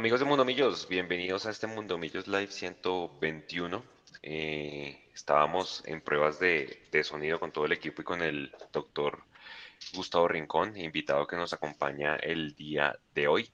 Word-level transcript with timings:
Amigos 0.00 0.20
de 0.20 0.24
Mundo 0.24 0.46
Millos, 0.46 0.88
bienvenidos 0.88 1.44
a 1.44 1.50
este 1.50 1.66
Mundo 1.66 1.98
Millos 1.98 2.26
Live 2.26 2.52
121. 2.52 3.84
Eh, 4.22 4.98
estábamos 5.12 5.82
en 5.84 6.00
pruebas 6.00 6.40
de, 6.40 6.88
sonido 7.04 7.38
con 7.38 7.52
todo 7.52 7.66
el 7.66 7.72
equipo 7.72 8.00
y 8.00 8.04
con 8.06 8.22
el 8.22 8.50
doctor 8.72 9.22
Gustavo 9.92 10.26
Rincón, 10.26 10.74
invitado 10.78 11.26
que 11.26 11.36
nos 11.36 11.52
acompaña 11.52 12.16
el 12.16 12.54
día 12.54 12.98
de 13.14 13.28
hoy. 13.28 13.50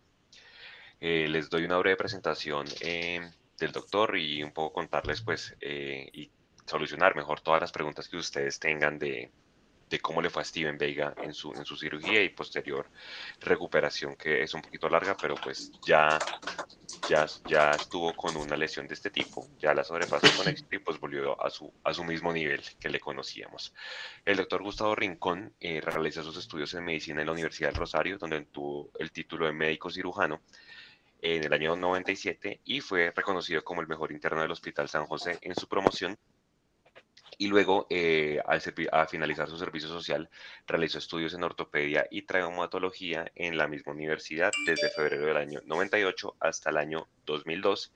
Eh, 1.01 1.27
les 1.29 1.51
doy 1.51 1.65
una 1.65 1.79
breve 1.79 1.97
presentación 1.97 2.65
eh, 2.81 3.29
del 3.59 3.73
doctor 3.73 4.17
y 4.17 4.45
un 4.45 4.53
poco 4.53 4.75
contarles 4.75 5.23
pues 5.23 5.57
y 5.61 6.31
solucionar 6.65 7.17
mejor 7.17 7.41
todas 7.41 7.61
las 7.61 7.73
preguntas 7.73 8.09
que 8.09 8.19
ustedes 8.19 8.61
tengan 8.61 9.01
de, 9.01 9.33
de 9.89 10.01
cómo 10.01 10.21
le 10.21 10.31
fue 10.31 10.43
a 10.43 10.45
Steven 10.45 10.77
Veiga 10.77 11.15
en 11.23 11.33
su, 11.33 11.53
en 11.53 11.65
su 11.65 11.77
cirugía 11.77 12.23
y 12.23 12.31
posterior 12.31 12.89
recuperación, 13.41 14.17
que 14.17 14.43
es 14.43 14.53
un 14.55 14.63
poquito 14.63 14.89
larga, 14.89 15.17
pero 15.17 15.37
pues 15.37 15.71
ya, 15.87 16.19
ya, 17.09 17.27
ya 17.47 17.71
estuvo 17.71 18.13
con 18.15 18.37
una 18.37 18.57
lesión 18.57 18.89
de 18.89 18.95
este 18.95 19.11
tipo, 19.11 19.47
ya 19.59 19.75
la 19.75 19.85
sobrepasó 19.85 20.27
con 20.37 20.49
éxito 20.49 20.75
y 20.75 20.79
pues 20.81 20.99
volvió 20.99 21.41
a 21.41 21.51
su, 21.51 21.73
a 21.85 21.95
su 21.95 22.03
mismo 22.05 22.33
nivel 22.33 22.63
que 22.81 22.89
le 22.89 22.99
conocíamos. 22.99 23.73
El 24.25 24.39
doctor 24.39 24.63
Gustavo 24.63 24.95
Rincón 24.95 25.55
eh, 25.61 25.81
realizó 25.81 26.23
sus 26.25 26.37
estudios 26.37 26.75
en 26.75 26.85
medicina 26.85 27.21
en 27.21 27.27
la 27.27 27.33
Universidad 27.33 27.69
del 27.69 27.79
Rosario, 27.79 28.19
donde 28.19 28.45
tuvo 28.47 28.91
el 28.99 29.13
título 29.13 29.47
de 29.47 29.53
médico 29.53 29.91
cirujano 29.91 30.43
en 31.23 31.45
el 31.45 31.53
año 31.53 31.77
97 31.77 32.61
y 32.65 32.81
fue 32.81 33.13
reconocido 33.15 33.65
como 33.65 33.81
el 33.81 33.89
mejor 33.89 34.13
interno 34.13 34.43
del 34.43 34.51
Hospital 34.51 34.89
San 34.89 35.07
José 35.07 35.39
en 35.43 35.55
su 35.55 35.67
promoción 35.69 36.19
y 37.39 37.49
luego, 37.49 37.87
eh, 37.91 38.41
al, 38.47 38.61
finalizar 39.09 39.49
su 39.49 39.59
servicio 39.59 39.89
social, 39.89 40.31
realizó 40.67 40.99
estudios 40.99 41.35
en 41.35 41.45
ortopedia 41.45 42.07
y 42.11 42.23
traumatología 42.23 43.31
en 43.35 43.57
la 43.57 43.69
misma 43.69 43.93
universidad 43.93 44.51
desde 44.65 44.89
febrero 44.91 45.27
del 45.27 45.37
año 45.37 45.61
98 45.65 46.37
hasta 46.41 46.71
el 46.71 46.79
año 46.79 47.09
2002. 47.27 47.93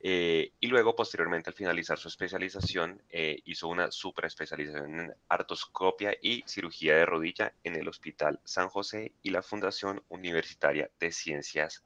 Eh, 0.00 0.52
y 0.60 0.66
luego, 0.66 0.94
posteriormente, 0.94 1.50
al 1.50 1.54
finalizar 1.54 1.98
su 1.98 2.08
especialización, 2.08 3.00
eh, 3.08 3.40
hizo 3.44 3.68
una 3.68 3.86
especialización 3.86 5.00
en 5.00 5.14
artroscopia 5.28 6.14
y 6.20 6.42
cirugía 6.46 6.96
de 6.96 7.06
rodilla 7.06 7.54
en 7.64 7.76
el 7.76 7.88
Hospital 7.88 8.40
San 8.44 8.68
José 8.68 9.12
y 9.22 9.30
la 9.30 9.42
Fundación 9.42 10.02
Universitaria 10.08 10.90
de 11.00 11.12
Ciencias 11.12 11.82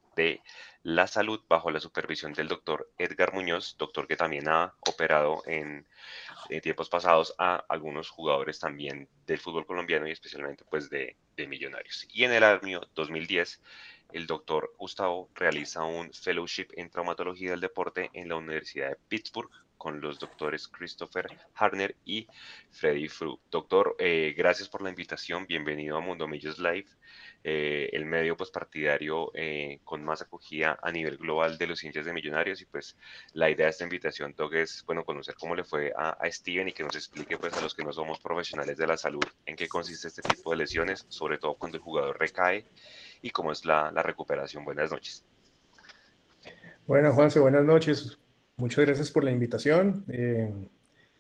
la 0.83 1.07
Salud 1.07 1.41
bajo 1.49 1.71
la 1.71 1.81
supervisión 1.81 2.33
del 2.33 2.49
doctor 2.49 2.91
Edgar 2.97 3.35
Muñoz, 3.35 3.77
doctor 3.77 4.07
que 4.07 4.17
también 4.17 4.49
ha 4.49 4.75
operado 4.89 5.43
en, 5.47 5.87
tiempos 6.63 6.89
pasados 6.89 7.35
a 7.39 7.65
algunos 7.69 8.09
jugadores 8.09 8.59
también 8.59 9.09
del 9.27 9.39
fútbol 9.39 9.67
colombiano 9.67 10.09
y 10.09 10.13
especialmente 10.13 10.65
pues 10.69 10.89
de, 10.89 11.17
de 11.37 11.47
Millonarios. 11.47 12.07
Y 12.13 12.25
en 12.25 12.33
el 12.33 12.45
año 12.45 12.81
2010 12.95 13.61
el 14.13 14.27
doctor 14.27 14.75
Gustavo 14.79 15.31
realiza 15.35 15.85
un 15.85 16.13
fellowship 16.13 16.69
en 16.75 16.91
traumatología 16.91 17.51
del 17.51 17.61
deporte 17.61 18.11
en 18.15 18.29
la 18.29 18.37
Universidad 18.37 18.91
de 18.91 18.97
Pittsburgh 19.09 19.51
con 19.81 19.99
los 19.99 20.19
doctores 20.19 20.69
Christopher 20.69 21.27
Harner 21.55 21.97
y 22.05 22.29
Freddy 22.71 23.09
Fru. 23.09 23.41
Doctor, 23.51 23.97
eh, 23.99 24.35
gracias 24.37 24.69
por 24.69 24.83
la 24.83 24.91
invitación. 24.91 25.47
Bienvenido 25.47 25.97
a 25.97 26.03
Mundo 26.03 26.29
Millos 26.29 26.59
Live, 26.59 26.85
eh, 27.43 27.89
el 27.95 28.05
medio 28.05 28.37
pues, 28.37 28.51
partidario 28.51 29.31
eh, 29.33 29.81
con 29.83 30.05
más 30.05 30.21
acogida 30.21 30.79
a 30.83 30.93
nivel 30.93 31.17
global 31.17 31.57
de 31.57 31.67
los 31.67 31.83
hinchas 31.83 32.05
de 32.05 32.13
millonarios. 32.13 32.61
Y 32.61 32.67
pues 32.67 32.95
la 33.33 33.49
idea 33.49 33.65
de 33.65 33.71
esta 33.71 33.85
invitación, 33.85 34.35
Doc, 34.37 34.53
es 34.53 34.85
bueno, 34.85 35.03
conocer 35.03 35.35
cómo 35.41 35.55
le 35.55 35.65
fue 35.65 35.95
a, 35.97 36.19
Steven 36.31 36.69
y 36.69 36.73
que 36.73 36.83
nos 36.83 36.95
explique 36.95 37.39
pues, 37.39 37.55
a 37.55 37.63
los 37.63 37.75
que 37.75 37.83
no 37.83 37.95
somos 37.95 38.21
profesionales 38.21 38.77
de 38.77 38.87
la 38.87 38.99
salud 38.99 39.25
en 39.47 39.57
qué 39.57 39.67
consiste 39.67 40.09
este 40.09 40.21
tipo 40.21 40.51
de 40.51 40.59
lesiones, 40.59 41.07
sobre 41.09 41.39
todo 41.39 41.55
cuando 41.55 41.79
el 41.79 41.83
jugador 41.83 42.21
recae 42.21 42.67
y 43.23 43.31
cómo 43.31 43.51
es 43.51 43.65
la, 43.65 43.91
la 43.91 44.03
recuperación. 44.03 44.63
Buenas 44.63 44.91
noches. 44.93 45.25
Bueno, 46.87 47.15
Juanse, 47.15 47.41
buenas 47.41 47.65
noches. 47.65 48.19
Muchas 48.61 48.85
gracias 48.85 49.11
por 49.11 49.25
la 49.25 49.31
invitación. 49.31 50.05
Eh, 50.09 50.53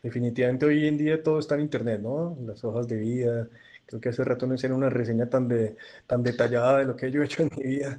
definitivamente 0.02 0.66
hoy 0.66 0.86
en 0.86 0.98
día 0.98 1.22
todo 1.22 1.38
está 1.38 1.54
en 1.54 1.62
Internet, 1.62 2.02
¿no? 2.02 2.36
Las 2.44 2.62
hojas 2.64 2.86
de 2.86 2.96
vida. 2.98 3.48
Creo 3.86 3.98
que 3.98 4.10
hace 4.10 4.22
rato 4.24 4.46
no 4.46 4.54
hicieron 4.54 4.76
una 4.76 4.90
reseña 4.90 5.30
tan, 5.30 5.48
de, 5.48 5.76
tan 6.06 6.22
detallada 6.22 6.80
de 6.80 6.84
lo 6.84 6.96
que 6.96 7.10
yo 7.10 7.22
he 7.22 7.24
hecho 7.24 7.42
en 7.42 7.50
mi 7.56 7.62
vida. 7.62 7.98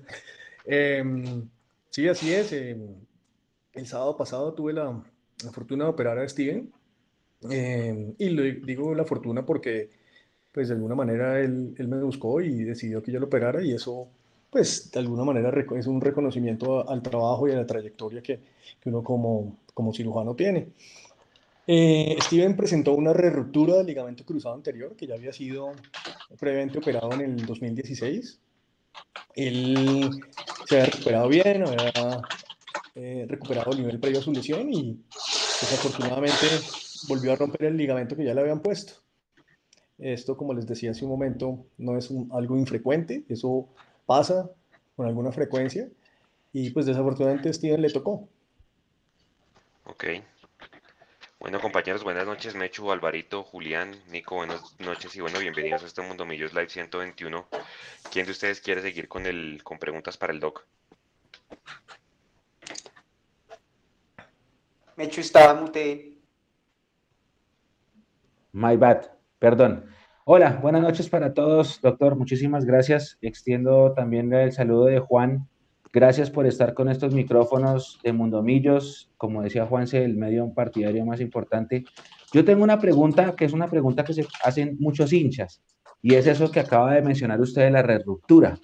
Em, 0.66 1.50
sí, 1.90 2.07
así 2.07 2.31
es. 2.31 2.53
Em, 2.53 2.88
el 3.74 3.88
sábado 3.88 4.16
pasado 4.16 4.53
tuve 4.53 4.74
la, 4.74 5.03
la, 5.44 5.52
fortuna 5.52 5.85
de 5.85 5.90
operar 5.90 6.19
a 6.19 6.29
Steven. 6.29 6.72
Em, 7.50 8.13
y 8.19 8.29
lo 8.29 8.44
digo 8.44 8.94
la 8.94 9.06
fortuna 9.06 9.44
porque, 9.44 9.90
pues 10.52 10.68
de 10.68 10.75
alguna 10.75 10.94
manera 10.96 11.40
él, 11.40 11.73
él 11.78 11.88
me 11.88 12.02
buscó 12.03 12.41
y 12.41 12.63
decidió 12.63 13.02
que 13.02 13.12
yo 13.12 13.19
lo 13.19 13.25
operara 13.25 13.63
y 13.63 13.73
eso 13.73 14.08
pues 14.51 14.91
de 14.91 15.00
alguna 15.00 15.23
manera 15.23 15.51
es 15.78 15.88
un 15.88 16.01
reconocimiento 16.01 16.88
al 16.88 17.01
trabajo 17.01 17.47
y 17.47 17.51
a 17.51 17.56
la 17.56 17.66
trayectoria 17.66 18.22
que, 18.22 18.39
que 18.79 18.89
uno 18.89 19.01
como, 19.01 19.57
como 19.73 19.94
cirujano 19.94 20.35
tiene. 20.35 20.67
Eh, 21.67 22.17
Steven 22.22 22.57
presentó 22.57 22.94
una 22.94 23.13
reruptura 23.13 23.78
del 23.78 23.85
ligamento 23.85 24.25
cruzado 24.25 24.56
anterior 24.56 24.95
que 24.95 25.07
ya 25.07 25.16
había 25.16 25.31
sido 25.31 25.72
previamente 26.38 26.79
operado 26.79 27.13
en 27.13 27.22
el 27.22 27.45
2016. 27.45 28.40
Él 29.35 30.09
se 30.66 30.75
había 30.75 30.91
recuperado 30.91 31.29
bien, 31.29 31.63
había 31.63 32.22
eh, 32.95 33.25
recuperado 33.29 33.72
el 33.72 33.78
nivel 33.78 34.00
previo 34.01 34.19
a 34.19 34.23
su 34.23 34.34
lesión 34.34 34.73
y 34.73 35.00
desafortunadamente 35.61 36.47
volvió 37.07 37.31
a 37.31 37.38
romper 37.38 37.66
el 37.66 37.78
ligamento 37.78 38.17
que 38.17 38.25
ya 38.25 38.34
le 38.34 38.41
habían 38.41 38.61
puesto. 38.61 38.94
Esto, 39.97 40.35
como 40.35 40.53
les 40.53 40.66
decía 40.66 40.91
hace 40.91 41.06
un 41.06 41.11
momento, 41.11 41.67
no 41.78 41.95
es 41.95 42.11
algo 42.31 42.57
infrecuente, 42.57 43.23
eso 43.29 43.69
pasa 44.11 44.51
con 44.97 45.07
alguna 45.07 45.31
frecuencia 45.31 45.88
y 46.51 46.72
pues 46.72 46.85
desafortunadamente 46.85 47.47
a 47.47 47.53
Steven 47.53 47.81
le 47.81 47.89
tocó. 47.89 48.27
Ok. 49.85 50.03
Bueno, 51.39 51.61
compañeros, 51.61 52.03
buenas 52.03 52.25
noches. 52.25 52.53
Mechu, 52.53 52.91
Alvarito, 52.91 53.41
Julián, 53.44 53.95
Nico, 54.09 54.35
buenas 54.35 54.77
noches 54.79 55.16
y 55.16 55.22
bueno, 55.22 55.39
bienvenidos 55.39 55.83
a 55.83 55.85
este 55.85 56.01
Mundo 56.01 56.25
Millos 56.25 56.53
Live 56.53 56.67
121. 56.67 57.47
¿Quién 58.11 58.25
de 58.25 58.33
ustedes 58.33 58.59
quiere 58.59 58.81
seguir 58.81 59.07
con, 59.07 59.25
el, 59.25 59.61
con 59.63 59.79
preguntas 59.79 60.17
para 60.17 60.33
el 60.33 60.41
doc? 60.41 60.66
Mechu 64.97 65.22
estaba 65.22 65.53
mute. 65.53 66.17
My 68.51 68.75
bad, 68.75 69.09
perdón. 69.39 69.89
Hola, 70.24 70.59
buenas 70.62 70.84
noches 70.84 71.09
para 71.09 71.34
todos, 71.34 71.82
doctor. 71.82 72.16
Muchísimas 72.16 72.64
gracias. 72.64 73.18
Extiendo 73.24 73.94
también 73.94 74.32
el 74.32 74.52
saludo 74.52 74.86
de 74.86 75.00
Juan. 75.00 75.48
Gracias 75.92 76.30
por 76.30 76.46
estar 76.46 76.76
con 76.76 76.90
estos 76.90 77.16
micrófonos 77.16 78.00
de 78.04 78.14
Mundomillos. 78.14 79.09
Como 79.18 79.42
decía 79.42 79.66
Juanse, 79.66 80.06
el 80.06 80.16
medio 80.18 80.54
partidario 80.54 81.04
más 81.08 81.22
importante. 81.22 81.86
Yo 82.32 82.46
tengo 82.46 82.64
una 82.64 82.80
pregunta 82.80 83.36
que 83.36 83.46
es 83.46 83.54
una 83.54 83.68
pregunta 83.68 84.04
que 84.04 84.14
se 84.14 84.28
hacen 84.44 84.78
muchos 84.80 85.12
hinchas 85.12 85.64
y 86.04 86.14
es 86.14 86.28
eso 86.28 86.52
que 86.52 86.59
acaba 86.59 86.94
de 86.94 87.02
mencionar 87.02 87.42
usted 87.42 87.64
de 87.64 87.72
la 87.72 87.82
ruptura. 87.82 88.59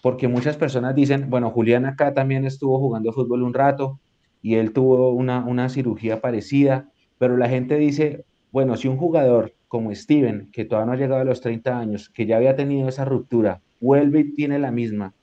Porque 0.00 0.28
muchas 0.28 0.56
personas 0.56 0.94
dicen, 0.94 1.28
bueno, 1.28 1.50
Julián 1.50 1.86
acá 1.86 2.14
también 2.14 2.44
estuvo 2.44 2.78
jugando 2.78 3.12
fútbol 3.12 3.42
un 3.42 3.52
rato 3.52 3.98
y 4.40 4.54
él 4.54 4.72
tuvo 4.72 5.10
una, 5.10 5.44
una 5.44 5.68
cirugía 5.68 6.20
parecida, 6.20 6.88
pero 7.18 7.36
la 7.36 7.48
gente 7.48 7.78
dice, 7.78 8.24
bueno, 8.52 8.76
si 8.76 8.86
un 8.86 8.96
jugador 8.96 9.54
como 9.72 9.94
Steven, 9.94 10.50
que 10.52 10.66
todavía 10.66 10.84
no 10.84 10.92
ha 10.92 10.96
llegado 10.96 11.22
a 11.22 11.24
los 11.24 11.40
30 11.40 11.78
años, 11.78 12.10
que 12.10 12.26
ya 12.26 12.36
había 12.36 12.54
tenido 12.54 12.90
esa 12.90 13.06
ruptura, 13.06 13.62
vuelve 13.80 14.20
y 14.20 14.34
tiene 14.34 14.58
la 14.58 14.70
misma, 14.70 15.14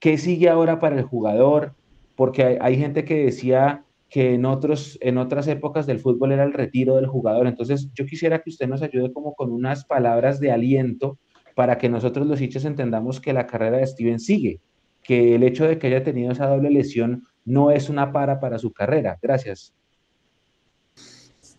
¿qué 0.00 0.18
sigue 0.18 0.48
ahora 0.48 0.80
para 0.80 0.96
el 0.96 1.04
jugador? 1.04 1.76
Porque 2.16 2.58
hay, 2.60 2.76
gente 2.76 3.04
que 3.04 3.26
decía 3.26 3.84
que 4.08 4.34
en, 4.34 4.44
otros, 4.44 4.98
en 5.00 5.18
otras 5.18 5.46
épocas 5.46 5.86
del 5.86 6.00
fútbol 6.00 6.32
era 6.32 6.42
el 6.42 6.52
retiro 6.52 6.96
del 6.96 7.06
jugador. 7.06 7.46
Entonces, 7.46 7.88
yo 7.94 8.06
quisiera 8.06 8.40
que 8.40 8.50
usted 8.50 8.66
nos 8.66 8.82
ayude 8.82 9.12
como 9.12 9.34
con 9.34 9.52
unas 9.52 9.84
palabras 9.84 10.40
de 10.40 10.50
aliento 10.50 11.20
para 11.54 11.78
que 11.78 11.88
nosotros 11.88 12.26
los 12.26 12.40
hinchas 12.40 12.64
entendamos 12.64 13.20
que 13.20 13.32
la 13.32 13.46
carrera 13.46 13.76
de 13.76 13.86
Steven 13.86 14.18
sigue, 14.18 14.58
que 15.04 15.36
el 15.36 15.44
hecho 15.44 15.68
de 15.68 15.78
que 15.78 15.86
haya 15.86 16.02
tenido 16.02 16.32
esa 16.32 16.48
doble 16.48 16.70
lesión 16.70 17.22
no 17.44 17.70
es 17.70 17.88
una 17.88 18.10
para 18.10 18.40
para 18.40 18.58
su 18.58 18.72
carrera. 18.72 19.16
Gracias. 19.22 19.72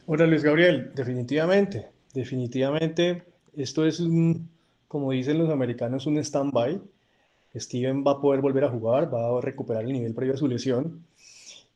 Hola 0.07 0.27
Luis 0.27 0.43
Gabriel, 0.43 0.91
definitivamente. 0.93 2.00
Definitivamente, 2.13 3.23
esto 3.55 3.85
es 3.85 3.99
un, 3.99 4.49
como 4.87 5.11
dicen 5.11 5.37
los 5.37 5.49
americanos, 5.49 6.05
un 6.05 6.17
stand-by. 6.17 6.81
Steven 7.55 8.03
va 8.05 8.13
a 8.13 8.21
poder 8.21 8.41
volver 8.41 8.65
a 8.65 8.69
jugar, 8.69 9.13
va 9.13 9.37
a 9.37 9.41
recuperar 9.41 9.83
el 9.83 9.93
nivel 9.93 10.13
previo 10.13 10.33
a 10.33 10.37
su 10.37 10.47
lesión. 10.47 11.05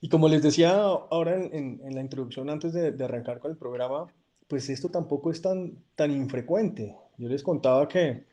Y 0.02 0.10
como 0.10 0.28
les 0.28 0.44
decía 0.44 0.76
ahora 0.76 1.36
en, 1.36 1.80
la 1.96 2.02
introducción, 2.02 2.50
antes 2.50 2.74
de, 2.74 3.04
arrancar 3.04 3.40
con 3.40 3.52
el 3.52 3.58
programa, 3.58 4.08
pues 4.48 4.70
esto 4.70 4.90
tampoco 4.90 5.32
es 5.32 5.42
tan, 5.42 5.74
tan 5.96 6.12
infrecuente. 6.12 6.96
Yo 7.18 7.30
les 7.30 7.42
contaba 7.44 7.88
que 7.88 8.24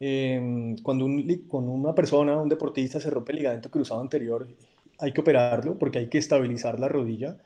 em, 0.00 0.76
cuando, 0.78 1.04
un, 1.04 1.44
cuando 1.48 1.70
una 1.70 1.94
persona, 1.94 2.36
un 2.40 2.48
deportista, 2.48 3.00
se 3.00 3.10
rompe 3.10 3.32
el 3.32 3.38
ligamento 3.38 3.70
cruzado 3.70 4.00
anterior, 4.00 4.48
hay 4.98 5.12
que 5.12 5.20
operarlo 5.20 5.78
porque 5.78 5.98
hay 5.98 6.08
que 6.08 6.18
estabilizar 6.18 6.80
la 6.80 6.88
rodilla. 6.88 7.36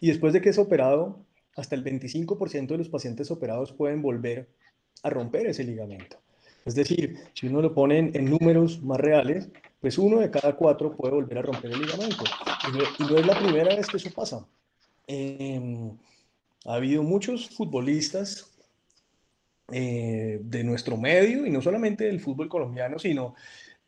Y 0.00 0.08
después 0.08 0.32
de 0.32 0.40
que 0.40 0.50
es 0.50 0.58
operado, 0.58 1.18
hasta 1.56 1.74
el 1.74 1.84
25% 1.84 2.68
de 2.68 2.78
los 2.78 2.88
pacientes 2.88 3.30
operados 3.30 3.72
pueden 3.72 4.02
volver 4.02 4.48
a 5.02 5.10
romper 5.10 5.46
ese 5.46 5.64
ligamento. 5.64 6.18
Es 6.64 6.74
decir, 6.74 7.16
si 7.34 7.46
uno 7.46 7.62
lo 7.62 7.74
pone 7.74 7.98
en, 7.98 8.24
números 8.24 8.82
más 8.82 9.00
reales, 9.00 9.48
pues 9.80 9.98
uno 9.98 10.20
de 10.20 10.30
cada 10.30 10.56
cuatro 10.56 10.94
puede 10.94 11.14
volver 11.14 11.38
a 11.38 11.42
romper 11.42 11.72
el 11.72 11.80
ligamento. 11.80 12.24
Y 12.68 13.02
no, 13.02 13.16
es 13.16 13.26
la 13.26 13.38
primera 13.38 13.74
vez 13.74 13.86
que 13.86 13.96
eso 13.96 14.10
pasa. 14.10 14.46
Em, 15.06 15.90
ha 16.66 16.74
habido 16.74 17.02
muchos 17.02 17.48
futbolistas 17.48 18.50
eh, 19.72 20.40
de 20.42 20.64
nuestro 20.64 20.96
medio, 20.96 21.46
y 21.46 21.50
no 21.50 21.62
solamente 21.62 22.04
del 22.04 22.20
fútbol 22.20 22.48
colombiano, 22.48 22.98
sino 22.98 23.34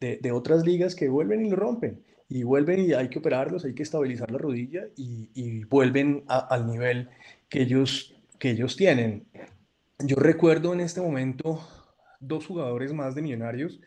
de, 0.00 0.32
otras 0.32 0.64
ligas 0.64 0.94
que 0.94 1.08
vuelven 1.08 1.46
y 1.46 1.50
lo 1.50 1.56
rompen. 1.56 2.02
Y 2.34 2.44
vuelven 2.44 2.80
y 2.80 2.94
hay 2.94 3.10
que 3.10 3.18
operarlos, 3.18 3.66
hay 3.66 3.74
que 3.74 3.82
estabilizar 3.82 4.30
la 4.30 4.38
rodilla 4.38 4.84
y, 4.96 5.64
vuelven 5.64 6.24
al 6.28 6.66
nivel 6.66 7.10
que 7.50 7.60
ellos, 7.60 8.14
que 8.38 8.52
ellos 8.52 8.74
tienen. 8.74 9.26
Yo 9.98 10.16
recuerdo 10.16 10.72
en 10.72 10.80
este 10.80 11.02
momento 11.02 11.60
dos 12.20 12.46
jugadores 12.46 12.94
más 12.94 13.14
de 13.14 13.20
Millonarios 13.20 13.80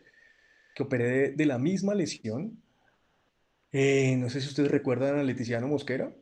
que 0.76 0.84
operé 0.84 1.32
de, 1.32 1.46
la 1.46 1.58
misma 1.58 1.96
lesión. 1.96 2.56
Eh, 3.72 4.16
no 4.16 4.30
sé 4.30 4.40
si 4.40 4.46
ustedes 4.46 4.70
recuerdan 4.70 5.18
a 5.18 5.24
Leticiano 5.24 5.66
Mosquera. 5.66 6.12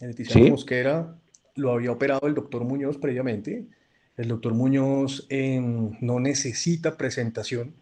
Leticiano 0.00 0.50
Mosquera 0.50 1.16
lo 1.56 1.72
había 1.72 1.90
operado 1.90 2.28
el 2.28 2.34
doctor 2.34 2.62
Muñoz 2.62 2.96
previamente. 2.96 3.66
El 4.16 4.28
doctor 4.28 4.54
Muñoz 4.54 5.26
em, 5.30 5.96
no 6.00 6.20
necesita 6.20 6.96
presentación. 6.96 7.74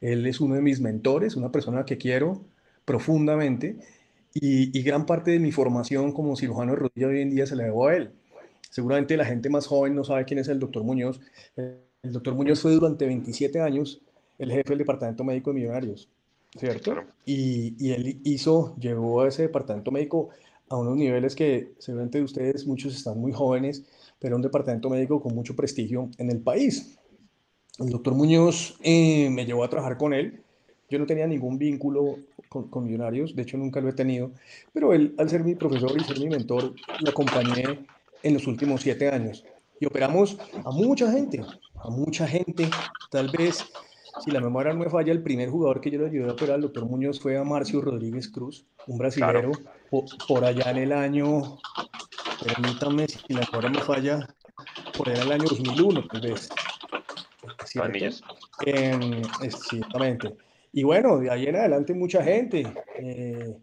Él 0.00 0.26
es 0.26 0.40
uno 0.40 0.54
de 0.54 0.62
mis 0.62 0.80
mentores, 0.80 1.36
una 1.36 1.52
persona 1.52 1.84
que 1.84 1.98
quiero 1.98 2.46
profundamente 2.84 3.76
y, 4.34 4.76
y, 4.76 4.82
gran 4.82 5.06
parte 5.06 5.30
de 5.32 5.38
mi 5.38 5.52
formación 5.52 6.12
como 6.12 6.36
cirujano 6.36 6.72
de 6.72 6.78
rodilla 6.78 7.08
hoy 7.08 7.20
en 7.20 7.30
día 7.30 7.46
se 7.46 7.56
la 7.56 7.64
debo 7.64 7.88
a 7.88 7.96
él. 7.96 8.12
Seguramente 8.70 9.16
la 9.16 9.26
gente 9.26 9.50
más 9.50 9.66
joven 9.66 9.94
no 9.94 10.04
sabe 10.04 10.24
quién 10.24 10.38
es 10.38 10.48
el 10.48 10.58
doctor 10.58 10.82
Muñoz. 10.82 11.20
El 11.56 12.12
doctor 12.12 12.34
Muñoz 12.34 12.60
fue 12.60 12.72
durante 12.72 13.06
27 13.06 13.60
años 13.60 14.00
el 14.38 14.50
jefe 14.50 14.70
del 14.70 14.78
Departamento 14.78 15.22
Médico 15.24 15.50
de 15.50 15.60
Millonarios, 15.60 16.08
¿cierto? 16.58 16.94
Y, 17.26 17.76
y, 17.78 17.92
él 17.92 18.20
hizo, 18.24 18.74
llevó 18.78 19.20
a 19.20 19.28
ese 19.28 19.42
Departamento 19.42 19.90
Médico 19.90 20.30
a 20.72 20.76
unos 20.76 20.96
niveles 20.96 21.36
que 21.36 21.74
seguramente 21.78 22.18
de 22.18 22.24
ustedes 22.24 22.66
muchos 22.66 22.96
están 22.96 23.20
muy 23.20 23.32
jóvenes, 23.32 23.84
pero 24.18 24.36
un 24.36 24.42
departamento 24.42 24.88
médico 24.88 25.20
con 25.20 25.34
mucho 25.34 25.54
prestigio 25.54 26.08
en 26.16 26.30
el 26.30 26.40
país. 26.40 26.98
El 27.78 27.90
doctor 27.90 28.14
Muñoz 28.14 28.78
eh, 28.82 29.28
me 29.30 29.44
llevó 29.44 29.64
a 29.64 29.68
trabajar 29.68 29.98
con 29.98 30.14
él. 30.14 30.42
Yo 30.92 30.98
no 30.98 31.06
tenía 31.06 31.26
ningún 31.26 31.56
vínculo 31.56 32.18
con, 32.50 32.68
con, 32.68 32.84
Millonarios, 32.84 33.34
de 33.34 33.40
hecho 33.40 33.56
nunca 33.56 33.80
lo 33.80 33.88
he 33.88 33.94
tenido, 33.94 34.32
pero 34.74 34.92
él, 34.92 35.14
al 35.16 35.30
ser 35.30 35.42
mi 35.42 35.54
profesor 35.54 35.98
y 35.98 36.04
ser 36.04 36.20
mi 36.20 36.28
mentor, 36.28 36.74
lo 37.00 37.10
acompañé 37.10 37.86
en 38.22 38.34
los 38.34 38.46
últimos 38.46 38.82
siete 38.82 39.08
años. 39.08 39.42
Y 39.80 39.86
operamos 39.86 40.36
a 40.62 40.70
mucha 40.70 41.10
gente, 41.10 41.40
a 41.76 41.88
mucha 41.88 42.28
gente. 42.28 42.68
Tal 43.10 43.30
vez, 43.30 43.64
si 44.22 44.30
la 44.30 44.42
memoria 44.42 44.74
no 44.74 44.80
me 44.80 44.90
falla, 44.90 45.12
el 45.12 45.22
primer 45.22 45.48
jugador 45.48 45.80
que 45.80 45.90
yo 45.90 45.98
le 45.98 46.08
ayudé 46.08 46.28
a 46.28 46.32
operar 46.32 46.56
al 46.56 46.60
doctor 46.60 46.84
Muñoz 46.84 47.18
fue 47.18 47.38
a 47.38 47.42
Marcio 47.42 47.80
Rodríguez 47.80 48.28
Cruz, 48.28 48.66
un 48.86 48.98
brasilero, 48.98 49.52
por, 50.28 50.44
allá 50.44 50.72
en 50.72 50.76
el 50.76 50.92
año, 50.92 51.56
permítame, 52.44 53.08
si 53.08 53.32
la 53.32 53.48
memoria 53.50 53.70
me 53.70 53.80
falla, 53.80 54.28
por 54.94 55.08
allá 55.08 55.22
en 55.22 55.26
el 55.26 55.32
año 55.32 55.44
2001, 55.48 56.06
tal 56.06 56.20
vez. 56.20 56.50
Eh, 58.66 59.22
exactamente. 59.40 60.36
Y 60.72 60.82
bueno, 60.84 61.18
de 61.18 61.30
ahí 61.30 61.46
en 61.46 61.56
adelante 61.56 61.92
mucha 61.92 62.24
gente, 62.24 62.64
eh, 62.98 63.56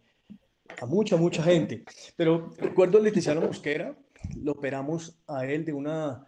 a 0.80 0.86
mucha, 0.86 1.18
mucha 1.18 1.42
gente. 1.44 1.84
Pero 2.16 2.54
recuerdo 2.58 3.00
a 3.00 3.02
Leticiano 3.02 3.42
Mosquera, 3.42 3.96
lo 4.42 4.54
operamos 4.54 5.20
a 5.28 5.46
él 5.46 5.66
de 5.66 5.74
una, 5.74 6.24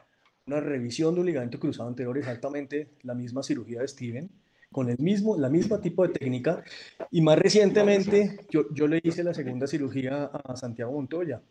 revisión 0.45 1.13
de 1.13 1.21
un 1.21 1.27
ligamento 1.27 1.59
cruzado 1.59 1.87
anterior, 1.87 2.17
exactamente 2.17 2.95
la 3.03 3.13
misma 3.13 3.43
cirugía 3.43 3.81
de 3.81 3.87
Steven, 3.87 4.29
con 4.71 4.89
el 4.89 4.97
mismo, 4.97 5.37
la 5.37 5.49
misma 5.49 5.79
tipo 5.79 6.05
de 6.05 6.13
técnica. 6.13 6.63
Y 7.11 7.21
más 7.21 7.37
recientemente 7.37 8.39
yo, 8.49 8.65
yo 8.73 8.87
le 8.87 8.99
hice 9.03 9.23
la 9.23 9.33
segunda 9.33 9.67
cirugía 9.67 10.25
a 10.25 10.55
Santiago 10.55 10.93
Montoya, 10.93 11.41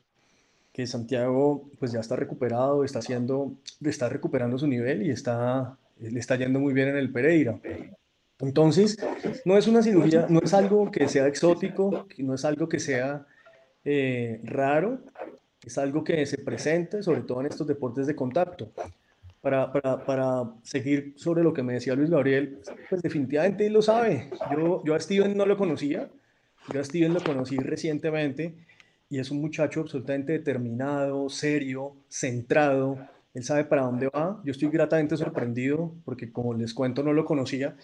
que 0.72 0.86
Santiago 0.86 1.70
pues 1.78 1.92
ya 1.92 2.00
está 2.00 2.16
recuperado, 2.16 2.84
está, 2.84 2.98
haciendo, 2.98 3.54
está 3.80 4.08
recuperando 4.08 4.58
su 4.58 4.66
nivel 4.66 5.06
y 5.06 5.10
está, 5.10 5.78
le 5.98 6.18
está 6.18 6.36
yendo 6.36 6.58
muy 6.58 6.74
bien 6.74 6.88
en 6.88 6.96
el 6.96 7.12
Pereira. 7.12 7.60
Entonces, 8.40 8.98
no 9.44 9.56
es 9.56 9.66
una 9.66 9.82
cirugía, 9.82 10.26
no 10.28 10.40
es 10.40 10.54
algo 10.54 10.90
que 10.90 11.08
sea 11.08 11.26
exótico, 11.26 12.06
no 12.18 12.34
es 12.34 12.44
algo 12.44 12.68
que 12.68 12.78
sea 12.78 13.26
eh, 13.84 14.40
raro, 14.44 15.00
es 15.64 15.78
algo 15.78 16.04
que 16.04 16.24
se 16.26 16.38
presenta, 16.38 17.02
sobre 17.02 17.22
todo 17.22 17.40
en 17.40 17.46
estos 17.46 17.66
deportes 17.66 18.06
de 18.06 18.16
contacto. 18.16 18.72
Para, 19.40 19.72
para, 19.72 20.04
para, 20.04 20.52
seguir 20.62 21.14
sobre 21.16 21.42
lo 21.42 21.54
que 21.54 21.62
me 21.62 21.72
decía 21.72 21.94
Luis 21.94 22.10
Gabriel, 22.10 22.60
pues 22.90 23.00
definitivamente 23.00 23.66
él 23.66 23.72
lo 23.72 23.80
sabe. 23.80 24.30
Yo, 24.54 24.84
yo 24.84 24.94
a 24.94 25.00
Steven 25.00 25.34
no 25.34 25.46
lo 25.46 25.56
conocía, 25.56 26.10
yo 26.70 26.80
a 26.80 26.84
Steven 26.84 27.14
lo 27.14 27.24
conocí 27.24 27.56
recientemente 27.56 28.54
y 29.08 29.18
es 29.18 29.30
un 29.30 29.40
muchacho 29.40 29.80
absolutamente 29.80 30.32
determinado, 30.32 31.28
serio, 31.30 31.96
centrado. 32.08 32.98
Él 33.32 33.42
sabe 33.42 33.64
para 33.64 33.82
dónde 33.82 34.08
va. 34.08 34.40
Yo 34.44 34.52
estoy 34.52 34.68
gratamente 34.68 35.16
sorprendido 35.16 35.94
porque, 36.04 36.30
como 36.30 36.52
les 36.52 36.74
cuento, 36.74 37.02
no 37.02 37.12
lo 37.12 37.24
conocía 37.24 37.76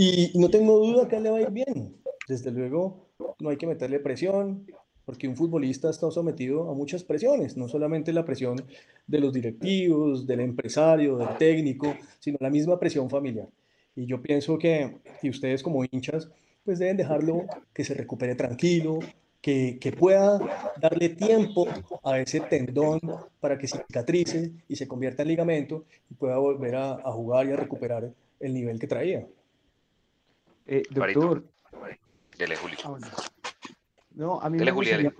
y 0.00 0.38
no 0.38 0.48
tengo 0.48 0.78
duda 0.78 1.08
que 1.08 1.18
le 1.18 1.28
va 1.28 1.38
a 1.38 1.40
ir 1.40 1.50
bien. 1.50 1.96
Desde 2.28 2.52
luego, 2.52 3.08
no 3.40 3.50
hay 3.50 3.56
que 3.56 3.66
meterle 3.66 3.98
presión, 3.98 4.64
porque 5.04 5.26
un 5.26 5.34
futbolista 5.34 5.90
está 5.90 6.08
sometido 6.12 6.70
a 6.70 6.74
muchas 6.74 7.02
presiones, 7.02 7.56
no 7.56 7.66
solamente 7.66 8.12
la 8.12 8.24
presión 8.24 8.62
de 9.08 9.18
los 9.18 9.32
directivos, 9.32 10.24
del 10.24 10.40
empresario, 10.40 11.16
del 11.16 11.36
técnico, 11.36 11.96
sino 12.20 12.38
la 12.40 12.50
misma 12.50 12.78
presión 12.78 13.10
familiar. 13.10 13.48
Y 13.96 14.06
yo 14.06 14.22
pienso 14.22 14.56
que, 14.56 14.98
que 15.20 15.30
ustedes 15.30 15.64
como 15.64 15.82
hinchas, 15.82 16.28
pues 16.64 16.78
deben 16.78 16.96
dejarlo 16.96 17.46
que 17.72 17.82
se 17.82 17.94
recupere 17.94 18.36
tranquilo, 18.36 19.00
que, 19.40 19.78
que, 19.80 19.90
pueda 19.90 20.38
darle 20.80 21.08
tiempo 21.08 21.66
a 22.04 22.20
ese 22.20 22.40
tendón 22.40 23.00
para 23.40 23.58
que 23.58 23.66
cicatrice 23.66 24.52
y 24.68 24.76
se 24.76 24.86
convierta 24.86 25.22
en 25.22 25.28
ligamento 25.28 25.86
y 26.08 26.14
pueda 26.14 26.38
volver 26.38 26.76
a, 26.76 26.92
a 26.92 27.10
jugar 27.10 27.48
y 27.48 27.52
a 27.52 27.56
recuperar 27.56 28.12
el 28.38 28.54
nivel 28.54 28.78
que 28.78 28.86
traía. 28.86 29.26
Eh, 30.68 30.82
doctor. 30.90 31.44
Dele, 32.36 32.56
Julio. 32.56 32.76
Ah, 32.84 32.98
no, 34.14 34.40
a 34.40 34.50
mí, 34.50 34.58
me 34.58 34.70
gustaría, 34.70 35.12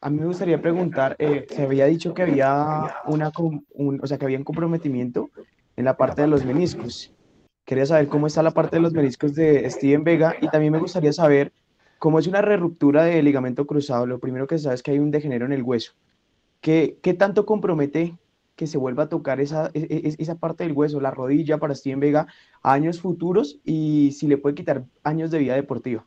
a 0.00 0.10
mí 0.10 0.18
me 0.18 0.26
gustaría 0.26 0.60
preguntar, 0.60 1.16
eh, 1.18 1.46
se 1.48 1.62
había 1.62 1.86
dicho 1.86 2.14
que 2.14 2.22
había 2.22 2.94
una, 3.06 3.30
un, 3.74 4.00
o 4.02 4.06
sea, 4.06 4.18
que 4.18 4.24
había 4.24 4.38
un 4.38 4.44
comprometimiento 4.44 5.30
en 5.76 5.84
la 5.84 5.96
parte 5.96 6.22
de 6.22 6.28
los 6.28 6.44
meniscos. 6.44 7.12
Quería 7.64 7.86
saber 7.86 8.08
cómo 8.08 8.26
está 8.26 8.42
la 8.42 8.52
parte 8.52 8.76
de 8.76 8.82
los 8.82 8.92
meniscos 8.92 9.34
de 9.34 9.68
Steven 9.70 10.02
Vega 10.02 10.34
y 10.40 10.48
también 10.48 10.72
me 10.72 10.78
gustaría 10.78 11.12
saber 11.12 11.52
cómo 11.98 12.18
es 12.18 12.26
una 12.26 12.40
ruptura 12.42 13.04
de 13.04 13.22
ligamento 13.22 13.66
cruzado. 13.66 14.06
Lo 14.06 14.18
primero 14.18 14.46
que 14.46 14.58
se 14.58 14.64
sabe 14.64 14.76
es 14.76 14.82
que 14.82 14.92
hay 14.92 14.98
un 14.98 15.10
degenero 15.10 15.46
en 15.46 15.52
el 15.52 15.62
hueso. 15.62 15.92
¿Qué, 16.60 16.98
qué 17.02 17.14
tanto 17.14 17.44
compromete 17.44 18.16
que 18.56 18.66
se 18.66 18.78
vuelva 18.78 19.04
a 19.04 19.08
tocar 19.08 19.40
esa, 19.40 19.70
e, 19.74 19.80
e, 19.90 20.14
esa 20.18 20.36
parte 20.36 20.64
del 20.64 20.72
hueso, 20.72 21.00
la 21.00 21.10
rodilla 21.10 21.58
para 21.58 21.74
Steven 21.74 22.00
Vega 22.00 22.26
a 22.62 22.72
años 22.72 23.00
futuros 23.00 23.60
y 23.64 24.12
si 24.12 24.26
le 24.26 24.38
puede 24.38 24.54
quitar 24.54 24.84
años 25.02 25.30
de 25.30 25.38
vida 25.38 25.54
deportiva? 25.54 26.06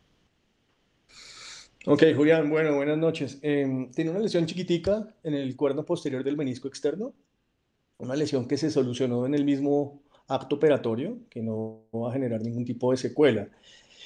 Ok, 1.86 2.04
Julián, 2.16 2.50
bueno, 2.50 2.76
buenas 2.76 2.98
noches. 2.98 3.40
Eh, 3.42 3.90
tiene 3.96 4.12
una 4.12 4.20
lesión 4.20 4.46
chiquitica 4.46 5.16
en 5.24 5.34
el 5.34 5.56
cuerno 5.56 5.86
posterior 5.86 6.24
del 6.24 6.36
menisco 6.36 6.68
externo, 6.68 7.14
una 7.98 8.16
lesión 8.16 8.48
que 8.48 8.58
se 8.58 8.70
solucionó 8.70 9.26
en 9.26 9.34
el 9.34 9.46
mismo 9.46 10.02
acto 10.28 10.58
operatorio, 10.58 11.20
que 11.30 11.42
no 11.42 11.86
va 11.94 12.10
a 12.10 12.14
generar 12.14 12.42
ningún 12.42 12.66
tipo 12.66 12.92
de 12.92 12.98
secuela. 12.98 13.48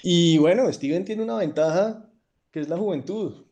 Y 0.04 0.38
bueno, 0.38 0.72
Steven 0.72 1.06
tiene 1.06 1.24
una 1.24 1.38
ventaja 1.38 2.08
que 2.52 2.60
es 2.60 2.70
la 2.70 2.78
juventud. 2.78 3.46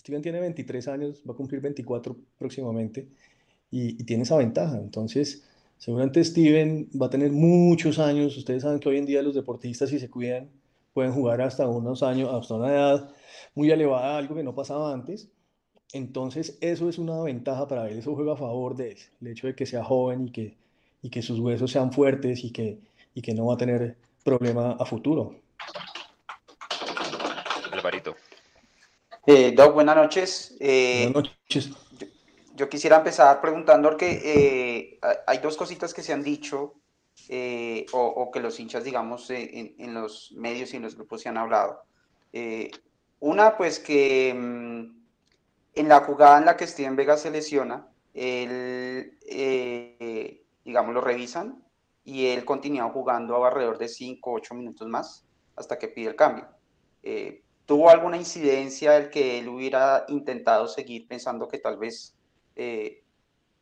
Steven 0.00 0.22
tiene 0.22 0.40
23 0.40 0.88
años, 0.88 1.22
va 1.28 1.34
a 1.34 1.36
cumplir 1.36 1.60
24 1.60 2.16
próximamente 2.38 3.08
y, 3.70 4.00
y 4.00 4.04
tiene 4.04 4.22
esa 4.22 4.36
ventaja. 4.36 4.76
Entonces, 4.76 5.44
seguramente 5.78 6.22
Steven 6.24 6.88
va 7.00 7.06
a 7.06 7.10
tener 7.10 7.32
muchos 7.32 7.98
años. 7.98 8.36
Ustedes 8.36 8.62
saben 8.62 8.80
que 8.80 8.88
hoy 8.88 8.98
en 8.98 9.06
día 9.06 9.22
los 9.22 9.34
deportistas, 9.34 9.90
si 9.90 9.98
se 9.98 10.10
cuidan, 10.10 10.50
pueden 10.92 11.12
jugar 11.12 11.40
hasta 11.40 11.66
unos 11.66 12.02
años, 12.02 12.28
hasta 12.32 12.54
una 12.54 12.68
edad 12.68 13.10
muy 13.54 13.70
elevada, 13.70 14.18
algo 14.18 14.34
que 14.34 14.42
no 14.42 14.54
pasaba 14.54 14.92
antes. 14.92 15.28
Entonces, 15.92 16.56
eso 16.60 16.88
es 16.88 16.98
una 16.98 17.20
ventaja 17.22 17.66
para 17.66 17.88
él, 17.88 17.98
eso 17.98 18.14
juega 18.14 18.34
a 18.34 18.36
favor 18.36 18.76
de 18.76 18.92
él, 18.92 18.98
el 19.20 19.28
hecho 19.28 19.48
de 19.48 19.56
que 19.56 19.66
sea 19.66 19.82
joven 19.82 20.28
y 20.28 20.30
que, 20.30 20.56
y 21.02 21.10
que 21.10 21.20
sus 21.20 21.40
huesos 21.40 21.72
sean 21.72 21.92
fuertes 21.92 22.44
y 22.44 22.52
que, 22.52 22.78
y 23.14 23.22
que 23.22 23.34
no 23.34 23.46
va 23.46 23.54
a 23.54 23.56
tener 23.56 23.96
problema 24.24 24.72
a 24.72 24.84
futuro. 24.84 25.34
Alvarito. 27.72 28.14
Eh, 29.26 29.52
Doc, 29.56 29.74
buenas 29.74 29.96
noches. 29.96 30.56
Eh, 30.60 31.10
buenas 31.12 31.32
noches. 31.48 31.70
Yo, 31.98 32.06
quisiera 32.68 32.98
empezar 32.98 33.40
preguntando 33.40 33.88
porque 33.90 34.20
eh, 34.24 35.00
hay 35.26 35.38
dos 35.38 35.56
cositas 35.56 35.94
que 35.94 36.02
se 36.02 36.12
han 36.12 36.22
dicho 36.22 36.74
eh, 37.28 37.86
o, 37.92 38.30
que 38.30 38.40
los 38.40 38.58
hinchas, 38.58 38.84
digamos, 38.84 39.30
en, 39.30 39.74
en, 39.78 39.94
los 39.94 40.32
medios 40.36 40.72
y 40.72 40.76
en 40.76 40.82
los 40.82 40.96
grupos 40.96 41.22
se 41.22 41.28
han 41.28 41.36
hablado. 41.36 41.82
Una, 43.20 43.56
pues 43.58 43.78
que 43.78 44.32
mm, 44.34 45.00
en 45.74 45.88
la 45.88 46.00
jugada 46.00 46.38
en 46.38 46.46
la 46.46 46.56
que 46.56 46.66
Steven 46.66 46.96
Vega 46.96 47.16
se 47.16 47.30
lesiona, 47.30 47.86
él, 48.14 49.18
eh, 49.26 50.42
digamos, 50.64 50.94
lo 50.94 51.00
revisan 51.02 51.62
y 52.02 52.26
él 52.26 52.44
continúa 52.44 52.90
jugando 52.90 53.44
alrededor 53.44 53.78
de 53.78 53.88
5 53.88 54.30
o 54.30 54.34
8 54.34 54.54
minutos 54.54 54.88
más 54.88 55.26
hasta 55.54 55.78
que 55.78 55.88
pide 55.88 56.08
el 56.08 56.16
cambio. 56.16 56.48
Eh, 57.02 57.42
¿Tuvo 57.66 57.90
alguna 57.90 58.16
incidencia 58.16 58.96
el 58.96 59.10
que 59.10 59.38
él 59.38 59.48
hubiera 59.48 60.06
intentado 60.08 60.66
seguir 60.66 61.06
pensando 61.06 61.46
que 61.46 61.58
tal 61.58 61.76
vez 61.76 62.16
eh, 62.56 63.02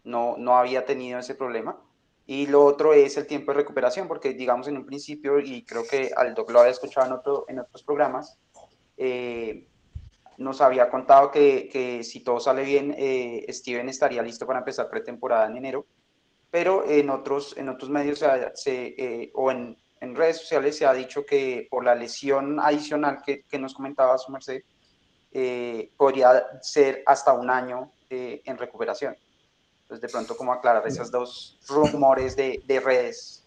no, 0.04 0.37
no 0.38 0.57
había 0.57 0.85
tenido 0.85 1.18
ese 1.18 1.35
problema? 1.35 1.80
Y 2.26 2.47
lo 2.47 2.64
otro 2.64 2.92
es 2.92 3.16
el 3.16 3.26
tiempo 3.26 3.52
de 3.52 3.59
recuperación, 3.59 4.07
porque 4.07 4.35
digamos 4.35 4.68
en 4.68 4.76
un 4.76 4.85
principio, 4.85 5.38
y 5.38 5.64
creo 5.64 5.85
que 5.87 6.11
al 6.14 6.35
doc 6.35 6.50
lo 6.50 6.61
había 6.61 6.73
escuchado 6.73 7.07
en, 7.07 7.12
otro, 7.12 7.45
en 7.49 7.59
otros 7.61 7.83
programas, 7.83 8.38
nos 10.37 10.61
había 10.61 10.90
contado 10.90 11.30
que, 11.30 11.68
que, 11.73 12.04
si 12.04 12.21
todo 12.21 12.38
sale 12.38 12.64
bien, 12.64 12.95
Steven 13.49 13.88
estaría 13.88 14.23
listo 14.23 14.47
para 14.47 14.59
empezar 14.59 14.90
pretemporada 14.90 15.47
en 15.47 15.57
enero, 15.57 15.87
pero 16.50 16.87
en 16.87 17.09
otros, 17.09 17.57
en 17.57 17.71
otros 17.71 17.88
medios 17.88 18.23
se, 18.54 19.30
o 19.33 19.50
en 19.50 19.78
en 20.00 20.14
redes 20.14 20.38
sociales 20.38 20.76
se 20.76 20.87
ha 20.87 20.92
dicho 20.92 21.25
que 21.25 21.66
por 21.71 21.85
la 21.85 21.95
lesión 21.95 22.61
adicional 22.61 23.23
que, 23.25 23.42
que 23.42 23.59
nos 23.59 23.75
comentaba 23.75 24.18
su 24.18 24.30
merced, 24.30 24.62
eh, 25.33 25.90
podría 25.97 26.47
ser 26.62 27.02
hasta 27.07 27.33
un 27.33 27.50
año 27.50 27.92
eh, 28.11 28.43
en 28.45 28.59
recuperación. 28.59 29.17
Entonces, 29.83 30.03
de 30.03 30.09
pronto, 30.09 30.37
¿cómo 30.37 30.53
aclarar 30.53 30.87
esos 30.87 31.11
dos 31.11 31.59
rumores 31.67 32.37
de, 32.37 32.62
de, 32.67 32.81
redes? 32.81 33.43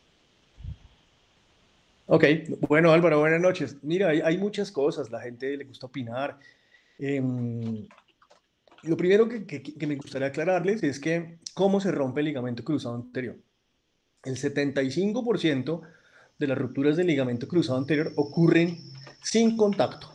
Ok, 2.07 2.25
bueno 2.67 2.91
Álvaro, 2.91 3.19
buenas 3.19 3.39
noches. 3.39 3.77
Mira, 3.83 4.09
hay, 4.09 4.21
hay 4.21 4.37
muchas 4.37 4.71
cosas, 4.71 5.11
la 5.11 5.21
gente 5.21 5.55
le 5.55 5.65
gusta 5.65 5.85
opinar. 5.85 6.37
Eh, 6.97 7.21
lo 8.83 8.97
primero 8.97 9.29
que, 9.29 9.45
que, 9.45 9.61
que, 9.61 9.87
me 9.87 9.95
gustaría 9.95 10.27
aclararles 10.27 10.81
es 10.83 10.99
que 10.99 11.37
cómo 11.53 11.79
se 11.79 11.91
rompe 11.91 12.21
el 12.21 12.25
ligamento 12.25 12.63
cruzado 12.63 12.95
anterior. 12.95 13.37
El 14.23 14.35
75% 14.35 15.81
de 16.39 16.47
las 16.47 16.57
rupturas 16.57 16.97
del 16.97 17.07
ligamento 17.07 17.47
cruzado 17.47 17.77
anterior 17.77 18.11
ocurren 18.15 18.79
sin 19.23 19.55
contacto, 19.55 20.13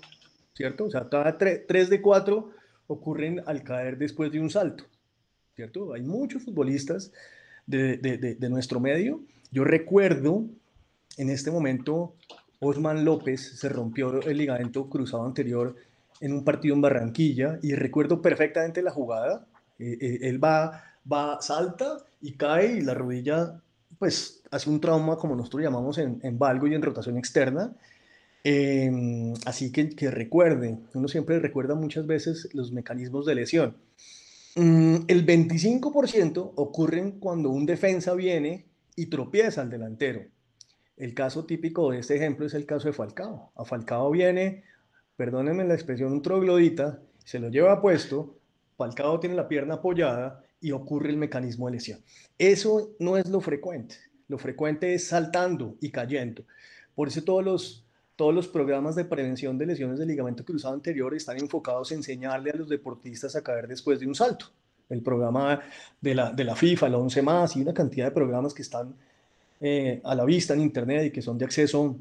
¿cierto? 0.55 0.85
O 0.85 0.91
sea, 0.91 1.09
cada 1.09 1.39
3 1.39 1.89
de 1.89 2.03
4 2.03 2.51
ocurren 2.87 3.43
al 3.47 3.63
caer 3.63 3.99
después 3.99 4.31
de 4.31 4.41
un 4.41 4.51
salto, 4.51 4.85
¿cierto? 5.55 5.93
Hay 5.93 6.03
muchos 6.03 6.45
futbolistas 6.45 7.13
de, 7.67 7.97
de, 7.97 8.51
nuestro 8.51 8.81
medio. 8.81 9.21
Yo 9.51 9.65
recuerdo 9.65 10.45
en 11.17 11.31
este 11.31 11.51
momento, 11.51 12.15
Osman 12.61 13.05
López 13.05 13.59
se 13.59 13.69
rompió 13.69 14.23
el 14.23 14.37
ligamento 14.37 14.89
cruzado 14.89 15.25
anterior 15.25 15.75
en 16.21 16.33
un 16.33 16.45
partido 16.45 16.75
en 16.75 16.81
Barranquilla 16.81 17.59
y 17.63 17.75
recuerdo 17.75 18.23
perfectamente 18.23 18.83
la 18.83 18.91
jugada. 18.91 19.47
Eh, 19.79 19.99
eh, 20.01 20.19
él 20.23 20.43
va, 20.43 20.85
va, 21.11 21.41
salta 21.41 21.99
y 22.21 22.33
cae 22.33 22.79
y 22.79 22.81
la 22.81 22.95
rodilla 22.95 23.61
pues 23.99 24.43
hace 24.51 24.69
un 24.69 24.81
trauma 24.81 25.17
como 25.17 25.35
nosotros 25.37 25.63
llamamos 25.63 25.99
en, 25.99 26.21
en 26.23 26.39
valgo 26.39 26.67
y 26.67 26.75
en 26.75 26.83
rotación 26.83 27.17
externa. 27.19 27.73
Eh, 28.49 29.33
así 29.45 29.73
que, 29.73 29.89
que 29.89 30.09
recuerden, 30.09 30.87
uno 30.95 31.09
siempre 31.09 31.41
recuerda 31.41 31.75
muchas 31.75 32.07
veces 32.07 32.49
los 32.53 32.71
mecanismos 32.71 33.27
de 33.27 33.35
lesión. 33.35 33.77
Mm, 34.55 34.99
el 35.09 35.27
25% 35.27 36.53
ocurren 36.55 37.19
cuando 37.19 37.51
un 37.51 37.67
defensa 37.67 38.15
viene 38.15 38.67
y 38.95 39.07
tropieza 39.07 39.63
al 39.63 39.71
delantero. 39.71 40.23
El 40.97 41.13
caso 41.13 41.45
típico 41.45 41.91
de 41.91 41.99
este 41.99 42.15
ejemplo 42.15 42.47
es 42.47 42.55
el 42.55 42.67
caso 42.67 42.87
de 42.87 42.93
Falcao. 42.93 43.51
A 43.57 43.65
Falcao 43.65 44.13
viene, 44.13 44.63
perdónenme 45.17 45.65
la 45.65 45.75
expresión, 45.75 46.13
un 46.13 46.23
troglodita, 46.23 47.01
se 47.25 47.41
lo 47.41 47.49
lleva 47.49 47.83
puesto, 47.83 48.39
Falcao 48.77 49.19
tiene 49.19 49.35
la 49.35 49.49
pierna 49.49 49.75
apoyada 49.75 50.41
y 50.61 50.71
ocurre 50.71 51.11
el 51.11 51.17
mecanismo 51.17 51.67
de 51.67 51.73
lesión. 51.73 51.99
Eso 52.39 52.95
no 53.01 53.17
es 53.17 53.29
lo 53.29 53.41
frecuente. 53.41 53.97
Lo 54.29 54.39
frecuente 54.39 54.95
es 54.95 55.09
saltando 55.09 55.77
y 55.81 55.91
cayendo. 55.91 56.45
Por 56.95 57.09
eso 57.09 57.25
todos 57.25 57.45
los, 57.45 57.86
todos 58.17 58.35
los 58.35 58.49
programas 58.49 58.97
de 58.97 59.05
prevención 59.05 59.59
de 59.59 59.67
lesiones 59.67 59.99
del 59.99 60.09
ligamento 60.09 60.45
cruzado 60.45 60.75
anterior 60.75 61.15
están 61.15 61.39
enfocados 61.39 61.93
en 61.93 61.99
enseñarle 61.99 62.51
a 62.51 62.57
los 62.57 62.69
deportistas 62.69 63.37
a 63.37 63.43
caer 63.43 63.69
después 63.69 64.01
de 64.01 64.07
un 64.07 64.15
salto. 64.15 64.47
El 64.89 65.03
programa 65.03 65.61
de 66.01 66.15
la, 66.15 66.57
FIFA, 66.57 66.89
la 66.89 66.99
11 66.99 67.23
más 67.23 67.57
y 67.57 67.61
una 67.61 67.75
cantidad 67.75 68.07
de 68.07 68.13
programas 68.13 68.55
que 68.55 68.63
están 68.63 68.95
eh, 69.61 70.01
a 70.03 70.15
la 70.15 70.25
vista 70.25 70.55
en 70.55 70.61
Internet 70.61 71.07
y 71.07 71.11
que 71.11 71.21
son 71.21 71.37
de 71.37 71.45
acceso, 71.45 71.99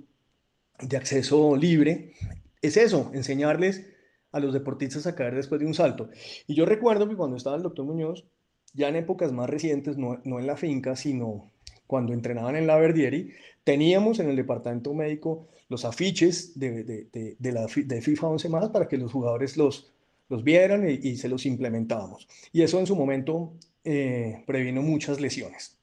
de 0.80 0.96
acceso 0.96 1.56
libre, 1.58 2.14
es 2.62 2.78
eso, 2.78 3.12
enseñarles 3.14 3.86
a 4.32 4.40
los 4.40 4.54
deportistas 4.54 5.08
a 5.08 5.16
caer 5.16 5.36
después 5.36 5.60
de 5.60 5.68
un 5.68 5.74
salto. 5.74 6.10
Y 6.48 6.56
yo 6.56 6.66
recuerdo 6.66 7.10
que 7.10 7.16
cuando 7.16 7.38
estaba 7.38 7.58
el 7.58 7.64
doctor 7.64 7.86
Muñoz, 7.86 8.26
ya 8.74 8.88
en 8.88 8.96
épocas 8.96 9.32
más 9.32 9.50
recientes, 9.50 9.98
no, 9.98 10.22
no 10.24 10.40
en 10.40 10.48
la 10.48 10.58
finca, 10.58 10.96
sino 10.96 11.52
cuando 11.88 12.14
entrenaban 12.14 12.56
en 12.56 12.68
la 12.68 12.78
Verdieri, 12.78 13.34
teníamos 13.66 14.20
en 14.20 14.30
el 14.30 14.38
departamento 14.38 14.94
médico 14.94 15.50
los 15.68 15.84
afiches 15.84 16.58
de, 16.58 16.84
de, 16.84 17.36
de, 17.38 17.52
la, 17.52 17.68
FIFA 17.68 18.28
11 18.28 18.50
más 18.50 18.70
para 18.70 18.88
que 18.88 18.98
los 18.98 19.12
jugadores 19.12 19.58
los, 19.58 19.92
los 20.30 20.44
vieran 20.44 20.88
y, 20.88 21.18
se 21.18 21.28
los 21.28 21.46
implementábamos. 21.46 22.28
Y 22.54 22.62
eso 22.62 22.80
en 22.80 22.88
su 22.88 22.96
momento 22.96 23.54
eh, 23.84 24.44
previno 24.46 24.82
muchas 24.84 25.20
lesiones. 25.20 25.80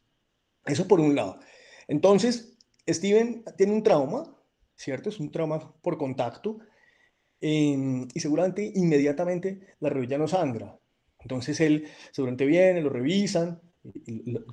Eso 0.64 0.86
por 0.86 1.00
un 1.00 1.16
lado. 1.16 1.40
Entonces, 1.88 2.56
Steven 2.88 3.44
tiene 3.58 3.72
un 3.72 3.82
trauma, 3.82 4.32
¿cierto? 4.76 5.08
Es 5.08 5.18
un 5.18 5.32
trauma 5.32 5.74
por 5.82 5.98
contacto. 5.98 6.60
Eh, 7.40 8.06
y 8.14 8.20
seguramente 8.20 8.70
inmediatamente 8.76 9.74
la 9.80 9.90
rodilla 9.90 10.18
no 10.18 10.28
sangra. 10.28 10.78
Entonces 11.18 11.60
él 11.60 11.88
seguramente 12.12 12.46
viene, 12.46 12.80
lo 12.80 12.90
revisan, 12.90 13.60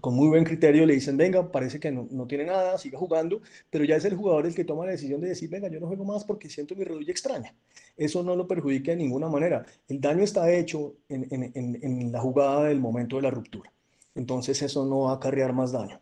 con 0.02 0.16
muy 0.16 0.28
buen 0.28 0.44
criterio 0.44 0.86
le 0.86 0.96
dicen, 0.96 1.16
venga, 1.16 1.52
parece 1.52 1.80
que 1.80 1.92
no, 1.92 2.08
no, 2.10 2.26
tiene 2.26 2.46
nada, 2.46 2.78
siga 2.78 2.98
jugando, 2.98 3.42
pero 3.70 3.86
ya 3.86 3.96
es 3.96 4.06
el 4.06 4.16
jugador 4.16 4.48
el 4.48 4.56
que 4.56 4.66
toma 4.66 4.86
la 4.86 4.92
decisión 4.92 5.22
de 5.22 5.30
decir, 5.30 5.50
venga, 5.50 5.68
yo 5.68 5.80
no 5.80 5.88
juego 5.88 6.04
más 6.04 6.24
porque 6.24 6.50
siento 6.50 6.76
mi 6.76 6.84
rodilla 6.84 7.12
extraña. 7.12 7.54
Eso 7.96 8.24
no 8.24 8.36
lo 8.36 8.48
perjudica 8.48 8.92
de 8.92 8.98
ninguna 8.98 9.30
manera. 9.30 9.66
El 9.88 10.02
daño 10.02 10.24
está 10.24 10.52
hecho 10.52 10.96
en, 11.10 11.28
en, 11.30 11.80
en, 11.82 12.12
la 12.12 12.20
jugada 12.20 12.64
del 12.66 12.80
momento 12.80 13.18
de 13.18 13.22
la 13.22 13.30
ruptura. 13.30 13.72
Entonces 14.16 14.62
eso 14.64 14.86
no 14.86 15.02
va 15.02 15.12
a 15.12 15.16
acarrear 15.16 15.54
más 15.54 15.72
daño. 15.72 16.02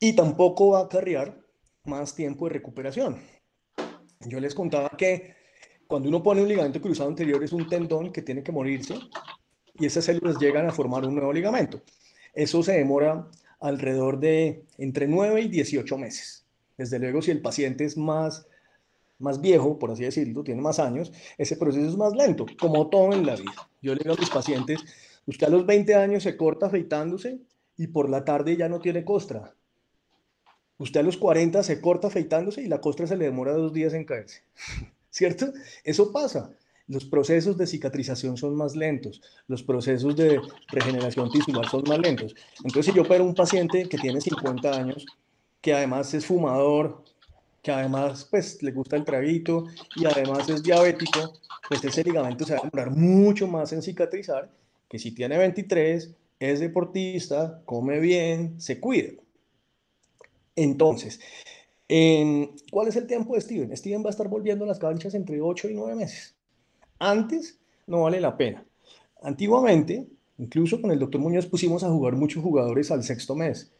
Y 0.00 0.14
tampoco 0.14 0.70
va 0.70 0.80
a 0.80 0.84
acarrear 0.84 1.38
más 1.84 2.14
tiempo 2.14 2.46
de 2.46 2.54
recuperación. 2.54 3.18
Yo 4.26 4.40
les 4.40 4.54
contaba 4.54 4.90
que 4.90 5.34
cuando 5.86 6.08
uno 6.08 6.22
pone 6.22 6.42
un 6.42 6.48
ligamento 6.48 6.80
cruzado 6.80 7.08
anterior 7.08 7.42
es 7.42 7.52
un 7.52 7.68
tendón 7.68 8.12
que 8.12 8.22
tiene 8.22 8.42
que 8.42 8.52
morirse 8.52 8.98
y 9.78 9.86
esas 9.86 10.04
células 10.04 10.38
llegan 10.38 10.66
a 10.66 10.72
formar 10.72 11.06
un 11.06 11.14
nuevo 11.14 11.32
ligamento. 11.32 11.80
Eso 12.34 12.62
se 12.62 12.72
demora 12.72 13.28
alrededor 13.60 14.20
de 14.20 14.64
entre 14.78 15.08
9 15.08 15.42
y 15.42 15.48
18 15.48 15.98
meses. 15.98 16.44
Desde 16.76 16.98
luego, 16.98 17.22
si 17.22 17.30
el 17.30 17.40
paciente 17.40 17.84
es 17.84 17.96
más, 17.96 18.46
más 19.18 19.40
viejo, 19.40 19.78
por 19.78 19.90
así 19.90 20.04
decirlo, 20.04 20.44
tiene 20.44 20.62
más 20.62 20.78
años, 20.78 21.12
ese 21.36 21.56
proceso 21.56 21.88
es 21.88 21.96
más 21.96 22.14
lento, 22.14 22.46
como 22.58 22.88
todo 22.88 23.12
en 23.12 23.26
la 23.26 23.34
vida. 23.34 23.68
Yo 23.82 23.94
le 23.94 24.00
digo 24.02 24.14
a 24.14 24.20
mis 24.20 24.30
pacientes, 24.30 24.80
usted 25.26 25.48
a 25.48 25.50
los 25.50 25.66
20 25.66 25.94
años 25.94 26.22
se 26.22 26.36
corta 26.36 26.66
afeitándose 26.66 27.38
y 27.76 27.88
por 27.88 28.08
la 28.08 28.24
tarde 28.24 28.56
ya 28.56 28.68
no 28.68 28.80
tiene 28.80 29.04
costra. 29.04 29.54
Usted 30.78 31.00
a 31.00 31.02
los 31.02 31.16
40 31.16 31.64
se 31.64 31.80
corta 31.80 32.06
afeitándose 32.06 32.62
y 32.62 32.66
la 32.66 32.80
costra 32.80 33.08
se 33.08 33.16
le 33.16 33.24
demora 33.24 33.52
dos 33.52 33.72
días 33.72 33.92
en 33.94 34.04
caerse. 34.04 34.42
¿Cierto? 35.10 35.52
Eso 35.82 36.12
pasa 36.12 36.50
los 36.88 37.04
procesos 37.04 37.56
de 37.56 37.66
cicatrización 37.66 38.36
son 38.36 38.56
más 38.56 38.74
lentos, 38.74 39.20
los 39.46 39.62
procesos 39.62 40.16
de 40.16 40.40
regeneración 40.68 41.30
tisular 41.30 41.68
son 41.68 41.84
más 41.86 41.98
lentos. 41.98 42.34
Entonces, 42.64 42.86
si 42.86 42.92
yo 42.96 43.02
opero 43.02 43.24
un 43.24 43.34
paciente 43.34 43.88
que 43.88 43.98
tiene 43.98 44.20
50 44.20 44.74
años, 44.74 45.06
que 45.60 45.74
además 45.74 46.12
es 46.14 46.26
fumador, 46.26 47.04
que 47.62 47.70
además 47.72 48.26
pues 48.30 48.62
le 48.62 48.72
gusta 48.72 48.96
el 48.96 49.04
traguito 49.04 49.66
y 49.96 50.06
además 50.06 50.48
es 50.48 50.62
diabético, 50.62 51.34
pues 51.68 51.84
ese 51.84 52.02
ligamento 52.04 52.44
se 52.44 52.54
va 52.54 52.60
a 52.60 52.62
demorar 52.62 52.90
mucho 52.90 53.46
más 53.46 53.72
en 53.72 53.82
cicatrizar 53.82 54.50
que 54.88 54.98
si 54.98 55.10
tiene 55.10 55.36
23, 55.36 56.14
es 56.40 56.60
deportista, 56.60 57.60
come 57.66 58.00
bien, 58.00 58.58
se 58.58 58.80
cuida. 58.80 59.10
Entonces, 60.56 61.20
¿cuál 62.70 62.88
es 62.88 62.96
el 62.96 63.06
tiempo 63.06 63.34
de 63.34 63.42
Steven? 63.42 63.76
Steven 63.76 64.02
va 64.02 64.08
a 64.08 64.10
estar 64.10 64.28
volviendo 64.28 64.64
a 64.64 64.68
las 64.68 64.78
canchas 64.78 65.14
entre 65.14 65.42
8 65.42 65.68
y 65.68 65.74
9 65.74 65.94
meses. 65.94 66.37
Antes 66.98 67.58
no 67.86 68.02
vale 68.02 68.20
la 68.20 68.36
pena. 68.36 68.64
Antiguamente, 69.22 70.06
incluso 70.38 70.80
con 70.80 70.90
el 70.90 70.98
doctor 70.98 71.20
Muñoz 71.20 71.46
pusimos 71.46 71.82
a 71.84 71.90
jugar 71.90 72.14
muchos 72.16 72.42
jugadores 72.42 72.90
al 72.90 73.02
sexto 73.02 73.34
mes. 73.34 73.72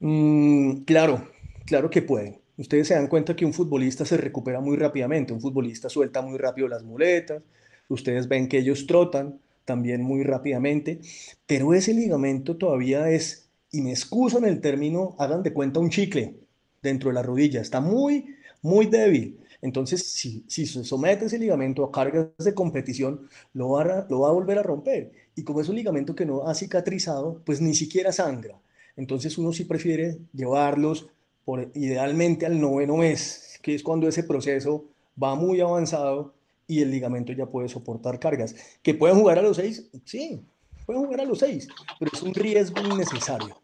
Mm, 0.00 0.82
claro, 0.84 1.28
claro 1.66 1.90
que 1.90 2.02
pueden. 2.02 2.40
Ustedes 2.56 2.88
se 2.88 2.94
dan 2.94 3.06
cuenta 3.06 3.36
que 3.36 3.46
un 3.46 3.54
futbolista 3.54 4.04
se 4.04 4.16
recupera 4.16 4.60
muy 4.60 4.76
rápidamente, 4.76 5.32
un 5.32 5.40
futbolista 5.40 5.88
suelta 5.88 6.20
muy 6.20 6.38
rápido 6.38 6.68
las 6.68 6.82
muletas, 6.82 7.42
ustedes 7.88 8.28
ven 8.28 8.48
que 8.48 8.58
ellos 8.58 8.86
trotan 8.86 9.40
también 9.64 10.02
muy 10.02 10.24
rápidamente, 10.24 11.00
pero 11.46 11.72
ese 11.72 11.94
ligamento 11.94 12.56
todavía 12.56 13.10
es, 13.10 13.48
y 13.72 13.80
me 13.80 13.92
excuso 13.92 14.38
en 14.38 14.44
el 14.44 14.60
término, 14.60 15.14
hagan 15.18 15.42
de 15.42 15.52
cuenta 15.52 15.80
un 15.80 15.90
chicle 15.90 16.34
dentro 16.82 17.08
de 17.08 17.14
la 17.14 17.22
rodilla, 17.22 17.60
está 17.60 17.80
muy, 17.80 18.34
muy 18.62 18.86
débil. 18.86 19.38
Entonces, 19.62 20.06
si, 20.12 20.44
se 20.48 20.84
somete 20.84 21.26
ese 21.26 21.38
ligamento 21.38 21.84
a 21.84 21.92
cargas 21.92 22.28
de 22.38 22.54
competición, 22.54 23.28
lo 23.52 23.70
va, 23.70 23.82
a, 23.82 24.32
volver 24.32 24.58
a 24.58 24.62
romper. 24.62 25.12
Y 25.34 25.44
como 25.44 25.60
es 25.60 25.68
un 25.68 25.76
ligamento 25.76 26.14
que 26.14 26.26
no 26.26 26.46
ha 26.46 26.54
cicatrizado, 26.54 27.42
pues 27.44 27.60
ni 27.60 27.74
siquiera 27.74 28.12
sangra. 28.12 28.58
Entonces 28.96 29.36
uno 29.38 29.52
sí 29.52 29.64
prefiere 29.64 30.18
llevarlos 30.32 31.08
por, 31.44 31.70
idealmente 31.74 32.46
al 32.46 32.60
noveno 32.60 32.96
mes, 32.96 33.58
que 33.62 33.74
es 33.74 33.82
cuando 33.82 34.08
ese 34.08 34.24
proceso 34.24 34.86
va 35.22 35.34
muy 35.34 35.60
avanzado 35.60 36.34
y 36.66 36.80
el 36.80 36.90
ligamento 36.90 37.32
ya 37.32 37.46
puede 37.46 37.68
soportar 37.68 38.18
cargas. 38.18 38.54
¿Que 38.82 38.94
pueden 38.94 39.18
jugar 39.18 39.38
a 39.38 39.42
los 39.42 39.56
seis? 39.56 39.88
Sí, 40.04 40.40
pueden 40.86 41.04
jugar 41.04 41.20
a 41.20 41.24
los 41.24 41.38
seis, 41.38 41.68
pero 41.98 42.10
es 42.12 42.22
un 42.22 42.34
riesgo 42.34 42.80
innecesario. 42.82 43.60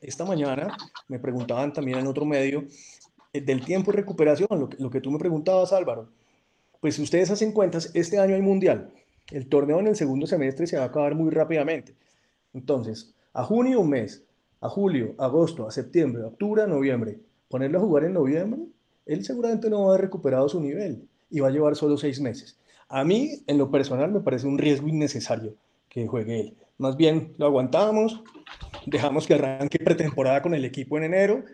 Esta 0.00 0.24
mañana 0.24 0.76
me 1.08 1.18
preguntaban 1.18 1.72
también 1.72 1.98
en 1.98 2.06
otro 2.06 2.26
medio 2.26 2.64
del 3.40 3.64
tiempo 3.64 3.90
de 3.90 3.98
recuperación, 3.98 4.48
lo 4.78 4.90
que, 4.90 5.00
tú 5.00 5.10
me 5.10 5.18
preguntabas, 5.18 5.72
Álvaro. 5.72 6.08
Pues 6.80 6.94
si 6.96 7.02
ustedes 7.02 7.30
hacen 7.30 7.52
cuentas, 7.52 7.90
este 7.94 8.18
año 8.18 8.34
hay 8.34 8.42
mundial. 8.42 8.92
El 9.30 9.48
torneo 9.48 9.80
en 9.80 9.88
el 9.88 9.96
segundo 9.96 10.26
semestre 10.26 10.66
se 10.66 10.76
va 10.76 10.84
a 10.84 10.86
acabar 10.86 11.14
muy 11.14 11.30
rápidamente. 11.30 11.94
Entonces, 12.52 13.14
a 13.32 13.42
junio 13.42 13.80
un 13.80 13.90
mes, 13.90 14.24
a 14.60 14.68
julio, 14.68 15.14
agosto, 15.18 15.66
a 15.66 15.70
septiembre, 15.70 16.22
octubre, 16.22 16.66
noviembre, 16.66 17.18
ponerlo 17.48 17.78
a 17.78 17.82
jugar 17.82 18.04
en 18.04 18.12
noviembre, 18.12 18.62
él 19.06 19.24
seguramente 19.24 19.68
no 19.68 19.80
va 19.80 19.86
a 19.86 19.88
haber 19.90 20.02
recuperado 20.02 20.48
su 20.48 20.60
nivel 20.60 21.08
y 21.30 21.40
va 21.40 21.48
a 21.48 21.50
llevar 21.50 21.74
solo 21.74 21.96
seis 21.96 22.20
meses. 22.20 22.58
A 22.88 23.02
mí, 23.02 23.42
en 23.46 23.58
lo 23.58 23.70
personal, 23.70 24.12
me 24.12 24.20
parece 24.20 24.46
un 24.46 24.58
riesgo 24.58 24.86
innecesario 24.86 25.56
que 25.88 26.06
juegue 26.06 26.40
él. 26.40 26.56
Más 26.78 26.96
bien 26.96 27.34
lo 27.38 27.46
aguantamos, 27.46 28.22
dejamos 28.86 29.26
que 29.26 29.34
arranque 29.34 29.78
pretemporada 29.78 30.42
con 30.42 30.54
el 30.54 30.64
equipo 30.64 30.96
en 30.98 31.04
enero 31.04 31.44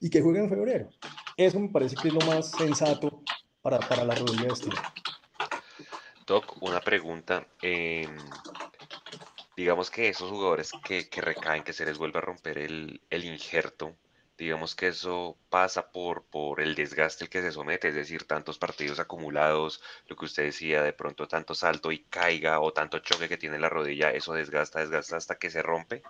y 0.00 0.10
que 0.10 0.20
juegue 0.20 0.40
en 0.40 0.48
febrero. 0.48 0.88
Eso 1.36 1.58
me 1.58 1.68
parece 1.68 1.96
que 1.96 2.08
es 2.08 2.14
lo 2.14 2.20
más 2.26 2.50
sensato 2.52 3.22
para, 3.60 3.80
para 3.80 4.04
la 4.04 4.14
rodilla 4.14 4.42
de 4.42 4.52
este 4.52 4.70
Doc, 6.26 6.62
una 6.62 6.80
pregunta. 6.80 7.46
Em, 7.60 8.16
digamos 9.56 9.90
que 9.90 10.08
esos 10.08 10.30
jugadores 10.30 10.72
que, 10.84 11.08
recaen, 11.20 11.64
que 11.64 11.72
se 11.72 11.84
les 11.84 11.98
vuelve 11.98 12.18
a 12.18 12.22
romper 12.22 12.58
el, 12.58 13.00
injerto, 13.10 13.96
digamos 14.38 14.74
que 14.74 14.88
eso 14.88 15.36
pasa 15.50 15.90
por, 15.90 16.24
por 16.24 16.60
el 16.60 16.74
desgaste 16.74 17.24
al 17.24 17.30
que 17.30 17.42
se 17.42 17.52
somete, 17.52 17.88
es 17.88 17.94
decir, 17.94 18.24
tantos 18.24 18.58
partidos 18.58 19.00
acumulados, 19.00 19.82
lo 20.06 20.16
que 20.16 20.24
usted 20.24 20.44
decía, 20.44 20.82
de 20.82 20.92
pronto 20.92 21.28
tanto 21.28 21.54
salto 21.54 21.92
y 21.92 22.04
caiga 22.04 22.60
o 22.60 22.72
tanto 22.72 23.00
choque 23.00 23.28
que 23.28 23.36
tiene 23.36 23.58
la 23.58 23.68
rodilla, 23.68 24.10
eso 24.10 24.32
desgasta, 24.32 24.80
desgasta 24.80 25.16
hasta 25.16 25.34
que 25.34 25.50
se 25.50 25.62
rompe. 25.62 26.02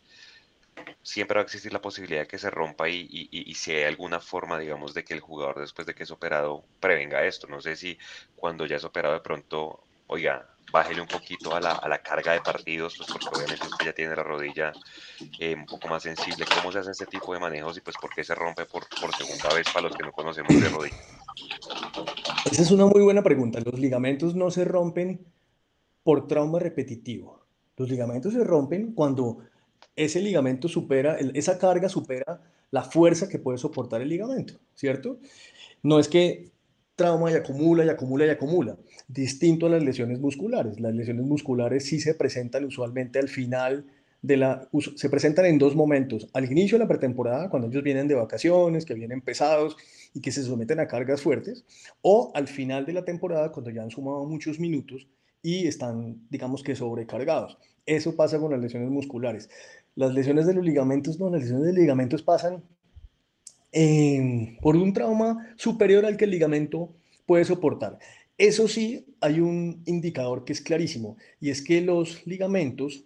Siempre 1.03 1.37
va 1.37 1.43
a 1.43 1.45
existir 1.45 1.73
la 1.73 1.83
posibilidad 1.83 2.23
de 2.23 2.27
que 2.27 2.39
se 2.39 2.51
rompa 2.51 2.89
y, 2.89 3.07
y, 3.11 3.55
si 3.55 3.73
hay 3.73 3.85
alguna 3.85 4.21
forma, 4.21 4.59
digamos, 4.59 4.95
de 4.95 5.05
que 5.05 5.15
el 5.15 5.21
jugador 5.21 5.61
después 5.61 5.87
de 5.87 5.95
que 5.95 6.05
es 6.05 6.11
operado 6.11 6.65
prevenga 6.81 7.25
esto. 7.25 7.47
No 7.47 7.61
sé 7.61 7.77
si 7.77 7.99
cuando 8.37 8.67
ya 8.67 8.77
es 8.77 8.85
operado 8.85 9.15
de 9.15 9.21
pronto 9.21 9.85
oiga, 10.07 10.47
bájele 10.73 11.01
un 11.01 11.07
poquito 11.07 11.55
a 11.55 11.61
la, 11.61 11.73
a 11.73 11.89
la 11.89 12.03
carga 12.03 12.33
de 12.33 12.41
partidos, 12.41 12.97
pues 12.97 13.09
porque 13.13 13.37
obviamente 13.37 13.67
usted 13.67 13.87
ya 13.87 13.93
tiene 13.93 14.17
la 14.17 14.23
rodilla 14.23 14.73
eh, 15.39 15.55
un 15.55 15.67
poco 15.67 15.89
más 15.89 16.03
sensible. 16.03 16.45
¿Cómo 16.47 16.73
se 16.73 16.79
hace 16.79 16.91
este 16.91 17.07
tipo 17.07 17.33
de 17.33 17.41
manejos 17.41 17.77
y 17.77 17.81
pues 17.81 17.97
por 18.01 18.11
qué 18.15 18.25
se 18.25 18.35
rompe 18.35 18.65
por, 18.67 18.85
por 19.01 19.15
segunda 19.15 19.53
vez 19.55 19.67
para 19.73 19.89
los 19.89 19.97
que 19.97 20.03
no 20.03 20.13
conocemos 20.13 20.53
de 20.61 20.69
rodilla? 20.69 20.97
Esa 22.51 22.63
es 22.63 22.71
una 22.71 22.87
muy 22.87 23.03
buena 23.03 23.23
pregunta. 23.23 23.61
Los 23.61 23.79
ligamentos 23.79 24.35
no 24.35 24.51
se 24.51 24.65
rompen 24.65 25.27
por 26.03 26.27
trauma 26.27 26.59
repetitivo. 26.59 27.47
Los 27.77 27.89
ligamentos 27.89 28.33
se 28.33 28.45
rompen 28.45 28.93
cuando 28.95 29.39
ese 29.97 30.21
ligamento 30.21 30.69
supera, 30.69 31.17
esa 31.35 31.59
carga 31.59 31.89
supera 31.89 32.41
la 32.71 32.83
fuerza 32.83 33.29
que 33.29 33.39
puede 33.39 33.59
soportar 33.59 34.03
el 34.03 34.09
ligamento, 34.09 34.55
¿cierto? 34.75 35.19
No 35.83 35.99
es 35.99 36.09
que 36.09 36.51
trauma 36.97 37.31
y 37.31 37.35
acumula 37.35 37.85
y 37.85 37.89
acumula 37.89 38.27
y 38.27 38.31
acumula, 38.31 38.77
distinto 39.09 39.67
a 39.67 39.71
las 39.71 39.83
lesiones 39.83 40.21
musculares. 40.21 40.81
Las 40.81 40.95
lesiones 40.95 41.25
musculares 41.25 41.85
sí 41.85 42.01
se 42.01 42.15
presentan 42.15 42.65
usualmente 42.65 43.19
al 43.19 43.29
final 43.29 43.87
de 44.23 44.37
la... 44.37 44.69
Se 44.97 45.11
presentan 45.11 45.45
en 45.47 45.59
dos 45.59 45.77
momentos, 45.77 46.29
al 46.33 46.51
inicio 46.51 46.79
de 46.79 46.85
la 46.85 46.89
pretemporada, 46.89 47.51
cuando 47.51 47.69
ellos 47.69 47.83
vienen 47.83 48.09
de 48.09 48.15
vacaciones, 48.15 48.87
que 48.87 48.95
vienen 48.95 49.21
pesados 49.21 49.77
y 50.15 50.21
que 50.21 50.33
se 50.33 50.43
someten 50.43 50.81
a 50.81 50.89
cargas 50.89 51.21
fuertes, 51.21 51.65
o 52.01 52.33
al 52.35 52.49
final 52.49 52.87
de 52.87 52.95
la 52.95 53.05
temporada, 53.05 53.53
cuando 53.53 53.71
ya 53.71 53.83
han 53.83 53.91
sumado 53.91 54.25
muchos 54.25 54.59
minutos 54.59 55.09
y 55.43 55.67
están, 55.67 56.27
digamos 56.31 56.63
que, 56.63 56.75
sobrecargados. 56.75 57.59
Eso 57.87 58.17
pasa 58.17 58.39
con 58.39 58.51
las 58.51 58.61
lesiones 58.61 58.89
musculares. 58.89 59.51
Las 59.97 60.13
lesiones 60.13 60.47
de 60.47 60.55
los 60.55 60.65
ligamentos, 60.65 61.19
no, 61.21 61.31
las 61.31 61.43
lesiones 61.43 61.67
de 61.67 61.73
ligamentos 61.73 62.23
pasan 62.23 62.63
por 64.63 64.77
un 64.77 64.93
trauma 64.93 65.53
superior 65.57 66.07
al 66.07 66.17
que 66.17 66.25
el 66.25 66.31
ligamento 66.31 66.93
puede 67.27 67.45
soportar. 67.45 67.99
Eso 68.39 68.69
sí, 68.69 69.07
hay 69.21 69.41
un 69.41 69.83
indicador 69.87 70.45
que 70.45 70.53
es 70.53 70.61
clarísimo 70.61 71.17
y 71.41 71.51
es 71.51 71.63
que 71.63 71.81
los 71.81 72.27
ligamentos 72.27 73.05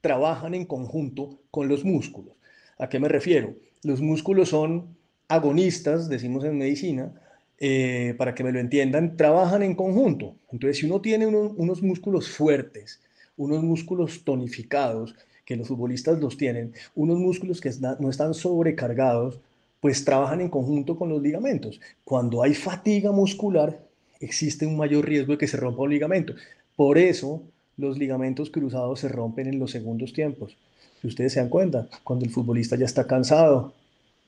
trabajan 0.00 0.54
en 0.54 0.66
conjunto 0.66 1.40
con 1.50 1.68
los 1.68 1.84
músculos. 1.84 2.34
¿A 2.78 2.88
qué 2.88 3.00
me 3.00 3.08
refiero? 3.08 3.54
Los 3.82 4.00
músculos 4.00 4.50
son 4.50 4.96
agonistas, 5.28 6.08
decimos 6.08 6.44
en 6.44 6.58
medicina, 6.58 7.12
eh, 7.58 8.14
para 8.16 8.34
que 8.34 8.44
me 8.44 8.52
lo 8.52 8.60
entiendan, 8.60 9.16
trabajan 9.16 9.62
en 9.62 9.74
conjunto. 9.74 10.36
Entonces, 10.52 10.78
si 10.78 10.86
uno 10.86 11.00
tiene 11.00 11.26
unos 11.26 11.82
músculos 11.82 12.28
fuertes, 12.30 13.00
unos 13.36 13.62
músculos 13.62 14.22
tonificados, 14.24 15.14
que 15.48 15.56
los 15.56 15.68
futbolistas 15.68 16.20
los 16.20 16.36
tienen, 16.36 16.74
unos 16.94 17.18
músculos 17.18 17.62
que 17.62 17.72
no 18.00 18.10
están 18.10 18.34
sobrecargados, 18.34 19.40
pues 19.80 20.04
trabajan 20.04 20.42
en 20.42 20.50
conjunto 20.50 20.98
con 20.98 21.08
los 21.08 21.22
ligamentos. 21.22 21.80
Cuando 22.04 22.42
hay 22.42 22.52
fatiga 22.52 23.12
muscular, 23.12 23.80
existe 24.20 24.66
un 24.66 24.76
mayor 24.76 25.06
riesgo 25.06 25.32
de 25.32 25.38
que 25.38 25.46
se 25.46 25.56
rompa 25.56 25.84
un 25.84 25.90
ligamento. 25.90 26.34
Por 26.76 26.98
eso 26.98 27.40
los 27.78 27.96
ligamentos 27.96 28.50
cruzados 28.50 29.00
se 29.00 29.08
rompen 29.08 29.46
en 29.46 29.58
los 29.58 29.70
segundos 29.70 30.12
tiempos. 30.12 30.54
Si 31.00 31.06
ustedes 31.06 31.32
se 31.32 31.40
dan 31.40 31.48
cuenta, 31.48 31.88
cuando 32.04 32.26
el 32.26 32.30
futbolista 32.30 32.76
ya 32.76 32.84
está 32.84 33.06
cansado, 33.06 33.72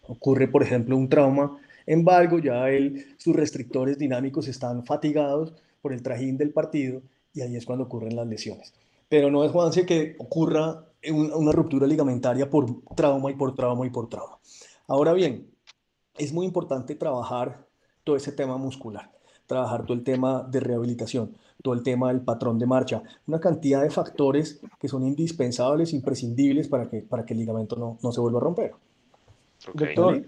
ocurre 0.09 0.49
por 0.49 0.63
ejemplo 0.63 0.97
un 0.97 1.11
trauma, 1.11 1.59
en 1.85 2.03
valgo, 2.03 2.39
ya 2.39 2.65
sus 3.19 3.37
restrictores 3.37 3.99
dinámicos 3.99 4.49
están 4.49 4.87
fatigados 4.87 5.53
por 5.83 5.93
el 5.93 6.01
trajín 6.01 6.39
del 6.39 6.49
partido 6.49 7.03
y 7.35 7.43
ahí 7.43 7.57
es 7.57 7.67
cuando 7.67 7.85
ocurren 7.85 8.17
las 8.17 8.27
lesiones. 8.27 8.73
Pero 9.11 9.31
no 9.31 9.45
es, 9.45 9.51
Juanse, 9.51 9.85
que 9.85 10.15
ocurra 10.19 10.87
una 11.11 11.53
ruptura 11.53 11.87
ligamentaria 11.87 12.49
por 12.49 12.67
trauma 12.95 13.31
y 13.31 13.35
por 13.35 13.55
trauma 13.55 13.85
y 13.85 13.91
por 13.91 14.09
trauma. 14.09 14.39
Ahora 14.87 15.13
bien, 15.13 15.51
es 16.17 16.33
muy 16.33 16.47
importante 16.47 16.95
trabajar 16.95 17.67
todo 18.05 18.15
ese 18.15 18.31
tema 18.31 18.57
muscular, 18.57 19.11
trabajar 19.47 19.83
todo 19.83 19.95
el 19.95 20.05
tema 20.05 20.47
de 20.49 20.61
rehabilitación, 20.61 21.37
todo 21.61 21.75
el 21.75 21.83
tema 21.83 22.09
del 22.09 22.21
patrón 22.21 22.57
de 22.59 22.67
marcha, 22.67 23.03
una 23.27 23.41
cantidad 23.41 23.83
de 23.83 23.91
factores 23.91 24.61
que 24.79 24.89
son 24.89 25.05
indispensables, 25.05 25.93
imprescindibles 25.93 26.69
para 26.69 26.89
que, 26.89 27.01
para 27.01 27.27
que 27.27 27.35
el 27.35 27.41
ligamento 27.41 27.75
no, 27.75 27.99
no 28.03 28.13
se 28.13 28.21
vuelva 28.21 28.39
a 28.39 28.43
romper. 28.43 28.75
Doctor, 29.75 30.23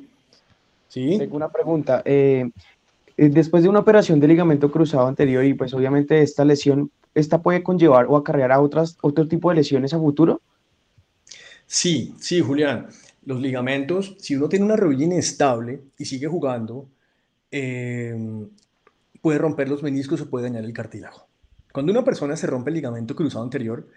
¿Sí? 0.88 1.18
tengo 1.18 1.36
una 1.36 1.50
pregunta. 1.50 2.02
Eh, 2.04 2.50
eh, 3.16 3.28
después 3.28 3.62
de 3.62 3.68
una 3.68 3.78
operación 3.78 4.18
de 4.18 4.26
ligamento 4.26 4.72
cruzado 4.72 5.06
anterior 5.06 5.44
y 5.44 5.54
pues 5.54 5.72
obviamente 5.72 6.20
esta 6.20 6.44
lesión, 6.44 6.90
¿esta 7.14 7.42
puede 7.42 7.62
conllevar 7.62 8.06
o 8.08 8.16
acarrear 8.16 8.52
a 8.52 8.60
otras, 8.60 8.96
otro 9.02 9.28
tipo 9.28 9.50
de 9.50 9.56
lesiones 9.56 9.94
a 9.94 9.98
futuro? 9.98 10.40
Sí, 11.66 12.14
sí, 12.18 12.40
Julián 12.40 12.88
los 13.24 13.40
ligamentos, 13.40 14.16
si 14.18 14.34
uno 14.34 14.48
tiene 14.48 14.64
una 14.64 14.76
rodilla 14.76 15.04
inestable 15.04 15.82
y 15.96 16.04
sigue 16.04 16.26
jugando, 16.26 16.88
eh, 17.50 18.16
puede 19.20 19.38
romper 19.38 19.68
los 19.68 19.82
meniscos 19.82 20.20
o 20.20 20.30
puede 20.30 20.48
dañar 20.48 20.64
el 20.64 20.72
cartílago. 20.72 21.26
Cuando 21.72 21.92
una 21.92 22.04
persona 22.04 22.36
se 22.36 22.46
rompe 22.46 22.70
el 22.70 22.74
ligamento 22.74 23.14
cruzado 23.14 23.44
anterior, 23.44 23.88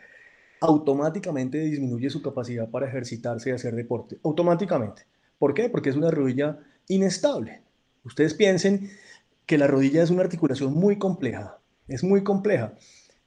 automáticamente 0.62 1.60
disminuye 1.60 2.10
su 2.10 2.22
capacidad 2.22 2.70
para 2.70 2.88
ejercitarse 2.88 3.50
y 3.50 3.54
hacer 3.54 3.76
deporte. 3.76 4.18
Automáticamente. 4.24 5.04
¿Por 5.38 5.54
qué? 5.54 5.70
Porque 5.70 5.90
es 5.90 5.96
una 5.96 6.12
rodilla 6.12 6.60
inestable. 6.88 7.62
Ustedes 8.04 8.36
piensen 8.36 8.92
que 9.46 9.58
la 9.58 9.68
rodilla 9.68 10.04
es 10.04 10.12
una 10.12 10.22
articulación 10.22 10.74
muy 10.74 10.98
compleja. 10.98 11.58
Es 11.88 12.04
muy 12.04 12.24
compleja. 12.24 12.76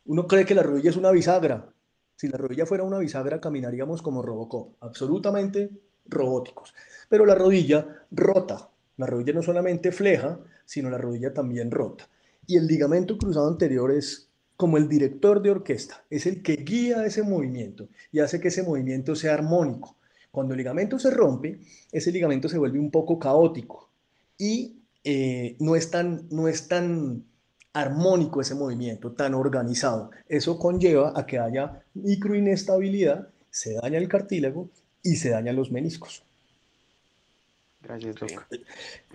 Uno 0.09 0.27
cree 0.27 0.47
que 0.47 0.55
la 0.55 0.63
rodilla 0.63 0.89
es 0.89 0.97
una 0.97 1.11
bisagra. 1.11 1.73
Si 2.17 2.29
la 2.29 2.39
rodilla 2.39 2.65
fuera 2.65 2.83
una 2.83 2.99
bisagra, 2.99 3.41
caminaríamos 3.41 4.01
como 4.01 4.23
Robocop. 4.23 4.75
Absolutamente 4.81 5.71
robóticos. 6.07 6.75
Pero 7.11 7.27
la 7.27 7.35
rodilla 7.35 7.87
rota. 8.11 8.71
La 8.97 9.07
rodilla 9.07 9.35
no 9.35 9.43
solamente 9.43 9.93
fleja, 9.93 10.41
sino 10.65 10.89
la 10.89 10.97
rodilla 10.97 11.35
también 11.35 11.71
rota. 11.71 12.09
Y 12.47 12.57
el 12.57 12.67
ligamento 12.67 13.19
cruzado 13.19 13.49
anterior 13.49 13.93
es 13.93 14.31
como 14.57 14.79
el 14.79 14.89
director 14.89 15.43
de 15.43 15.51
orquesta, 15.51 16.05
es 16.11 16.27
el 16.27 16.43
que 16.43 16.57
guía 16.57 17.05
ese 17.05 17.23
movimiento 17.23 17.89
y 18.11 18.19
hace 18.19 18.41
que 18.41 18.49
ese 18.49 18.65
movimiento 18.65 19.15
sea 19.15 19.35
armónico. 19.35 19.99
Cuando 20.33 20.55
el 20.55 20.59
ligamento 20.59 20.99
se 20.99 21.11
rompe, 21.11 21.61
ese 21.93 22.11
ligamento 22.11 22.49
se 22.49 22.59
vuelve 22.59 22.81
un 22.81 22.91
poco 22.91 23.21
caótico 23.21 23.91
y 24.37 24.81
eh, 25.05 25.57
no, 25.61 25.77
es 25.77 25.91
tan, 25.91 26.27
no 26.31 26.49
es 26.49 26.67
tan 26.67 27.25
armónico 27.79 28.41
ese 28.41 28.55
movimiento, 28.55 29.13
tan 29.13 29.35
organizado. 29.35 30.11
Eso 30.29 30.59
conlleva 30.59 31.13
a 31.15 31.27
que 31.27 31.39
haya 31.39 31.83
microinestabilidad, 31.95 33.29
se 33.51 33.75
daña 33.75 33.99
el 33.99 34.09
cartílago 34.09 34.69
y 35.03 35.17
se 35.17 35.31
dañan 35.31 35.57
los 35.57 35.71
meniscos. 35.71 36.25
Gracias, 37.81 38.17
doctor. 38.17 38.47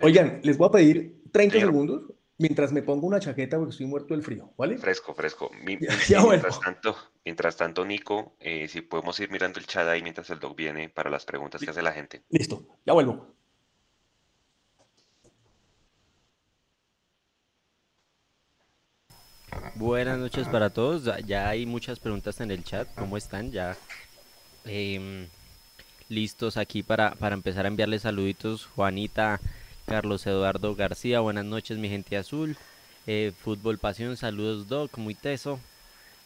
Oigan, 0.00 0.40
les 0.42 0.56
voy 0.56 0.68
a 0.68 0.72
pedir 0.72 1.16
30 1.30 1.60
segundos 1.60 2.02
mientras 2.38 2.72
me 2.72 2.82
pongo 2.82 3.06
una 3.06 3.20
chaqueta 3.20 3.58
porque 3.58 3.72
estoy 3.72 3.86
muerto 3.86 4.14
del 4.14 4.22
frío, 4.22 4.50
¿vale? 4.56 4.78
Fresco, 4.78 5.14
fresco. 5.14 5.50
mientras, 5.62 6.60
tanto, 6.60 6.96
mientras 7.24 7.56
tanto, 7.56 7.84
Nico, 7.84 8.34
eh, 8.40 8.66
si 8.68 8.80
podemos 8.80 9.20
ir 9.20 9.30
mirando 9.30 9.58
el 9.58 9.66
chat 9.66 9.86
ahí 9.86 10.02
mientras 10.02 10.30
el 10.30 10.40
doc 10.40 10.56
viene 10.56 10.88
para 10.88 11.10
las 11.10 11.26
preguntas 11.26 11.60
que 11.60 11.70
hace 11.70 11.82
la 11.82 11.92
gente. 11.92 12.22
Listo, 12.30 12.66
ya 12.86 12.94
vuelvo. 12.94 13.34
Buenas 19.76 20.18
noches 20.18 20.46
para 20.46 20.70
todos. 20.70 21.10
Ya 21.26 21.48
hay 21.48 21.66
muchas 21.66 21.98
preguntas 21.98 22.40
en 22.40 22.52
el 22.52 22.62
chat. 22.62 22.86
¿Cómo 22.94 23.16
están? 23.16 23.50
Ya 23.50 23.76
em, 24.64 25.26
listos 26.08 26.56
aquí 26.56 26.84
para, 26.84 27.16
para 27.16 27.34
empezar 27.34 27.64
a 27.64 27.68
enviarles 27.68 28.02
saluditos. 28.02 28.66
Juanita, 28.66 29.40
Carlos 29.86 30.26
Eduardo 30.28 30.76
García, 30.76 31.20
buenas 31.20 31.44
noches 31.44 31.78
mi 31.78 31.88
gente 31.88 32.16
azul. 32.16 32.56
Eh, 33.08 33.32
Fútbol 33.42 33.78
Pasión, 33.78 34.16
saludos 34.16 34.68
Doc, 34.68 34.96
muy 34.96 35.16
teso. 35.16 35.58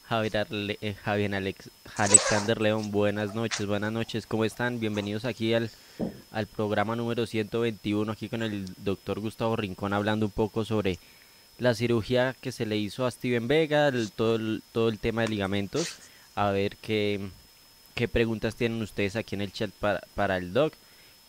Javier, 0.04 0.46
eh, 0.50 0.94
Javier 1.02 1.34
Alex, 1.34 1.70
Alexander 1.96 2.60
León, 2.60 2.90
buenas 2.90 3.34
noches, 3.34 3.66
buenas 3.66 3.92
noches, 3.92 4.26
¿cómo 4.26 4.44
están? 4.44 4.80
Bienvenidos 4.80 5.24
aquí 5.26 5.52
al, 5.52 5.70
al 6.30 6.46
programa 6.46 6.96
número 6.96 7.26
121, 7.26 8.12
aquí 8.12 8.28
con 8.30 8.42
el 8.42 8.66
doctor 8.76 9.20
Gustavo 9.20 9.56
Rincón 9.56 9.92
hablando 9.92 10.24
un 10.26 10.32
poco 10.32 10.64
sobre 10.64 10.98
la 11.58 11.74
cirugía 11.74 12.34
que 12.40 12.52
se 12.52 12.66
le 12.66 12.76
hizo 12.76 13.06
a 13.06 13.10
Steven 13.10 13.48
Vega, 13.48 13.92
todo, 14.16 14.36
el, 14.36 14.62
todo 14.72 14.88
el 14.88 14.98
tema 14.98 15.22
de 15.22 15.28
ligamentos. 15.28 15.96
A 16.34 16.50
ver 16.50 16.76
qué, 16.76 17.20
qué 17.94 18.08
preguntas 18.08 18.54
tienen 18.54 18.80
ustedes 18.80 19.16
aquí 19.16 19.34
en 19.34 19.42
el 19.42 19.52
chat 19.52 19.70
para, 19.70 20.00
para 20.14 20.36
el 20.36 20.52
doc. 20.52 20.72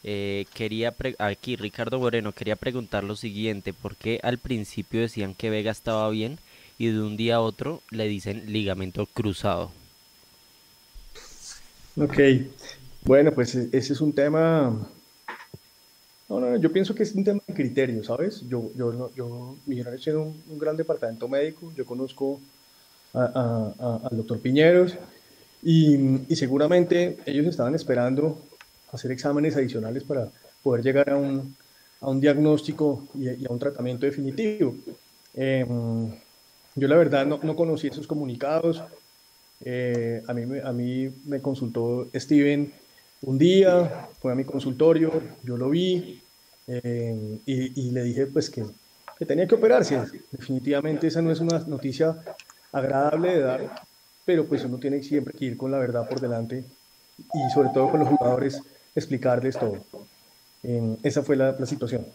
Eh, 0.03 0.45
quería 0.53 0.95
aquí 1.17 1.57
Ricardo 1.57 1.99
Moreno 1.99 2.31
quería 2.31 2.55
preguntar 2.55 3.03
lo 3.03 3.17
siguiente, 3.17 3.73
¿por 3.73 3.97
qué 3.97 4.21
al 4.23 4.37
principio 4.37 5.01
decían 5.01 5.35
que 5.35 5.49
Vega 5.49 5.71
estaba 5.71 6.09
bien 6.09 6.39
y 6.77 6.87
de 6.87 7.01
un 7.01 7.17
día 7.17 7.35
a 7.35 7.41
otro 7.41 7.81
le 7.89 8.07
dicen 8.07 8.43
ligamento 8.53 9.05
cruzado? 9.07 9.71
Ok, 11.97 12.17
bueno, 13.03 13.33
pues 13.33 13.55
e-, 13.55 13.67
ese 13.73 13.91
es 13.91 13.99
un 13.99 14.13
tema, 14.13 14.87
no, 16.29 16.39
no, 16.39 16.57
yo 16.57 16.71
pienso 16.71 16.93
que 16.93 17.03
es 17.03 17.13
un 17.15 17.23
tema 17.23 17.41
de 17.45 17.53
criterio, 17.53 18.03
¿sabes? 18.03 18.47
Yo, 18.47 18.71
yo, 18.75 18.93
no, 18.93 19.11
yo 19.15 19.57
Millonarios 19.65 20.03
tiene 20.03 20.19
un, 20.19 20.41
un, 20.47 20.59
gran 20.59 20.77
departamento 20.77 21.27
médico, 21.27 21.73
yo 21.75 21.85
conozco 21.85 22.39
al 23.13 24.11
doctor 24.11 24.39
Piñeros 24.39 24.95
y, 25.63 26.21
y 26.31 26.35
seguramente 26.35 27.17
ellos 27.25 27.47
estaban 27.47 27.73
esperando 27.73 28.39
hacer 28.91 29.11
exámenes 29.11 29.55
adicionales 29.55 30.03
para 30.03 30.29
poder 30.63 30.83
llegar 30.83 31.09
a 31.09 31.17
un, 31.17 31.55
a 32.01 32.09
un 32.09 32.19
diagnóstico 32.21 33.07
y, 33.15 33.45
a 33.45 33.49
un 33.49 33.59
tratamiento 33.59 34.05
definitivo. 34.05 34.75
Em, 35.33 36.11
yo 36.75 36.87
la 36.87 36.95
verdad 36.95 37.25
no, 37.25 37.39
no, 37.43 37.55
conocí 37.55 37.87
esos 37.87 38.07
comunicados. 38.07 38.83
Eh, 39.61 40.23
a, 40.27 40.33
mí, 40.33 40.59
a 40.63 40.71
mí 40.71 41.09
me 41.25 41.41
consultó 41.41 42.07
Steven 42.15 42.71
un 43.21 43.37
día, 43.37 44.09
fue 44.19 44.31
a 44.31 44.35
mi 44.35 44.45
consultorio, 44.45 45.11
yo 45.43 45.57
lo 45.57 45.69
vi 45.69 46.21
em, 46.67 47.39
y, 47.45 47.91
le 47.91 48.03
dije 48.03 48.27
pues 48.27 48.49
que, 48.49 48.63
tenía 49.25 49.47
que 49.47 49.55
operarse. 49.55 50.01
Definitivamente 50.31 51.07
esa 51.07 51.21
no 51.21 51.31
es 51.31 51.39
una 51.39 51.59
noticia 51.59 52.17
agradable 52.71 53.33
de 53.33 53.41
dar, 53.41 53.83
pero 54.25 54.45
pues 54.45 54.63
uno 54.63 54.77
tiene 54.77 55.01
siempre 55.03 55.33
que 55.33 55.45
ir 55.45 55.57
con 55.57 55.71
la 55.71 55.79
verdad 55.79 56.07
por 56.07 56.19
delante 56.19 56.63
y 57.17 57.53
sobre 57.53 57.69
todo 57.73 57.91
con 57.91 57.99
los 57.99 58.09
jugadores 58.09 58.61
explicarles 58.95 59.57
todo. 59.57 59.83
esa 61.03 61.23
fue 61.23 61.35
la, 61.35 61.65
situación. 61.65 62.05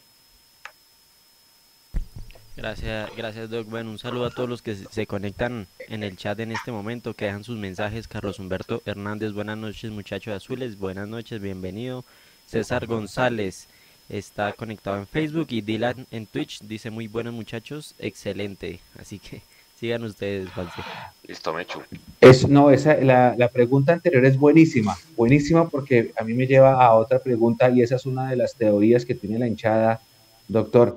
Gracias, 2.57 3.11
gracias 3.17 3.51
Doc. 3.51 3.69
Bueno, 3.69 3.91
un 3.91 3.99
saludo 3.99 4.27
a 4.27 4.31
todos 4.31 4.49
los 4.49 4.63
que 4.63 4.77
se 4.77 5.07
conectan 5.07 5.67
en 5.89 6.05
el 6.05 6.17
chat 6.17 6.39
en 6.39 6.53
este 6.53 6.71
momento, 6.71 7.15
que 7.15 7.25
dejan 7.25 7.43
sus 7.43 7.59
mensajes. 7.59 8.07
Carlos 8.07 8.39
Humberto 8.39 8.81
Hernández, 8.87 9.33
buenas 9.33 9.59
noches 9.59 9.91
muchachos 9.91 10.35
azules, 10.35 10.79
buenas 10.79 11.09
noches, 11.09 11.41
bienvenido. 11.41 12.05
César 12.47 12.87
González 12.87 13.67
está 14.09 14.53
conectado 14.53 14.99
en 14.99 15.07
Facebook 15.07 15.49
y 15.51 15.63
Dylan 15.63 16.07
en 16.13 16.27
Twitch 16.27 16.61
dice 16.61 16.91
muy 16.91 17.09
buenos 17.09 17.35
muchachos, 17.35 17.95
excelente. 17.99 18.79
Así 18.99 19.19
que 19.19 19.43
Sigan 19.81 20.05
ustedes, 20.05 20.49
Juanse. 20.51 20.83
Listo, 21.27 21.53
Mechu. 21.53 21.83
Es, 22.21 22.49
no, 22.49 22.71
esa, 22.71 22.95
la, 22.97 23.35
la, 23.37 23.49
pregunta 23.49 23.93
anterior 23.93 24.25
es 24.25 24.39
buenísima, 24.39 24.97
buenísima 25.17 25.69
porque 25.69 26.13
a 26.17 26.23
mí 26.23 26.33
me 26.35 26.47
lleva 26.47 26.75
a 26.75 26.95
otra 26.95 27.19
pregunta 27.19 27.69
y 27.71 27.83
esa 27.83 27.97
es 27.97 28.07
una 28.07 28.31
de 28.31 28.37
las 28.37 28.55
teorías 28.55 29.05
que 29.05 29.17
tiene 29.17 29.41
la 29.41 29.49
hinchada, 29.49 30.01
doctor. 30.47 30.97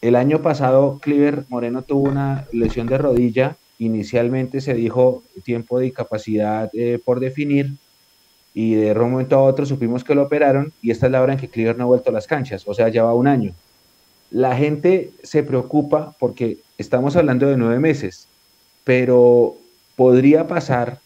El 0.00 0.16
año 0.16 0.40
pasado, 0.40 0.98
Cliver 1.00 1.44
Moreno 1.48 1.82
tuvo 1.82 2.08
una 2.08 2.46
lesión 2.52 2.86
de 2.86 2.98
rodilla. 2.98 3.56
Inicialmente 3.78 4.60
se 4.60 4.74
dijo 4.74 5.22
tiempo 5.44 5.78
de 5.78 5.88
incapacidad 5.88 6.70
eh, 6.72 6.98
por 7.04 7.20
definir 7.20 7.74
y 8.54 8.74
de 8.74 8.92
un 8.92 9.10
momento 9.10 9.36
a 9.36 9.42
otro 9.42 9.64
supimos 9.64 10.02
que 10.04 10.14
lo 10.14 10.22
operaron 10.22 10.72
y 10.82 10.90
esta 10.90 11.06
es 11.06 11.12
la 11.12 11.22
hora 11.22 11.34
en 11.34 11.38
que 11.38 11.48
Cliver 11.48 11.76
no 11.76 11.84
ha 11.84 11.86
vuelto 11.86 12.10
a 12.10 12.12
las 12.12 12.26
canchas, 12.26 12.64
o 12.66 12.74
sea, 12.74 12.88
lleva 12.88 13.14
un 13.14 13.26
año. 13.26 13.54
La 14.30 14.56
gente 14.56 15.10
se 15.22 15.42
preocupa 15.42 16.14
porque 16.18 16.58
estamos 16.78 17.16
hablando 17.16 17.46
de 17.46 17.56
nueve 17.56 17.78
meses, 17.78 18.28
pero 18.84 19.56
podría 19.96 20.46
pasar 20.46 20.98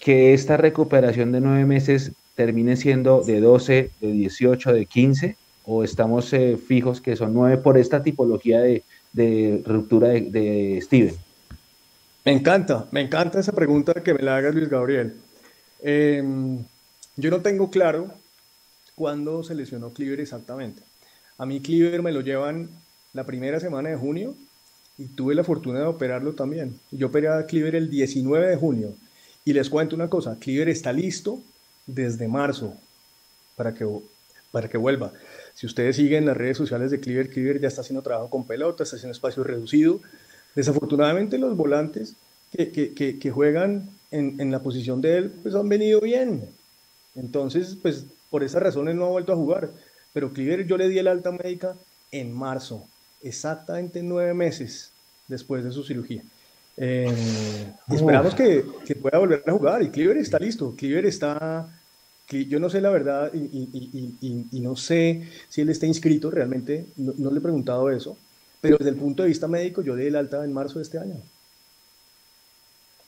que 0.00 0.32
esta 0.32 0.56
recuperación 0.56 1.32
de 1.32 1.40
nueve 1.40 1.66
meses 1.66 2.12
termine 2.34 2.76
siendo 2.76 3.22
de 3.22 3.40
12, 3.40 3.90
de 4.00 4.12
18, 4.12 4.72
de 4.72 4.86
15, 4.86 5.36
o 5.70 5.84
estamos 5.84 6.32
eh, 6.32 6.56
fijos 6.56 6.98
que 7.02 7.14
son 7.14 7.34
nueve 7.34 7.58
por 7.58 7.76
esta 7.76 8.02
tipología 8.02 8.60
de, 8.60 9.62
ruptura 9.66 10.08
de, 10.08 10.78
Steven. 10.82 11.14
Me 12.24 12.32
encanta, 12.32 12.86
me 12.90 13.02
encanta 13.02 13.38
esa 13.38 13.52
pregunta 13.52 13.92
que 14.02 14.14
me 14.14 14.22
la 14.22 14.38
haga 14.38 14.50
Luis 14.50 14.70
Gabriel. 14.70 15.14
Em, 15.82 16.64
yo 17.16 17.30
no 17.30 17.42
tengo 17.42 17.70
claro 17.70 18.10
cuándo 18.94 19.42
se 19.42 19.54
lesionó 19.54 19.90
Cleaver 19.92 20.20
exactamente. 20.20 20.80
A 21.36 21.44
mí 21.44 21.60
Cleaver 21.60 22.02
me 22.02 22.12
lo 22.12 22.22
llevan 22.22 22.70
la 23.12 23.24
primera 23.24 23.60
semana 23.60 23.90
de 23.90 23.96
junio 23.96 24.34
y 24.96 25.04
tuve 25.04 25.34
la 25.34 25.44
fortuna 25.44 25.80
de 25.80 25.84
operarlo 25.84 26.32
también. 26.32 26.80
Yo 26.90 27.08
operé 27.08 27.28
a 27.28 27.44
Cleaver 27.44 27.76
el 27.76 27.90
19 27.90 28.48
de 28.48 28.56
junio 28.56 28.94
y 29.44 29.52
les 29.52 29.68
cuento 29.68 29.94
una 29.94 30.08
cosa, 30.08 30.38
Cleaver 30.40 30.70
está 30.70 30.94
listo 30.94 31.40
desde 31.86 32.26
marzo 32.26 32.72
para 33.54 33.74
que, 33.74 33.86
para 34.50 34.66
que 34.66 34.78
vuelva. 34.78 35.12
Si 35.58 35.66
ustedes 35.66 35.96
siguen 35.96 36.24
las 36.24 36.36
redes 36.36 36.56
sociales 36.56 36.92
de 36.92 37.00
Cleaver, 37.00 37.30
Cleaver 37.30 37.58
ya 37.58 37.66
está 37.66 37.80
haciendo 37.80 38.00
trabajo 38.00 38.30
con 38.30 38.46
pelota, 38.46 38.84
está 38.84 38.94
haciendo 38.94 39.10
espacio 39.10 39.42
reducido. 39.42 39.98
Desafortunadamente 40.54 41.36
los 41.36 41.56
volantes 41.56 42.14
que, 42.52 42.70
que, 42.70 43.18
que, 43.18 43.30
juegan 43.32 43.90
en, 44.12 44.40
en, 44.40 44.52
la 44.52 44.60
posición 44.60 45.00
de 45.00 45.16
él, 45.16 45.32
pues 45.42 45.56
han 45.56 45.68
venido 45.68 46.00
bien. 46.00 46.44
Entonces, 47.16 47.76
pues 47.82 48.04
por 48.30 48.44
esas 48.44 48.62
razones 48.62 48.94
no 48.94 49.06
ha 49.06 49.08
vuelto 49.08 49.32
a 49.32 49.36
jugar. 49.36 49.70
Pero 50.12 50.32
Cleaver 50.32 50.64
yo 50.64 50.76
le 50.76 50.88
di 50.88 51.00
el 51.00 51.08
alta 51.08 51.32
médica 51.32 51.74
en 52.12 52.32
marzo 52.32 52.86
exactamente 53.20 54.00
nueve 54.00 54.34
meses 54.34 54.92
después 55.26 55.64
de 55.64 55.72
su 55.72 55.82
cirugía. 55.82 56.22
Eh, 56.76 57.12
esperamos 57.90 58.32
que, 58.36 58.64
que, 58.86 58.94
pueda 58.94 59.18
volver 59.18 59.42
a 59.44 59.50
jugar 59.50 59.82
y 59.82 59.88
Cleaver 59.88 60.18
está 60.18 60.38
listo. 60.38 60.76
Cleaver 60.76 61.06
está, 61.06 61.68
yo 62.30 62.60
no 62.60 62.68
sé 62.68 62.80
la 62.80 62.90
verdad 62.90 63.30
y, 63.32 63.38
y, 63.38 64.16
y, 64.20 64.46
y, 64.52 64.60
no 64.60 64.76
sé 64.76 65.26
si 65.48 65.62
él 65.62 65.70
está 65.70 65.86
inscrito 65.86 66.30
realmente, 66.30 66.86
no, 66.96 67.30
le 67.30 67.38
he 67.38 67.42
preguntado 67.42 67.90
eso, 67.90 68.18
pero 68.60 68.76
desde 68.76 68.90
el 68.90 68.96
punto 68.96 69.22
de 69.22 69.30
vista 69.30 69.48
médico 69.48 69.80
yo 69.82 69.96
di 69.96 70.06
el 70.06 70.16
alta 70.16 70.44
en 70.44 70.52
marzo 70.52 70.78
de 70.78 70.82
este 70.82 70.98
año. 70.98 71.16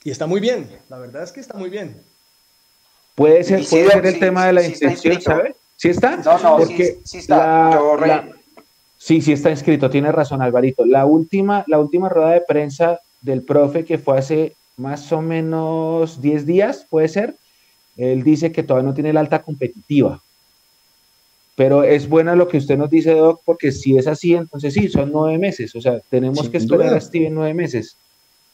Y 0.03 0.09
está 0.09 0.25
muy 0.25 0.41
bien, 0.41 0.67
la 0.89 0.97
verdad 0.97 1.23
es 1.23 1.31
que 1.31 1.39
está 1.39 1.55
muy 1.55 1.69
bien. 1.69 2.01
Puede 3.13 3.43
ser, 3.43 3.63
puede 3.69 3.91
ser 3.91 4.05
el 4.07 4.19
tema 4.19 4.47
de 4.47 4.53
la 4.53 4.63
intención, 4.63 5.21
¿sabes? 5.21 5.55
¿Sí 5.75 5.89
está? 5.89 6.17
No, 6.17 6.39
no, 6.39 6.57
Porque 6.57 6.99
sí, 7.03 7.19
está. 7.19 7.79
Sí, 8.97 9.21
sí 9.21 9.33
está 9.33 9.49
inscrito, 9.49 9.89
tiene 9.89 10.11
razón 10.11 10.41
Alvarito. 10.41 10.85
La 10.85 11.05
última, 11.05 11.63
la 11.67 11.79
última 11.79 12.07
rueda 12.07 12.31
de 12.31 12.41
prensa 12.41 12.99
del 13.21 13.43
profe 13.43 13.83
que 13.85 13.97
fue 13.97 14.17
hace 14.17 14.55
más 14.77 15.11
o 15.11 15.21
menos 15.21 16.21
10 16.21 16.45
días, 16.45 16.87
puede 16.89 17.07
ser, 17.07 17.35
él 18.01 18.23
dice 18.23 18.51
que 18.51 18.63
todavía 18.63 18.89
no 18.89 18.93
tiene 18.93 19.13
la 19.13 19.19
alta 19.19 19.41
competitiva. 19.43 20.21
Pero 21.55 21.83
es 21.83 22.07
buena 22.07 22.35
lo 22.35 22.47
que 22.47 22.57
usted 22.57 22.77
nos 22.77 22.89
dice, 22.89 23.13
Doc, 23.13 23.41
porque 23.43 23.71
si 23.71 23.97
es 23.97 24.07
así, 24.07 24.33
entonces 24.33 24.73
sí, 24.73 24.87
son 24.89 25.11
nueve 25.11 25.37
meses. 25.37 25.75
O 25.75 25.81
sea, 25.81 25.99
tenemos 26.09 26.49
que 26.49 26.57
esperar 26.57 26.93
a 26.93 27.01
Steven 27.01 27.33
nueve 27.33 27.53
meses. 27.53 27.97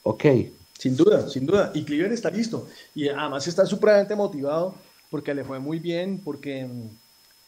Ok. 0.04 0.26
Sin 0.78 0.96
duda, 0.96 1.30
sin 1.30 1.46
duda. 1.46 1.72
Y 1.74 1.84
Cleveland 1.84 2.14
está 2.14 2.30
listo. 2.30 2.68
Y 2.94 3.08
además 3.08 3.48
está 3.48 3.66
supremamente 3.66 4.16
motivado 4.16 4.76
porque 5.10 5.34
le 5.34 5.44
fue 5.44 5.60
muy 5.60 5.80
bien, 5.80 6.20
porque 6.24 6.68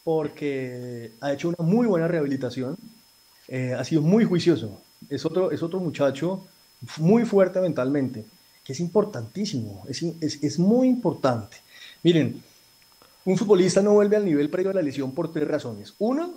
porque 0.04 1.12
ha 1.20 1.32
hecho 1.32 1.48
una 1.48 1.58
muy 1.58 1.86
buena 1.86 2.08
rehabilitación, 2.08 2.76
eh, 3.48 3.74
ha 3.74 3.84
sido 3.84 4.02
muy 4.02 4.24
juicioso, 4.24 4.80
es 5.08 5.24
otro, 5.24 5.50
es 5.50 5.62
otro 5.62 5.78
muchacho 5.78 6.46
muy 6.98 7.24
fuerte 7.24 7.60
mentalmente, 7.60 8.24
que 8.64 8.72
es 8.72 8.80
importantísimo, 8.80 9.84
es, 9.88 10.02
es, 10.20 10.42
es 10.42 10.58
muy 10.58 10.88
importante. 10.88 11.58
Miren, 12.02 12.42
un 13.24 13.36
futbolista 13.36 13.82
no 13.82 13.92
vuelve 13.92 14.16
al 14.16 14.24
nivel 14.24 14.50
previo 14.50 14.70
a 14.70 14.74
la 14.74 14.82
lesión 14.82 15.12
por 15.12 15.32
tres 15.32 15.46
razones. 15.46 15.94
Uno, 15.98 16.32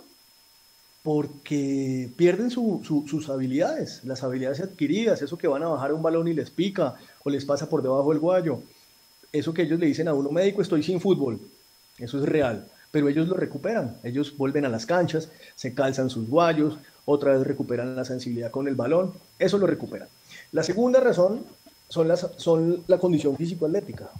porque 1.02 2.08
pierden 2.16 2.50
su, 2.50 2.82
sus 3.06 3.28
habilidades, 3.28 4.02
las 4.04 4.22
habilidades 4.22 4.60
adquiridas, 4.60 5.20
eso 5.22 5.36
que 5.36 5.48
van 5.48 5.62
a 5.62 5.68
bajar 5.68 5.92
un 5.92 6.02
balón 6.02 6.28
y 6.28 6.34
les 6.34 6.50
pica 6.50 6.94
o 7.22 7.30
les 7.30 7.44
pasa 7.44 7.68
por 7.68 7.82
debajo 7.82 8.10
del 8.10 8.20
guayo, 8.20 8.60
eso 9.32 9.52
que 9.52 9.62
ellos 9.62 9.78
le 9.78 9.86
dicen 9.86 10.08
a 10.08 10.14
uno 10.14 10.30
médico, 10.30 10.62
estoy 10.62 10.82
sin 10.82 11.00
fútbol, 11.00 11.40
eso 11.98 12.18
es 12.18 12.24
real 12.24 12.68
pero 12.94 13.08
ellos 13.08 13.26
lo 13.26 13.34
recuperan, 13.34 13.96
ellos 14.04 14.36
vuelven 14.36 14.66
a 14.66 14.68
las 14.68 14.86
canchas, 14.86 15.28
se 15.56 15.74
calzan 15.74 16.10
sus 16.10 16.28
guayos 16.28 16.78
otra 17.06 17.32
vez 17.32 17.44
recuperan 17.44 17.96
la 17.96 18.04
sensibilidad 18.04 18.52
con 18.52 18.68
el 18.68 18.76
balón, 18.76 19.12
eso 19.36 19.58
lo 19.58 19.66
recuperan. 19.66 20.06
La 20.52 20.62
segunda 20.62 21.00
razón 21.00 21.44
son, 21.88 22.06
las, 22.06 22.24
son 22.36 22.84
la 22.86 22.98
condición 22.98 23.36
físico-atlética. 23.36 24.10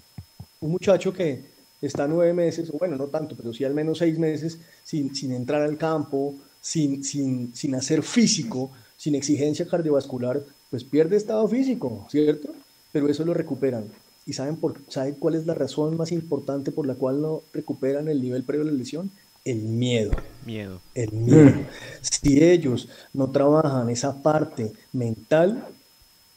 Un 0.65 0.71
muchacho 0.71 1.13
que 1.13 1.43
está 1.83 2.09
nueve 2.09 2.33
meses, 2.33 2.71
o 2.71 2.79
bueno, 2.79 2.97
no 2.97 3.09
tanto, 3.09 3.37
pero 3.37 3.53
sí 3.53 3.65
al 3.65 3.75
menos 3.75 3.99
seis 3.99 4.19
meses 4.19 4.59
sin, 4.83 5.15
sin 5.15 5.33
entrar 5.33 5.61
al 5.61 5.77
campo, 5.77 6.37
sin, 6.59 7.05
sin, 7.05 7.55
sin 7.55 7.75
hacer 7.75 8.03
físico, 8.03 8.71
sin 8.97 9.15
exigencia 9.15 9.69
cardiovascular, 9.69 10.43
pues 10.71 10.83
pierde 10.83 11.19
estado 11.19 11.47
físico, 11.49 12.07
¿cierto? 12.11 12.49
Pero 12.93 13.11
eso 13.11 13.27
lo 13.27 13.35
recuperan. 13.35 13.85
¿Y 14.25 14.33
saben, 14.33 14.57
por, 14.57 14.81
saben 14.89 15.17
cuál 15.17 15.35
es 15.35 15.45
la 15.45 15.53
razón 15.53 15.99
más 15.99 16.13
importante 16.13 16.73
por 16.73 16.87
la 16.87 16.95
cual 16.95 17.21
no 17.21 17.43
recuperan 17.53 18.09
el 18.09 18.23
nivel 18.23 18.43
previo 18.43 18.67
a 18.67 18.71
la 18.71 18.73
lesión? 18.73 19.11
El 19.45 19.59
miedo. 19.59 20.13
Miedo. 20.47 20.81
El 20.95 21.13
miedo. 21.13 21.61
Si 22.01 22.43
ellos 22.43 22.89
no 23.13 23.31
trabajan 23.31 23.91
esa 23.91 24.23
parte 24.23 24.73
mental, 24.95 25.63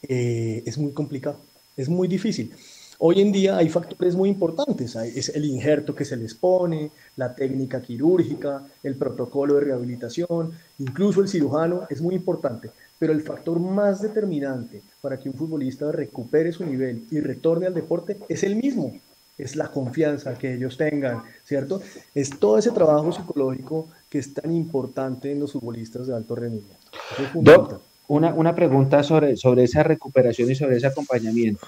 eh, 0.02 0.62
es 0.66 0.76
muy 0.76 0.92
complicado, 0.92 1.40
es 1.78 1.88
muy 1.88 2.08
difícil. 2.08 2.52
Hoy 3.00 3.20
en 3.20 3.30
día 3.30 3.56
hay 3.56 3.68
factores 3.68 4.16
muy 4.16 4.28
importantes, 4.28 4.96
es 4.96 5.28
el 5.28 5.44
injerto 5.44 5.94
que 5.94 6.04
se 6.04 6.16
les 6.16 6.34
pone, 6.34 6.90
la 7.14 7.32
técnica 7.32 7.80
quirúrgica, 7.80 8.64
el 8.82 8.96
protocolo 8.96 9.54
de 9.54 9.66
rehabilitación, 9.66 10.50
incluso 10.80 11.20
el 11.20 11.28
cirujano 11.28 11.82
es 11.90 12.00
muy 12.00 12.16
importante, 12.16 12.70
pero 12.98 13.12
el 13.12 13.22
factor 13.22 13.60
más 13.60 14.02
determinante 14.02 14.82
para 15.00 15.16
que 15.16 15.28
un 15.28 15.36
futbolista 15.36 15.92
recupere 15.92 16.50
su 16.50 16.66
nivel 16.66 17.04
y 17.12 17.20
retorne 17.20 17.66
al 17.66 17.74
deporte 17.74 18.16
es 18.28 18.42
el 18.42 18.56
mismo, 18.56 18.92
es 19.38 19.54
la 19.54 19.68
confianza 19.68 20.34
que 20.34 20.54
ellos 20.54 20.76
tengan, 20.76 21.22
¿cierto? 21.44 21.80
Es 22.16 22.30
todo 22.30 22.58
ese 22.58 22.72
trabajo 22.72 23.12
psicológico 23.12 23.86
que 24.08 24.18
es 24.18 24.34
tan 24.34 24.52
importante 24.52 25.30
en 25.30 25.38
los 25.38 25.52
futbolistas 25.52 26.08
de 26.08 26.16
alto 26.16 26.34
rendimiento. 26.34 27.80
una, 28.08 28.34
una 28.34 28.54
pregunta 28.56 29.04
sobre, 29.04 29.36
sobre 29.36 29.62
esa 29.62 29.84
recuperación 29.84 30.50
y 30.50 30.56
sobre 30.56 30.78
ese 30.78 30.88
acompañamiento 30.88 31.64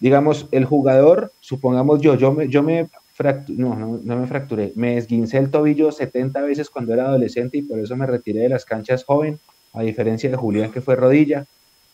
digamos, 0.00 0.46
el 0.52 0.64
jugador, 0.64 1.32
supongamos 1.40 2.00
yo, 2.00 2.14
yo 2.14 2.32
me, 2.32 2.48
yo 2.48 2.62
me 2.62 2.88
no, 3.48 3.74
no, 3.74 4.00
no, 4.02 4.16
me 4.16 4.26
fracturé, 4.26 4.72
me 4.76 4.96
esguincé 4.96 5.38
el 5.38 5.50
tobillo 5.50 5.90
70 5.90 6.40
veces 6.42 6.70
cuando 6.70 6.94
era 6.94 7.06
adolescente 7.06 7.58
y 7.58 7.62
por 7.62 7.80
eso 7.80 7.96
me 7.96 8.06
retiré 8.06 8.42
de 8.42 8.48
las 8.48 8.64
canchas 8.64 9.04
joven, 9.04 9.40
a 9.72 9.82
diferencia 9.82 10.30
de 10.30 10.36
Julián 10.36 10.70
que 10.70 10.80
fue 10.80 10.94
rodilla. 10.94 11.44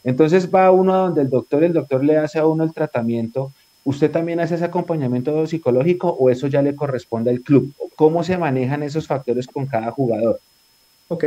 Entonces 0.05 0.55
va 0.55 0.71
uno 0.71 0.95
a 0.95 0.99
donde 0.99 1.23
el 1.23 1.31
doctor, 1.31 1.65
el 1.65 1.73
doctor 1.73 2.05
le 2.05 2.19
hace 2.19 2.39
a 2.39 2.47
uno 2.47 2.63
el 2.63 2.75
tratamiento. 2.75 3.53
¿Usted 3.85 4.11
también 4.11 4.41
hace 4.41 4.57
ese 4.57 4.65
acompañamiento 4.67 5.47
psicológico 5.47 6.09
o 6.09 6.29
eso 6.29 6.47
ya 6.47 6.61
le 6.61 6.77
corresponde 6.77 7.31
al 7.31 7.41
club? 7.41 7.73
¿Cómo 7.97 8.23
se 8.23 8.37
manejan 8.37 8.83
esos 8.83 9.07
factores 9.07 9.47
con 9.47 9.67
cada 9.67 9.91
jugador? 9.91 10.41
Ok, 11.09 11.25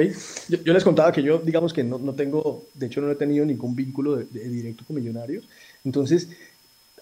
yo, 0.49 0.73
les 0.73 0.83
contaba 0.83 1.11
que 1.11 1.21
yo, 1.21 1.37
digamos 1.37 1.71
que 1.71 1.83
no, 1.83 1.99
no, 1.99 2.13
tengo, 2.13 2.65
de 2.73 2.87
hecho 2.87 2.99
no 2.99 3.11
he 3.11 3.15
tenido 3.15 3.45
ningún 3.45 3.75
vínculo 3.75 4.15
de, 4.15 4.25
directo 4.49 4.83
con 4.85 4.95
Millonarios, 4.95 5.47
entonces 5.85 6.29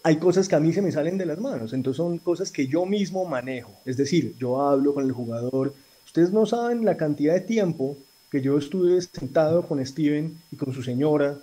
hay 0.06 0.18
cosas 0.18 0.48
que 0.48 0.54
a 0.54 0.60
mí 0.60 0.72
se 0.72 0.84
me 0.84 0.92
salen 0.92 1.18
de 1.18 1.26
las 1.26 1.40
manos, 1.40 1.74
entonces 1.74 1.98
son 1.98 2.20
cosas 2.20 2.52
que 2.52 2.68
yo 2.68 2.86
mismo 2.86 3.26
manejo. 3.26 3.72
Es 3.86 3.98
decir, 3.98 4.36
yo 4.38 4.62
hablo 4.62 4.94
con 4.94 5.04
el 5.04 5.12
jugador. 5.12 5.74
Ustedes 6.06 6.32
no 6.32 6.46
saben 6.46 6.86
la 6.86 6.96
cantidad 6.96 7.34
de 7.34 7.42
tiempo 7.42 7.98
que 8.30 8.40
yo 8.40 8.56
estuve 8.56 9.02
sentado 9.02 9.64
con 9.68 9.84
Steven 9.84 10.40
y 10.52 10.58
con 10.58 10.72
su 10.76 10.84
señora, 10.84 11.40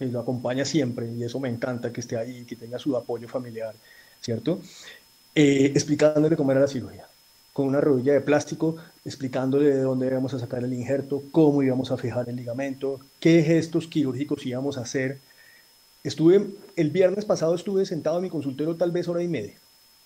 que 0.00 0.06
lo 0.06 0.18
acompaña 0.18 0.64
siempre, 0.64 1.12
y 1.12 1.22
eso 1.22 1.38
me 1.38 1.48
encanta 1.48 1.92
que 1.92 2.00
esté 2.00 2.16
ahí, 2.16 2.44
que 2.44 2.56
tenga 2.56 2.76
su 2.76 2.96
apoyo 2.96 3.28
familiar, 3.28 3.72
¿cierto? 4.20 4.60
Eh, 5.32 5.70
explicándole 5.72 6.36
cómo 6.36 6.50
era 6.50 6.62
la 6.62 6.66
cirugía, 6.66 7.06
con 7.52 7.68
una 7.68 7.80
rodilla 7.80 8.14
de 8.14 8.20
plástico, 8.20 8.78
explicándole 9.04 9.66
de 9.66 9.80
dónde 9.80 10.08
íbamos 10.08 10.34
a 10.34 10.40
sacar 10.40 10.64
el 10.64 10.72
injerto, 10.72 11.22
cómo 11.30 11.62
íbamos 11.62 11.92
a 11.92 11.96
fijar 11.96 12.28
el 12.28 12.34
ligamento, 12.34 12.98
qué 13.20 13.44
gestos 13.44 13.86
quirúrgicos 13.86 14.44
íbamos 14.44 14.76
a 14.76 14.80
hacer 14.80 15.18
Estuve, 16.04 16.50
el 16.76 16.90
viernes 16.90 17.24
pasado 17.24 17.54
estuve 17.54 17.86
sentado 17.86 18.16
en 18.16 18.24
mi 18.24 18.30
consultorio 18.30 18.74
tal 18.74 18.90
vez 18.90 19.06
hora 19.06 19.22
y 19.22 19.28
media, 19.28 19.54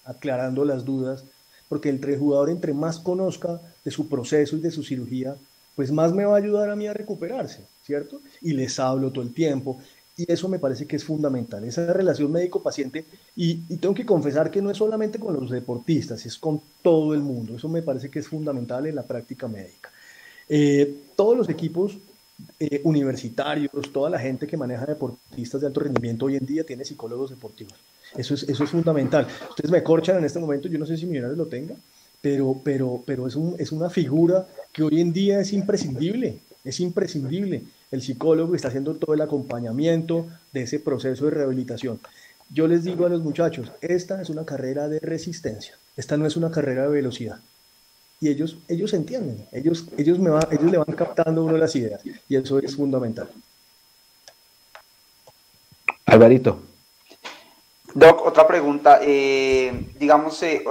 aclarando 0.05 0.65
las 0.65 0.85
dudas, 0.85 1.25
porque 1.69 1.89
el 1.89 2.19
jugador 2.19 2.51
entre 2.51 2.75
más 2.75 2.99
conozca 2.99 3.61
de 3.85 3.91
su 3.91 4.09
proceso 4.09 4.57
y 4.57 4.61
de 4.61 4.71
su 4.71 4.83
cirugía, 4.83 5.37
pues 5.75 5.91
más 5.91 6.13
me 6.13 6.25
va 6.25 6.35
a 6.35 6.39
ayudar 6.39 6.71
a 6.71 6.77
mí 6.77 6.87
a 6.87 6.95
recuperarse, 6.95 7.61
¿cierto? 7.85 8.21
Y 8.41 8.53
les 8.53 8.79
hablo 8.79 9.11
todo 9.11 9.25
el 9.25 9.33
tiempo. 9.33 9.79
Y 10.19 10.31
eso 10.33 10.49
me 10.49 10.59
parece 10.59 10.87
que 10.87 10.97
es 10.97 11.05
fundamental, 11.05 11.65
esa 11.65 11.93
relación 11.93 12.33
médico-paciente. 12.33 13.05
Y, 13.35 13.57
tengo 13.77 13.95
que 13.95 14.07
confesar 14.07 14.51
que 14.51 14.63
no 14.63 14.71
es 14.71 14.79
solamente 14.79 15.19
con 15.19 15.35
los 15.35 15.51
deportistas, 15.51 16.25
es 16.25 16.39
con 16.39 16.61
todo 16.83 17.13
el 17.13 17.21
mundo. 17.21 17.57
Eso 17.57 17.69
me 17.69 17.83
parece 17.83 18.11
que 18.11 18.21
es 18.21 18.29
fundamental 18.29 18.87
en 18.87 18.95
la 18.95 19.03
práctica 19.03 19.47
médica. 19.49 19.91
Eh, 20.49 20.95
todos 21.17 21.37
los 21.37 21.49
equipos 21.51 21.99
eh, 22.59 22.81
universitarios, 22.85 23.93
toda 23.93 24.11
la 24.11 24.19
gente 24.19 24.47
que 24.47 24.57
maneja 24.57 24.85
deportistas 24.85 25.61
de 25.61 25.67
alto 25.67 25.81
rendimiento 25.81 26.27
hoy 26.27 26.37
en 26.37 26.47
día 26.47 26.65
tiene 26.65 26.85
psicólogos 26.85 27.31
deportivos. 27.31 27.75
Eso 28.17 28.35
es, 28.35 28.43
eso 28.45 28.65
es 28.65 28.71
fundamental. 28.71 29.27
Ustedes 29.51 29.71
me 29.71 29.83
corchan 29.83 30.19
en 30.19 30.25
este 30.25 30.39
momento, 30.39 30.69
yo 30.69 30.79
no 30.79 30.87
sé 30.87 30.97
si 30.97 31.07
Millonarios 31.07 31.39
lo 31.39 31.47
tenga, 31.47 31.75
pero, 32.21 32.61
pero, 32.63 33.03
pero 33.07 33.27
es, 33.27 33.37
un, 33.37 33.57
es 33.59 33.73
una 33.73 33.91
figura 33.91 34.47
que 34.73 34.83
hoy 34.83 35.01
en 35.01 35.13
día 35.13 35.41
es 35.41 35.53
imprescindible, 35.53 36.39
es 36.65 36.81
imprescindible. 36.81 37.63
El 37.91 38.03
psicólogo 38.03 38.55
está 38.55 38.69
haciendo 38.69 38.95
todo 38.97 39.15
el 39.15 39.21
acompañamiento 39.21 40.27
de 40.53 40.63
ese 40.63 40.81
proceso 40.81 41.25
de 41.27 41.31
rehabilitación. 41.31 42.01
Yo 42.51 42.69
les 42.69 42.85
digo 42.85 43.07
a 43.07 43.09
los 43.09 43.23
muchachos, 43.23 43.73
esta 43.81 44.21
es 44.21 44.29
una 44.29 44.45
carrera 44.45 44.89
de 44.89 45.01
resistencia, 45.01 45.77
esta 45.97 46.17
no 46.17 46.27
es 46.27 46.37
una 46.37 46.51
carrera 46.51 46.83
de 46.83 46.89
velocidad 46.89 47.41
y 48.21 48.29
ellos, 48.31 48.57
ellos 48.69 48.93
entienden, 48.95 49.47
ellos, 49.53 49.87
ellos, 49.97 50.19
me 50.19 50.31
va, 50.31 50.47
ellos 50.51 50.71
le 50.71 50.79
van 50.79 50.97
captando 50.97 51.45
uno 51.45 51.57
las 51.57 51.77
ideas 51.77 52.01
y 52.29 52.37
eso 52.37 52.59
es 52.59 52.75
fundamental. 52.75 53.29
Alvarito. 56.07 56.63
Doc, 57.95 58.25
otra 58.25 58.47
pregunta. 58.47 59.01
Eh, 59.03 59.73
digamos, 59.99 60.43
eh, 60.43 60.63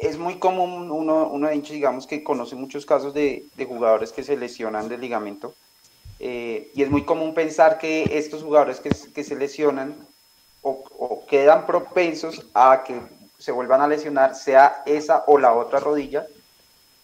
es 0.00 0.18
muy 0.18 0.38
común 0.38 0.90
uno, 0.90 1.28
uno 1.28 1.48
de 1.48 1.54
hecho, 1.54 1.72
digamos, 1.72 2.06
que 2.06 2.24
conoce 2.24 2.56
muchos 2.56 2.84
casos 2.84 3.14
de, 3.14 3.46
de 3.56 3.64
jugadores 3.64 4.12
que 4.12 4.24
se 4.24 4.36
lesionan 4.36 4.88
del 4.88 5.00
ligamento. 5.00 5.54
Eh, 6.18 6.70
y 6.74 6.82
es 6.82 6.90
muy 6.90 7.04
común 7.04 7.34
pensar 7.34 7.78
que 7.78 8.18
estos 8.18 8.42
jugadores 8.42 8.80
que, 8.80 8.90
que 8.90 9.24
se 9.24 9.36
lesionan 9.36 9.96
o, 10.62 10.84
o, 10.98 11.26
quedan 11.26 11.66
propensos 11.66 12.46
a 12.54 12.84
que 12.84 13.00
se 13.38 13.52
vuelvan 13.52 13.80
a 13.80 13.88
lesionar, 13.88 14.34
sea 14.34 14.82
esa 14.86 15.24
o 15.26 15.38
la 15.38 15.52
otra 15.52 15.80
rodilla, 15.80 16.26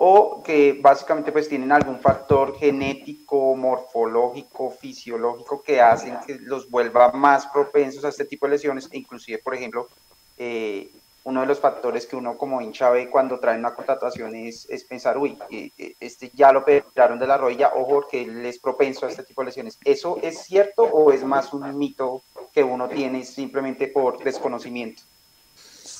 o 0.01 0.43
que 0.45 0.79
básicamente 0.81 1.33
pues 1.33 1.49
tienen 1.49 1.73
algún 1.73 1.99
factor 1.99 2.57
genético, 2.57 3.57
morfológico, 3.57 4.71
fisiológico 4.71 5.61
que 5.61 5.81
hacen 5.81 6.19
que 6.25 6.37
los 6.37 6.71
vuelva 6.71 7.11
más 7.11 7.47
propensos 7.49 8.05
a 8.05 8.09
este 8.11 8.25
tipo 8.25 8.47
de 8.47 8.53
lesiones, 8.53 8.89
e 8.93 8.99
inclusive, 8.99 9.39
por 9.39 9.57
ejemplo, 9.57 9.89
eh, 10.37 10.89
uno 11.25 11.41
de 11.41 11.47
los 11.49 11.59
factores 11.59 12.07
que 12.07 12.15
uno 12.15 12.39
como 12.39 12.61
hincha 12.61 12.91
ve 12.91 13.11
cuando 13.11 13.41
trae 13.41 13.59
una 13.59 13.75
contratación 13.75 14.37
es, 14.37 14.71
es 14.71 14.85
pensar, 14.85 15.19
uy, 15.19 15.37
eh, 15.51 15.73
eh, 15.77 15.95
este 15.99 16.31
ya 16.33 16.53
lo 16.53 16.61
operaron 16.61 17.19
de 17.19 17.27
la 17.27 17.37
rodilla, 17.37 17.73
ojo, 17.75 18.07
que 18.09 18.23
él 18.23 18.47
es 18.47 18.61
propenso 18.61 19.05
a 19.05 19.09
este 19.09 19.25
tipo 19.25 19.43
de 19.43 19.47
lesiones. 19.47 19.79
¿Eso 19.85 20.21
es 20.23 20.45
cierto 20.45 20.85
o 20.85 21.11
es 21.11 21.25
más 21.25 21.53
un 21.53 21.77
mito 21.77 22.23
que 22.53 22.63
uno 22.63 22.89
tiene 22.89 23.25
simplemente 23.25 23.89
por 23.89 24.23
desconocimiento? 24.23 25.03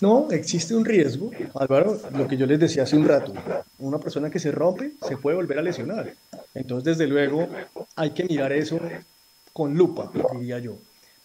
No, 0.01 0.31
existe 0.31 0.77
un 0.77 0.85
riesgo, 0.85 1.31
Álvaro, 1.55 2.01
lo 2.15 2.29
que 2.29 2.37
yo 2.37 2.47
les 2.47 2.61
decía 2.61 2.85
hace 2.85 2.97
un 2.97 3.09
rato, 3.09 3.33
una 3.79 3.99
persona 3.99 4.31
que 4.31 4.39
se 4.39 4.53
rompe 4.53 4.93
se 5.07 5.17
puede 5.17 5.37
volver 5.37 5.59
a 5.59 5.63
lesionar. 5.63 6.15
Entonces, 6.55 6.97
desde 6.97 7.09
luego, 7.09 7.49
hay 7.97 8.11
que 8.11 8.25
mirar 8.25 8.53
eso 8.53 8.79
con 9.53 9.75
lupa, 9.75 10.11
diría 10.39 10.61
yo. 10.61 10.77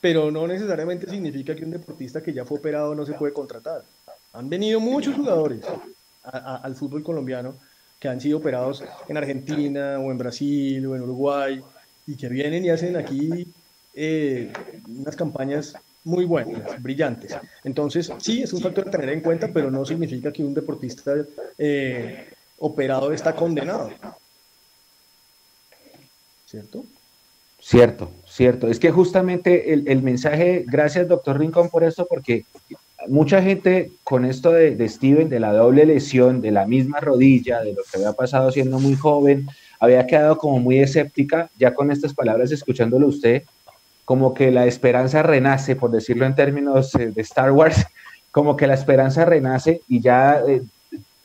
Pero 0.02 0.32
no 0.32 0.48
necesariamente 0.48 1.10
significa 1.10 1.56
que 1.56 1.64
un 1.64 1.72
deportista 1.72 2.22
que 2.22 2.34
ya 2.34 2.46
fue 2.46 2.58
operado 2.58 2.96
no 2.96 3.06
se 3.06 3.14
puede 3.14 3.32
contratar. 3.32 3.84
Han 4.34 4.50
venido 4.50 4.80
muchos 4.80 5.16
jugadores 5.16 5.62
al 6.24 6.76
fútbol 6.76 7.04
colombiano 7.04 7.56
que 8.00 8.08
han 8.08 8.20
sido 8.20 8.40
operados 8.40 8.84
en 9.08 9.18
Argentina 9.18 10.00
o 10.00 10.12
en 10.12 10.18
Brasil 10.18 10.86
o 10.88 10.96
en 10.96 11.04
Uruguay 11.04 11.62
y 12.08 12.16
que 12.16 12.28
vienen 12.28 12.66
y 12.66 12.70
hacen 12.70 12.98
aquí 12.98 13.48
eh, 13.94 14.52
unas 14.88 15.16
campañas 15.16 15.76
muy 16.04 16.26
buenas, 16.26 16.82
brillantes. 16.82 17.36
Entonces, 17.64 18.12
sí, 18.20 18.44
es 18.44 18.54
un 18.54 18.62
factor 18.62 18.88
a 18.88 18.92
tener 18.92 19.10
en 19.10 19.22
cuenta, 19.22 19.48
pero 19.54 19.72
no 19.72 19.86
significa 19.86 20.32
que 20.32 20.44
un 20.44 20.54
deportista 20.54 21.14
eh, 21.58 22.28
operado 22.58 23.12
está 23.14 23.36
condenado. 23.36 23.90
¿Cierto? 26.46 26.86
Cierto, 27.60 28.12
cierto. 28.28 28.68
Es 28.68 28.80
que 28.80 28.92
justamente 28.92 29.74
el, 29.74 30.02
mensaje, 30.02 30.66
gracias 30.68 31.08
doctor 31.08 31.40
Rincón 31.40 31.70
por 31.70 31.86
esto, 31.86 32.06
porque 32.06 32.46
mucha 33.08 33.42
gente 33.42 33.92
con 34.04 34.26
esto 34.26 34.52
de, 34.52 34.76
de, 34.76 34.90
Steven, 34.90 35.30
de 35.30 35.40
la 35.40 35.54
doble 35.54 35.86
lesión, 35.86 36.42
de 36.42 36.52
la 36.52 36.68
misma 36.68 37.00
rodilla, 37.00 37.62
de 37.62 37.74
lo 37.74 37.82
que 37.84 37.98
había 37.98 38.12
pasado 38.12 38.52
siendo 38.52 38.80
muy 38.80 38.96
joven, 38.96 39.48
había 39.80 40.06
quedado 40.06 40.38
como 40.38 40.60
muy 40.60 40.80
escéptica, 40.80 41.50
ya 41.58 41.74
con 41.74 41.90
estas 41.90 42.14
palabras, 42.14 42.52
escuchándolo 42.52 43.08
usted, 43.08 43.44
como 44.06 44.34
que 44.34 44.52
la 44.52 44.66
esperanza 44.66 45.24
renace, 45.24 45.76
por 45.76 45.92
decirlo 45.92 46.26
en 46.26 46.36
términos 46.36 46.94
eh, 46.96 47.12
de 47.12 47.22
Star 47.22 47.52
Wars, 47.52 47.86
como 48.32 48.56
que 48.58 48.68
la 48.68 48.74
esperanza 48.74 49.26
renace 49.26 49.82
y 49.88 50.02
ya 50.02 50.42
eh, 50.48 50.62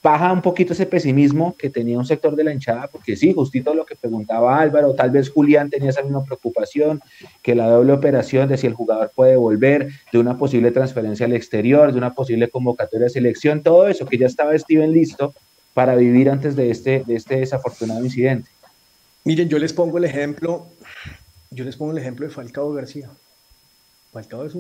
baja 0.02 0.32
un 0.32 0.42
poquito 0.42 0.72
ese 0.72 0.86
pesimismo 0.86 1.54
que 1.58 1.70
tenía 1.70 1.98
un 1.98 2.04
sector 2.04 2.36
de 2.36 2.44
la 2.44 2.52
hinchada, 2.52 2.86
porque 2.86 3.16
sí, 3.16 3.32
justito 3.32 3.74
lo 3.74 3.84
que 3.84 3.96
preguntaba 3.96 4.60
Álvaro, 4.60 4.94
tal 4.94 5.10
vez 5.10 5.28
Julián 5.28 5.70
tenía 5.70 5.90
esa 5.90 6.02
misma 6.02 6.24
preocupación, 6.24 7.00
que 7.42 7.54
la 7.54 7.68
doble 7.68 7.92
operación 7.92 8.48
de 8.48 8.56
si 8.56 8.66
el 8.66 8.74
jugador 8.74 9.10
puede 9.14 9.36
volver, 9.36 9.88
de 10.12 10.18
una 10.18 10.38
posible 10.38 10.70
transferencia 10.70 11.26
al 11.26 11.32
exterior, 11.32 11.92
de 11.92 11.98
una 11.98 12.14
posible 12.14 12.48
convocatoria 12.48 13.04
de 13.04 13.10
selección, 13.10 13.62
todo 13.62 13.88
eso 13.88 14.06
que 14.06 14.18
ya 14.18 14.26
estaba 14.26 14.56
Steven 14.56 14.92
listo 14.92 15.34
para 15.74 15.94
vivir 15.94 16.30
antes 16.30 16.56
de 16.56 16.70
este, 16.70 17.02
de 17.06 17.16
este 17.16 17.36
desafortunado 17.36 18.04
incidente. 18.04 18.48
Miren, 19.24 19.48
yo 19.48 19.58
les 19.58 19.72
pongo 19.72 19.98
el 19.98 20.04
ejemplo, 20.04 20.68
yo 21.50 21.64
les 21.64 21.76
pongo 21.76 21.92
el 21.92 21.98
ejemplo 21.98 22.26
de 22.26 22.32
Falcao 22.32 22.72
García. 22.72 23.10
Falcao 24.12 24.44
es 24.44 24.54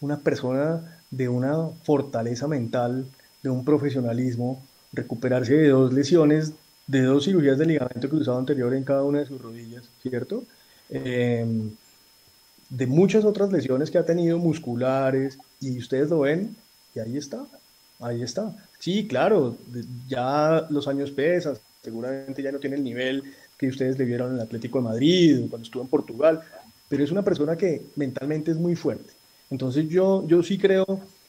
una 0.00 0.18
persona 0.18 1.00
de 1.10 1.28
una 1.28 1.68
fortaleza 1.84 2.48
mental, 2.48 3.06
de 3.42 3.50
un 3.50 3.64
profesionalismo, 3.64 4.62
recuperarse 4.92 5.54
de 5.54 5.68
dos 5.68 5.92
lesiones, 5.92 6.52
de 6.86 7.02
dos 7.02 7.24
cirugías 7.24 7.58
de 7.58 7.66
ligamento 7.66 8.08
cruzado 8.08 8.38
anterior 8.38 8.74
en 8.74 8.84
cada 8.84 9.04
una 9.04 9.20
de 9.20 9.26
sus 9.26 9.40
rodillas, 9.40 9.84
¿cierto? 10.02 10.44
Em, 10.90 11.70
de 12.68 12.86
muchas 12.86 13.24
otras 13.24 13.52
lesiones 13.52 13.90
que 13.90 13.98
ha 13.98 14.04
tenido 14.04 14.38
musculares, 14.38 15.38
y 15.60 15.78
ustedes 15.78 16.10
lo 16.10 16.20
ven, 16.20 16.56
y 16.94 17.00
ahí 17.00 17.16
está, 17.16 17.44
ahí 18.00 18.22
está. 18.22 18.54
Sí, 18.78 19.06
claro, 19.06 19.56
ya 20.08 20.66
los 20.70 20.88
años 20.88 21.10
pesan, 21.10 21.56
seguramente 21.82 22.42
ya 22.42 22.52
no 22.52 22.58
tiene 22.58 22.76
el 22.76 22.84
nivel 22.84 23.24
que 23.62 23.68
ustedes 23.68 23.96
le 23.96 24.04
vieron 24.04 24.30
en 24.30 24.34
el 24.34 24.40
Atlético 24.40 24.78
de 24.78 24.84
Madrid, 24.84 25.46
cuando 25.48 25.64
estuvo 25.64 25.82
en 25.82 25.88
Portugal, 25.88 26.42
pero 26.88 27.04
es 27.04 27.12
una 27.12 27.22
persona 27.22 27.56
que 27.56 27.82
mentalmente 27.94 28.50
es 28.50 28.56
muy 28.56 28.74
fuerte. 28.74 29.12
Entonces 29.50 29.88
yo, 29.88 30.26
yo 30.26 30.42
sí 30.42 30.58
creo 30.58 30.84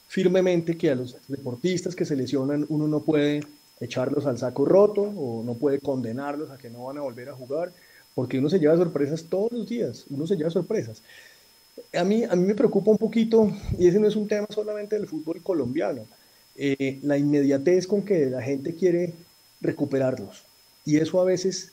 firmemente 0.08 0.76
que 0.76 0.89
a 0.89 0.96
los 0.96 1.15
deportistas 1.28 1.96
que 1.96 2.06
se 2.06 2.15
lesionan 2.15 2.65
uno 2.69 2.88
no 2.88 3.02
puede 3.02 3.43
echarlos 3.80 4.26
al 4.26 4.39
saco 4.39 4.65
roto 4.65 5.02
o 5.02 5.43
no 5.43 5.54
puede 5.54 5.80
condenarlos 5.80 6.50
a 6.50 6.58
que 6.58 6.72
no 6.72 6.86
van 6.86 6.98
a 6.98 7.02
volver 7.02 7.30
a 7.30 7.34
jugar, 7.34 7.72
porque 8.15 8.39
uno 8.39 8.50
se 8.50 8.60
lleva 8.60 8.78
sorpresas 8.78 9.26
todos 9.26 9.52
los 9.52 9.69
días, 9.69 10.06
uno 10.10 10.26
se 10.26 10.36
lleva 10.36 10.50
sorpresas. 10.50 11.04
A 11.93 12.04
mí, 12.04 12.24
a 12.24 12.36
mí 12.36 12.48
me 12.48 12.56
preocupa 12.56 12.89
un 12.89 12.98
poquito, 12.98 13.52
y 13.78 13.88
ese 13.88 14.00
no 14.00 14.08
es 14.08 14.15
un 14.15 14.28
tema 14.28 14.48
solamente 14.50 14.96
del 14.96 15.08
fútbol 15.08 15.43
colombiano, 15.43 16.08
eh, 16.56 16.98
la 17.04 17.15
inmediatez 17.15 17.86
con 17.86 18.02
que 18.02 18.26
la 18.26 18.41
gente 18.41 18.74
quiere 18.74 19.13
recuperarlos. 19.62 20.43
Y 20.84 20.98
eso 20.98 21.22
a 21.22 21.26
veces 21.26 21.72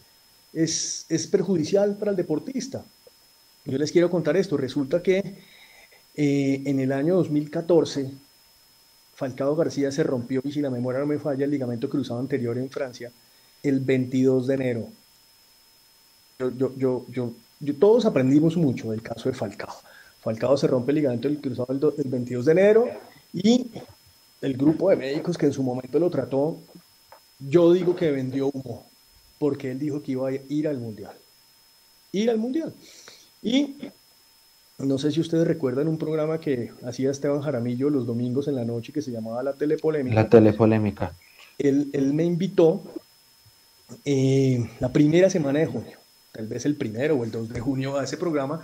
es, 0.52 1.06
es 1.08 1.26
perjudicial 1.26 1.96
para 1.96 2.10
el 2.10 2.16
deportista. 2.16 2.84
Yo 3.64 3.78
les 3.78 3.92
quiero 3.92 4.10
contar 4.10 4.36
esto. 4.36 4.56
Resulta 4.56 5.02
que 5.02 5.38
eh, 6.14 6.62
en 6.64 6.80
el 6.80 6.92
año 6.92 7.16
2014, 7.16 8.10
Falcao 9.14 9.54
García 9.54 9.92
se 9.92 10.02
rompió, 10.02 10.40
y 10.44 10.52
si 10.52 10.60
la 10.60 10.70
memoria 10.70 11.00
no 11.00 11.06
me 11.06 11.18
falla, 11.18 11.44
el 11.44 11.50
ligamento 11.50 11.88
cruzado 11.88 12.20
anterior 12.20 12.56
en 12.58 12.70
Francia, 12.70 13.12
el 13.62 13.80
22 13.80 14.46
de 14.46 14.54
enero. 14.54 14.88
Yo, 16.38 16.74
yo, 16.76 17.06
yo, 17.08 17.32
todos 17.78 18.06
aprendimos 18.06 18.56
mucho 18.56 18.90
del 18.90 19.02
caso 19.02 19.28
de 19.28 19.34
Falcao. 19.34 19.74
Falcao 20.20 20.56
se 20.56 20.66
rompe 20.66 20.92
el 20.92 20.96
ligamento 20.96 21.28
cruzado 21.40 21.94
el, 21.96 22.10
22 22.10 22.44
de 22.46 22.52
enero 22.52 22.88
y 23.32 23.70
el 24.40 24.56
grupo 24.56 24.90
de 24.90 24.96
médicos 24.96 25.36
que 25.36 25.46
en 25.46 25.52
su 25.52 25.62
momento 25.62 25.98
lo 25.98 26.10
trató, 26.10 26.58
yo 27.38 27.72
digo 27.72 27.94
que 27.94 28.10
vendió 28.10 28.48
humo, 28.48 28.89
porque 29.40 29.70
él 29.70 29.78
dijo 29.78 30.02
que 30.02 30.12
iba 30.12 30.28
a 30.28 30.32
ir 30.32 30.68
al 30.68 30.78
Mundial. 30.78 31.14
Ir 32.12 32.28
al 32.28 32.36
Mundial. 32.36 32.74
Y 33.42 33.76
no 34.78 34.98
sé 34.98 35.10
si 35.10 35.18
ustedes 35.18 35.46
recuerdan 35.46 35.88
un 35.88 35.96
programa 35.96 36.38
que 36.38 36.72
hacía 36.84 37.10
Esteban 37.10 37.40
Jaramillo 37.40 37.88
los 37.88 38.06
domingos 38.06 38.48
en 38.48 38.56
la 38.56 38.66
noche 38.66 38.92
que 38.92 39.00
se 39.00 39.10
llamaba 39.10 39.42
La 39.42 39.54
Telepolémica. 39.54 40.14
La 40.14 40.28
Telepolémica. 40.28 41.16
Él, 41.56 41.88
él 41.94 42.12
me 42.12 42.24
invitó 42.24 42.82
eh, 44.04 44.68
la 44.78 44.92
primera 44.92 45.30
semana 45.30 45.60
de 45.60 45.66
junio, 45.66 45.96
tal 46.32 46.46
vez 46.46 46.66
el 46.66 46.76
primero 46.76 47.16
o 47.16 47.24
el 47.24 47.30
2 47.30 47.48
de 47.48 47.60
junio 47.60 47.96
a 47.96 48.04
ese 48.04 48.18
programa, 48.18 48.60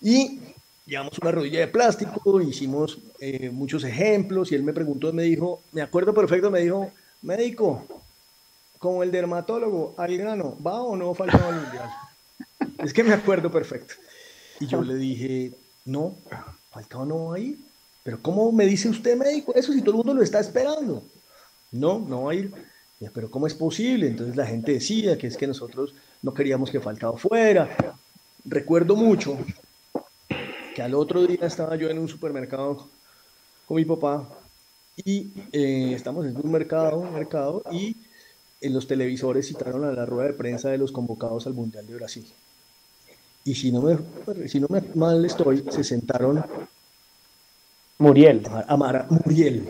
y 0.00 0.38
llevamos 0.86 1.18
una 1.18 1.32
rodilla 1.32 1.58
de 1.58 1.66
plástico, 1.66 2.40
hicimos 2.40 3.00
eh, 3.18 3.50
muchos 3.50 3.82
ejemplos, 3.82 4.52
y 4.52 4.54
él 4.54 4.62
me 4.62 4.72
preguntó, 4.72 5.12
me 5.12 5.24
dijo, 5.24 5.62
me 5.72 5.82
acuerdo 5.82 6.14
perfecto, 6.14 6.48
me 6.48 6.60
dijo, 6.60 6.92
médico, 7.22 8.05
como 8.78 9.02
el 9.02 9.10
dermatólogo, 9.10 9.94
al 9.96 10.16
grano, 10.16 10.56
¿va 10.64 10.82
o 10.82 10.96
no 10.96 11.14
falta 11.14 11.48
el 11.48 11.54
mundial? 11.56 11.90
Es 12.78 12.92
que 12.92 13.04
me 13.04 13.12
acuerdo 13.12 13.50
perfecto. 13.50 13.94
Y 14.60 14.66
yo 14.66 14.82
le 14.82 14.94
dije, 14.94 15.52
no, 15.84 16.14
Falcao 16.70 17.04
no 17.04 17.26
va 17.26 17.36
a 17.36 17.38
ir. 17.38 17.58
Pero 18.02 18.20
¿cómo 18.22 18.52
me 18.52 18.66
dice 18.66 18.88
usted, 18.88 19.16
médico, 19.16 19.54
eso 19.54 19.72
si 19.72 19.80
todo 19.80 19.90
el 19.90 19.96
mundo 19.96 20.14
lo 20.14 20.22
está 20.22 20.40
esperando? 20.40 21.02
No, 21.72 21.98
no 21.98 22.24
va 22.24 22.32
a 22.32 22.34
ir. 22.34 22.52
pero 23.12 23.30
¿cómo 23.30 23.46
es 23.46 23.54
posible? 23.54 24.06
Entonces 24.06 24.36
la 24.36 24.46
gente 24.46 24.72
decía 24.72 25.18
que 25.18 25.26
es 25.26 25.36
que 25.36 25.46
nosotros 25.46 25.94
no 26.22 26.32
queríamos 26.32 26.70
que 26.70 26.80
Falcao 26.80 27.16
fuera. 27.16 27.68
Recuerdo 28.44 28.94
mucho 28.94 29.38
que 30.74 30.82
al 30.82 30.94
otro 30.94 31.26
día 31.26 31.46
estaba 31.46 31.76
yo 31.76 31.88
en 31.88 31.98
un 31.98 32.08
supermercado 32.08 32.88
con 33.66 33.76
mi 33.76 33.84
papá 33.84 34.28
y 34.96 35.32
eh, 35.52 35.92
estamos 35.94 36.26
en 36.26 36.36
un 36.36 36.50
mercado, 36.50 36.98
un 36.98 37.12
mercado 37.12 37.62
y 37.72 37.96
en 38.60 38.72
los 38.72 38.86
televisores 38.86 39.46
citaron 39.48 39.84
a 39.84 39.92
la 39.92 40.06
rueda 40.06 40.28
de 40.28 40.34
prensa 40.34 40.70
de 40.70 40.78
los 40.78 40.92
convocados 40.92 41.46
al 41.46 41.54
Mundial 41.54 41.86
de 41.86 41.94
Brasil 41.94 42.26
y 43.46 43.54
si 43.54 43.70
no 43.70 43.80
me, 43.80 43.96
si 44.48 44.58
no 44.58 44.66
me 44.68 44.82
mal 44.96 45.24
estoy, 45.24 45.64
se 45.70 45.84
sentaron 45.84 46.44
Muriel. 47.98 48.42
Amara, 48.66 49.06
Muriel 49.08 49.68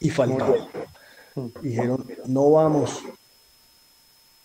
y 0.00 0.10
Falcao. 0.10 0.68
Dijeron, 1.62 2.04
no 2.26 2.50
vamos. 2.50 3.04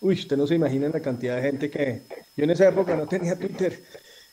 Uy, 0.00 0.14
usted 0.14 0.36
no 0.36 0.46
se 0.46 0.54
imagina 0.54 0.88
la 0.88 1.00
cantidad 1.00 1.36
de 1.36 1.42
gente 1.42 1.70
que... 1.70 2.02
Yo 2.36 2.44
en 2.44 2.50
esa 2.50 2.68
época 2.68 2.94
no 2.94 3.06
tenía 3.06 3.36
Twitter. 3.36 3.82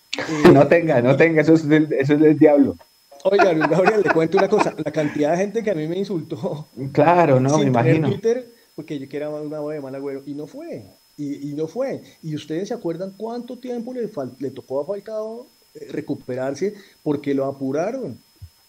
no 0.54 0.68
tenga, 0.68 1.02
no 1.02 1.18
tenga, 1.18 1.42
eso 1.42 1.56
es 1.56 1.68
del, 1.68 1.92
eso 1.94 2.14
es 2.14 2.20
del 2.20 2.38
diablo. 2.38 2.78
Oiga, 3.24 3.52
Luis 3.52 3.68
Gabriel, 3.68 4.02
le 4.06 4.12
cuento 4.12 4.38
una 4.38 4.48
cosa. 4.48 4.76
La 4.78 4.92
cantidad 4.92 5.32
de 5.32 5.38
gente 5.38 5.64
que 5.64 5.72
a 5.72 5.76
mí 5.76 5.88
me 5.88 5.98
insultó. 5.98 6.68
Claro, 6.92 7.40
no, 7.40 7.58
me 7.58 7.66
imagino. 7.66 8.10
Twitter, 8.10 8.48
porque 8.80 8.98
yo 8.98 9.10
que 9.10 9.18
era 9.18 9.30
una 9.30 9.60
de 9.60 9.82
mal 9.82 9.94
agüero, 9.94 10.24
y 10.26 10.34
no 10.34 10.48
fue 10.48 10.86
y, 11.18 11.54
no 11.54 11.68
fue. 11.68 12.02
Y 12.24 12.34
ustedes 12.34 12.70
se 12.70 12.74
acuerdan 12.74 13.14
cuánto 13.18 13.58
tiempo 13.58 13.94
le, 13.94 14.10
le 14.40 14.52
tocó 14.52 14.80
a 14.80 14.86
Falcao 14.86 15.48
eh, 15.74 15.88
recuperarse 15.92 16.76
porque 17.04 17.34
lo 17.34 17.44
apuraron, 17.44 18.18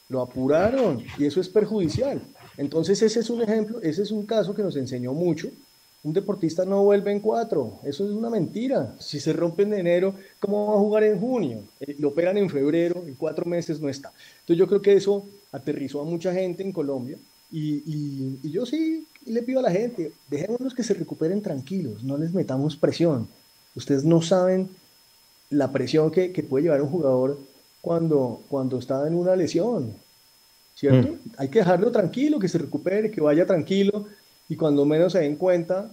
lo 0.08 0.20
apuraron 0.20 1.04
y 1.16 1.26
eso 1.26 1.40
es 1.40 1.48
perjudicial. 1.48 2.20
Entonces 2.56 3.00
ese 3.02 3.20
es 3.20 3.30
un 3.30 3.42
ejemplo, 3.42 3.80
ese 3.82 4.02
es 4.02 4.10
un 4.10 4.26
caso 4.26 4.52
que 4.52 4.64
nos 4.64 4.74
enseñó 4.74 5.12
mucho. 5.12 5.48
Un 6.02 6.12
deportista 6.12 6.64
no 6.64 6.82
vuelve 6.82 7.12
en 7.12 7.20
cuatro, 7.20 7.78
eso 7.84 8.04
es 8.04 8.10
una 8.10 8.30
mentira. 8.30 8.96
Si 8.98 9.20
se 9.20 9.32
rompe 9.32 9.62
en 9.62 9.74
enero, 9.74 10.16
¿cómo 10.40 10.66
va 10.66 10.74
a 10.74 10.78
jugar 10.78 11.04
en 11.04 11.20
junio? 11.20 11.62
Eh, 11.78 11.94
lo 12.00 12.08
operan 12.08 12.36
en 12.36 12.50
febrero, 12.50 13.04
en 13.06 13.14
cuatro 13.14 13.44
meses 13.44 13.80
no 13.80 13.88
está. 13.88 14.12
Entonces 14.40 14.56
yo 14.56 14.66
creo 14.66 14.82
que 14.82 14.94
eso 14.94 15.24
aterrizó 15.52 16.00
a 16.00 16.04
mucha 16.04 16.34
gente 16.34 16.64
en 16.64 16.72
Colombia 16.72 17.16
y, 17.50 18.38
y 18.42 18.50
yo 18.50 18.64
sí 18.66 19.06
le 19.26 19.42
pido 19.42 19.60
a 19.60 19.62
la 19.62 19.70
gente, 19.70 20.12
dejémonos 20.28 20.74
que 20.74 20.82
se 20.82 20.94
recuperen 20.94 21.42
tranquilos, 21.42 22.02
no 22.02 22.16
les 22.16 22.32
metamos 22.32 22.76
presión. 22.76 23.28
Ustedes 23.74 24.04
no 24.04 24.22
saben 24.22 24.68
la 25.50 25.72
presión 25.72 26.10
que, 26.10 26.30
puede 26.48 26.64
llevar 26.64 26.82
un 26.82 26.88
jugador 26.88 27.38
cuando, 27.80 28.42
cuando 28.48 28.78
está 28.78 29.06
en 29.06 29.14
una 29.14 29.36
lesión, 29.36 29.94
¿cierto? 30.74 31.12
Mm. 31.12 31.18
Hay 31.36 31.48
que 31.48 31.58
dejarlo 31.58 31.90
tranquilo, 31.90 32.38
que 32.38 32.48
se 32.48 32.58
recupere, 32.58 33.10
que 33.10 33.20
vaya 33.20 33.46
tranquilo 33.46 34.06
y 34.48 34.56
cuando 34.56 34.84
menos 34.84 35.12
se 35.12 35.20
den 35.20 35.36
cuenta, 35.36 35.90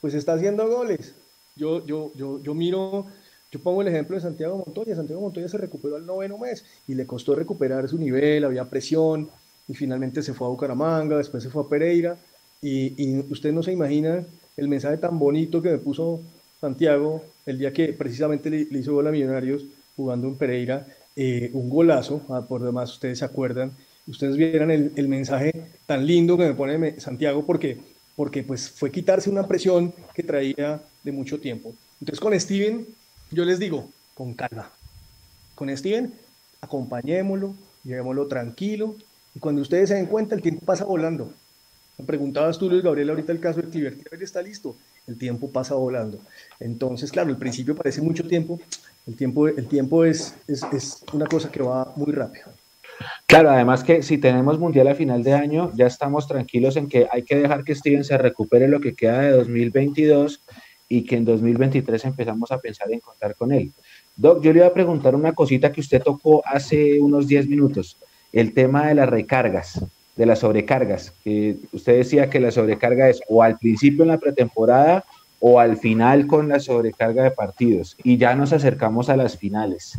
pues 0.00 0.14
está 0.14 0.34
haciendo 0.34 0.68
goles. 0.68 1.14
Yo, 1.56 1.84
yo, 1.86 2.12
yo, 2.14 2.42
yo 2.42 2.54
miro, 2.54 3.06
yo 3.50 3.60
pongo 3.60 3.82
el 3.82 3.88
ejemplo 3.88 4.16
de 4.16 4.22
Santiago 4.22 4.62
Montoya. 4.64 4.96
Santiago 4.96 5.20
Montoya 5.20 5.48
se 5.48 5.58
recuperó 5.58 5.96
al 5.96 6.06
noveno 6.06 6.38
mes 6.38 6.64
y 6.88 6.94
le 6.94 7.06
costó 7.06 7.34
recuperar 7.34 7.88
su 7.88 7.98
nivel, 7.98 8.44
había 8.44 8.64
presión 8.64 9.28
y 9.70 9.74
finalmente 9.74 10.20
se 10.20 10.34
fue 10.34 10.48
a 10.48 10.50
Bucaramanga, 10.50 11.16
después 11.16 11.44
se 11.44 11.48
fue 11.48 11.62
a 11.62 11.68
Pereira 11.68 12.16
y, 12.60 13.20
usted 13.30 13.52
no 13.52 13.62
se 13.62 13.70
imagina 13.70 14.24
el 14.56 14.68
mensaje 14.68 14.96
tan 14.96 15.16
bonito 15.16 15.62
que 15.62 15.70
me 15.70 15.78
puso 15.78 16.20
Santiago 16.60 17.22
el 17.46 17.58
día 17.58 17.72
que 17.72 17.92
precisamente 17.92 18.50
le, 18.50 18.66
hizo 18.76 18.94
gol 18.94 19.10
Millonarios 19.12 19.62
jugando 19.94 20.26
en 20.26 20.34
Pereira, 20.34 20.88
eh, 21.14 21.50
un 21.52 21.70
golazo, 21.70 22.22
ah, 22.30 22.44
por 22.46 22.64
demás 22.64 22.92
ustedes 22.92 23.20
se 23.20 23.24
acuerdan, 23.24 23.70
ustedes 24.08 24.36
vieran 24.36 24.72
el, 24.72 24.92
el, 24.96 25.06
mensaje 25.06 25.52
tan 25.86 26.04
lindo 26.04 26.36
que 26.36 26.46
me 26.46 26.54
pone 26.54 27.00
Santiago 27.00 27.46
porque, 27.46 27.78
porque 28.16 28.42
pues 28.42 28.68
fue 28.68 28.90
quitarse 28.90 29.30
una 29.30 29.46
presión 29.46 29.94
que 30.12 30.24
traía 30.24 30.82
de 31.04 31.12
mucho 31.12 31.38
tiempo. 31.38 31.72
Entonces 32.00 32.20
con 32.20 32.38
Steven, 32.38 32.86
yo 33.30 33.44
les 33.44 33.60
digo, 33.60 33.88
con 34.14 34.34
calma, 34.34 34.68
con 35.54 35.74
Steven, 35.76 36.12
acompañémoslo, 36.60 37.54
llevémoslo 37.84 38.26
tranquilo 38.26 38.96
y 39.34 39.38
cuando 39.38 39.62
ustedes 39.62 39.88
se 39.88 39.94
den 39.94 40.06
cuenta 40.06 40.34
el 40.34 40.42
tiempo 40.42 40.64
pasa 40.64 40.84
volando. 40.84 41.32
Preguntabas 42.06 42.58
tú, 42.58 42.70
Luis 42.70 42.82
Gabriel, 42.82 43.10
ahorita 43.10 43.32
el 43.32 43.40
caso 43.40 43.60
de 43.60 43.68
Cliver. 43.68 43.96
está 44.20 44.40
listo. 44.40 44.74
El 45.06 45.18
tiempo 45.18 45.50
pasa 45.50 45.74
volando. 45.74 46.18
Entonces, 46.58 47.10
claro, 47.10 47.30
el 47.30 47.36
principio 47.36 47.74
parece 47.74 48.00
mucho 48.00 48.26
tiempo. 48.26 48.58
El 49.06 49.16
tiempo, 49.16 49.48
el 49.48 49.66
tiempo 49.66 50.04
es, 50.04 50.34
es, 50.46 50.62
es 50.72 51.04
una 51.12 51.26
cosa 51.26 51.50
que 51.50 51.62
va 51.62 51.92
muy 51.96 52.12
rápido. 52.12 52.46
Claro, 53.26 53.50
además 53.50 53.84
que 53.84 54.02
si 54.02 54.18
tenemos 54.18 54.58
mundial 54.58 54.88
a 54.88 54.94
final 54.94 55.22
de 55.22 55.32
año, 55.32 55.72
ya 55.74 55.86
estamos 55.86 56.26
tranquilos 56.26 56.76
en 56.76 56.88
que 56.88 57.06
hay 57.10 57.22
que 57.22 57.36
dejar 57.36 57.64
que 57.64 57.74
Steven 57.74 58.04
se 58.04 58.18
recupere 58.18 58.68
lo 58.68 58.80
que 58.80 58.94
queda 58.94 59.20
de 59.20 59.30
2022 59.30 60.40
y 60.88 61.04
que 61.04 61.16
en 61.16 61.24
2023 61.24 62.04
empezamos 62.04 62.50
a 62.50 62.58
pensar 62.58 62.92
en 62.92 63.00
contar 63.00 63.34
con 63.36 63.52
él. 63.52 63.72
Doc, 64.16 64.42
yo 64.42 64.52
le 64.52 64.58
iba 64.58 64.66
a 64.66 64.74
preguntar 64.74 65.14
una 65.14 65.32
cosita 65.32 65.72
que 65.72 65.80
usted 65.80 66.02
tocó 66.02 66.42
hace 66.44 67.00
unos 67.00 67.26
10 67.26 67.48
minutos, 67.48 67.96
el 68.32 68.52
tema 68.54 68.86
de 68.88 68.94
las 68.94 69.08
recargas, 69.08 69.84
de 70.16 70.26
las 70.26 70.40
sobrecargas. 70.40 71.12
Usted 71.72 71.96
decía 71.96 72.30
que 72.30 72.40
la 72.40 72.50
sobrecarga 72.50 73.08
es 73.08 73.20
o 73.28 73.42
al 73.42 73.58
principio 73.58 74.02
en 74.02 74.08
la 74.08 74.18
pretemporada 74.18 75.04
o 75.40 75.58
al 75.58 75.78
final 75.78 76.26
con 76.26 76.48
la 76.48 76.60
sobrecarga 76.60 77.24
de 77.24 77.30
partidos 77.30 77.96
y 78.04 78.18
ya 78.18 78.34
nos 78.34 78.52
acercamos 78.52 79.08
a 79.08 79.16
las 79.16 79.36
finales. 79.36 79.98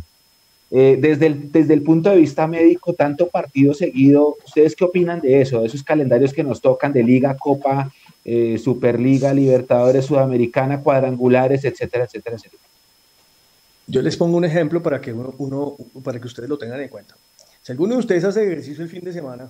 Eh, 0.73 0.97
desde, 1.01 1.25
el, 1.25 1.51
desde 1.51 1.73
el 1.73 1.81
punto 1.81 2.09
de 2.09 2.15
vista 2.15 2.47
médico, 2.47 2.93
tanto 2.93 3.27
partido 3.27 3.73
seguido, 3.73 4.37
¿ustedes 4.45 4.73
qué 4.73 4.85
opinan 4.85 5.19
de 5.19 5.41
eso? 5.41 5.59
De 5.59 5.67
esos 5.67 5.83
calendarios 5.83 6.33
que 6.33 6.45
nos 6.45 6.61
tocan 6.61 6.93
de 6.93 7.03
Liga, 7.03 7.35
Copa, 7.37 7.91
eh, 8.23 8.57
Superliga, 8.57 9.33
Libertadores, 9.33 10.05
Sudamericana, 10.05 10.81
cuadrangulares, 10.81 11.65
etcétera, 11.65 12.05
etcétera, 12.05 12.37
etcétera. 12.37 12.63
Yo 13.85 14.01
les 14.01 14.15
pongo 14.15 14.37
un 14.37 14.45
ejemplo 14.45 14.81
para 14.81 15.01
que, 15.01 15.11
uno, 15.11 15.75
para 16.01 16.21
que 16.21 16.27
ustedes 16.27 16.47
lo 16.47 16.57
tengan 16.57 16.79
en 16.79 16.87
cuenta. 16.87 17.15
Si 17.61 17.71
alguno 17.71 17.95
de 17.95 17.99
ustedes 17.99 18.23
hace 18.23 18.43
ejercicio 18.43 18.83
el 18.83 18.89
fin 18.89 19.03
de 19.03 19.13
semana, 19.13 19.49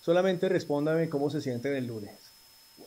solamente 0.00 0.48
respóndame 0.48 1.08
cómo 1.08 1.30
se 1.30 1.40
sienten 1.40 1.74
el 1.74 1.86
lunes. 1.86 2.14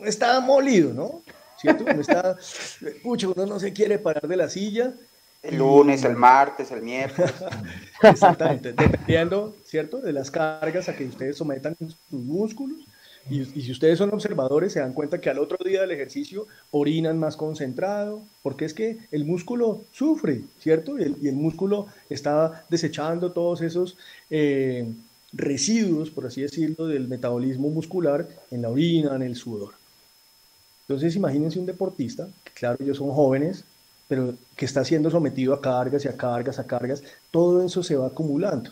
Está 0.02 0.40
molido, 0.40 0.94
¿no? 0.94 1.22
¿Cierto? 1.58 1.86
Uno 1.86 2.02
está, 2.02 2.38
pucha, 3.04 3.28
uno 3.30 3.46
no 3.46 3.60
se 3.60 3.72
quiere 3.72 3.98
parar 3.98 4.28
de 4.28 4.38
la 4.38 4.50
silla 4.50 4.94
el 5.46 5.58
lunes, 5.58 6.04
el 6.04 6.16
martes, 6.16 6.72
el 6.72 6.82
miércoles. 6.82 7.34
Exactamente, 8.02 8.74
dependiendo, 8.74 9.56
¿cierto? 9.64 10.02
De 10.02 10.12
las 10.12 10.32
cargas 10.32 10.90
a 10.90 10.96
que 10.96 11.06
ustedes 11.06 11.38
sometan 11.38 11.76
sus 11.78 11.96
músculos. 12.10 12.80
Y, 13.30 13.43
si 13.45 13.71
ustedes 13.71 13.97
son 13.97 14.13
observadores, 14.13 14.73
se 14.73 14.80
dan 14.80 14.93
cuenta 14.93 15.19
que 15.19 15.30
al 15.30 15.39
otro 15.39 15.57
día 15.65 15.82
del 15.82 15.91
ejercicio 15.91 16.45
orinan 16.71 17.17
más 17.17 17.36
concentrado, 17.36 18.21
porque 18.43 18.65
es 18.65 18.73
que 18.73 18.99
el 19.11 19.26
músculo 19.26 19.82
sufre, 19.91 20.43
¿cierto? 20.59 20.99
Y 20.99 21.28
el, 21.28 21.36
músculo 21.36 21.88
está 22.09 22.65
desechando 22.69 23.32
todos 23.32 23.61
esos 23.61 23.97
eh, 24.30 24.88
residuos, 25.34 26.11
por 26.11 26.28
así 26.28 26.41
decirlo, 26.41 26.88
del 26.88 27.07
metabolismo 27.07 27.69
muscular 27.69 28.28
en 28.51 28.61
la 28.61 28.69
orina, 28.69 29.15
en 29.15 29.23
el 29.23 29.36
sudor. 29.36 29.73
Entonces, 30.88 31.15
imagínense 31.15 31.57
un 31.57 31.65
deportista, 31.65 32.28
que 32.43 32.51
claro, 32.51 32.78
ellos 32.80 32.97
son 32.97 33.09
jóvenes, 33.09 33.63
pero 34.07 34.36
que 34.55 34.65
está 34.65 34.86
siendo 34.86 35.09
sometido 35.09 35.55
a 35.55 35.61
cargas 35.61 36.05
y 36.05 36.07
a 36.07 36.15
cargas, 36.15 36.59
a 36.59 36.67
cargas, 36.67 37.01
todo 37.32 37.65
eso 37.65 37.82
se 37.82 37.95
va 37.95 38.05
acumulando. 38.05 38.69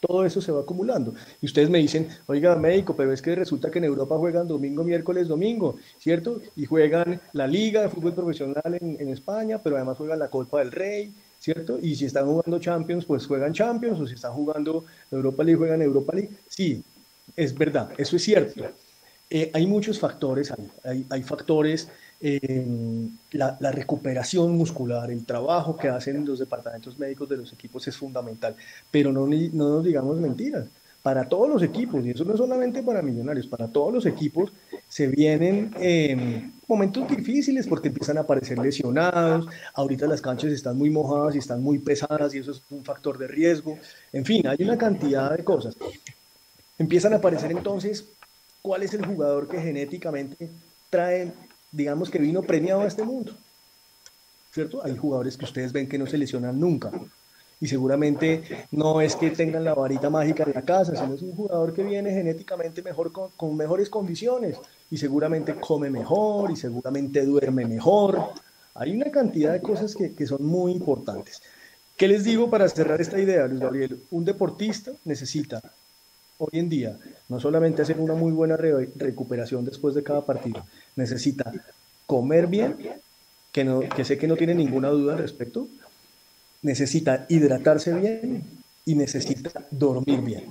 Todo 0.00 0.24
eso 0.24 0.40
se 0.40 0.52
va 0.52 0.60
acumulando. 0.60 1.12
Y 1.40 1.46
ustedes 1.46 1.68
me 1.68 1.78
dicen, 1.78 2.08
oiga, 2.26 2.54
médico, 2.54 2.94
pero 2.94 3.12
es 3.12 3.20
que 3.20 3.34
resulta 3.34 3.70
que 3.70 3.78
en 3.78 3.84
Europa 3.84 4.16
juegan 4.16 4.46
domingo, 4.46 4.84
miércoles, 4.84 5.26
domingo, 5.26 5.76
¿cierto? 5.98 6.40
Y 6.54 6.66
juegan 6.66 7.20
la 7.32 7.48
Liga 7.48 7.82
de 7.82 7.88
Fútbol 7.88 8.14
Profesional 8.14 8.78
en, 8.80 9.08
España, 9.08 9.58
pero 9.58 9.76
además 9.76 9.98
juegan 9.98 10.20
la 10.20 10.28
Copa 10.28 10.60
del 10.60 10.70
Rey, 10.70 11.12
¿cierto? 11.40 11.78
Y 11.82 11.96
si 11.96 12.04
están 12.04 12.26
jugando 12.26 12.60
Champions, 12.60 13.04
pues 13.04 13.26
juegan 13.26 13.52
Champions, 13.52 14.00
o 14.00 14.06
si 14.06 14.14
están 14.14 14.32
jugando 14.34 14.84
Europa 15.10 15.42
League, 15.42 15.58
juegan 15.58 15.82
Europa 15.82 16.12
League. 16.14 16.30
Sí, 16.46 16.84
es 17.34 17.56
verdad, 17.56 17.90
eso 17.98 18.14
es 18.14 18.22
cierto. 18.22 18.66
Eh, 19.30 19.50
hay 19.52 19.66
muchos 19.66 19.98
factores, 19.98 20.54
hay, 20.84 21.06
hay 21.10 21.22
factores 21.24 21.88
la, 22.20 23.72
recuperación 23.72 24.56
muscular, 24.56 25.10
el 25.10 25.24
trabajo 25.24 25.76
que 25.76 25.88
hacen 25.88 26.24
los 26.24 26.38
departamentos 26.38 26.98
médicos 26.98 27.28
de 27.28 27.36
los 27.36 27.52
equipos 27.52 27.86
es 27.86 27.96
fundamental, 27.96 28.56
pero 28.90 29.12
no, 29.12 29.26
no 29.26 29.68
nos 29.76 29.84
digamos 29.84 30.18
mentiras. 30.18 30.66
Para 31.00 31.28
todos 31.28 31.48
los 31.48 31.62
equipos, 31.62 32.04
y 32.04 32.10
eso 32.10 32.24
no 32.24 32.32
es 32.32 32.38
solamente 32.38 32.82
para 32.82 33.02
millonarios, 33.02 33.46
para 33.46 33.68
todos 33.68 33.94
los 33.94 34.04
equipos 34.04 34.52
se 34.88 35.06
vienen 35.06 35.70
em, 35.78 36.50
momentos 36.66 37.08
difíciles 37.08 37.66
porque 37.68 37.88
empiezan 37.88 38.18
a 38.18 38.22
aparecer 38.22 38.58
lesionados, 38.58 39.46
ahorita 39.74 40.06
las 40.06 40.20
canchas 40.20 40.50
están 40.50 40.76
muy 40.76 40.90
mojadas 40.90 41.36
y 41.36 41.38
están 41.38 41.62
muy 41.62 41.78
pesadas 41.78 42.34
y 42.34 42.38
eso 42.38 42.50
es 42.50 42.62
un 42.70 42.84
factor 42.84 43.16
de 43.16 43.28
riesgo, 43.28 43.78
en 44.12 44.24
fin, 44.24 44.46
hay 44.48 44.58
una 44.60 44.76
cantidad 44.76 45.34
de 45.36 45.44
cosas. 45.44 45.76
Empiezan 46.78 47.12
a 47.12 47.16
aparecer 47.16 47.52
entonces 47.52 48.04
cuál 48.60 48.82
es 48.82 48.92
el 48.92 49.06
jugador 49.06 49.48
que 49.48 49.60
genéticamente 49.60 50.50
trae 50.90 51.32
digamos 51.70 52.10
que 52.10 52.18
vino 52.18 52.42
premiado 52.42 52.82
a 52.82 52.86
este 52.86 53.04
mundo. 53.04 53.32
¿Cierto? 54.52 54.84
Hay 54.84 54.96
jugadores 54.96 55.36
que 55.36 55.44
ustedes 55.44 55.72
ven 55.72 55.88
que 55.88 55.98
no 55.98 56.06
se 56.06 56.18
lesionan 56.18 56.58
nunca. 56.58 56.90
Y 57.60 57.66
seguramente 57.66 58.66
no 58.70 59.00
es 59.00 59.16
que 59.16 59.30
tengan 59.30 59.64
la 59.64 59.74
varita 59.74 60.10
mágica 60.10 60.44
en 60.44 60.52
la 60.54 60.62
casa, 60.62 60.94
sino 60.94 61.14
es 61.14 61.22
un 61.22 61.32
jugador 61.32 61.74
que 61.74 61.82
viene 61.82 62.10
genéticamente 62.10 62.82
mejor, 62.82 63.12
con, 63.12 63.56
mejores 63.56 63.90
condiciones. 63.90 64.58
Y 64.90 64.96
seguramente 64.96 65.56
come 65.56 65.90
mejor 65.90 66.50
y 66.50 66.56
seguramente 66.56 67.24
duerme 67.24 67.66
mejor. 67.66 68.30
Hay 68.74 68.94
una 68.94 69.10
cantidad 69.10 69.52
de 69.52 69.60
cosas 69.60 69.94
que, 69.94 70.12
que 70.12 70.26
son 70.26 70.44
muy 70.44 70.72
importantes. 70.72 71.42
¿Qué 71.96 72.06
les 72.06 72.22
digo 72.22 72.48
para 72.48 72.68
cerrar 72.68 73.00
esta 73.00 73.18
idea, 73.18 73.48
Luis 73.48 73.60
Gabriel? 73.60 74.02
Un 74.12 74.24
deportista 74.24 74.92
necesita 75.04 75.60
hoy 76.38 76.60
en 76.60 76.68
día 76.68 76.98
no 77.28 77.38
solamente 77.40 77.82
hacer 77.82 78.00
una 78.00 78.14
muy 78.14 78.32
buena 78.32 78.56
recuperación 78.56 79.64
después 79.64 79.94
de 79.94 80.02
cada 80.02 80.24
partido, 80.24 80.64
necesita 80.96 81.52
comer 82.06 82.46
bien, 82.46 82.76
que, 83.52 84.04
sé 84.04 84.16
que 84.16 84.28
no 84.28 84.36
tiene 84.36 84.54
ninguna 84.54 84.88
duda 84.88 85.14
al 85.14 85.18
respecto, 85.18 85.68
necesita 86.62 87.26
hidratarse 87.28 87.92
bien 87.92 88.42
y 88.84 88.94
necesita 88.94 89.50
dormir 89.70 90.20
bien. 90.22 90.44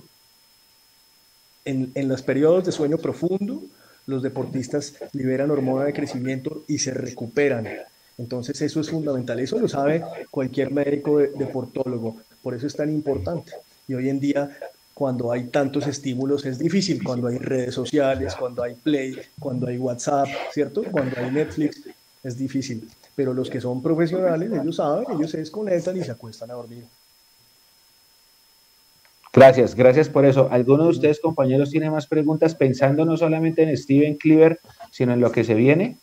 En, 1.66 1.92
en 1.96 2.08
los 2.08 2.22
periodos 2.22 2.66
de 2.66 2.72
sueño 2.72 2.98
profundo, 2.98 3.64
los 4.06 4.24
deportistas 4.24 4.96
liberan 5.14 5.52
hormona 5.52 5.86
de 5.86 5.94
crecimiento 5.94 6.64
y 6.68 6.80
se 6.80 6.94
recuperan. 6.94 7.68
Entonces 8.18 8.62
eso 8.62 8.80
es 8.80 8.90
fundamental. 8.90 9.40
Eso 9.40 9.60
lo 9.60 9.68
sabe 9.68 10.04
cualquier 10.32 10.72
médico 10.72 11.18
deportólogo. 11.18 12.18
Por 12.42 12.56
eso 12.56 12.68
es 12.68 12.76
tan 12.76 12.90
importante. 12.90 13.54
Y 13.88 13.94
hoy 13.94 14.10
en 14.10 14.20
día 14.20 14.50
cuando 14.98 15.32
hay 15.32 15.44
tantos 15.50 15.86
estímulos 15.86 16.44
es 16.48 16.58
difícil, 16.58 17.04
cuando 17.04 17.28
hay 17.28 17.38
redes 17.38 17.76
sociales, 17.76 18.34
cuando 18.34 18.64
hay 18.64 18.74
Play, 18.74 19.16
cuando 19.40 19.68
hay 19.68 19.78
WhatsApp, 19.78 20.28
¿cierto? 20.52 20.82
Cuando 20.92 21.16
hay 21.22 21.30
Netflix, 21.30 21.84
es 22.24 22.36
difícil. 22.36 22.90
Pero 23.16 23.32
los 23.32 23.48
que 23.48 23.62
son 23.62 23.84
profesionales, 23.84 24.52
ellos 24.52 24.78
saben, 24.78 25.06
ellos 25.12 25.30
se 25.30 25.38
desconectan 25.38 25.98
y 25.98 26.04
se 26.04 26.10
acuestan 26.10 26.50
a 26.50 26.56
dormir. 26.56 26.84
Gracias, 29.32 29.76
gracias 29.76 30.10
por 30.10 30.26
eso. 30.26 30.48
¿Alguno 30.50 30.86
de 30.86 30.90
ustedes, 30.90 31.20
compañeros, 31.20 31.70
tiene 31.70 31.92
más 31.92 32.08
preguntas 32.08 32.56
pensando 32.56 33.06
no 33.06 33.16
solamente 33.18 33.62
en 33.62 33.78
Steven 33.78 34.16
Cleaver, 34.16 34.60
sino 34.90 35.14
en 35.14 35.20
lo 35.20 35.32
que 35.32 35.44
se 35.44 35.54
viene? 35.54 35.98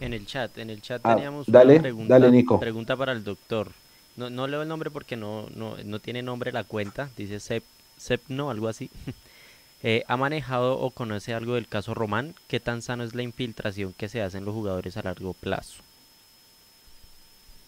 En 0.00 0.12
el 0.12 0.26
chat, 0.26 0.58
en 0.58 0.70
el 0.70 0.82
chat 0.82 1.00
ah, 1.04 1.14
teníamos 1.14 1.46
una 1.46 1.60
pregunta, 1.62 2.58
pregunta 2.58 2.96
para 2.96 3.12
el 3.12 3.22
doctor. 3.22 3.70
No, 4.16 4.30
no 4.30 4.46
leo 4.46 4.62
el 4.62 4.68
nombre 4.68 4.90
porque 4.90 5.16
no, 5.16 5.48
no, 5.54 5.76
no 5.84 5.98
tiene 5.98 6.22
nombre 6.22 6.52
la 6.52 6.64
cuenta. 6.64 7.10
Dice 7.16 7.40
Sep, 7.40 7.64
Sepno, 7.96 8.50
algo 8.50 8.68
así. 8.68 8.90
Eh, 9.82 10.04
¿Ha 10.08 10.18
manejado 10.18 10.78
o 10.78 10.90
conoce 10.90 11.32
algo 11.32 11.54
del 11.54 11.66
caso 11.66 11.94
Román? 11.94 12.34
¿Qué 12.48 12.60
tan 12.60 12.82
sano 12.82 13.02
es 13.02 13.14
la 13.14 13.22
infiltración 13.22 13.94
que 13.94 14.10
se 14.10 14.20
hacen 14.20 14.44
los 14.44 14.54
jugadores 14.54 14.98
a 14.98 15.02
largo 15.02 15.32
plazo? 15.32 15.82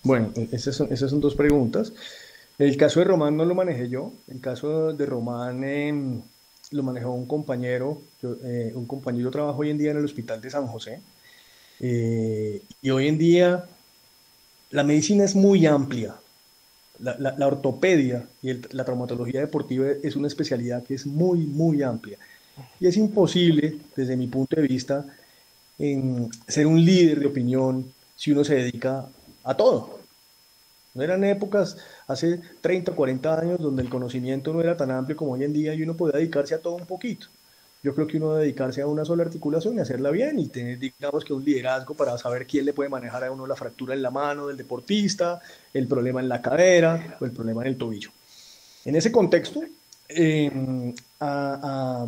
Bueno, 0.03 0.31
esas 0.51 0.77
son, 0.77 0.93
esas 0.93 1.11
son 1.11 1.21
dos 1.21 1.35
preguntas. 1.35 1.95
El 2.59 2.77
caso 2.77 3.01
de 3.01 3.07
Román 3.07 3.37
no 3.37 3.47
lo 3.47 3.55
manejé 3.55 3.89
yo. 3.89 4.13
El 4.29 4.41
caso 4.41 4.93
de 4.93 5.07
Román 5.07 5.65
em, 5.65 6.21
lo 6.71 6.83
manejó 6.83 7.13
un 7.13 7.25
compañero. 7.27 8.03
Eh, 8.23 8.73
un 8.75 8.85
compañero 8.85 9.31
trabaja 9.31 9.59
hoy 9.59 9.71
en 9.71 9.79
día 9.79 9.93
en 9.93 9.97
el 9.97 10.05
hospital 10.05 10.41
de 10.41 10.51
San 10.51 10.67
José. 10.67 11.01
Eh, 11.81 12.63
y 12.83 12.91
hoy 12.91 13.09
en 13.09 13.17
día 13.17 13.65
la 14.71 14.85
medicina 14.85 15.25
es 15.25 15.35
muy 15.35 15.65
amplia 15.67 16.15
la, 17.03 17.47
ortopedia 17.47 18.27
y 18.43 18.53
la 18.75 18.85
traumatología 18.85 19.41
deportiva 19.41 19.87
es 20.03 20.17
una 20.17 20.29
especialidad 20.29 20.85
que 20.85 20.95
es 20.95 21.07
muy, 21.07 21.41
muy 21.41 21.83
amplia. 21.83 22.19
Y 22.79 22.87
es 22.87 22.97
imposible, 22.97 23.79
desde 23.97 24.17
mi 24.17 24.29
punto 24.29 24.57
de 24.57 24.69
vista, 24.69 25.05
en 25.79 26.31
ser 26.47 26.67
un 26.67 26.83
líder 26.85 27.21
de 27.21 27.27
opinión 27.27 27.93
si 28.15 28.31
uno 28.31 28.45
se 28.45 28.55
dedica 28.55 29.07
a 29.43 29.55
todo. 29.55 29.99
No 30.95 31.03
eran 31.03 31.25
épocas 31.25 31.77
hace 32.07 32.41
30 32.61 32.93
o 32.93 32.97
40 32.97 33.41
años 33.41 33.59
donde 33.59 33.83
el 33.83 33.89
conocimiento 33.89 34.53
no 34.53 34.61
era 34.61 34.77
tan 34.77 34.91
amplio 34.91 35.17
como 35.17 35.33
hoy 35.33 35.45
en 35.45 35.53
día 35.53 35.75
y 35.75 35.83
uno 35.83 35.97
podía 35.97 36.19
dedicarse 36.19 36.55
a 36.55 36.61
todo 36.61 36.77
un 36.77 36.87
poquito 36.87 37.29
yo 37.83 37.95
creo 37.95 38.07
que 38.07 38.17
uno 38.17 38.35
dedicarse 38.35 38.81
a 38.81 38.87
una 38.87 39.05
sola 39.05 39.25
articulación 39.25 39.77
y 39.77 39.81
hacerla 39.81 40.11
bien 40.11 40.39
y 40.39 40.49
tener, 40.49 40.79
digamos 40.79 41.25
que 41.25 41.33
un 41.33 41.45
liderazgo 41.45 41.95
para 41.95 42.17
saber 42.17 42.47
quién 42.47 42.65
le 42.65 42.73
puede 42.73 42.89
manejar 42.89 43.25
a 43.25 43.33
uno 43.33 43.47
la 43.47 43.57
fractura 43.57 43.95
en 43.95 44.03
la 44.03 44.11
mano 44.11 44.47
del 44.47 44.57
deportista, 44.57 45.41
el 45.75 45.89
problema 45.89 46.21
en 46.21 46.29
la 46.29 46.41
cadera 46.41 47.17
o 47.21 47.25
el 47.25 47.33
problema 47.33 47.63
en 47.63 47.69
el 47.69 47.77
tobillo. 47.77 48.11
En 48.85 48.95
ese 48.97 49.11
contexto, 49.11 49.63
em, 50.09 50.95
a, 51.21 52.07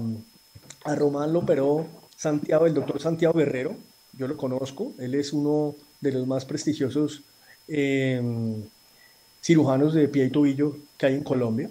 a, 0.84 0.94
Román 0.94 1.32
lo 1.32 1.40
operó 1.40 1.86
Santiago, 2.16 2.66
el 2.66 2.74
doctor 2.74 3.00
Santiago 3.00 3.34
Guerrero, 3.34 3.74
yo 4.12 4.28
lo 4.28 4.36
conozco, 4.36 4.92
él 4.98 5.14
es 5.14 5.32
uno 5.32 5.74
de 6.00 6.12
los 6.12 6.26
más 6.26 6.44
prestigiosos 6.44 7.22
eh, 7.66 8.20
cirujanos 9.42 9.94
de 9.94 10.08
pie 10.08 10.26
y 10.26 10.30
tobillo 10.30 10.76
que 10.96 11.06
hay 11.06 11.14
en 11.14 11.24
Colombia 11.24 11.68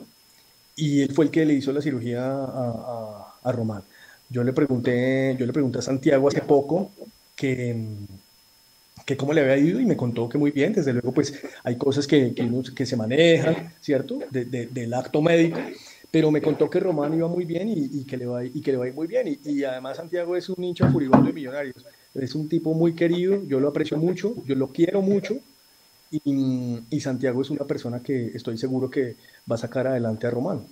y 0.76 1.02
él 1.02 1.14
fue 1.14 1.26
el 1.26 1.32
que 1.32 1.46
le 1.46 1.54
hizo 1.54 1.72
la 1.72 1.82
cirugía 1.82 2.26
a, 2.26 3.36
a, 3.44 3.52
Román. 3.52 3.84
Yo 4.34 4.44
le 4.44 4.52
pregunté, 4.52 5.36
yo 5.40 5.46
le 5.46 5.54
pregunté 5.54 5.78
a 5.78 5.84
Santiago 5.84 6.28
hace 6.28 6.42
poco 6.42 6.92
que, 7.36 7.76
que 9.06 9.16
cómo 9.16 9.32
le 9.32 9.42
había 9.42 9.58
ido 9.58 9.80
y 9.80 9.86
me 9.86 9.96
contó 9.96 10.28
que 10.28 10.40
muy 10.40 10.50
bien, 10.50 10.74
desde 10.74 10.92
luego 10.92 11.12
pues 11.12 11.40
hay 11.64 11.78
cosas 11.78 12.08
que, 12.08 12.34
que, 12.34 12.86
se 12.88 12.98
manejan, 12.98 13.72
¿cierto? 13.80 14.20
De, 14.32 14.46
del 14.46 14.94
acto 14.96 15.22
médico, 15.22 15.60
pero 16.10 16.32
me 16.32 16.42
contó 16.42 16.68
que 16.68 16.80
Román 16.80 17.14
iba 17.14 17.28
muy 17.28 17.46
bien 17.46 17.70
y, 17.70 18.04
que, 18.06 18.18
le 18.18 18.26
va, 18.26 18.44
y 18.44 18.60
que 18.60 18.72
le 18.72 18.78
va 18.80 18.86
a 18.86 18.88
ir 18.88 18.96
muy 18.96 19.06
bien. 19.06 19.28
Y, 19.28 19.52
y, 19.52 19.64
además 19.66 19.98
Santiago 19.98 20.36
es 20.36 20.50
un 20.50 20.64
hincha 20.64 20.90
furibundo 20.90 21.28
de 21.28 21.34
millonarios, 21.34 21.86
es 22.16 22.34
un 22.34 22.50
tipo 22.50 22.74
muy 22.74 22.94
querido, 22.94 23.44
yo 23.46 23.60
lo 23.60 23.68
aprecio 23.68 23.98
mucho, 23.98 24.34
yo 24.48 24.56
lo 24.56 24.70
quiero 24.70 25.04
mucho 25.04 25.36
y, 26.24 27.00
Santiago 27.02 27.42
es 27.42 27.50
una 27.50 27.66
persona 27.66 28.02
que 28.02 28.28
estoy 28.28 28.58
seguro 28.58 28.90
que 28.90 29.16
va 29.50 29.56
a 29.56 29.60
sacar 29.60 29.88
adelante 29.88 30.28
a 30.28 30.32
Román. 30.32 30.66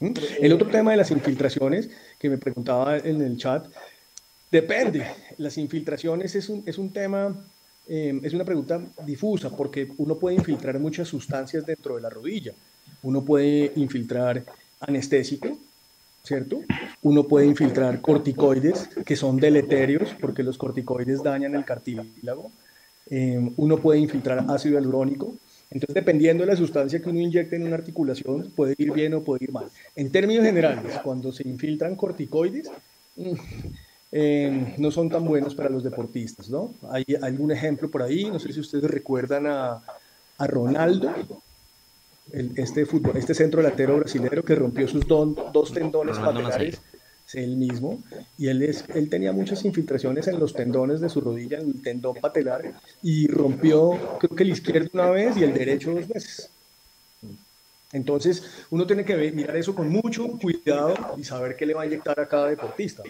¿Mm? 0.00 0.12
El 0.40 0.52
otro 0.52 0.68
tema 0.68 0.90
de 0.90 0.98
las 0.98 1.10
infiltraciones 1.10 1.90
que 2.18 2.28
me 2.28 2.38
preguntaba 2.38 2.98
en 2.98 3.22
el 3.22 3.36
chat, 3.36 3.66
depende. 4.50 5.06
Las 5.38 5.58
infiltraciones 5.58 6.34
es 6.34 6.48
un, 6.48 6.62
es 6.66 6.78
un 6.78 6.90
tema, 6.90 7.34
eh, 7.88 8.18
es 8.22 8.34
una 8.34 8.44
pregunta 8.44 8.80
difusa 9.04 9.50
porque 9.50 9.88
uno 9.98 10.16
puede 10.16 10.36
infiltrar 10.36 10.78
muchas 10.78 11.08
sustancias 11.08 11.64
dentro 11.64 11.96
de 11.96 12.02
la 12.02 12.10
rodilla. 12.10 12.52
Uno 13.02 13.22
puede 13.22 13.72
infiltrar 13.76 14.44
anestésico, 14.80 15.58
¿cierto? 16.22 16.60
Uno 17.02 17.24
puede 17.24 17.46
infiltrar 17.46 18.00
corticoides 18.00 18.88
que 19.04 19.16
son 19.16 19.38
deleterios 19.38 20.14
porque 20.20 20.42
los 20.42 20.58
corticoides 20.58 21.22
dañan 21.22 21.54
el 21.54 21.64
cartílago. 21.64 22.50
Em, 23.08 23.52
uno 23.56 23.78
puede 23.78 24.00
infiltrar 24.00 24.44
ácido 24.48 24.74
hialurónico. 24.74 25.34
Entonces, 25.70 25.94
dependiendo 25.94 26.44
de 26.44 26.50
la 26.50 26.56
sustancia 26.56 27.00
que 27.00 27.08
uno 27.08 27.20
inyecte 27.20 27.56
en 27.56 27.64
una 27.64 27.76
articulación, 27.76 28.52
puede 28.54 28.74
ir 28.78 28.92
bien 28.92 29.14
o 29.14 29.22
puede 29.22 29.44
ir 29.44 29.52
mal. 29.52 29.66
En 29.94 30.10
términos 30.10 30.44
generales, 30.44 31.00
cuando 31.02 31.32
se 31.32 31.46
infiltran 31.46 31.96
corticoides, 31.96 32.70
mm, 33.16 33.32
em, 34.12 34.74
no 34.78 34.90
son 34.90 35.08
tan 35.08 35.24
buenos 35.24 35.54
para 35.54 35.68
los 35.68 35.82
deportistas, 35.82 36.48
¿no? 36.48 36.74
Hay 36.90 37.04
algún 37.20 37.50
ejemplo 37.50 37.90
por 37.90 38.02
ahí, 38.02 38.24
no 38.24 38.38
sé 38.38 38.52
si 38.52 38.60
ustedes 38.60 38.90
recuerdan 38.90 39.46
a, 39.46 39.82
a 40.38 40.46
Ronaldo, 40.46 41.12
este, 42.32 42.86
fútbol, 42.86 43.16
este 43.16 43.34
centro 43.34 43.62
delantero 43.62 43.98
brasileño 43.98 44.42
que 44.42 44.54
rompió 44.54 44.88
sus 44.88 45.06
dos 45.06 45.72
tendones 45.72 46.18
patelares 46.18 46.80
él 47.34 47.56
mismo, 47.56 48.02
y 48.38 48.48
él, 48.48 48.62
es, 48.62 48.84
él 48.94 49.08
tenía 49.08 49.32
muchas 49.32 49.64
infiltraciones 49.64 50.28
en 50.28 50.38
los 50.38 50.54
tendones 50.54 51.00
de 51.00 51.08
su 51.08 51.20
rodilla, 51.20 51.58
en 51.58 51.68
el 51.68 51.82
tendón 51.82 52.16
patelar, 52.16 52.80
y 53.02 53.26
rompió, 53.26 54.18
creo 54.18 54.36
que 54.36 54.42
el 54.44 54.50
izquierdo 54.50 54.90
una 54.92 55.10
vez 55.10 55.36
y 55.36 55.44
el 55.44 55.54
derecho 55.54 55.92
dos 55.92 56.06
veces. 56.08 56.50
Entonces, 57.92 58.66
uno 58.70 58.86
tiene 58.86 59.04
que 59.04 59.16
mirar 59.32 59.56
eso 59.56 59.74
con 59.74 59.88
mucho 59.88 60.26
cuidado 60.38 60.94
y 61.16 61.24
saber 61.24 61.56
qué 61.56 61.66
le 61.66 61.74
va 61.74 61.82
a 61.82 61.86
inyectar 61.86 62.18
a 62.18 62.28
cada 62.28 62.48
deportista. 62.48 63.02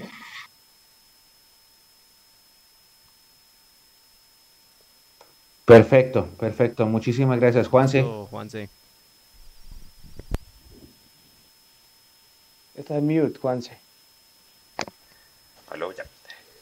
Perfecto, 5.64 6.28
perfecto. 6.38 6.86
Muchísimas 6.86 7.40
gracias, 7.40 7.66
Juanse. 7.66 8.02
Juanse. 8.02 8.68
Está 12.76 12.98
en 12.98 13.06
mute, 13.06 13.38
Juanse. 13.40 13.85
Aló, 15.70 15.92
ya. 15.92 16.06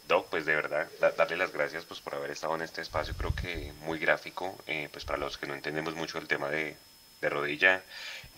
Doc, 0.09 0.29
pues 0.29 0.45
de 0.45 0.55
verdad, 0.55 0.89
darle 1.17 1.37
las 1.37 1.53
gracias 1.53 1.85
pues 1.85 2.01
por 2.01 2.15
haber 2.15 2.31
estado 2.31 2.55
en 2.55 2.63
este 2.63 2.83
espacio, 2.83 3.15
creo 3.17 3.35
que 3.35 3.73
muy 3.81 3.99
gráfico, 3.99 4.59
eh, 4.67 4.89
pues 4.93 5.05
para 5.05 5.19
los 5.19 5.39
que 5.39 5.47
no 5.47 5.55
entendemos 5.55 5.95
mucho 5.95 6.19
el 6.19 6.29
tema 6.29 6.51
de, 6.51 6.77
de 7.21 7.29
rodilla, 7.31 7.83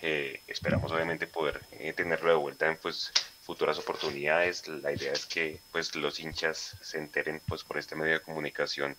eh, 0.01 0.41
esperamos 0.47 0.91
obviamente 0.91 1.27
poder 1.27 1.61
eh, 1.71 1.91
tenerlo 1.93 2.29
de 2.29 2.35
vuelta 2.37 2.67
en 2.67 2.77
pues 2.77 3.11
futuras 3.47 3.79
oportunidades. 3.79 4.67
La 4.67 4.91
idea 4.91 5.13
es 5.13 5.25
que 5.25 5.61
pues 5.71 5.95
los 5.95 6.19
hinchas 6.19 6.75
se 6.81 6.97
enteren 6.97 7.41
pues 7.47 7.63
por 7.63 7.77
este 7.77 7.95
medio 7.95 8.15
de 8.15 8.19
comunicación 8.19 8.97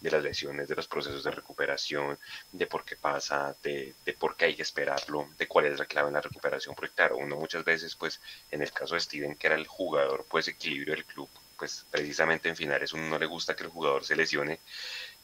de 0.00 0.10
las 0.10 0.22
lesiones, 0.22 0.68
de 0.68 0.74
los 0.74 0.88
procesos 0.88 1.22
de 1.22 1.30
recuperación, 1.30 2.18
de 2.50 2.66
por 2.66 2.82
qué 2.82 2.96
pasa, 2.96 3.54
de, 3.62 3.94
de 4.06 4.14
por 4.14 4.36
qué 4.36 4.46
hay 4.46 4.56
que 4.56 4.62
esperarlo, 4.62 5.28
de 5.36 5.46
cuál 5.46 5.66
es 5.66 5.78
la 5.78 5.84
clave 5.84 6.08
en 6.08 6.14
la 6.14 6.22
recuperación, 6.22 6.74
porque 6.74 6.94
claro, 6.94 7.18
uno 7.18 7.36
muchas 7.36 7.62
veces 7.62 7.94
pues 7.94 8.22
en 8.50 8.62
el 8.62 8.72
caso 8.72 8.94
de 8.94 9.02
Steven 9.02 9.36
que 9.36 9.48
era 9.48 9.56
el 9.56 9.66
jugador 9.66 10.24
pues 10.30 10.48
equilibrio 10.48 10.94
del 10.94 11.04
club, 11.04 11.28
pues 11.58 11.84
precisamente 11.90 12.48
en 12.48 12.56
finales 12.56 12.94
uno 12.94 13.06
no 13.06 13.18
le 13.18 13.26
gusta 13.26 13.54
que 13.54 13.64
el 13.64 13.70
jugador 13.70 14.02
se 14.02 14.16
lesione, 14.16 14.60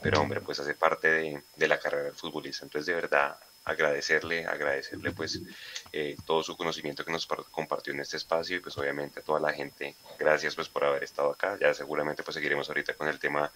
pero 0.03 0.21
hombre 0.21 0.43
pues 0.43 0.61
hace 0.61 0.75
parte 0.75 1.09
de, 1.09 1.43
de 1.57 1.69
la 1.69 1.81
carrera 1.81 2.05
del 2.05 2.15
futbolista, 2.15 2.67
entonces 2.67 2.87
de 2.87 2.95
verdad 2.95 3.39
agradecerle, 3.67 4.47
agradecerle 4.47 5.11
pues 5.11 5.43
eh, 5.93 6.17
todo 6.25 6.43
su 6.43 6.57
conocimiento 6.57 7.05
que 7.05 7.11
nos 7.11 7.27
compartió 7.27 7.93
en 7.93 8.01
este 8.01 8.17
espacio 8.17 8.57
y 8.57 8.61
pues 8.61 8.79
obviamente 8.79 9.21
a 9.21 9.23
toda 9.23 9.41
la 9.41 9.53
gente, 9.53 9.97
gracias 10.19 10.55
pues 10.55 10.69
por 10.69 10.85
haber 10.85 11.03
estado 11.03 11.33
acá, 11.33 11.59
ya 11.61 11.75
seguramente 11.75 12.23
pues 12.23 12.37
seguiremos 12.37 12.69
ahorita 12.69 12.95
con 12.95 13.09
el 13.09 13.19
tema 13.19 13.51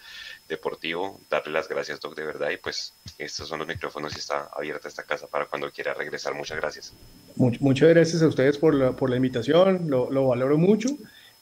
deportivo, 0.48 1.20
darle 1.30 1.52
las 1.52 1.68
gracias 1.68 2.00
Doc 2.00 2.16
de 2.16 2.24
verdad 2.24 2.50
y 2.50 2.56
pues 2.56 2.92
estos 3.18 3.48
son 3.48 3.60
los 3.60 3.68
micrófonos 3.68 4.12
y 4.16 4.18
está 4.18 4.50
abierta 4.52 4.88
esta 4.88 5.04
casa 5.04 5.28
para 5.28 5.46
cuando 5.46 5.70
quiera 5.70 5.94
regresar, 5.94 6.34
muchas 6.34 6.58
gracias. 6.58 6.92
muchas 7.36 7.88
gracias 7.88 8.20
a 8.20 8.26
ustedes 8.26 8.58
por 8.58 8.74
la, 8.74 8.92
por 8.92 9.10
la 9.10 9.16
invitación, 9.16 9.88
lo, 9.88 10.10
lo 10.10 10.26
valoro 10.26 10.58
mucho. 10.58 10.88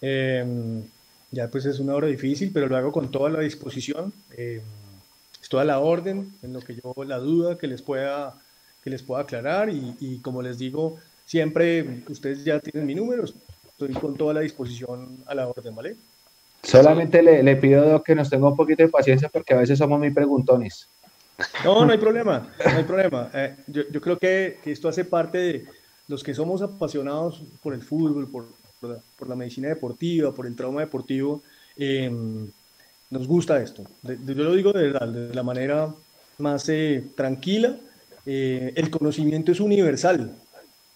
Em, 0.03 0.85
ya 1.31 1.49
pues 1.51 1.65
es 1.65 1.79
una 1.79 1.95
hora 1.95 2.07
difícil, 2.07 2.51
pero 2.53 2.69
lo 2.69 2.77
hago 2.77 2.93
con 2.93 3.11
toda 3.11 3.31
la 3.31 3.41
disposición. 3.41 4.13
Eh, 4.33 4.63
toda 5.49 5.65
la 5.65 5.79
orden 5.81 6.33
en 6.43 6.53
lo 6.53 6.61
que 6.61 6.75
yo 6.75 6.95
la 7.05 7.19
duda 7.19 7.57
que 7.59 7.67
les 7.67 7.83
pueda 7.83 8.35
que 8.89 8.93
les 8.93 9.03
pueda 9.03 9.23
aclarar 9.23 9.69
y, 9.69 10.19
como 10.23 10.41
les 10.41 10.59
digo, 10.59 10.97
siempre 11.27 12.03
ustedes 12.09 12.43
ya 12.43 12.59
tienen 12.59 12.87
mi 12.87 12.95
número, 12.95 13.25
estoy 13.25 13.93
con 13.93 14.17
toda 14.17 14.33
la 14.33 14.41
disposición 14.41 15.19
a 15.27 15.35
la 15.35 15.47
orden, 15.47 15.75
¿vale? 15.75 15.97
Solamente 16.63 17.23
le, 17.23 17.43
le 17.43 17.57
pido 17.57 18.03
que 18.03 18.15
nos 18.15 18.31
tenga 18.31 18.49
un 18.49 18.57
poquito 18.57 18.83
de 18.83 18.89
paciencia 18.89 19.29
porque 19.29 19.53
a 19.53 19.59
veces 19.59 19.79
somos 19.79 19.99
muy 19.99 20.11
preguntones. 20.11 20.89
No, 21.65 21.85
no 21.85 21.93
hay 21.93 21.99
problema, 21.99 22.51
no 22.65 22.79
hay 22.79 22.85
problema. 22.85 23.31
Eh, 23.33 23.57
yo, 23.67 23.83
yo, 23.93 24.01
creo 24.01 24.19
que, 24.19 24.59
que, 24.65 24.73
esto 24.73 24.89
hace 24.89 25.05
parte 25.05 25.39
de 25.39 25.67
los 26.09 26.25
que 26.25 26.35
somos 26.35 26.63
apasionados 26.63 27.43
por 27.63 27.75
el 27.75 27.83
fútbol, 27.83 28.27
por, 28.29 28.47
por, 28.81 28.91
la, 28.91 28.99
por 29.17 29.29
la, 29.29 29.37
medicina 29.37 29.69
deportiva, 29.69 30.35
por 30.35 30.47
el 30.47 30.57
trauma 30.57 30.81
deportivo. 30.81 31.43
Eh, 31.77 32.11
nos 33.11 33.29
gusta 33.29 33.63
esto. 33.63 33.85
yo 34.03 34.35
lo 34.35 34.55
digo 34.55 34.73
de, 34.73 34.93
de 34.93 35.35
la 35.35 35.43
manera 35.43 35.95
más 36.39 36.69
eh, 36.69 37.05
tranquila 37.15 37.77
eh, 38.31 38.75
el 38.77 38.91
conocimiento 38.91 39.53
es 39.53 39.59
universal. 39.59 40.31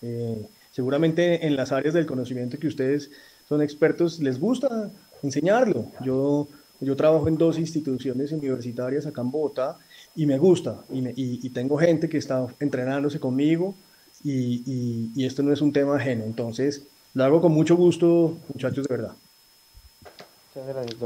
Eh, 0.03 0.47
seguramente 0.71 1.47
en 1.47 1.57
las 1.57 1.73
áreas 1.73 1.95
del 1.95 2.05
conocimiento 2.05 2.59
que 2.59 2.67
ustedes 2.67 3.11
son 3.49 3.63
expertos 3.63 4.21
les 4.21 4.39
gusta 4.39 4.91
enseñarlo. 5.23 5.87
Yo, 6.05 6.47
yo 6.81 6.95
trabajo 6.95 7.29
en 7.29 7.39
dos 7.39 7.59
instituciones 7.59 8.33
universitarias 8.33 9.07
acá 9.07 9.23
en 9.23 9.31
Bogotá 9.31 9.79
y 10.15 10.27
me 10.27 10.37
gusta 10.37 10.85
y, 10.91 11.49
tengo 11.51 11.79
gente 11.79 12.11
que 12.11 12.19
está 12.19 12.47
entrenándose 12.61 13.19
conmigo 13.19 13.75
y, 14.23 15.25
esto 15.25 15.43
no 15.43 15.55
es 15.55 15.63
un 15.63 15.73
tema 15.73 15.97
ajeno. 15.97 16.25
Entonces, 16.25 16.83
lo 17.15 17.25
hago 17.25 17.41
con 17.41 17.53
mucho 17.53 17.77
gusto, 17.77 18.37
muchachos, 18.53 18.87
de 18.87 18.95
verdad. 18.95 19.15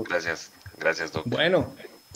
Gracias, 0.09 0.51
gracias, 0.77 1.13
doctor. 1.13 1.33
Bueno, 1.33 1.73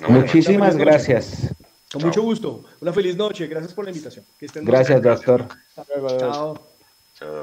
muchísimas 0.08 0.76
gracias. 0.76 1.54
Con 1.92 2.02
mucho 2.02 2.22
gusto. 2.22 2.64
Una 2.80 2.92
feliz 2.92 3.16
noche. 3.16 3.46
Gracias 3.46 3.72
por 3.72 3.84
la 3.84 3.90
invitación. 3.90 4.24
Gracias, 4.62 5.02
doctor. 5.02 5.46
Chao. 6.18 6.60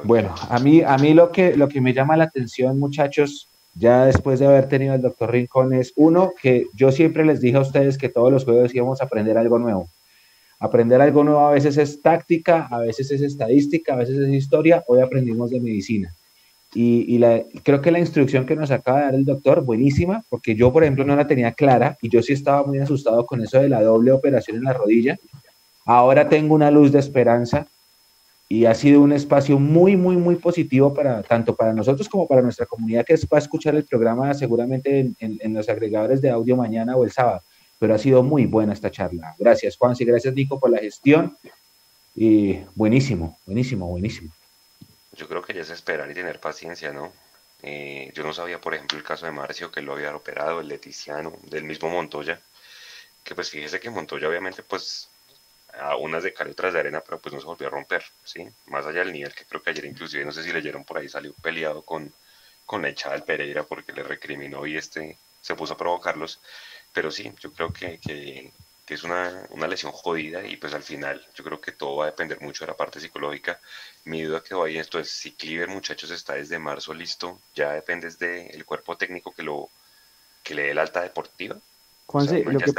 Bueno, 0.04 0.34
a 0.50 0.60
mí, 0.60 0.82
a 0.82 0.98
mí 0.98 1.14
lo, 1.14 1.32
que, 1.32 1.56
lo 1.56 1.68
que 1.68 1.82
me 1.82 1.94
llama 1.94 2.18
la 2.18 2.24
atención, 2.26 2.80
muchachos, 2.80 3.48
ya 3.76 4.06
después 4.06 4.40
de 4.40 4.48
haber 4.48 4.68
tenido 4.68 4.94
al 4.94 5.02
doctor 5.02 5.32
Rincón, 5.32 5.74
es 5.74 5.94
uno, 5.96 6.32
que 6.42 6.66
yo 6.74 6.92
siempre 6.92 7.26
les 7.26 7.42
dije 7.42 7.58
a 7.58 7.62
ustedes 7.62 7.98
que 7.98 8.10
todos 8.10 8.32
los 8.32 8.44
jueves 8.44 8.74
íbamos 8.74 9.02
a 9.02 9.06
aprender 9.06 9.38
algo 9.38 9.60
nuevo. 9.60 9.90
Aprender 10.60 11.00
algo 11.02 11.24
nuevo 11.24 11.48
a 11.48 11.52
veces 11.52 11.78
es 11.78 12.02
táctica, 12.02 12.68
a 12.72 12.80
veces 12.80 13.12
es 13.12 13.22
estadística, 13.22 13.94
a 13.94 13.98
veces 13.98 14.18
es 14.18 14.30
historia. 14.30 14.84
Hoy 14.88 15.02
aprendimos 15.02 15.52
de 15.52 15.60
medicina. 15.60 16.16
Y, 16.74 17.18
la, 17.18 17.44
creo 17.64 17.82
que 17.82 17.92
la 17.92 18.00
instrucción 18.00 18.46
que 18.46 18.56
nos 18.56 18.72
acaba 18.72 19.00
de 19.00 19.06
dar 19.06 19.16
el 19.16 19.26
doctor, 19.26 19.64
buenísima, 19.64 20.24
porque 20.30 20.56
yo, 20.56 20.72
por 20.72 20.84
ejemplo, 20.84 21.06
no 21.06 21.16
la 21.16 21.26
tenía 21.26 21.54
clara 21.54 21.98
y 22.02 22.10
yo 22.10 22.22
sí 22.22 22.34
estaba 22.34 22.64
muy 22.64 22.80
asustado 22.80 23.26
con 23.26 23.42
eso 23.42 23.60
de 23.60 23.70
la 23.70 23.82
doble 23.82 24.12
operación 24.12 24.58
en 24.58 24.64
la 24.66 24.74
rodilla. 24.74 25.18
Ahora 25.86 26.28
tengo 26.28 26.54
una 26.54 26.70
luz 26.70 26.92
de 26.92 27.00
esperanza 27.00 27.68
y 28.50 28.66
ha 28.66 28.76
sido 28.76 29.02
un 29.02 29.14
espacio 29.14 29.60
muy, 29.60 29.96
muy, 29.96 30.18
muy 30.18 30.36
positivo 30.36 30.94
para 30.94 31.24
tanto 31.24 31.56
para 31.56 31.74
nosotros 31.74 32.08
como 32.08 32.28
para 32.28 32.42
nuestra 32.42 32.66
comunidad 32.66 33.06
que 33.06 33.16
va 33.16 33.38
a 33.38 33.40
escuchar 33.40 33.76
el 33.76 33.86
programa 33.86 34.34
seguramente 34.34 35.00
en, 35.00 35.16
en, 35.20 35.54
los 35.54 35.68
agregadores 35.70 36.22
de 36.22 36.30
audio 36.30 36.56
mañana 36.56 36.96
o 36.96 37.04
el 37.04 37.12
sábado. 37.12 37.42
Pero 37.80 37.96
ha 37.96 37.98
sido 37.98 38.24
muy 38.24 38.46
buena 38.46 38.74
esta 38.74 38.92
charla. 38.92 39.36
Gracias, 39.38 39.78
Juan, 39.78 39.96
y 39.98 40.06
gracias, 40.06 40.34
Nico, 40.34 40.60
por 40.60 40.70
la 40.70 40.80
gestión. 40.80 41.36
Y 42.16 42.60
buenísimo, 42.76 43.38
buenísimo, 43.46 43.88
buenísimo 43.88 44.37
yo 45.18 45.28
creo 45.28 45.42
que 45.42 45.54
ya 45.54 45.62
es 45.62 45.70
esperar 45.70 46.10
y 46.10 46.14
tener 46.14 46.40
paciencia, 46.40 46.94
¿no? 46.94 47.12
Eh, 47.64 48.12
yo 48.14 48.24
no 48.24 48.34
sabía, 48.34 48.62
por 48.62 48.74
ejemplo, 48.74 48.98
el 48.98 49.04
caso 49.04 49.26
de 49.26 49.32
Marcio, 49.32 49.72
que 49.72 49.82
lo 49.82 49.94
había 49.94 50.16
operado, 50.16 50.62
el 50.62 50.68
Leticiano, 50.68 51.34
del 51.44 51.64
mismo 51.64 51.90
Montoya, 51.90 52.40
que 53.24 53.36
pues 53.36 53.50
fíjese 53.50 53.80
que 53.80 53.90
Montoya 53.90 54.30
obviamente 54.30 54.64
pues 54.64 55.10
a 55.80 55.96
unas 55.98 56.24
de 56.24 56.34
cal 56.34 56.50
otras 56.50 56.74
de 56.74 56.80
arena, 56.80 57.02
pero 57.02 57.20
pues 57.20 57.34
no 57.34 57.40
se 57.40 57.46
volvió 57.48 57.68
a 57.68 57.72
romper, 57.72 58.04
¿sí? 58.24 58.48
Más 58.68 58.86
allá 58.86 59.00
del 59.00 59.14
nivel 59.14 59.34
que 59.34 59.46
creo 59.46 59.62
que 59.62 59.72
ayer 59.72 59.86
inclusive, 59.86 60.26
no 60.26 60.32
sé 60.32 60.44
si 60.44 60.52
leyeron 60.52 60.84
por 60.86 60.98
ahí, 60.98 61.10
salió 61.10 61.34
peleado 61.34 61.82
con, 61.84 62.14
con 62.66 62.82
la 62.82 62.90
echada 62.90 63.16
del 63.16 63.24
Pereira 63.24 63.64
porque 63.64 63.94
le 63.94 64.04
recriminó 64.04 64.66
y 64.66 64.78
este 64.78 65.18
se 65.42 65.56
puso 65.56 65.74
a 65.74 65.78
provocarlos, 65.78 66.40
pero 66.94 67.12
sí, 67.12 67.32
yo 67.40 67.52
creo 67.54 67.72
que, 67.72 68.00
que, 68.00 68.52
es 68.94 69.04
una, 69.04 69.46
una, 69.50 69.68
lesión 69.68 69.92
jodida 69.92 70.46
y 70.46 70.58
pues 70.58 70.74
al 70.74 70.84
final 70.84 71.26
yo 71.36 71.44
creo 71.44 71.60
que 71.60 71.74
todo 71.74 71.98
va 71.98 72.06
a 72.06 72.12
depender 72.12 72.40
mucho 72.42 72.64
de 72.64 72.72
la 72.72 72.78
parte 72.78 73.00
psicológica. 73.00 73.60
Mi 74.06 74.24
duda 74.24 74.42
que 74.42 74.56
va 74.56 74.66
ahí 74.66 74.78
esto 74.78 75.00
es 75.00 75.10
si 75.10 75.32
Cliver 75.32 75.68
muchachos 75.68 76.10
está 76.12 76.36
desde 76.36 76.58
marzo 76.58 76.94
listo, 76.94 77.40
ya 77.54 77.74
depende 77.74 78.10
del 78.10 78.66
cuerpo 78.66 78.96
técnico 78.96 79.34
que 79.34 79.44
lo 79.44 79.70
que 80.44 80.56
le 80.56 80.64
dé 80.64 80.74
la 80.74 80.84
alta 80.84 81.02
deportiva. 81.02 81.58
Juanse, 82.06 82.44
lo, 82.46 82.60
que 82.60 82.72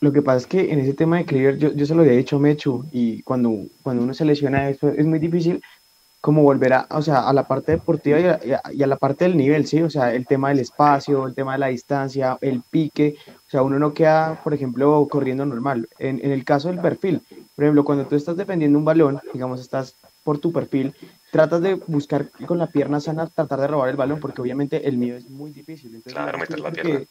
lo 0.00 0.12
que 0.12 0.22
pasa 0.22 0.38
es 0.38 0.46
que 0.46 0.72
en 0.72 0.78
ese 0.78 0.94
tema 0.94 1.18
de 1.18 1.24
Cleaver, 1.24 1.58
yo, 1.58 1.72
yo 1.72 1.84
se 1.84 1.94
lo 1.94 2.02
había 2.02 2.12
dicho 2.12 2.36
a 2.36 2.38
Mechu, 2.38 2.86
y 2.92 3.22
cuando, 3.22 3.66
cuando 3.82 4.04
uno 4.04 4.14
se 4.14 4.24
lesiona 4.24 4.70
eso 4.70 4.88
es 4.90 5.04
muy 5.04 5.18
difícil 5.18 5.60
como 6.28 6.42
volver 6.42 6.74
a, 6.74 6.86
o 6.90 7.00
sea, 7.00 7.26
a 7.26 7.32
la 7.32 7.44
parte 7.44 7.72
deportiva 7.72 8.18
y 8.20 8.82
a, 8.82 8.86
la 8.86 8.96
parte 8.96 9.24
del 9.24 9.34
nivel, 9.34 9.66
¿sí? 9.66 9.80
O 9.80 9.88
sea, 9.88 10.12
el 10.12 10.26
tema 10.26 10.50
del 10.50 10.58
espacio, 10.58 11.26
el 11.26 11.34
tema 11.34 11.54
de 11.54 11.58
la 11.58 11.68
distancia, 11.68 12.36
el 12.42 12.60
pique, 12.60 13.16
o 13.46 13.50
sea, 13.50 13.62
uno 13.62 13.78
no 13.78 13.94
queda, 13.94 14.38
por 14.44 14.52
ejemplo, 14.52 15.08
corriendo 15.10 15.46
normal. 15.46 15.88
En, 15.98 16.22
en 16.22 16.30
el 16.30 16.44
caso 16.44 16.68
del 16.68 16.80
perfil, 16.82 17.22
por 17.56 17.64
ejemplo, 17.64 17.82
cuando 17.82 18.04
tú 18.04 18.14
estás 18.14 18.36
defendiendo 18.36 18.78
un 18.78 18.84
balón, 18.84 19.22
digamos, 19.32 19.58
estás 19.62 19.94
por 20.22 20.36
tu 20.36 20.52
perfil, 20.52 20.92
tratas 21.32 21.62
de 21.62 21.76
buscar 21.86 22.28
con 22.46 22.58
la 22.58 22.66
pierna 22.66 23.00
sana, 23.00 23.26
tratar 23.28 23.62
de 23.62 23.68
robar 23.68 23.88
el 23.88 23.96
balón, 23.96 24.20
porque 24.20 24.42
obviamente 24.42 24.86
el 24.86 24.98
mío 24.98 25.16
es 25.16 25.30
muy 25.30 25.50
difícil. 25.50 25.94
Entonces, 25.94 26.12
claro, 26.12 26.36
meter 26.36 26.60
la 26.60 26.70
pierna. 26.70 27.06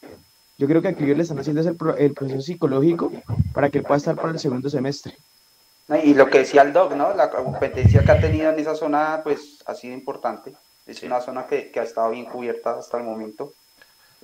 yo 0.59 0.67
creo 0.67 0.83
que 0.83 0.89
aquí 0.89 1.05
le 1.05 1.23
están 1.23 1.39
haciendo 1.39 1.61
el, 1.61 1.75
el 1.97 2.13
proceso 2.13 2.41
psicológico 2.41 3.11
para 3.51 3.71
que 3.71 3.79
él 3.79 3.83
pueda 3.83 3.97
estar 3.97 4.15
para 4.15 4.33
el 4.33 4.37
segundo 4.37 4.69
semestre. 4.69 5.15
Y 6.03 6.13
lo 6.13 6.29
que 6.29 6.39
decía 6.39 6.63
el 6.63 6.73
Doc, 6.73 6.93
¿no? 6.93 7.13
La 7.13 7.29
competencia 7.29 8.03
que 8.03 8.11
ha 8.11 8.19
tenido 8.19 8.49
en 8.49 8.59
esa 8.59 8.75
zona, 8.75 9.21
pues 9.23 9.63
ha 9.65 9.73
sido 9.73 9.93
importante. 9.93 10.53
Es 10.85 11.01
una 11.03 11.21
zona 11.21 11.47
que, 11.47 11.71
que, 11.71 11.79
ha 11.79 11.83
estado 11.83 12.09
bien 12.09 12.25
cubierta 12.25 12.77
hasta 12.77 12.97
el 12.97 13.03
momento. 13.03 13.53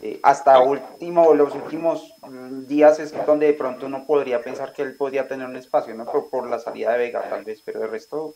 Eh, 0.01 0.19
hasta 0.23 0.59
último, 0.59 1.33
los 1.33 1.53
últimos 1.53 2.13
mm, 2.21 2.65
días 2.65 2.99
es 2.99 3.13
donde 3.25 3.47
de 3.47 3.53
pronto 3.53 3.85
uno 3.85 4.05
podría 4.05 4.41
pensar 4.41 4.73
que 4.73 4.81
él 4.81 4.95
podría 4.95 5.27
tener 5.27 5.47
un 5.47 5.55
espacio, 5.55 5.93
¿no? 5.93 6.05
Por, 6.05 6.29
por 6.29 6.49
la 6.49 6.59
salida 6.59 6.91
de 6.93 6.97
Vega, 6.97 7.29
tal 7.29 7.45
vez, 7.45 7.61
pero 7.63 7.83
el 7.83 7.89
resto. 7.89 8.35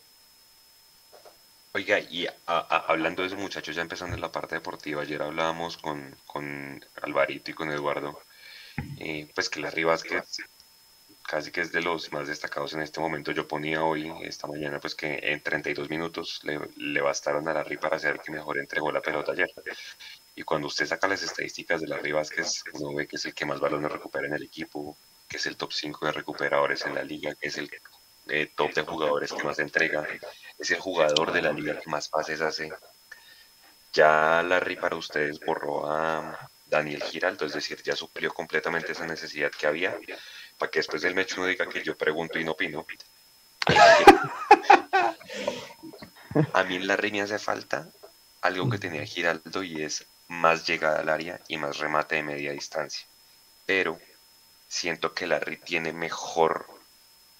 Oiga, 1.74 1.98
y 1.98 2.26
hablando 2.46 3.22
de 3.22 3.28
eso, 3.28 3.36
muchachos, 3.36 3.76
ya 3.76 3.82
empezando 3.82 4.14
en 4.14 4.22
la 4.22 4.32
parte 4.32 4.54
deportiva, 4.54 5.02
ayer 5.02 5.22
hablábamos 5.22 5.76
con, 5.76 6.16
con 6.26 6.84
Alvarito 7.02 7.50
y 7.50 7.54
con 7.54 7.70
Eduardo, 7.70 8.18
eh, 8.98 9.28
pues 9.34 9.50
que 9.50 9.60
las 9.60 9.74
Rivas 9.74 10.02
que 10.02 10.22
casi 11.28 11.52
que 11.52 11.60
es 11.60 11.70
de 11.72 11.82
los 11.82 12.10
más 12.10 12.26
destacados 12.26 12.72
en 12.72 12.80
este 12.80 13.00
momento. 13.00 13.32
Yo 13.32 13.46
ponía 13.46 13.84
hoy, 13.84 14.10
esta 14.22 14.46
mañana, 14.46 14.80
pues 14.80 14.94
que 14.94 15.20
en 15.22 15.42
32 15.42 15.90
minutos 15.90 16.40
le, 16.42 17.00
bastaron 17.02 17.46
a 17.46 17.52
Larry 17.52 17.76
para 17.76 17.96
hacer 17.96 18.18
que 18.20 18.32
mejor 18.32 18.58
entregó 18.58 18.90
la 18.90 19.02
pelota 19.02 19.32
ayer. 19.32 19.52
Y 20.34 20.42
cuando 20.42 20.68
usted 20.68 20.86
saca 20.86 21.06
las 21.06 21.22
estadísticas 21.22 21.82
de 21.82 21.88
Larry 21.88 22.12
Vázquez, 22.12 22.64
uno 22.72 22.94
ve 22.94 23.06
que 23.06 23.16
es 23.16 23.26
el 23.26 23.34
que 23.34 23.44
más 23.44 23.60
balones 23.60 23.92
recupera 23.92 24.26
en 24.26 24.32
el 24.32 24.42
equipo, 24.42 24.96
que 25.28 25.36
es 25.36 25.44
el 25.44 25.58
top 25.58 25.70
5 25.70 26.06
de 26.06 26.12
recuperadores 26.12 26.86
en 26.86 26.94
la 26.94 27.02
liga, 27.02 27.34
que 27.34 27.48
es 27.48 27.58
el 27.58 27.70
eh, 28.28 28.50
top 28.56 28.72
de 28.72 28.82
jugadores 28.82 29.30
que 29.30 29.44
más 29.44 29.58
entrega, 29.58 30.08
es 30.58 30.70
el 30.70 30.80
jugador 30.80 31.32
de 31.32 31.42
la 31.42 31.52
liga 31.52 31.78
que 31.78 31.90
más 31.90 32.08
pases 32.08 32.40
hace. 32.40 32.72
Ya 33.92 34.42
Larry 34.42 34.76
para 34.76 34.96
ustedes 34.96 35.40
borró 35.40 35.90
a 35.90 36.48
Daniel 36.64 37.02
Giraldo, 37.02 37.44
es 37.44 37.52
decir, 37.52 37.82
ya 37.82 37.94
suplió 37.94 38.32
completamente 38.32 38.92
esa 38.92 39.06
necesidad 39.06 39.50
que 39.50 39.66
había 39.66 39.98
para 40.58 40.70
que 40.70 40.80
después 40.80 41.02
del 41.02 41.14
mecho 41.14 41.40
no 41.40 41.46
diga 41.46 41.68
que 41.68 41.82
yo 41.82 41.96
pregunto 41.96 42.38
y 42.38 42.44
no 42.44 42.52
opino. 42.52 42.84
A 46.52 46.62
mí 46.64 46.76
en 46.76 46.86
la 46.86 46.96
me 46.96 47.22
hace 47.22 47.38
falta 47.38 47.88
algo 48.42 48.68
que 48.68 48.78
tenía 48.78 49.04
Giraldo 49.04 49.62
y 49.62 49.82
es 49.82 50.04
más 50.28 50.66
llegada 50.66 51.00
al 51.00 51.08
área 51.08 51.40
y 51.48 51.56
más 51.56 51.78
remate 51.78 52.16
de 52.16 52.22
media 52.22 52.52
distancia. 52.52 53.06
Pero 53.66 53.98
siento 54.68 55.14
que 55.14 55.26
Larry 55.26 55.56
tiene 55.56 55.92
mejor 55.92 56.66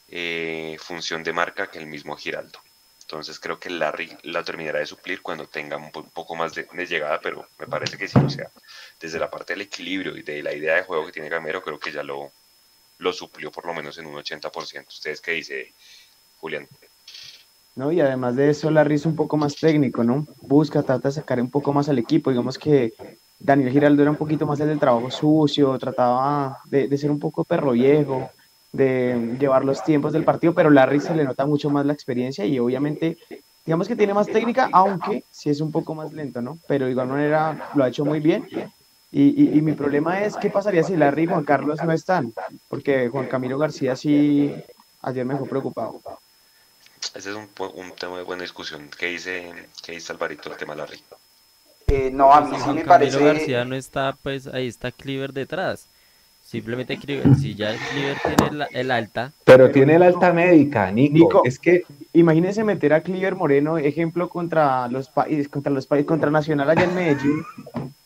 eh, 0.08 0.76
función 0.80 1.22
de 1.22 1.32
marca 1.32 1.70
que 1.70 1.78
el 1.78 1.86
mismo 1.86 2.16
Giraldo. 2.16 2.58
Entonces 3.02 3.38
creo 3.38 3.58
que 3.58 3.70
Larry 3.70 4.16
la 4.22 4.42
terminará 4.42 4.80
de 4.80 4.86
suplir 4.86 5.22
cuando 5.22 5.46
tenga 5.46 5.76
un, 5.76 5.90
poco 5.90 6.34
más 6.34 6.54
de, 6.54 6.66
de, 6.70 6.86
llegada, 6.86 7.20
pero 7.20 7.48
me 7.58 7.66
parece 7.66 7.96
que 7.96 8.08
sí, 8.08 8.18
o 8.18 8.28
sea, 8.28 8.50
desde 9.00 9.18
la 9.18 9.30
parte 9.30 9.54
del 9.54 9.62
equilibrio 9.62 10.16
y 10.16 10.22
de 10.22 10.42
la 10.42 10.52
idea 10.52 10.74
de 10.74 10.82
juego 10.82 11.06
que 11.06 11.12
tiene 11.12 11.30
Gamero, 11.30 11.62
creo 11.62 11.78
que 11.78 11.92
ya 11.92 12.02
lo, 12.02 12.32
lo 12.98 13.12
suplió 13.12 13.50
por 13.50 13.66
lo 13.66 13.74
menos 13.74 13.98
en 13.98 14.06
un 14.06 14.14
80%. 14.14 14.88
¿Ustedes 14.88 15.20
qué 15.20 15.32
dice, 15.32 15.72
Julián? 16.38 16.66
No, 17.76 17.92
y 17.92 18.00
además 18.00 18.34
de 18.34 18.50
eso, 18.50 18.70
Larry 18.70 18.96
es 18.96 19.06
un 19.06 19.14
poco 19.14 19.36
más 19.36 19.54
técnico, 19.54 20.02
¿no? 20.02 20.26
Busca, 20.42 20.82
trata 20.82 21.08
de 21.08 21.14
sacar 21.14 21.40
un 21.40 21.50
poco 21.50 21.72
más 21.72 21.88
al 21.88 21.98
equipo. 21.98 22.30
Digamos 22.30 22.58
que 22.58 22.92
Daniel 23.38 23.70
Giraldo 23.70 24.02
era 24.02 24.10
un 24.10 24.16
poquito 24.16 24.46
más 24.46 24.58
el 24.58 24.66
del 24.66 24.80
trabajo 24.80 25.10
sucio, 25.10 25.78
trataba 25.78 26.58
de, 26.64 26.98
ser 26.98 27.10
un 27.10 27.20
poco 27.20 27.44
perro 27.44 27.72
viejo, 27.72 28.30
de 28.72 29.36
llevar 29.38 29.64
los 29.64 29.84
tiempos 29.84 30.12
del 30.12 30.24
partido, 30.24 30.54
pero 30.54 30.70
Larry 30.70 30.98
se 31.00 31.14
le 31.14 31.22
nota 31.22 31.46
mucho 31.46 31.70
más 31.70 31.86
la 31.86 31.92
experiencia 31.92 32.44
y 32.44 32.58
obviamente, 32.58 33.16
digamos 33.64 33.86
que 33.86 33.94
tiene 33.94 34.12
más 34.12 34.26
técnica, 34.26 34.68
aunque 34.72 35.22
sí 35.30 35.48
es 35.48 35.60
un 35.60 35.70
poco 35.70 35.94
más 35.94 36.12
lento, 36.12 36.42
¿no? 36.42 36.58
Pero 36.66 36.86
de 36.86 36.90
igual 36.90 37.06
manera 37.06 37.70
lo 37.76 37.84
ha 37.84 37.88
hecho 37.88 38.04
muy 38.04 38.18
bien 38.18 38.48
y, 39.10 39.60
mi 39.62 39.72
problema 39.72 40.22
es, 40.22 40.36
¿qué 40.36 40.50
pasaría 40.50 40.82
si 40.82 40.96
Larry 40.96 41.22
y 41.22 41.26
Juan 41.26 41.44
Carlos 41.44 41.82
no 41.82 41.92
están? 41.92 42.34
Porque 42.68 43.08
Juan 43.08 43.26
Camilo 43.26 43.56
García 43.56 43.96
sí 43.96 44.54
ayer 45.02 45.24
me 45.24 45.34
dejó 45.34 45.46
preocupado. 45.46 46.00
Ese 47.14 47.30
es 47.30 47.36
un, 47.36 47.48
tema 47.98 48.18
de 48.18 48.22
buena 48.22 48.42
discusión. 48.42 48.90
¿Qué 48.98 49.06
dice, 49.06 49.52
qué 49.82 49.92
dice 49.92 50.12
Alvarito 50.12 50.50
el 50.50 50.58
tema 50.58 50.74
Larry? 50.74 51.00
Eh, 51.86 52.10
no, 52.12 52.32
a 52.32 52.42
mí 52.42 52.56
sí 52.62 52.70
me 52.70 52.84
parece... 52.84 53.12
Camilo 53.16 53.34
García 53.34 53.64
no 53.64 53.74
está, 53.74 54.14
pues 54.22 54.46
ahí 54.46 54.68
está 54.68 54.92
Cleaver 54.92 55.32
detrás. 55.32 55.86
Simplemente 56.44 56.98
Cleaver, 56.98 57.34
si 57.36 57.54
ya 57.54 57.74
Cleaver 57.90 58.16
tiene 58.36 58.66
el, 58.72 58.90
alta. 58.90 59.32
Pero 59.44 59.70
tiene 59.70 59.96
el 59.96 60.02
alta 60.02 60.32
médica, 60.32 60.90
Nico. 60.90 61.42
es 61.44 61.58
que 61.58 61.84
imagínense 62.12 62.64
meter 62.64 62.92
a 62.92 63.02
Cleaver 63.02 63.36
Moreno, 63.36 63.78
ejemplo 63.78 64.28
contra 64.28 64.88
los 64.88 65.08
países, 65.08 65.48
contra 65.48 65.72
los 65.72 65.86
países, 65.86 66.06
contra 66.06 66.30
Nacional 66.30 66.70
allá 66.70 66.84
en 66.84 66.94
Medellín. 66.94 67.42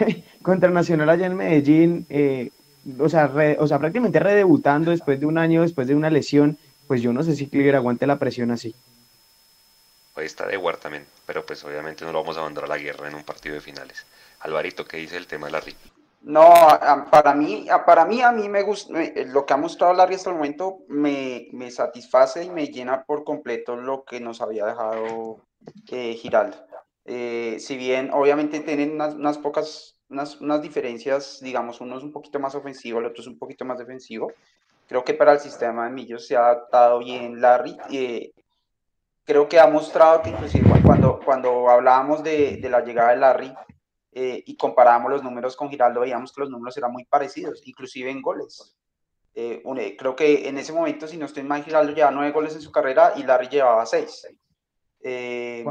contra 0.42 0.70
Nacional 0.70 1.10
allá 1.10 1.26
en 1.26 1.36
Medellín, 1.36 2.06
eh, 2.08 2.50
o, 2.98 3.08
sea, 3.08 3.30
o 3.58 3.66
sea, 3.66 3.78
prácticamente 3.78 4.20
redebutando 4.20 4.90
después 4.90 5.20
de 5.20 5.26
un 5.26 5.38
año, 5.38 5.62
después 5.62 5.86
de 5.86 5.94
una 5.94 6.10
lesión, 6.10 6.58
pues 6.86 7.02
yo 7.02 7.12
no 7.12 7.22
sé 7.22 7.36
si 7.36 7.48
Cliver 7.48 7.76
aguante 7.76 8.06
la 8.06 8.18
presión 8.18 8.50
así. 8.50 8.74
Ahí 10.16 10.26
está 10.26 10.46
de 10.46 10.56
War 10.56 10.76
también, 10.76 11.06
pero 11.26 11.46
pues 11.46 11.64
obviamente 11.64 12.04
no 12.04 12.12
lo 12.12 12.20
vamos 12.20 12.36
a 12.36 12.42
mandar 12.42 12.64
a 12.64 12.68
la 12.68 12.78
guerra 12.78 13.08
en 13.08 13.14
un 13.14 13.22
partido 13.22 13.54
de 13.54 13.60
finales. 13.60 14.04
Alvarito, 14.40 14.84
¿qué 14.84 14.98
dice 14.98 15.16
el 15.16 15.26
tema 15.26 15.46
de 15.46 15.52
Larry? 15.52 15.76
No, 16.22 16.52
para 17.10 17.34
mí, 17.34 17.66
para 17.86 18.04
mí, 18.04 18.20
a 18.20 18.30
mí 18.30 18.48
me 18.48 18.62
gusta, 18.62 18.92
lo 19.26 19.46
que 19.46 19.54
ha 19.54 19.56
mostrado 19.56 19.94
Larry 19.94 20.16
hasta 20.16 20.30
el 20.30 20.36
momento 20.36 20.80
me, 20.88 21.48
me 21.52 21.70
satisface 21.70 22.44
y 22.44 22.50
me 22.50 22.66
llena 22.66 23.04
por 23.04 23.24
completo 23.24 23.76
lo 23.76 24.04
que 24.04 24.20
nos 24.20 24.42
había 24.42 24.66
dejado 24.66 25.38
eh, 25.90 26.14
Giraldo. 26.14 26.56
Eh, 27.12 27.58
si 27.58 27.76
bien 27.76 28.10
obviamente 28.12 28.60
tienen 28.60 28.92
unas, 28.92 29.38
pocas, 29.38 29.98
unas, 30.08 30.40
unas, 30.40 30.62
diferencias, 30.62 31.40
digamos, 31.42 31.80
uno 31.80 31.98
es 31.98 32.04
un 32.04 32.12
poquito 32.12 32.38
más 32.38 32.54
ofensivo, 32.54 33.00
el 33.00 33.06
otro 33.06 33.20
es 33.20 33.26
un 33.26 33.36
poquito 33.36 33.64
más 33.64 33.80
defensivo. 33.80 34.32
Creo 34.86 35.02
que 35.02 35.14
para 35.14 35.32
el 35.32 35.40
sistema 35.40 35.86
de 35.86 35.90
Millos 35.90 36.28
se 36.28 36.36
ha 36.36 36.46
adaptado 36.46 37.00
bien 37.00 37.40
Larry. 37.40 37.76
Eh, 37.90 38.30
creo 39.24 39.48
que 39.48 39.58
ha 39.58 39.66
mostrado 39.66 40.22
que 40.22 40.30
inclusive 40.30 40.70
cuando, 40.84 41.18
cuando 41.24 41.68
hablábamos 41.68 42.22
de, 42.22 42.58
de 42.58 42.68
la 42.68 42.84
llegada 42.84 43.10
de 43.10 43.16
Larry 43.16 43.54
eh, 44.12 44.44
y 44.46 44.56
comparábamos 44.56 45.10
los 45.10 45.24
números 45.24 45.56
con 45.56 45.68
Giraldo, 45.68 46.02
veíamos 46.02 46.32
que 46.32 46.42
los 46.42 46.50
números 46.50 46.76
eran 46.76 46.92
muy 46.92 47.06
parecidos, 47.06 47.60
inclusive 47.64 48.08
en 48.08 48.22
goles. 48.22 48.76
creo 49.34 50.14
que 50.14 50.48
en 50.48 50.58
ese 50.58 50.72
momento, 50.72 51.08
si 51.08 51.16
no 51.16 51.26
estoy 51.26 51.42
mal, 51.42 51.64
Giraldo 51.64 51.92
llevaba 51.92 52.14
nueve 52.14 52.30
goles 52.30 52.54
en 52.54 52.62
su 52.62 52.70
carrera 52.70 53.14
y 53.16 53.24
Larry 53.24 53.48
llevaba 53.48 53.84
seis. 53.84 54.28
Eh, 55.02 55.64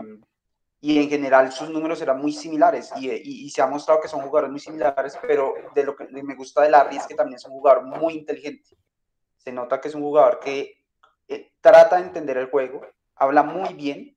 y 0.82 1.01
en 1.01 1.09
general 1.09 1.51
sus 1.51 1.69
números 1.69 2.01
eran 2.01 2.21
muy 2.21 2.32
similares 2.32 2.91
y, 2.95 3.09
y, 3.09 3.49
se 3.49 3.61
ha 3.61 3.67
mostrado 3.67 3.99
que 3.99 4.07
son 4.07 4.21
jugadores 4.21 4.49
muy 4.49 4.59
similares, 4.59 5.17
pero 5.21 5.53
de 5.75 5.84
lo 5.84 5.95
que 5.95 6.07
me 6.07 6.36
gusta 6.36 6.61
de 6.61 6.69
Larry 6.69 6.97
es 6.97 7.05
que 7.05 7.15
también 7.15 7.36
es 7.36 7.45
un 7.45 7.51
jugador 7.51 7.84
muy 7.84 8.13
inteligente. 8.13 8.77
Se 9.38 9.51
nota 9.51 9.82
que 9.82 9.89
es 9.89 9.95
un 9.95 10.03
jugador 10.03 10.39
que 10.39 10.86
eh, 11.27 11.51
trata 11.59 11.97
de 11.97 12.03
entender 12.03 12.38
el 12.38 12.49
juego, 12.49 12.82
habla 13.15 13.43
muy 13.43 13.73
bien 13.73 14.15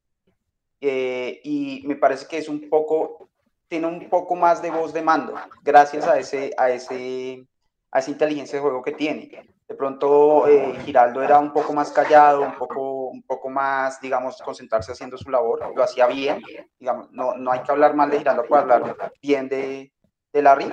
eh, 0.81 1.41
y 1.43 1.83
me 1.85 1.97
parece 1.97 2.27
que 2.27 2.39
es 2.39 2.49
un 2.49 2.69
poco, 2.69 3.29
tiene 3.67 3.87
un 3.87 4.09
poco 4.09 4.37
más 4.37 4.63
de 4.63 4.71
voz 4.71 4.93
de 4.93 5.03
mando 5.03 5.35
gracias 5.63 6.07
a, 6.07 6.19
ese, 6.19 6.53
a, 6.57 6.71
ese, 6.71 7.45
a 7.91 7.99
esa 7.99 8.11
inteligencia 8.11 8.59
de 8.59 8.63
juego 8.63 8.83
que 8.83 8.93
tiene. 8.93 9.52
De 9.73 9.79
pronto 9.79 10.47
eh, 10.49 10.79
Giraldo 10.85 11.23
era 11.23 11.39
un 11.39 11.51
poco 11.51 11.73
más 11.73 11.91
callado, 11.93 12.43
un 12.43 12.59
poco, 12.59 13.07
un 13.07 13.23
poco 13.23 13.49
más, 13.49 13.99
digamos, 14.03 14.37
concentrarse 14.43 14.93
haciendo 14.93 15.17
su 15.17 15.31
labor, 15.31 15.75
lo 15.75 15.83
hacía 15.83 16.07
bien, 16.09 16.43
digamos, 16.79 17.11
no, 17.11 17.35
no 17.39 17.51
hay 17.51 17.63
que 17.63 17.73
hablar 17.73 17.95
mal 17.95 18.11
de 18.11 18.19
Giraldo 18.19 18.45
para 18.47 18.75
hablar 18.75 19.13
bien 19.23 19.49
de, 19.49 19.91
de 20.31 20.43
Larry. 20.43 20.71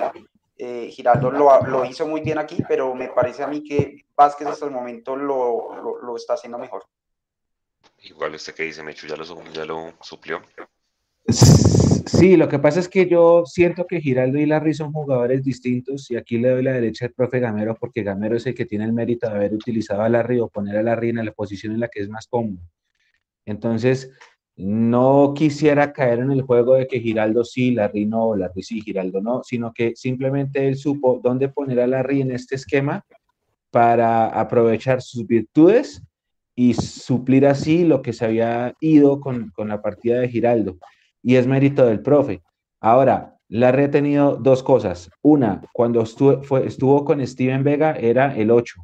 Eh, 0.58 0.90
Giraldo 0.90 1.30
lo, 1.30 1.62
lo, 1.62 1.86
hizo 1.86 2.06
muy 2.06 2.20
bien 2.20 2.36
aquí, 2.36 2.62
pero 2.68 2.94
me 2.94 3.08
parece 3.08 3.42
a 3.42 3.46
mí 3.46 3.64
que 3.64 4.04
Vázquez 4.14 4.48
hasta 4.48 4.66
el 4.66 4.70
momento 4.70 5.16
lo, 5.16 5.98
lo, 6.02 6.14
está 6.14 6.34
haciendo 6.34 6.58
mejor. 6.58 6.84
Igual 8.02 8.34
usted 8.34 8.54
que 8.54 8.64
dice, 8.64 8.82
Mechu 8.82 9.06
ya 9.06 9.16
lo, 9.16 9.24
ya 9.44 9.64
lo 9.64 9.94
suplió. 10.02 10.42
Sí, 12.06 12.36
lo 12.36 12.48
que 12.48 12.58
pasa 12.58 12.80
es 12.80 12.88
que 12.88 13.08
yo 13.08 13.44
siento 13.46 13.86
que 13.86 14.00
Giraldo 14.00 14.38
y 14.38 14.46
Larry 14.46 14.74
son 14.74 14.92
jugadores 14.92 15.42
distintos 15.44 16.10
y 16.10 16.16
aquí 16.16 16.38
le 16.38 16.50
doy 16.50 16.62
la 16.62 16.72
derecha 16.72 17.06
al 17.06 17.12
profe 17.12 17.40
Gamero 17.40 17.74
porque 17.74 18.02
Gamero 18.02 18.36
es 18.36 18.46
el 18.46 18.54
que 18.54 18.64
tiene 18.64 18.84
el 18.84 18.92
mérito 18.92 19.28
de 19.28 19.34
haber 19.34 19.52
utilizado 19.54 20.02
a 20.02 20.08
Larry 20.08 20.38
o 20.40 20.48
poner 20.48 20.76
a 20.76 20.82
Larry 20.82 21.10
en 21.10 21.24
la 21.24 21.32
posición 21.32 21.74
en 21.74 21.80
la 21.80 21.88
que 21.88 22.00
es 22.00 22.08
más 22.08 22.26
cómodo. 22.26 22.62
Entonces, 23.44 24.10
no 24.56 25.34
quisiera 25.34 25.92
caer 25.92 26.20
en 26.20 26.30
el 26.30 26.42
juego 26.42 26.74
de 26.74 26.86
que 26.86 27.00
Giraldo 27.00 27.44
sí, 27.44 27.72
Larry 27.72 28.06
no, 28.06 28.36
Larry 28.36 28.62
sí, 28.62 28.80
Giraldo 28.80 29.20
no, 29.20 29.42
sino 29.42 29.72
que 29.72 29.94
simplemente 29.96 30.68
él 30.68 30.76
supo 30.76 31.20
dónde 31.22 31.48
poner 31.48 31.80
a 31.80 31.86
Larry 31.86 32.22
en 32.22 32.30
este 32.30 32.54
esquema 32.54 33.04
para 33.70 34.26
aprovechar 34.26 35.02
sus 35.02 35.26
virtudes 35.26 36.02
y 36.54 36.74
suplir 36.74 37.46
así 37.46 37.84
lo 37.84 38.02
que 38.02 38.12
se 38.12 38.24
había 38.24 38.74
ido 38.80 39.20
con, 39.20 39.50
con 39.50 39.68
la 39.68 39.82
partida 39.82 40.20
de 40.20 40.28
Giraldo 40.28 40.78
y 41.22 41.36
es 41.36 41.46
mérito 41.46 41.86
del 41.86 42.00
profe. 42.00 42.42
Ahora, 42.80 43.36
Larry 43.48 43.84
ha 43.84 43.90
tenido 43.90 44.36
dos 44.36 44.62
cosas. 44.62 45.10
Una, 45.22 45.62
cuando 45.72 46.02
estuvo, 46.02 46.42
fue, 46.42 46.66
estuvo 46.66 47.04
con 47.04 47.24
Steven 47.26 47.64
Vega 47.64 47.92
era 47.92 48.34
el 48.36 48.50
8. 48.50 48.74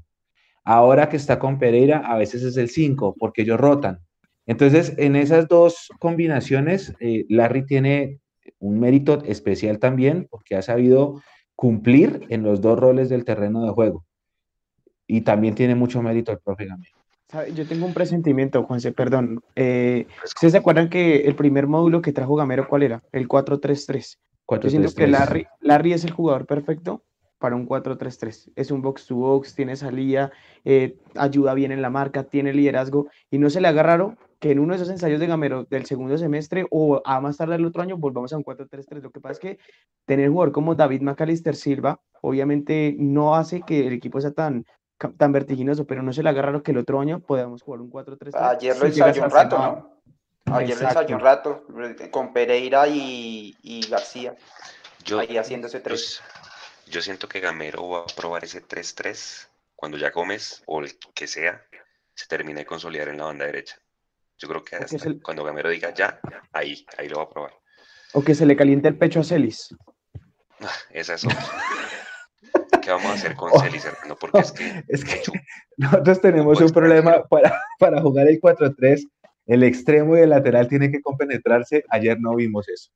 Ahora 0.65 1.09
que 1.09 1.17
está 1.17 1.39
con 1.39 1.59
Pereira, 1.59 1.99
a 1.99 2.19
veces 2.19 2.43
es 2.43 2.57
el 2.57 2.69
5, 2.69 3.15
porque 3.19 3.43
ellos 3.43 3.61
rotan. 3.61 4.01
Entonces, 4.47 4.95
en 4.99 5.15
esas 5.15 5.47
dos 5.47 5.89
combinaciones, 6.01 6.95
eh, 7.01 7.25
Larry 7.29 7.65
tiene 7.65 8.21
un 8.59 8.81
mérito 8.81 9.23
especial 9.25 9.79
también, 9.79 10.27
porque 10.31 10.57
ha 10.57 10.63
sabido 10.63 11.23
cumplir 11.55 12.27
en 12.29 12.43
los 12.43 12.61
dos 12.61 12.79
roles 12.79 13.09
del 13.09 13.25
terreno 13.25 13.65
de 13.65 13.71
juego. 13.71 14.05
Y 15.07 15.21
también 15.21 15.55
tiene 15.55 15.77
mucho 15.77 16.03
mérito 16.03 16.33
el 16.33 16.39
profe 16.41 16.67
Gamero. 16.67 16.96
Yo 17.55 17.67
tengo 17.67 17.87
un 17.87 17.95
presentimiento, 17.95 18.63
Juanse, 18.63 18.93
perdón. 18.93 19.43
Eh, 19.57 20.07
¿Ustedes 20.25 20.53
se 20.53 20.59
acuerdan 20.59 20.89
que 20.89 21.23
el 21.27 21.35
primer 21.35 21.67
módulo 21.67 22.01
que 22.01 22.13
trajo 22.13 22.37
Gamero, 22.37 22.69
cuál 22.69 22.85
era? 22.85 23.03
El 23.13 23.27
433. 23.27 24.19
Yo 24.63 24.71
siento 24.71 24.95
que 24.95 25.09
Larry, 25.09 25.47
Larry 25.61 25.93
es 25.93 26.05
el 26.05 26.13
jugador 26.13 26.47
perfecto 26.47 27.03
para 27.39 27.57
un 27.57 27.69
4-3-3. 27.69 28.53
Es 28.55 28.71
un 28.71 28.81
box 28.81 29.07
to 29.07 29.17
box, 29.17 29.55
tiene 29.55 29.77
salida, 29.77 30.31
eh, 30.65 30.97
ayuda 31.17 31.55
bien 31.55 31.73
en 31.73 31.83
la 31.83 31.91
marca, 31.91 32.25
tiene 32.25 32.53
liderazgo 32.53 33.09
y 33.31 33.39
no 33.39 33.51
se 33.51 33.61
le 33.61 33.69
haga 33.69 33.83
raro 33.83 34.17
que 34.39 34.53
en 34.53 34.59
uno 34.59 34.73
de 34.73 34.77
esos 34.77 34.91
ensayos 34.91 35.19
de 35.19 35.27
Gamero 35.27 35.65
del 35.65 35.87
segundo 35.87 36.17
semestre 36.19 36.67
o 36.71 37.03
a 37.05 37.21
más 37.21 37.39
tarde 37.39 37.57
el 37.57 37.65
otro 37.65 37.83
año 37.83 37.97
volvamos 37.97 38.33
a 38.33 38.37
un 38.37 38.45
4-3-3. 38.45 39.03
Lo 39.03 39.11
que 39.11 39.21
pasa 39.21 39.33
es 39.33 39.39
que 39.41 39.59
tener 40.05 40.31
jugador 40.31 40.53
como 40.53 40.75
David 40.75 41.03
McAllister 41.03 41.57
Silva 41.57 42.01
obviamente 42.21 42.95
no 42.99 43.35
hace 43.35 43.63
que 43.63 43.87
el 43.87 43.93
equipo 43.93 44.21
sea 44.21 44.33
tan 44.33 44.65
tan 44.99 45.33
vertiginoso, 45.33 45.87
pero 45.87 46.03
no 46.03 46.13
se 46.13 46.23
le 46.23 46.29
agarra 46.31 46.51
lo 46.51 46.63
que 46.63 46.73
el 46.73 46.79
otro 46.79 47.01
año 47.01 47.21
podamos 47.21 47.63
jugar 47.63 47.81
un 47.81 47.91
4-3. 47.91 48.35
Ayer 48.35 48.79
lo 48.79 48.87
ensayó 48.87 49.25
un 49.25 49.31
rato, 49.31 49.59
¿no? 49.59 50.55
Ayer 50.55 50.81
lo 50.81 50.89
ensayó 50.89 51.17
un 51.17 51.23
rato 51.23 51.67
con 52.11 52.33
Pereira 52.33 52.87
y, 52.89 53.87
García. 53.91 54.35
Yo, 55.05 55.21
ahí 55.21 55.37
haciendo 55.37 55.67
ese 55.67 55.81
3. 55.81 56.23
Yo, 56.87 57.03
siento 57.03 57.29
que 57.29 57.41
Gamero 57.41 57.89
va 57.89 58.01
a 58.01 58.07
probar 58.07 58.45
ese 58.45 58.63
3-3 58.63 59.49
cuando 59.75 59.99
ya 59.99 60.11
Gómez 60.11 60.63
o 60.67 60.81
el 60.81 60.99
que 61.15 61.27
sea 61.27 61.63
se 62.15 62.27
termine 62.27 62.61
de 62.61 62.67
consolidar 62.67 63.09
en 63.09 63.19
la 63.19 63.25
banda 63.25 63.45
derecha. 63.45 63.77
Yo 64.39 64.49
creo 64.49 64.65
que 64.65 65.21
cuando 65.21 65.45
Gamero 65.45 65.69
diga 65.69 65.93
ya, 65.93 66.21
ahí, 66.53 66.87
ahí 66.97 67.09
lo 67.09 67.19
va 67.19 67.25
a 67.25 67.31
probar. 67.31 67.53
O 68.13 68.23
que 68.23 68.35
se 68.35 68.47
le 68.47 68.57
caliente 68.57 68.89
el 68.89 68.97
pecho 68.97 69.21
a 69.21 69.25
Celis. 69.25 69.75
Esa 70.91 71.15
es 71.15 71.25
otra. 71.25 71.45
¿Qué 72.87 72.93
vamos 72.93 73.11
a 73.11 73.15
hacer 73.15 73.35
con 73.35 73.51
oh, 73.53 73.61
Celis, 73.61 73.85
hermano? 73.85 74.17
Porque 74.17 74.39
es 74.39 74.53
que, 74.53 74.85
es 74.89 75.05
que 75.05 75.21
nosotros 75.77 76.21
tenemos 76.21 76.61
un 76.61 76.71
problema 76.71 77.25
para, 77.25 77.61
para 77.81 78.01
jugar 78.01 78.29
el 78.29 78.41
4-3. 78.41 79.11
El 79.47 79.65
extremo 79.65 80.17
y 80.17 80.21
el 80.21 80.31
lateral 80.31 80.69
tienen 80.69 80.93
que 80.93 81.03
compenetrarse. 81.03 81.85
Ayer 81.91 82.17
no 82.21 82.37
vimos 82.37 82.69
eso. 82.69 82.93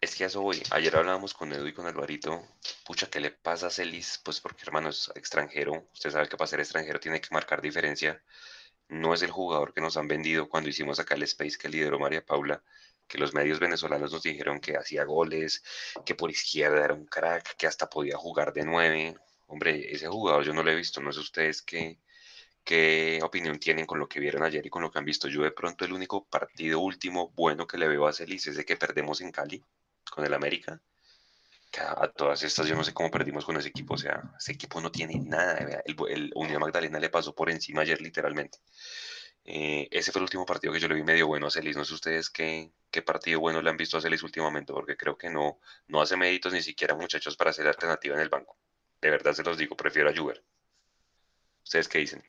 Es 0.00 0.16
que 0.16 0.24
eso 0.24 0.40
voy. 0.40 0.62
Ayer 0.70 0.96
hablábamos 0.96 1.34
con 1.34 1.52
Edu 1.52 1.66
y 1.66 1.74
con 1.74 1.84
Alvarito. 1.84 2.42
Pucha, 2.86 3.08
¿qué 3.10 3.20
le 3.20 3.32
pasa 3.32 3.66
a 3.66 3.70
Celis? 3.70 4.18
Pues 4.24 4.40
porque, 4.40 4.62
hermano, 4.64 4.88
es 4.88 5.12
extranjero. 5.14 5.88
Usted 5.92 6.10
sabe 6.10 6.30
que 6.30 6.38
para 6.38 6.48
ser 6.48 6.60
extranjero 6.60 6.98
tiene 6.98 7.20
que 7.20 7.28
marcar 7.32 7.60
diferencia. 7.60 8.22
No 8.88 9.12
es 9.12 9.20
el 9.20 9.30
jugador 9.30 9.74
que 9.74 9.82
nos 9.82 9.98
han 9.98 10.08
vendido 10.08 10.48
cuando 10.48 10.70
hicimos 10.70 10.98
acá 10.98 11.16
el 11.16 11.24
Space 11.24 11.58
que 11.60 11.68
lideró 11.68 11.98
María 11.98 12.24
Paula 12.24 12.62
que 13.06 13.18
los 13.18 13.34
medios 13.34 13.60
venezolanos 13.60 14.12
nos 14.12 14.22
dijeron 14.22 14.60
que 14.60 14.76
hacía 14.76 15.04
goles, 15.04 15.62
que 16.04 16.14
por 16.14 16.30
izquierda 16.30 16.84
era 16.84 16.94
un 16.94 17.06
crack, 17.06 17.56
que 17.56 17.66
hasta 17.66 17.88
podía 17.88 18.16
jugar 18.16 18.52
de 18.52 18.64
nueve. 18.64 19.14
Hombre, 19.46 19.92
ese 19.92 20.08
jugador 20.08 20.44
yo 20.44 20.54
no 20.54 20.62
lo 20.62 20.70
he 20.70 20.74
visto, 20.74 21.00
no 21.00 21.12
sé 21.12 21.20
ustedes 21.20 21.62
qué, 21.62 21.98
qué 22.64 23.20
opinión 23.22 23.58
tienen 23.58 23.86
con 23.86 23.98
lo 23.98 24.08
que 24.08 24.20
vieron 24.20 24.42
ayer 24.42 24.64
y 24.64 24.70
con 24.70 24.82
lo 24.82 24.90
que 24.90 24.98
han 24.98 25.04
visto. 25.04 25.28
Yo 25.28 25.42
de 25.42 25.52
pronto 25.52 25.84
el 25.84 25.92
único 25.92 26.26
partido 26.26 26.80
último 26.80 27.30
bueno 27.34 27.66
que 27.66 27.78
le 27.78 27.88
veo 27.88 28.06
a 28.06 28.12
Celis 28.12 28.46
es 28.46 28.56
de 28.56 28.64
que 28.64 28.76
perdemos 28.76 29.20
en 29.20 29.32
Cali 29.32 29.62
con 30.10 30.24
el 30.24 30.34
América. 30.34 30.80
a, 31.78 32.08
todas 32.08 32.42
estas 32.42 32.66
yo 32.66 32.76
no 32.76 32.84
sé 32.84 32.92
cómo 32.94 33.10
perdimos 33.10 33.44
con 33.44 33.56
ese 33.56 33.68
equipo, 33.68 33.94
o 33.94 33.98
sea, 33.98 34.22
ese 34.38 34.52
equipo 34.52 34.80
no 34.80 34.90
tiene 34.90 35.18
nada. 35.18 35.82
El, 35.84 35.96
el 36.08 36.32
Unión 36.34 36.60
Magdalena 36.60 36.98
le 36.98 37.10
pasó 37.10 37.34
por 37.34 37.50
encima 37.50 37.82
ayer 37.82 38.00
literalmente. 38.00 38.58
Eh, 39.44 39.88
ese 39.90 40.12
fue 40.12 40.20
el 40.20 40.24
último 40.24 40.46
partido 40.46 40.72
que 40.72 40.80
yo 40.80 40.88
le 40.88 40.94
vi 40.94 41.02
medio 41.02 41.26
bueno 41.26 41.46
a 41.46 41.50
Celis. 41.50 41.76
No 41.76 41.84
sé 41.84 41.94
ustedes 41.94 42.30
qué, 42.30 42.70
qué 42.90 43.02
partido 43.02 43.40
bueno 43.40 43.60
le 43.60 43.70
han 43.70 43.76
visto 43.76 43.96
a 43.98 44.00
Celis 44.00 44.22
últimamente, 44.22 44.72
porque 44.72 44.96
creo 44.96 45.16
que 45.16 45.30
no, 45.30 45.58
no 45.88 46.00
hace 46.00 46.16
méritos 46.16 46.52
ni 46.52 46.62
siquiera 46.62 46.94
muchachos 46.94 47.36
para 47.36 47.52
ser 47.52 47.66
alternativa 47.66 48.14
en 48.14 48.22
el 48.22 48.28
banco. 48.28 48.56
De 49.00 49.10
verdad 49.10 49.32
se 49.32 49.42
los 49.42 49.58
digo, 49.58 49.76
prefiero 49.76 50.10
a 50.10 50.16
Juber. 50.16 50.42
¿Ustedes 51.64 51.88
qué 51.88 51.98
dicen? 51.98 52.22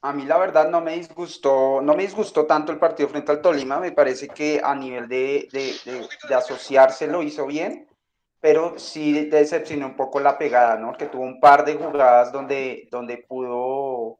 A 0.00 0.12
mí 0.12 0.24
la 0.24 0.38
verdad 0.38 0.68
no 0.68 0.80
me 0.80 0.96
disgustó, 0.96 1.80
no 1.80 1.94
me 1.94 2.02
disgustó 2.02 2.44
tanto 2.44 2.72
el 2.72 2.78
partido 2.78 3.08
frente 3.08 3.30
al 3.30 3.40
Tolima, 3.40 3.78
me 3.78 3.92
parece 3.92 4.28
que 4.28 4.60
a 4.62 4.74
nivel 4.74 5.08
de, 5.08 5.48
de, 5.52 6.34
asociarse 6.34 7.06
lo 7.06 7.22
hizo 7.22 7.46
bien, 7.46 7.86
pero 8.40 8.78
sí 8.80 9.26
decepcionó 9.26 9.86
un 9.86 9.96
poco 9.96 10.18
la 10.18 10.36
pegada, 10.36 10.76
¿no? 10.76 10.92
Que 10.94 11.06
tuvo 11.06 11.22
un 11.22 11.38
par 11.38 11.64
de 11.64 11.74
jugadas 11.74 12.32
donde, 12.32 12.88
donde 12.90 13.18
pudo 13.18 14.18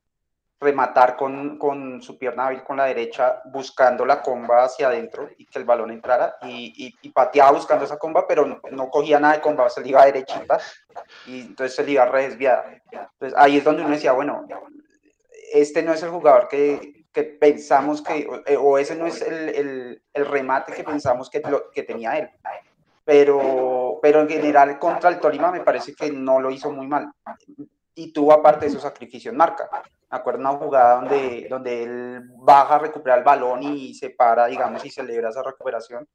rematar 0.63 1.17
con, 1.17 1.59
con, 1.59 2.01
su 2.01 2.17
pierna 2.17 2.47
hábil 2.47 2.63
con 2.63 2.77
la 2.77 2.85
derecha, 2.85 3.43
buscando 3.47 4.07
la 4.07 4.23
comba 4.23 4.65
hacia 4.65 4.89
adentro 4.89 5.29
y 5.37 5.45
que 5.47 5.59
el 5.59 5.65
balón 5.65 5.91
entrara, 5.91 6.37
y, 6.43 6.97
y, 7.03 7.09
pateaba 7.11 7.51
buscando 7.51 7.85
esa 7.85 7.99
comba, 7.99 8.27
pero 8.27 8.61
no, 8.71 8.91
cogía 8.91 9.19
nada 9.19 9.35
de 9.35 9.41
comba, 9.41 9.69
se 9.69 9.81
le 9.81 9.89
iba 9.89 10.05
derechita, 10.05 10.59
y 11.27 11.43
entonces 11.43 11.75
se 11.75 11.85
le 11.85 11.93
iba 11.93 12.07
re 12.07 12.29
desviada. 12.29 12.65
Entonces 12.91 13.35
ahí 13.37 13.57
es 13.57 13.65
donde 13.65 13.83
uno 13.83 13.91
decía, 13.93 14.13
bueno, 14.13 14.47
este 15.53 15.83
no 15.83 15.93
es 15.93 16.03
el 16.03 16.11
jugador 16.11 16.49
que, 16.49 17.07
que 17.13 17.25
pensamos 17.25 18.01
que, 18.01 18.27
o, 18.59 18.79
ese 18.79 18.95
no 18.95 19.07
es 19.07 19.21
el, 19.21 19.49
el, 19.49 20.03
el, 20.15 20.27
remate 20.27 20.73
que 20.73 20.85
pensamos 20.85 21.29
que, 21.29 21.41
lo, 21.41 21.71
que 21.71 21.83
tenía 21.83 22.19
él. 22.19 22.31
Pero, 23.05 23.99
pero 24.01 24.21
en 24.21 24.29
general 24.29 24.79
contra 24.79 25.11
el 25.11 25.19
Tolima 25.19 25.51
me 25.51 25.61
parece 25.61 25.93
que 25.93 26.11
no 26.13 26.41
lo 26.41 26.53
hizo 26.53 26.71
muy 26.71 26.87
mal 26.87 27.13
y 27.95 28.13
tuvo 28.13 28.33
aparte 28.33 28.67
de 28.67 28.73
su 28.73 28.81
sacrificio 28.81 29.31
en 29.31 29.37
marca. 29.37 29.69
Me 30.11 30.19
acuerdo 30.19 30.41
una 30.41 30.51
jugada 30.51 30.97
donde, 30.97 31.47
donde 31.49 31.83
él 31.83 32.23
baja 32.39 32.77
a 32.77 32.79
recuperar 32.79 33.19
el 33.19 33.25
balón 33.25 33.63
y 33.63 33.95
se 33.95 34.11
para, 34.11 34.47
digamos, 34.47 34.85
y 34.85 34.91
celebra 34.91 35.31
esa 35.31 35.43
recuperación. 35.43 36.09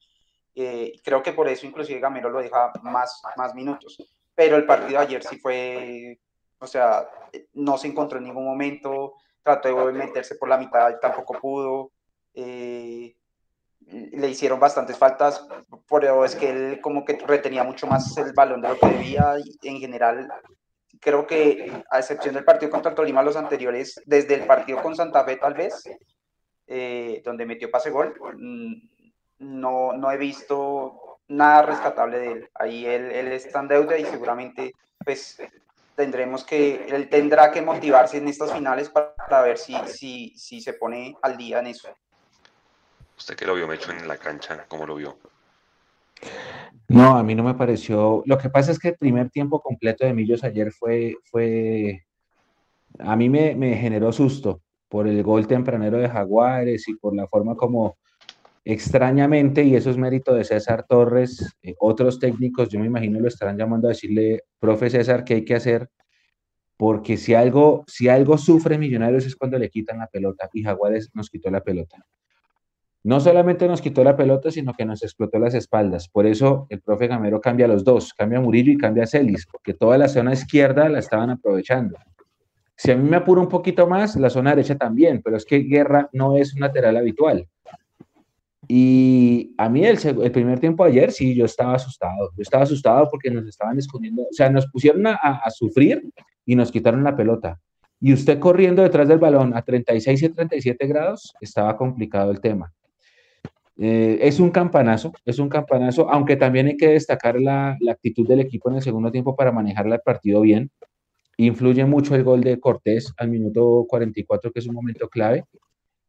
Eh, 0.55 0.93
creo 1.03 1.21
que 1.21 1.33
por 1.33 1.47
eso 1.47 1.67
inclusive 1.67 1.99
Gamero 1.99 2.29
lo 2.29 2.39
deja 2.39 2.71
más, 2.83 3.21
más 3.35 3.53
minutos. 3.53 3.97
Pero 4.33 4.55
el 4.55 4.65
partido 4.65 4.99
de 4.99 5.05
ayer 5.05 5.23
sí 5.23 5.39
fue, 5.39 6.19
o 6.59 6.67
sea, 6.67 7.07
no 7.53 7.77
se 7.77 7.87
encontró 7.87 8.17
en 8.17 8.25
ningún 8.25 8.45
momento, 8.45 9.15
trató 9.43 9.87
de 9.87 9.93
meterse 9.93 10.35
por 10.35 10.49
la 10.49 10.57
mitad 10.57 10.91
y 10.91 10.99
tampoco 10.99 11.39
pudo. 11.39 11.91
Eh, 12.33 13.15
le 13.79 14.29
hicieron 14.29 14.59
bastantes 14.59 14.97
faltas, 14.97 15.47
pero 15.89 16.25
es 16.25 16.35
que 16.35 16.49
él 16.49 16.81
como 16.81 17.05
que 17.05 17.17
retenía 17.25 17.63
mucho 17.63 17.87
más 17.87 18.17
el 18.17 18.33
balón 18.33 18.61
de 18.61 18.69
lo 18.69 18.79
que 18.79 18.87
debía 18.87 19.35
y 19.43 19.67
en 19.67 19.79
general 19.79 20.27
creo 20.99 21.25
que 21.25 21.83
a 21.89 21.99
excepción 21.99 22.35
del 22.35 22.43
partido 22.45 22.71
contra 22.71 22.95
Tolima, 22.95 23.23
los 23.23 23.35
anteriores, 23.35 24.01
desde 24.05 24.35
el 24.35 24.45
partido 24.45 24.81
con 24.81 24.95
Santa 24.95 25.23
Fe 25.23 25.37
tal 25.37 25.53
vez, 25.53 25.83
eh, 26.67 27.21
donde 27.23 27.45
metió 27.45 27.71
pase 27.71 27.89
gol, 27.89 28.13
mm, 28.35 28.73
no, 29.39 29.93
no 29.93 30.11
he 30.11 30.17
visto 30.17 31.19
nada 31.27 31.61
rescatable 31.63 32.19
de 32.19 32.31
él. 32.31 32.49
Ahí 32.55 32.85
él, 32.85 33.11
él 33.11 33.31
está 33.31 33.59
en 33.59 33.67
deuda 33.67 33.97
y 33.97 34.05
seguramente 34.05 34.73
pues 35.03 35.39
tendremos 35.95 36.43
que, 36.43 36.85
él 36.89 37.09
tendrá 37.09 37.51
que 37.51 37.61
motivarse 37.61 38.17
en 38.17 38.27
estas 38.27 38.53
finales 38.53 38.89
para, 38.89 39.41
ver 39.41 39.57
si, 39.57 39.75
si, 39.87 40.33
si 40.37 40.61
se 40.61 40.73
pone 40.73 41.15
al 41.21 41.35
día 41.37 41.59
en 41.59 41.67
eso. 41.67 41.89
¿Usted 43.17 43.35
que 43.35 43.45
lo 43.45 43.55
vio, 43.55 43.67
Mecho, 43.67 43.91
en 43.91 44.07
la 44.07 44.17
cancha? 44.17 44.65
¿Cómo 44.67 44.85
lo 44.85 44.95
vio? 44.95 45.17
No, 46.89 47.17
a 47.17 47.23
mí 47.23 47.35
no 47.35 47.43
me 47.43 47.53
pareció. 47.53 48.23
Lo 48.25 48.37
que 48.37 48.49
pasa 48.49 48.71
es 48.71 48.79
que 48.79 48.89
el 48.89 48.97
primer 48.97 49.29
tiempo 49.29 49.61
completo 49.61 50.05
de 50.05 50.13
Millos 50.13 50.43
ayer 50.43 50.71
fue, 50.71 51.15
fue, 51.25 52.05
a 52.99 53.15
mí 53.15 53.29
me, 53.29 53.75
generó 53.75 54.11
susto 54.11 54.61
por 54.87 55.07
el 55.07 55.21
gol 55.23 55.47
tempranero 55.47 55.97
de 55.97 56.09
Jaguares 56.09 56.87
y 56.87 56.95
por 56.95 57.15
la 57.15 57.27
forma 57.27 57.55
como 57.55 57.97
extrañamente, 58.63 59.63
y 59.63 59.75
eso 59.75 59.89
es 59.89 59.97
mérito 59.97 60.33
de 60.33 60.43
César 60.43 60.85
Torres, 60.87 61.55
eh, 61.61 61.75
otros 61.79 62.19
técnicos, 62.19 62.69
yo 62.69 62.79
me 62.79 62.87
imagino 62.87 63.19
lo 63.19 63.27
estarán 63.27 63.57
llamando 63.57 63.87
a 63.87 63.91
decirle, 63.91 64.43
profe 64.59 64.89
César, 64.89 65.23
¿qué 65.23 65.35
hay 65.35 65.45
que 65.45 65.55
hacer? 65.55 65.89
porque 66.77 67.17
si 67.17 67.33
algo, 67.33 67.83
si 67.87 68.07
algo 68.07 68.37
sufre 68.37 68.77
Millonarios 68.77 69.25
es 69.25 69.35
cuando 69.35 69.57
le 69.57 69.69
quitan 69.69 69.97
la 69.97 70.07
pelota 70.07 70.47
y 70.53 70.63
Jaguares 70.63 71.09
nos 71.13 71.29
quitó 71.29 71.49
la 71.49 71.61
pelota. 71.61 71.97
No 73.07 73.21
solamente 73.21 73.69
nos 73.69 73.81
quitó 73.81 74.03
la 74.03 74.17
pelota, 74.17 74.51
sino 74.51 74.73
que 74.73 74.83
nos 74.83 75.01
explotó 75.01 75.39
las 75.39 75.53
espaldas. 75.53 76.09
Por 76.09 76.25
eso 76.25 76.67
el 76.69 76.81
profe 76.81 77.07
Gamero 77.07 77.39
cambia 77.39 77.65
los 77.65 77.85
dos, 77.85 78.13
cambia 78.13 78.41
Murillo 78.41 78.73
y 78.73 78.77
cambia 78.77 79.07
Celis, 79.07 79.47
porque 79.49 79.73
toda 79.73 79.97
la 79.97 80.09
zona 80.09 80.33
izquierda 80.33 80.89
la 80.89 80.99
estaban 80.99 81.29
aprovechando. 81.29 81.97
Si 82.75 82.91
a 82.91 82.97
mí 82.97 83.09
me 83.09 83.15
apuro 83.15 83.39
un 83.39 83.47
poquito 83.47 83.87
más, 83.87 84.17
la 84.17 84.29
zona 84.29 84.49
derecha 84.49 84.75
también, 84.75 85.21
pero 85.23 85.37
es 85.37 85.45
que 85.45 85.59
Guerra 85.59 86.09
no 86.11 86.35
es 86.35 86.53
un 86.53 86.59
lateral 86.59 86.97
habitual. 86.97 87.47
Y 88.67 89.55
a 89.57 89.69
mí 89.69 89.85
el, 89.85 89.97
primer 90.33 90.59
tiempo 90.59 90.83
ayer 90.83 91.13
sí, 91.13 91.33
yo 91.33 91.45
estaba 91.45 91.75
asustado. 91.75 92.31
Yo 92.35 92.41
estaba 92.41 92.65
asustado 92.65 93.07
porque 93.09 93.31
nos 93.31 93.47
estaban 93.47 93.79
escondiendo, 93.79 94.23
o 94.23 94.33
sea, 94.33 94.49
nos 94.49 94.67
pusieron 94.67 95.07
a, 95.07 95.13
a 95.13 95.49
sufrir 95.49 96.11
y 96.45 96.57
nos 96.57 96.73
quitaron 96.73 97.05
la 97.05 97.15
pelota. 97.15 97.57
Y 98.01 98.11
usted 98.11 98.37
corriendo 98.37 98.83
detrás 98.83 99.07
del 99.07 99.17
balón 99.17 99.55
a 99.55 99.61
36 99.61 100.23
y 100.23 100.27
37 100.27 100.87
grados, 100.87 101.33
estaba 101.39 101.77
complicado 101.77 102.31
el 102.31 102.41
tema. 102.41 102.73
Eh, 103.79 104.17
es 104.21 104.39
un 104.39 104.49
campanazo, 104.49 105.13
es 105.23 105.37
un 105.37 105.49
campanazo, 105.49 106.09
aunque 106.09 106.35
también 106.35 106.67
hay 106.67 106.77
que 106.77 106.89
destacar 106.89 107.39
la, 107.39 107.77
la, 107.79 107.91
actitud 107.91 108.27
del 108.27 108.39
equipo 108.39 108.69
en 108.69 108.77
el 108.77 108.81
segundo 108.81 109.11
tiempo 109.11 109.35
para 109.35 109.51
manejar 109.51 109.85
el 109.87 109.99
partido 109.99 110.41
bien. 110.41 110.71
Influye 111.37 111.85
mucho 111.85 112.15
el 112.15 112.23
gol 112.23 112.41
de 112.41 112.59
Cortés 112.59 113.13
al 113.17 113.29
minuto 113.29 113.85
44, 113.87 114.51
que 114.51 114.59
es 114.59 114.65
un 114.65 114.73
momento 114.73 115.07
clave, 115.07 115.45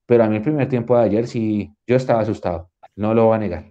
pero 0.06 0.24
a 0.24 0.28
mí 0.28 0.36
el 0.36 0.42
primer 0.42 0.68
tiempo 0.68 0.96
de 0.96 1.04
ayer 1.04 1.26
sí, 1.26 1.70
yo 1.86 1.96
estaba 1.96 2.20
asustado, 2.20 2.70
no 2.96 3.12
lo 3.12 3.26
voy 3.26 3.36
a 3.36 3.38
negar. 3.38 3.64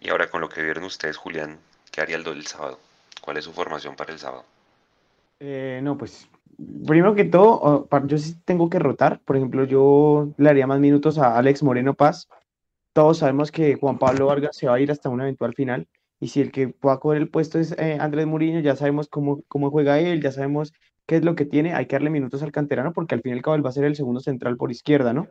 Y 0.00 0.08
ahora 0.08 0.30
con 0.30 0.40
lo 0.40 0.48
que 0.48 0.62
vieron 0.62 0.84
ustedes, 0.84 1.18
Julián, 1.18 1.58
¿qué 1.92 2.00
haría 2.00 2.16
el, 2.16 2.26
el 2.26 2.46
sábado? 2.46 2.78
¿Cuál 3.20 3.36
es 3.36 3.44
su 3.44 3.52
formación 3.52 3.96
para 3.96 4.12
el 4.12 4.18
sábado? 4.18 4.44
Eh, 5.40 5.80
no, 5.82 5.98
pues 5.98 6.28
primero 6.86 7.14
que 7.14 7.24
todo, 7.24 7.88
yo 8.06 8.18
sí 8.18 8.36
tengo 8.44 8.70
que 8.70 8.78
rotar. 8.78 9.20
Por 9.24 9.36
ejemplo, 9.36 9.64
yo 9.64 10.28
le 10.36 10.48
haría 10.48 10.66
más 10.66 10.80
minutos 10.80 11.18
a 11.18 11.36
Alex 11.36 11.62
Moreno 11.62 11.94
Paz, 11.94 12.28
todos 12.96 13.18
sabemos 13.18 13.52
que 13.52 13.74
Juan 13.74 13.98
Pablo 13.98 14.24
Vargas 14.24 14.56
se 14.56 14.68
va 14.68 14.76
a 14.76 14.80
ir 14.80 14.90
hasta 14.90 15.10
una 15.10 15.24
eventual 15.24 15.52
final. 15.52 15.86
Y 16.18 16.28
si 16.28 16.40
el 16.40 16.50
que 16.50 16.68
pueda 16.68 16.98
coger 16.98 17.20
el 17.20 17.28
puesto 17.28 17.58
es 17.58 17.72
eh, 17.72 17.98
Andrés 18.00 18.26
Muriño, 18.26 18.60
ya 18.60 18.74
sabemos 18.74 19.06
cómo, 19.06 19.42
cómo 19.48 19.70
juega 19.70 20.00
él, 20.00 20.22
ya 20.22 20.32
sabemos 20.32 20.72
qué 21.04 21.16
es 21.16 21.22
lo 21.22 21.34
que 21.34 21.44
tiene. 21.44 21.74
Hay 21.74 21.84
que 21.84 21.96
darle 21.96 22.08
minutos 22.08 22.42
al 22.42 22.52
canterano 22.52 22.94
porque 22.94 23.14
al 23.14 23.20
fin 23.20 23.34
y 23.34 23.36
al 23.36 23.42
cabo 23.42 23.54
él 23.56 23.66
va 23.66 23.68
a 23.68 23.74
ser 23.74 23.84
el 23.84 23.96
segundo 23.96 24.20
central 24.20 24.56
por 24.56 24.70
izquierda, 24.70 25.12
¿no? 25.12 25.28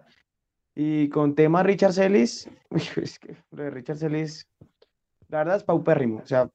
Y 0.75 1.09
con 1.09 1.33
tema 1.33 1.63
Richard 1.63 1.93
Celis, 1.93 2.47
es 2.97 3.17
que 3.17 3.35
lo 3.49 3.63
de 3.63 3.71
Richard 3.71 3.97
Celis, 3.97 4.47
la 5.29 5.39
verdad 5.39 5.55
es 5.55 5.63
paupérrimo. 5.63 6.19
O 6.19 6.27
sea, 6.27 6.47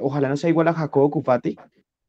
ojalá 0.00 0.28
no 0.28 0.36
sea 0.36 0.50
igual 0.50 0.68
a 0.68 0.74
Jacobo 0.74 1.10
Cupati, 1.10 1.56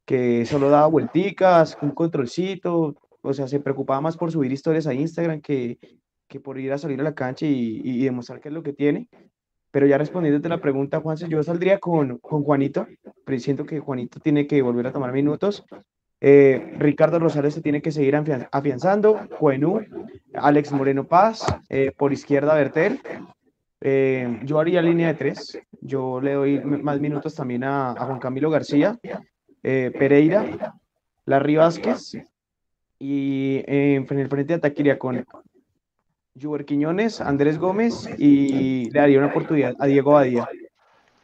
que 0.04 0.46
solo 0.46 0.70
daba 0.70 0.86
vuelticas, 0.86 1.76
un 1.82 1.90
controlcito, 1.90 2.94
o 3.20 3.34
sea, 3.34 3.48
se 3.48 3.58
preocupaba 3.58 4.00
más 4.00 4.16
por 4.16 4.30
subir 4.30 4.52
historias 4.52 4.86
a 4.86 4.94
Instagram 4.94 5.40
que, 5.40 5.80
que 6.28 6.40
por 6.40 6.58
ir 6.58 6.72
a 6.72 6.78
salir 6.78 7.00
a 7.00 7.04
la 7.04 7.14
cancha 7.14 7.46
y, 7.46 8.04
demostrar 8.04 8.40
qué 8.40 8.48
es 8.48 8.54
lo 8.54 8.62
que 8.62 8.72
tiene. 8.72 9.08
Pero 9.70 9.86
ya 9.86 9.98
respondiéndote 9.98 10.48
la 10.48 10.60
pregunta, 10.60 11.00
Juanse, 11.00 11.28
yo 11.28 11.42
saldría 11.42 11.78
con, 11.78 12.18
con 12.18 12.44
Juanito, 12.44 12.86
pero 13.24 13.38
siento 13.40 13.66
que 13.66 13.80
Juanito 13.80 14.20
tiene 14.20 14.46
que 14.46 14.62
volver 14.62 14.86
a 14.86 14.92
tomar 14.92 15.12
minutos. 15.12 15.64
Eh, 16.26 16.74
Ricardo 16.78 17.18
Rosales 17.18 17.52
se 17.52 17.60
tiene 17.60 17.82
que 17.82 17.92
seguir 17.92 18.16
afianzando, 18.50 19.28
Juenú, 19.38 19.80
Alex 20.32 20.72
Moreno 20.72 21.06
Paz, 21.06 21.44
eh, 21.68 21.92
por 21.96 22.14
izquierda 22.14 22.54
Bertel. 22.54 22.98
Eh, 23.82 24.40
yo 24.44 24.58
haría 24.58 24.80
línea 24.80 25.08
de 25.08 25.14
tres, 25.14 25.58
yo 25.82 26.22
le 26.22 26.32
doy 26.32 26.60
más 26.60 26.98
minutos 26.98 27.34
también 27.34 27.64
a, 27.64 27.90
a 27.90 28.06
Juan 28.06 28.18
Camilo 28.20 28.48
García, 28.48 28.98
Pereira, 29.60 30.78
Larry 31.26 31.56
Vázquez, 31.56 32.16
y 32.98 33.62
en 33.66 34.06
el 34.08 34.28
frente 34.28 34.44
de 34.44 34.54
ataque 34.54 34.80
iría 34.80 34.98
con 34.98 35.16
Juber 36.40 36.64
Quiñones, 36.64 37.20
Andrés 37.20 37.58
Gómez 37.58 38.08
y 38.18 38.90
le 38.90 39.00
daría 39.00 39.18
una 39.18 39.28
oportunidad 39.28 39.74
a 39.78 39.86
Diego 39.86 40.12
Badía. 40.12 40.48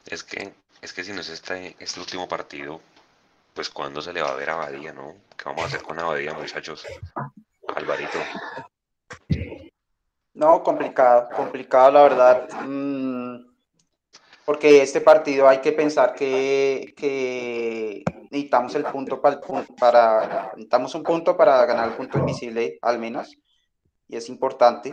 Es 0.07 0.23
que, 0.23 0.53
es 0.81 0.93
que 0.93 1.03
si 1.03 1.13
no 1.13 1.21
es 1.21 1.29
este, 1.29 1.77
este 1.81 2.01
último 2.01 2.29
partido, 2.29 2.81
pues 3.55 3.71
cuándo 3.71 4.01
se 4.01 4.13
le 4.13 4.23
va 4.23 4.31
a 4.31 4.37
ver 4.37 4.51
a 4.51 4.57
Badía, 4.57 4.93
¿no? 4.93 5.15
¿Qué 5.37 5.45
vamos 5.45 5.65
a 5.65 5.67
hacer 5.67 5.83
con 5.83 5.99
Abadía, 5.99 6.33
muchachos? 6.35 6.87
Alvarito. 7.75 8.19
No, 10.35 10.63
complicado, 10.63 11.29
complicado 11.35 11.91
la 11.91 12.03
verdad. 12.03 12.49
Mm, 12.65 13.51
porque 14.45 14.83
este 14.83 15.01
partido 15.01 15.49
hay 15.49 15.59
que 15.59 15.73
pensar 15.73 16.15
que, 16.15 16.95
que 16.97 18.05
necesitamos 18.31 18.75
el 18.77 18.85
punto 18.85 19.21
para, 19.21 19.41
para 19.79 20.53
necesitamos 20.55 20.95
un 20.95 21.03
punto 21.03 21.37
para 21.37 21.67
ganar 21.67 21.89
el 21.89 21.95
punto 21.95 22.19
invisible 22.19 22.79
al 22.81 22.99
menos 22.99 23.37
y 24.11 24.17
es 24.17 24.29
importante. 24.29 24.93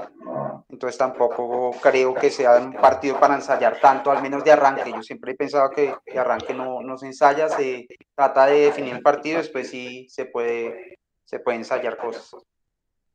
Entonces 0.70 0.98
tampoco 0.98 1.72
creo 1.82 2.14
que 2.14 2.30
sea 2.30 2.58
un 2.58 2.74
partido 2.74 3.20
para 3.20 3.34
ensayar 3.34 3.80
tanto, 3.80 4.12
al 4.12 4.22
menos 4.22 4.44
de 4.44 4.52
arranque. 4.52 4.92
Yo 4.92 5.02
siempre 5.02 5.32
he 5.32 5.36
pensado 5.36 5.72
que 5.72 5.96
de 6.06 6.20
arranque 6.20 6.54
no, 6.54 6.82
no 6.82 6.98
se 6.98 7.08
ensaya, 7.08 7.50
se 7.50 7.88
trata 8.14 8.46
de 8.46 8.66
definir 8.66 8.94
el 8.94 9.02
partido, 9.02 9.40
después 9.40 9.70
sí 9.70 10.08
se 10.10 10.26
puede, 10.26 11.00
se 11.26 11.40
puede 11.40 11.58
ensayar 11.58 11.98
cosas. 11.98 12.36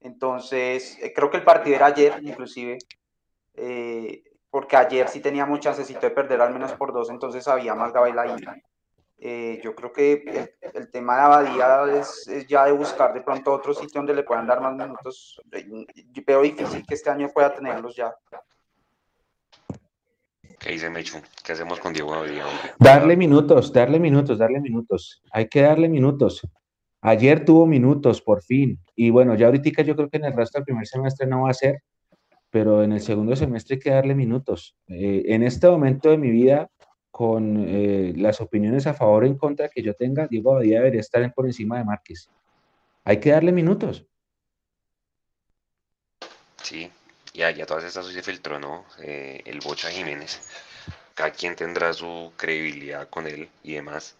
Entonces, 0.00 0.98
eh, 1.00 1.12
creo 1.14 1.30
que 1.30 1.36
el 1.36 1.44
partido 1.44 1.76
era 1.76 1.86
ayer, 1.86 2.18
inclusive, 2.22 2.78
eh, 3.54 4.24
porque 4.50 4.76
ayer 4.76 5.08
sí 5.08 5.20
teníamos 5.20 5.60
chancecito 5.60 6.00
de 6.00 6.10
perder 6.10 6.40
al 6.40 6.52
menos 6.52 6.72
por 6.72 6.92
dos, 6.92 7.10
entonces 7.10 7.46
había 7.46 7.76
más 7.76 7.92
Gabel 7.92 8.18
ahí. 8.18 8.34
Eh, 9.24 9.60
yo 9.62 9.72
creo 9.76 9.92
que 9.92 10.50
el, 10.74 10.90
tema 10.90 11.14
de 11.14 11.22
Abadía 11.22 12.00
es, 12.00 12.28
ya 12.48 12.64
de 12.64 12.72
buscar 12.72 13.14
de 13.14 13.20
pronto 13.20 13.52
otro 13.52 13.72
sitio 13.72 14.00
donde 14.00 14.14
le 14.14 14.24
puedan 14.24 14.48
dar 14.48 14.60
más 14.60 14.74
minutos. 14.74 15.40
Yo 16.10 16.22
veo 16.26 16.42
difícil 16.42 16.84
que 16.84 16.94
este 16.94 17.08
año 17.08 17.28
pueda 17.32 17.54
tenerlos 17.54 17.94
ya. 17.94 18.12
¿Qué 20.58 20.72
dice 20.72 20.90
Mechu? 20.90 21.18
¿Qué 21.44 21.52
hacemos 21.52 21.78
con 21.78 21.92
Diego 21.92 22.12
Abadía? 22.12 22.44
Darle 22.80 23.16
minutos, 23.16 23.72
darle 23.72 24.00
minutos, 24.00 24.38
darle 24.38 24.60
minutos. 24.60 25.22
Hay 25.30 25.46
que 25.46 25.62
darle 25.62 25.88
minutos. 25.88 26.42
Ayer 27.00 27.44
tuvo 27.44 27.64
minutos, 27.64 28.20
por 28.20 28.42
fin. 28.42 28.80
Y 28.96 29.10
bueno, 29.10 29.36
ya 29.36 29.46
ahorita 29.46 29.82
yo 29.82 29.94
creo 29.94 30.10
que 30.10 30.16
en 30.16 30.24
el 30.24 30.32
resto 30.32 30.58
del 30.58 30.64
primer 30.64 30.88
semestre 30.88 31.28
no 31.28 31.42
va 31.42 31.50
a 31.50 31.54
ser, 31.54 31.84
pero 32.50 32.82
en 32.82 32.90
el 32.90 33.00
segundo 33.00 33.36
semestre 33.36 33.76
hay 33.76 33.80
que 33.80 33.90
darle 33.90 34.16
minutos. 34.16 34.76
Eh, 34.88 35.26
en 35.26 35.44
este 35.44 35.68
momento 35.68 36.10
de 36.10 36.18
mi 36.18 36.32
vida, 36.32 36.68
con 37.22 37.64
eh, 37.68 38.14
las 38.16 38.40
opiniones 38.40 38.88
a 38.88 38.94
favor 38.94 39.22
o 39.22 39.26
en 39.28 39.38
contra 39.38 39.68
que 39.68 39.80
yo 39.80 39.94
tenga, 39.94 40.26
Diego 40.26 40.54
Abadía 40.54 40.78
debería 40.78 41.00
estar 41.00 41.32
por 41.32 41.46
encima 41.46 41.78
de 41.78 41.84
Márquez. 41.84 42.28
Hay 43.04 43.20
que 43.20 43.30
darle 43.30 43.52
minutos. 43.52 44.04
Sí, 46.60 46.90
ya, 47.32 47.52
ya 47.52 47.64
todas 47.64 47.84
estas 47.84 48.08
se 48.08 48.22
filtró, 48.24 48.58
¿no? 48.58 48.86
Eh, 48.98 49.40
el 49.44 49.60
Bocha 49.60 49.88
Jiménez. 49.88 50.50
Cada 51.14 51.30
quien 51.30 51.54
tendrá 51.54 51.92
su 51.92 52.32
credibilidad 52.36 53.08
con 53.08 53.28
él 53.28 53.48
y 53.62 53.74
demás. 53.74 54.16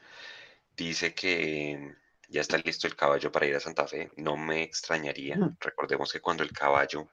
Dice 0.77 1.13
que 1.13 1.97
ya 2.29 2.41
está 2.41 2.57
listo 2.59 2.87
el 2.87 2.95
caballo 2.95 3.33
para 3.33 3.47
ir 3.47 3.57
a 3.57 3.61
Santa 3.61 3.89
Fe. 3.89 4.13
No 4.17 4.37
me 4.37 4.63
extrañaría. 4.63 5.37
Recordemos 5.59 6.13
que 6.13 6.21
cuando 6.21 6.45
el 6.45 6.53
caballo 6.53 7.09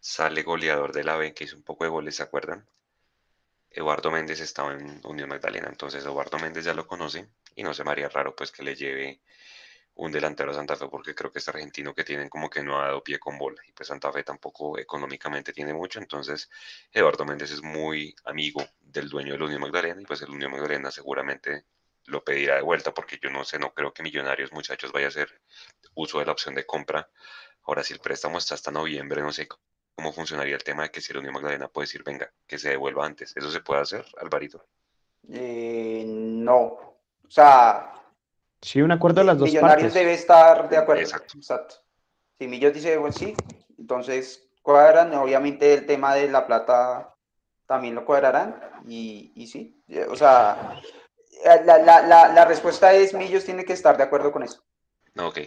sale 0.00 0.42
goleador 0.42 0.94
de 0.94 1.04
la 1.04 1.16
B, 1.16 1.34
que 1.34 1.44
hizo 1.44 1.56
un 1.56 1.64
poco 1.64 1.84
de 1.84 1.90
goles, 1.90 2.16
¿se 2.16 2.22
acuerdan? 2.22 2.66
Eduardo 3.70 4.10
Méndez 4.10 4.40
estaba 4.40 4.72
en 4.72 5.00
Unión 5.04 5.28
Magdalena, 5.28 5.68
entonces 5.68 6.04
Eduardo 6.04 6.38
Méndez 6.38 6.64
ya 6.64 6.74
lo 6.74 6.86
conoce 6.86 7.28
y 7.54 7.62
no 7.62 7.74
se 7.74 7.84
me 7.84 7.90
haría 7.90 8.08
raro 8.08 8.34
pues 8.34 8.50
que 8.50 8.62
le 8.62 8.74
lleve 8.74 9.20
un 9.94 10.12
delantero 10.12 10.52
a 10.52 10.54
Santa 10.54 10.76
Fe 10.76 10.86
porque 10.88 11.14
creo 11.14 11.30
que 11.32 11.40
este 11.40 11.50
argentino 11.50 11.94
que 11.94 12.04
tienen 12.04 12.28
como 12.28 12.48
que 12.48 12.62
no 12.62 12.80
ha 12.80 12.86
dado 12.86 13.02
pie 13.02 13.18
con 13.18 13.36
bola 13.36 13.60
y 13.66 13.72
pues 13.72 13.88
Santa 13.88 14.12
Fe 14.12 14.22
tampoco 14.22 14.78
económicamente 14.78 15.52
tiene 15.52 15.74
mucho, 15.74 15.98
entonces 15.98 16.48
Eduardo 16.92 17.24
Méndez 17.24 17.50
es 17.50 17.62
muy 17.62 18.14
amigo 18.24 18.64
del 18.80 19.08
dueño 19.08 19.32
de 19.32 19.38
la 19.40 19.44
Unión 19.46 19.60
Magdalena 19.60 20.00
y 20.00 20.04
pues 20.04 20.22
el 20.22 20.30
Unión 20.30 20.52
Magdalena 20.52 20.90
seguramente 20.90 21.64
lo 22.06 22.24
pedirá 22.24 22.56
de 22.56 22.62
vuelta 22.62 22.94
porque 22.94 23.18
yo 23.20 23.28
no 23.30 23.44
sé, 23.44 23.58
no 23.58 23.74
creo 23.74 23.92
que 23.92 24.02
Millonarios 24.02 24.52
muchachos 24.52 24.92
vaya 24.92 25.06
a 25.06 25.08
hacer 25.08 25.42
uso 25.94 26.20
de 26.20 26.26
la 26.26 26.32
opción 26.32 26.54
de 26.54 26.64
compra. 26.64 27.10
Ahora 27.64 27.82
si 27.84 27.92
el 27.92 28.00
préstamo 28.00 28.38
está 28.38 28.54
hasta 28.54 28.70
noviembre, 28.70 29.20
no 29.20 29.32
sé 29.32 29.46
cómo 29.98 30.12
funcionaría 30.12 30.54
el 30.54 30.62
tema 30.62 30.84
de 30.84 30.90
que 30.90 31.00
si 31.00 31.12
la 31.12 31.18
Unión 31.18 31.34
Magdalena 31.34 31.66
puede 31.66 31.86
decir, 31.86 32.04
venga, 32.04 32.30
que 32.46 32.56
se 32.56 32.68
devuelva 32.68 33.04
antes. 33.04 33.36
¿Eso 33.36 33.50
se 33.50 33.58
puede 33.58 33.80
hacer, 33.80 34.04
Alvarito? 34.20 34.64
Eh, 35.28 36.04
no. 36.06 36.62
O 36.62 37.28
sea... 37.28 37.94
Sí, 38.62 38.80
un 38.80 38.92
acuerdo 38.92 39.22
de 39.22 39.26
las 39.26 39.38
dos 39.38 39.48
Millonarios 39.48 39.92
debe 39.92 40.14
estar 40.14 40.68
de 40.68 40.76
acuerdo. 40.76 41.02
Exacto. 41.02 41.36
Exacto. 41.36 41.74
Si 42.38 42.46
Millos 42.46 42.74
dice, 42.74 42.96
bueno, 42.96 43.12
sí, 43.12 43.34
entonces 43.76 44.48
cuadran. 44.62 45.12
Obviamente 45.14 45.74
el 45.74 45.84
tema 45.84 46.14
de 46.14 46.28
la 46.28 46.46
plata 46.46 47.12
también 47.66 47.96
lo 47.96 48.04
cuadrarán. 48.04 48.60
Y, 48.86 49.32
y 49.34 49.48
sí, 49.48 49.82
o 50.08 50.14
sea, 50.14 50.80
la, 51.44 51.78
la, 51.78 52.02
la, 52.02 52.28
la, 52.28 52.44
respuesta 52.44 52.92
es 52.92 53.14
Millos 53.14 53.44
tiene 53.44 53.64
que 53.64 53.72
estar 53.72 53.96
de 53.96 54.04
acuerdo 54.04 54.30
con 54.30 54.44
eso. 54.44 54.62
Ok. 55.18 55.40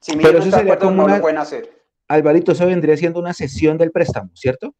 Si 0.00 0.16
Millos 0.16 0.34
no 0.34 0.42
está 0.42 0.62
de 0.64 0.72
acuerdo, 0.72 0.90
no 0.90 1.06
lo 1.06 1.20
pueden 1.20 1.38
hacer. 1.38 1.83
Alvarito, 2.08 2.52
eso 2.52 2.66
vendría 2.66 2.96
siendo 2.96 3.18
una 3.18 3.32
sesión 3.32 3.78
del 3.78 3.90
préstamo, 3.90 4.30
¿cierto? 4.34 4.74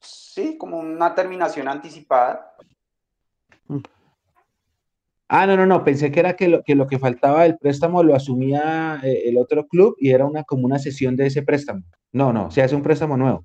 Sí, 0.00 0.56
como 0.58 0.78
una 0.78 1.14
terminación 1.14 1.68
anticipada. 1.68 2.54
Ah, 5.28 5.46
no, 5.46 5.56
no, 5.56 5.66
no, 5.66 5.84
pensé 5.84 6.10
que 6.10 6.20
era 6.20 6.36
que 6.36 6.48
lo 6.48 6.62
que, 6.62 6.74
lo 6.74 6.86
que 6.86 6.98
faltaba 6.98 7.42
del 7.42 7.58
préstamo 7.58 8.02
lo 8.02 8.14
asumía 8.14 9.00
eh, 9.02 9.22
el 9.26 9.38
otro 9.38 9.66
club 9.66 9.96
y 9.98 10.10
era 10.10 10.26
una 10.26 10.44
como 10.44 10.66
una 10.66 10.78
sesión 10.78 11.16
de 11.16 11.26
ese 11.26 11.42
préstamo. 11.42 11.82
No, 12.12 12.32
no, 12.32 12.50
se 12.50 12.62
hace 12.62 12.76
un 12.76 12.82
préstamo 12.82 13.16
nuevo. 13.16 13.44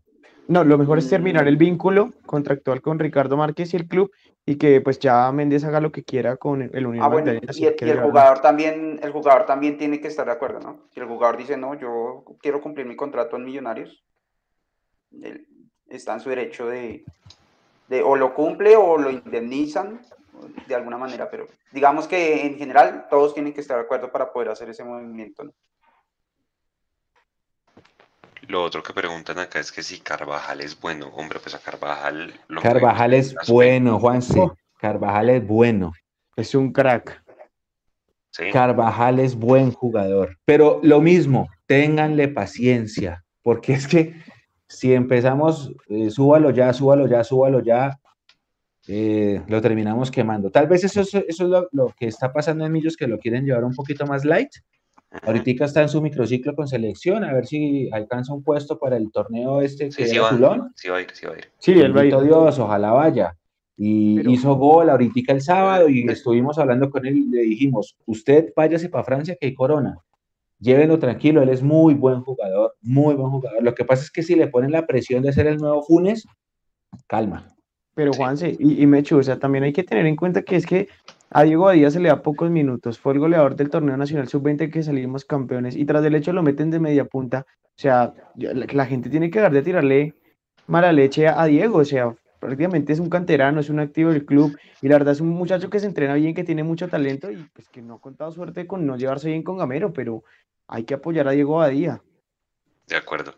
No, 0.50 0.64
lo 0.64 0.80
mejor 0.80 0.98
es 0.98 1.08
terminar 1.08 1.48
el 1.48 1.58
vínculo 1.58 2.12
contractual 2.26 2.82
con 2.82 2.98
Ricardo 2.98 3.38
Márquez 3.38 3.72
y 3.72 3.78
el 3.78 3.88
club 3.88 4.12
y 4.48 4.56
que 4.56 4.82
pues 4.82 4.98
ya 4.98 5.32
Méndez 5.32 5.64
haga 5.64 5.80
lo 5.80 5.92
que 5.92 6.04
quiera 6.04 6.38
con 6.38 6.64
el 6.64 6.88
Unión 6.88 7.06
ah, 7.06 7.08
bueno, 7.08 7.32
y, 7.34 7.66
el, 7.66 8.02
jugador 8.02 8.40
también, 8.40 9.00
el 9.04 9.12
jugador 9.12 9.46
también 9.46 9.78
tiene 9.78 10.02
que 10.02 10.08
estar 10.08 10.26
de 10.26 10.32
acuerdo, 10.32 10.60
¿no? 10.60 10.88
Si 10.92 11.00
el 11.00 11.06
jugador 11.06 11.38
dice, 11.38 11.56
no, 11.56 11.76
yo 11.76 12.26
quiero 12.42 12.62
cumplir 12.62 12.88
mi 12.88 12.96
contrato 12.96 13.36
en 13.36 13.46
Millonarios, 13.46 14.04
está 15.88 16.16
en 16.16 16.20
su 16.20 16.30
derecho 16.30 16.66
de, 16.66 17.06
de 17.88 18.02
o 18.02 18.16
lo 18.16 18.34
cumple 18.34 18.76
o 18.76 18.98
lo 18.98 19.12
indemnizan 19.12 20.02
de 20.68 20.74
alguna 20.74 20.98
manera, 20.98 21.30
pero 21.30 21.46
digamos 21.72 22.08
que 22.08 22.48
en 22.48 22.58
general 22.58 23.06
todos 23.08 23.36
tienen 23.36 23.54
que 23.54 23.62
estar 23.62 23.78
de 23.78 23.84
acuerdo 23.84 24.12
para 24.12 24.34
poder 24.34 24.50
hacer 24.50 24.68
ese 24.68 24.84
movimiento, 24.84 25.44
¿no? 25.44 25.54
Lo 28.50 28.64
otro 28.64 28.82
que 28.82 28.94
preguntan 28.94 29.38
acá 29.38 29.60
es 29.60 29.72
que 29.72 29.84
si 29.84 30.00
Carvajal 30.00 30.62
es 30.62 30.80
bueno. 30.80 31.10
Hombre, 31.14 31.40
pues 31.40 31.54
a 31.54 31.60
Carvajal 31.60 32.34
lo 32.48 32.60
Carvajal 32.60 33.14
es 33.14 33.36
bueno, 33.48 34.00
Juan 34.00 34.24
C. 34.24 34.42
Carvajal 34.80 35.30
es 35.30 35.46
bueno. 35.46 35.94
Es 36.36 36.56
un 36.56 36.74
crack. 36.74 37.24
Carvajal 38.52 39.20
es 39.20 39.36
buen 39.36 39.72
jugador. 39.72 40.36
Pero 40.46 40.80
lo 40.82 41.00
mismo, 41.00 41.48
ténganle 41.68 42.28
paciencia, 42.28 43.24
porque 43.44 43.74
es 43.74 43.88
que 43.88 44.16
si 44.68 44.96
empezamos, 44.96 45.72
eh, 45.88 46.10
súbalo 46.10 46.50
ya, 46.50 46.74
súbalo 46.74 47.08
ya, 47.08 47.24
súbalo 47.24 47.62
ya, 47.62 48.00
eh, 48.88 49.44
lo 49.48 49.62
terminamos 49.62 50.10
quemando. 50.10 50.50
Tal 50.50 50.66
vez 50.66 50.84
eso, 50.84 51.02
eso 51.02 51.24
es 51.28 51.40
lo, 51.40 51.68
lo, 51.72 51.94
que 51.96 52.08
está 52.08 52.34
pasando 52.34 52.66
en 52.66 52.72
Millos, 52.72 52.98
que 52.98 53.08
lo 53.08 53.20
quieren 53.20 53.46
llevar 53.46 53.64
un 53.64 53.76
poquito 53.76 54.08
más 54.08 54.26
light, 54.26 54.50
Ahorita 55.12 55.66
está 55.66 55.82
en 55.82 55.90
su 55.90 56.02
microciclo 56.02 56.56
con 56.56 56.68
selección, 56.68 57.24
a 57.24 57.34
ver 57.34 57.48
si 57.48 57.90
alcanza 57.92 58.34
un 58.34 58.44
puesto 58.44 58.78
para 58.78 58.96
el 58.96 59.12
torneo 59.12 59.62
este 59.62 59.86
que 59.86 60.06
sí, 60.06 60.08
sí 60.08 60.18
va, 60.20 60.30
Sí 60.76 60.90
va 60.90 60.98
a 60.98 61.02
ir, 61.02 61.08
sí 61.14 61.26
va 61.26 61.34
a 61.34 61.38
ir. 61.38 61.46
Sí, 61.58 61.72
el 61.72 61.94
Dios, 61.94 62.60
ojalá 62.60 62.92
vaya. 62.92 63.36
Y 63.76 64.30
hizo 64.30 64.56
gol 64.56 64.90
ahorita 64.90 65.32
el 65.32 65.42
sábado 65.42 65.90
y 65.90 66.08
estuvimos 66.10 66.60
hablando 66.60 66.92
con 66.92 67.06
él 67.08 67.18
y 67.18 67.26
le 67.30 67.42
dijimos, 67.42 67.96
usted 68.06 68.54
váyase 68.56 68.90
para 68.90 69.04
Francia 69.04 69.36
que 69.40 69.48
hay 69.48 69.54
corona. 69.56 69.98
Llévenlo 70.60 71.00
tranquilo, 71.00 71.42
él 71.42 71.50
es 71.50 71.64
muy 71.64 71.94
buen 71.94 72.22
jugador, 72.22 72.76
muy 72.82 73.16
buen 73.16 73.32
jugador. 73.32 73.64
Lo 73.64 73.74
que 73.74 73.86
pasa 73.86 74.04
es 74.04 74.12
que 74.12 74.22
si 74.22 74.36
le 74.36 74.48
ponen 74.48 74.74
la 74.74 74.86
presión 74.86 75.24
de 75.24 75.34
ser 75.34 75.48
el 75.48 75.58
nuevo 75.58 75.82
Funes, 75.84 76.28
calma. 77.08 77.48
Pero 77.96 78.12
Juanse, 78.14 78.56
y, 78.60 78.84
y 78.84 78.86
Mechu, 78.86 79.18
o 79.18 79.24
sea, 79.24 79.40
también 79.40 79.64
hay 79.64 79.74
que 79.74 79.84
tener 79.84 80.06
en 80.06 80.18
cuenta 80.18 80.42
que 80.44 80.58
es 80.58 80.66
que 80.66 80.90
a 81.32 81.44
Diego 81.44 81.70
Díaz 81.70 81.94
se 81.94 82.00
le 82.00 82.10
da 82.10 82.22
pocos 82.22 82.50
minutos, 82.50 82.98
fue 83.00 83.14
el 83.14 83.20
goleador 83.20 83.56
del 83.56 83.70
torneo 83.70 83.96
nacional 83.98 84.28
sub-20 84.28 84.72
que 84.72 84.84
salimos 84.84 85.26
campeones 85.26 85.76
y 85.76 85.86
tras 85.86 86.02
del 86.02 86.16
hecho 86.16 86.34
lo 86.34 86.42
meten 86.42 86.72
de 86.72 86.80
media 86.80 87.06
punta. 87.06 87.46
O 87.80 87.82
sea, 87.82 88.14
la, 88.36 88.86
gente 88.86 89.10
tiene 89.10 89.30
que 89.30 89.40
dar 89.40 89.52
de 89.52 89.62
tirarle 89.62 90.16
mala 90.68 90.92
leche 90.92 91.28
a, 91.28 91.46
Diego, 91.46 91.80
o 91.80 91.86
sea, 91.86 92.16
prácticamente 92.40 92.94
es 92.94 93.00
un 93.00 93.10
canterano, 93.10 93.60
es 93.60 93.70
un 93.70 93.80
activo 93.80 94.12
del 94.12 94.26
club 94.26 94.58
y 94.82 94.88
la 94.88 94.96
verdad 94.96 95.14
es 95.14 95.22
un 95.22 95.30
muchacho 95.30 95.70
que 95.70 95.80
se 95.80 95.86
entrena 95.86 96.16
bien, 96.16 96.34
que 96.34 96.44
tiene 96.44 96.64
mucho 96.64 96.88
talento 96.88 97.32
y 97.32 97.38
pues 97.54 97.70
que 97.70 97.82
no 97.82 97.96
ha 97.96 98.02
contado 98.02 98.32
suerte 98.32 98.68
con 98.68 98.86
no 98.86 98.98
llevarse 98.98 99.30
bien 99.30 99.44
con 99.44 99.58
Gamero, 99.58 99.94
pero 99.94 100.24
hay 100.68 100.84
que 100.84 100.96
apoyar 100.96 101.28
a 101.28 101.32
Diego 101.32 101.58
Badía. 101.58 102.02
De 102.88 102.98
acuerdo. 102.98 103.36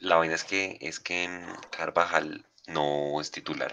La 0.00 0.16
vaina 0.16 0.34
es 0.34 0.44
que 0.44 0.78
es 0.80 0.98
que 1.00 1.28
Carvajal 1.70 2.46
no 2.66 3.20
es 3.20 3.30
titular. 3.30 3.72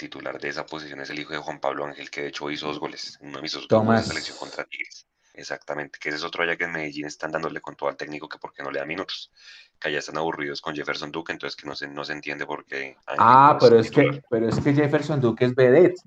Titular 0.00 0.40
de 0.40 0.48
esa 0.48 0.64
posición 0.64 1.00
es 1.00 1.10
el 1.10 1.18
hijo 1.18 1.34
de 1.34 1.38
Juan 1.38 1.60
Pablo 1.60 1.84
Ángel, 1.84 2.10
que 2.10 2.22
de 2.22 2.28
hecho 2.28 2.50
hizo 2.50 2.66
dos 2.66 2.80
goles, 2.80 3.18
uno 3.20 3.42
mis 3.42 3.52
dos 3.52 3.68
goles 3.68 4.02
de 4.02 4.08
selección 4.08 4.38
contra 4.38 4.64
Tigres. 4.64 5.06
Exactamente, 5.34 5.98
que 6.00 6.08
ese 6.08 6.18
es 6.18 6.24
otro 6.24 6.42
allá 6.42 6.56
que 6.56 6.64
en 6.64 6.72
Medellín 6.72 7.06
están 7.06 7.30
dándole 7.30 7.60
con 7.60 7.76
todo 7.76 7.88
al 7.88 7.96
técnico 7.96 8.28
que 8.28 8.38
porque 8.38 8.62
no 8.62 8.70
le 8.70 8.80
da 8.80 8.86
minutos, 8.86 9.30
que 9.78 9.88
allá 9.88 9.98
están 9.98 10.16
aburridos 10.16 10.60
con 10.60 10.74
Jefferson 10.74 11.12
Duque, 11.12 11.32
entonces 11.32 11.54
que 11.54 11.68
no 11.68 11.76
se, 11.76 11.86
no 11.86 12.02
se 12.04 12.14
entiende 12.14 12.46
por 12.46 12.64
qué. 12.64 12.96
Ah, 13.06 13.56
pero 13.60 13.78
es, 13.78 13.90
que, 13.90 14.22
pero 14.28 14.48
es 14.48 14.58
que 14.58 14.74
Jefferson 14.74 15.20
Duque 15.20 15.44
es 15.44 15.54
vedette. 15.54 16.00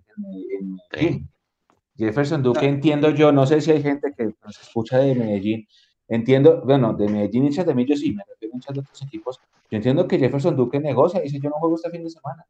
Jefferson 1.95 2.43
Duque 2.43 2.65
entiendo 2.65 3.11
yo, 3.11 3.31
no 3.31 3.45
sé 3.45 3.61
si 3.61 3.71
hay 3.71 3.81
gente 3.81 4.11
que 4.17 4.35
nos 4.43 4.59
escucha 4.59 4.97
de 4.97 5.15
Medellín, 5.15 5.67
entiendo, 6.07 6.61
bueno, 6.65 6.93
de 6.93 7.07
Medellín 7.07 7.45
hinchas 7.45 7.65
de 7.65 7.75
mí 7.75 7.85
yo 7.85 7.95
sí, 7.95 8.11
me 8.11 8.23
refiero 8.27 8.53
a 8.53 8.57
hinchas 8.57 8.73
de 8.73 8.81
otros 8.81 9.01
equipos, 9.03 9.39
yo 9.69 9.77
entiendo 9.77 10.07
que 10.07 10.19
Jefferson 10.19 10.55
Duque 10.55 10.79
negocia, 10.79 11.21
dice 11.21 11.39
yo 11.41 11.49
no 11.49 11.55
juego 11.57 11.75
este 11.75 11.89
fin 11.91 12.03
de 12.03 12.09
semana. 12.09 12.45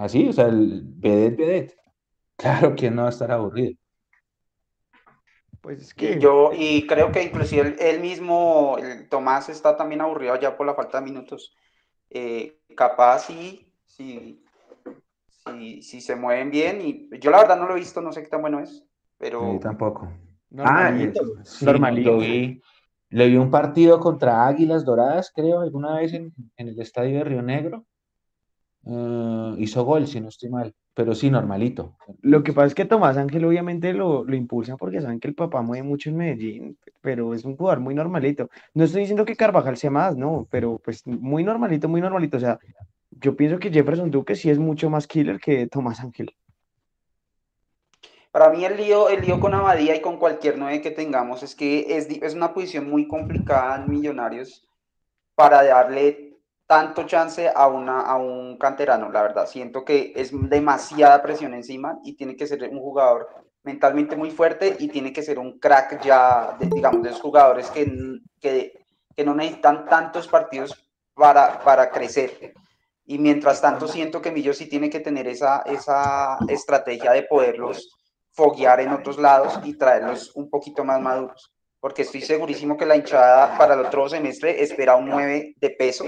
Así, 0.00 0.26
o 0.30 0.32
sea, 0.32 0.46
el 0.46 0.82
vedet, 0.82 1.36
vedet. 1.36 1.76
Claro 2.34 2.74
que 2.74 2.90
no 2.90 3.02
va 3.02 3.08
a 3.08 3.10
estar 3.10 3.30
aburrido. 3.30 3.74
Pues 5.60 5.82
es 5.82 5.92
que... 5.92 6.18
Yo, 6.18 6.52
y 6.56 6.86
creo 6.86 7.12
que 7.12 7.22
inclusive 7.22 7.76
él, 7.78 8.00
mismo, 8.00 8.78
el 8.78 9.10
Tomás, 9.10 9.50
está 9.50 9.76
también 9.76 10.00
aburrido 10.00 10.40
ya 10.40 10.56
por 10.56 10.66
la 10.66 10.74
falta 10.74 11.00
de 11.00 11.04
minutos. 11.04 11.54
Eh, 12.08 12.60
capaz 12.74 13.26
sí, 13.26 13.70
sí, 13.84 14.42
sí, 15.82 16.00
se 16.00 16.16
mueven 16.16 16.50
bien. 16.50 16.80
Y 16.80 17.10
yo 17.18 17.30
la 17.30 17.42
verdad 17.42 17.58
no 17.58 17.66
lo 17.66 17.76
he 17.76 17.80
visto, 17.80 18.00
no 18.00 18.10
sé 18.10 18.22
qué 18.22 18.28
tan 18.28 18.40
bueno 18.40 18.60
es, 18.60 18.82
pero... 19.18 19.52
Sí, 19.52 19.60
tampoco. 19.60 20.10
Normalito. 20.48 21.20
Ah, 21.20 21.42
normalito. 21.60 22.18
le 23.10 23.28
vi 23.28 23.36
un 23.36 23.50
partido 23.50 24.00
contra 24.00 24.46
Águilas 24.46 24.82
Doradas, 24.82 25.30
creo, 25.30 25.60
alguna 25.60 25.96
vez 25.96 26.14
en, 26.14 26.32
en 26.56 26.68
el 26.68 26.80
estadio 26.80 27.18
de 27.18 27.24
Río 27.24 27.42
Negro. 27.42 27.84
Uh, 28.82 29.56
hizo 29.58 29.84
gol, 29.84 30.06
si 30.06 30.20
no 30.20 30.28
estoy 30.28 30.48
mal, 30.48 30.74
pero 30.94 31.14
sí, 31.14 31.30
normalito. 31.30 31.96
Lo 32.22 32.42
que 32.42 32.54
pasa 32.54 32.68
es 32.68 32.74
que 32.74 32.86
Tomás 32.86 33.18
Ángel 33.18 33.44
obviamente 33.44 33.92
lo, 33.92 34.24
lo, 34.24 34.34
impulsa 34.34 34.76
porque 34.78 35.02
saben 35.02 35.20
que 35.20 35.28
el 35.28 35.34
papá 35.34 35.60
mueve 35.60 35.82
mucho 35.82 36.08
en 36.08 36.16
Medellín, 36.16 36.78
pero 37.02 37.34
es 37.34 37.44
un 37.44 37.56
jugador 37.56 37.80
muy 37.80 37.94
normalito. 37.94 38.48
No 38.72 38.84
estoy 38.84 39.02
diciendo 39.02 39.26
que 39.26 39.36
Carvajal 39.36 39.76
sea 39.76 39.90
más, 39.90 40.16
no, 40.16 40.46
pero 40.50 40.80
pues 40.82 41.06
muy 41.06 41.44
normalito, 41.44 41.88
muy 41.88 42.00
normalito. 42.00 42.38
O 42.38 42.40
sea, 42.40 42.58
yo 43.10 43.36
pienso 43.36 43.58
que 43.58 43.70
Jefferson 43.70 44.10
Duque 44.10 44.34
sí 44.34 44.48
es 44.48 44.58
mucho 44.58 44.88
más 44.88 45.06
killer 45.06 45.38
que 45.38 45.66
Tomás 45.66 46.00
Ángel. 46.00 46.34
Para 48.30 48.48
mí 48.50 48.64
el 48.64 48.76
lío, 48.76 49.08
el 49.08 49.20
lío 49.22 49.40
con 49.40 49.54
Abadía 49.54 49.94
y 49.94 50.00
con 50.00 50.16
cualquier 50.16 50.56
nueve 50.56 50.80
que 50.80 50.92
tengamos 50.92 51.42
es 51.42 51.54
que 51.54 51.96
es, 51.96 52.08
es 52.08 52.34
una 52.34 52.54
posición 52.54 52.88
muy 52.88 53.08
complicada 53.08 53.82
en 53.82 53.90
Millonarios 53.90 54.66
para 55.34 55.64
darle 55.64 56.29
tanto 56.70 57.02
chance 57.02 57.50
a, 57.52 57.66
una, 57.66 58.02
a 58.02 58.14
un 58.14 58.56
canterano, 58.56 59.10
la 59.10 59.22
verdad. 59.22 59.44
Siento 59.48 59.84
que 59.84 60.12
es 60.14 60.30
demasiada 60.48 61.20
presión 61.20 61.52
encima 61.52 61.98
y 62.04 62.14
tiene 62.14 62.36
que 62.36 62.46
ser 62.46 62.62
un 62.70 62.78
jugador 62.78 63.28
mentalmente 63.64 64.14
muy 64.14 64.30
fuerte 64.30 64.76
y 64.78 64.86
tiene 64.86 65.12
que 65.12 65.24
ser 65.24 65.40
un 65.40 65.58
crack 65.58 66.00
ya, 66.00 66.56
digamos, 66.60 67.02
de 67.02 67.08
esos 67.08 67.22
jugadores 67.22 67.68
que, 67.70 67.92
que, 68.40 68.84
que, 69.16 69.24
no 69.24 69.34
necesitan 69.34 69.84
tantos 69.86 70.28
partidos 70.28 70.88
para, 71.12 71.58
para 71.64 71.90
crecer. 71.90 72.54
Y 73.04 73.18
mientras 73.18 73.60
tanto 73.60 73.88
siento 73.88 74.22
que 74.22 74.30
Millo 74.30 74.54
sí 74.54 74.68
tiene 74.68 74.88
que 74.88 75.00
tener 75.00 75.26
esa, 75.26 75.62
esa 75.62 76.38
estrategia 76.46 77.10
de 77.10 77.24
poderlos 77.24 77.98
foguear 78.30 78.78
en 78.78 78.92
otros 78.92 79.18
lados 79.18 79.58
y 79.64 79.76
traerlos 79.76 80.30
un 80.36 80.48
poquito 80.48 80.84
más 80.84 81.00
maduros. 81.00 81.52
Porque 81.80 82.02
estoy 82.02 82.20
segurísimo 82.20 82.76
que 82.76 82.86
la 82.86 82.94
hinchada 82.94 83.58
para 83.58 83.74
el 83.74 83.80
otro 83.80 84.08
semestre 84.08 84.62
espera 84.62 84.94
un 84.94 85.06
9 85.06 85.56
de 85.56 85.70
peso 85.70 86.04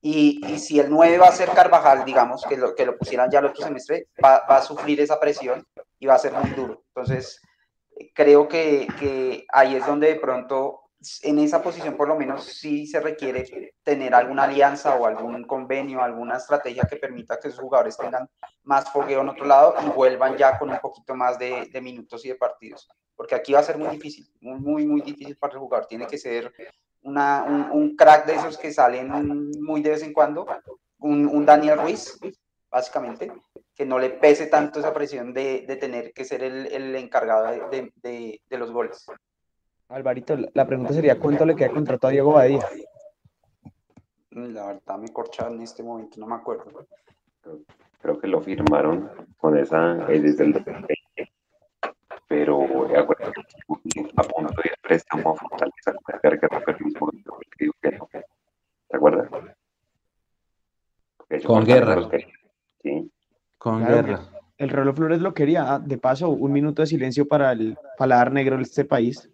y, 0.00 0.40
y, 0.46 0.58
si 0.58 0.78
el 0.78 0.90
9 0.90 1.18
va 1.18 1.26
a 1.26 1.32
ser 1.32 1.50
Carvajal, 1.50 2.04
digamos, 2.04 2.44
que 2.48 2.56
lo, 2.56 2.74
que 2.74 2.86
lo 2.86 2.96
pusieran 2.96 3.30
ya 3.30 3.40
el 3.40 3.46
otro 3.46 3.64
semestre, 3.64 4.06
va, 4.24 4.36
a 4.36 4.62
sufrir 4.62 5.00
esa 5.00 5.18
presión 5.18 5.66
y 5.98 6.06
va 6.06 6.14
a 6.14 6.18
ser 6.18 6.32
muy 6.32 6.50
duro. 6.50 6.84
Entonces, 6.94 7.40
creo 8.14 8.46
que, 8.46 8.86
que, 9.00 9.44
ahí 9.52 9.74
es 9.74 9.84
donde 9.84 10.14
de 10.14 10.20
pronto, 10.20 10.82
en 11.22 11.40
esa 11.40 11.62
posición 11.62 11.96
por 11.96 12.06
lo 12.06 12.16
menos, 12.16 12.44
sí 12.44 12.86
se 12.86 13.00
requiere 13.00 13.74
tener 13.82 14.14
alguna 14.14 14.44
alianza 14.44 14.94
o 14.94 15.04
algún 15.04 15.42
convenio, 15.44 16.00
alguna 16.00 16.36
estrategia 16.36 16.86
que 16.88 16.96
permita 16.96 17.40
que 17.40 17.48
esos 17.48 17.60
jugadores 17.60 17.96
tengan 17.96 18.28
más 18.62 18.92
fogueo 18.92 19.22
en 19.22 19.30
otro 19.30 19.46
lado 19.46 19.74
y 19.84 19.88
vuelvan 19.90 20.36
ya 20.36 20.58
con 20.58 20.70
un 20.70 20.78
poquito 20.78 21.16
más 21.16 21.40
de, 21.40 21.68
de 21.72 21.80
minutos 21.80 22.24
y 22.24 22.28
de 22.28 22.36
partidos. 22.36 22.88
Porque 23.16 23.34
aquí 23.34 23.52
va 23.52 23.58
a 23.58 23.64
ser 23.64 23.78
muy 23.78 23.88
difícil, 23.88 24.32
muy, 24.40 24.60
muy, 24.60 24.86
muy 24.86 25.00
difícil 25.00 25.36
para 25.36 25.54
el 25.54 25.58
jugador. 25.58 25.86
Tiene 25.86 26.06
que 26.06 26.18
ser 26.18 26.52
un, 27.02 27.96
crack 27.96 28.26
de 28.26 28.34
esos 28.34 28.58
que 28.58 28.72
salen 28.72 29.50
muy 29.60 29.82
de 29.82 29.90
vez 29.90 30.02
en 30.02 30.12
cuando, 30.12 30.46
un, 30.98 31.46
Daniel 31.46 31.78
Ruiz, 31.78 32.18
básicamente, 32.70 33.32
que 33.74 33.86
no 33.86 33.98
le 33.98 34.10
pese 34.10 34.46
tanto 34.46 34.80
esa 34.80 34.92
presión 34.92 35.32
de, 35.32 35.60
tener 35.80 36.12
que 36.12 36.24
ser 36.24 36.42
el, 36.42 36.94
encargado 36.96 37.46
de, 37.70 38.40
los 38.50 38.70
goles. 38.70 39.06
Alvarito, 39.88 40.36
la 40.52 40.66
pregunta 40.66 40.92
sería, 40.92 41.18
¿cuánto 41.18 41.46
le 41.46 41.56
queda 41.56 41.70
contrato 41.70 42.08
a 42.08 42.10
Diego 42.10 42.32
Badía? 42.32 42.66
La 44.30 44.66
verdad 44.66 44.98
me 44.98 45.08
corcha 45.08 45.48
en 45.48 45.62
este 45.62 45.82
momento, 45.82 46.20
no 46.20 46.26
me 46.26 46.34
acuerdo. 46.34 46.86
Creo 48.00 48.18
que 48.20 48.28
lo 48.28 48.40
firmaron 48.40 49.10
con 49.38 49.56
esa 49.56 50.06
eh, 50.12 50.20
desde 50.20 50.44
el 50.44 50.52
2020, 52.28 52.66
pero 52.68 52.88
de 52.88 52.98
acuerdo 52.98 53.32
a 54.16 54.22
punto 54.22 54.62
de 54.62 54.70
préstamo 54.82 55.30
a 55.30 55.34
Fortaleza 55.34 55.94
con 55.94 56.32
el 56.32 56.40
que 56.40 56.48
fue 56.48 56.74
el 56.74 56.84
mismo 56.84 57.10
que 57.10 57.64
dijo 57.64 57.74
que 57.82 57.90
no. 57.92 58.08
¿Te 58.88 58.96
acuerdas? 58.96 59.28
Con 61.44 61.64
guerra. 61.64 62.08
Sí. 62.82 63.10
Con 63.58 63.84
guerra. 63.84 64.20
El 64.56 64.70
Rolo 64.70 64.94
Flores 64.94 65.20
lo 65.20 65.34
quería. 65.34 65.74
Ah, 65.74 65.78
de 65.78 65.98
paso, 65.98 66.30
un 66.30 66.52
minuto 66.52 66.82
de 66.82 66.86
silencio 66.86 67.28
para 67.28 67.52
el 67.52 67.76
paladar 67.96 68.32
negro 68.32 68.56
de 68.56 68.62
este 68.62 68.84
país. 68.84 69.30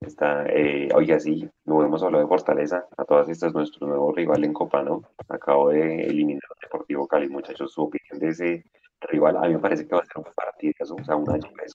Está, 0.00 0.46
eh, 0.46 0.88
oiga, 0.94 1.18
sí, 1.18 1.48
no 1.64 1.82
hemos 1.82 2.02
hablado 2.02 2.24
de 2.24 2.28
Fortaleza. 2.28 2.86
A 2.96 3.04
todas 3.04 3.28
estas, 3.28 3.52
nuestro 3.54 3.86
nuevo 3.86 4.12
rival 4.12 4.44
en 4.44 4.52
Copa, 4.52 4.82
¿no? 4.82 5.02
Acabo 5.28 5.70
de 5.70 6.04
eliminar 6.04 6.42
al 6.50 6.60
Deportivo 6.60 7.06
Cali, 7.06 7.28
muchachos. 7.28 7.72
Su 7.72 7.82
opinión 7.82 8.18
de 8.18 8.28
ese 8.28 8.64
rival, 9.08 9.36
a 9.36 9.42
mí 9.42 9.54
me 9.54 9.58
parece 9.58 9.86
que 9.86 9.94
va 9.94 10.02
a 10.02 10.06
ser 10.06 10.18
un 10.18 10.32
partido, 10.34 10.74
o 10.80 11.04
sea, 11.04 11.16
una 11.16 11.36
eso. 11.36 11.74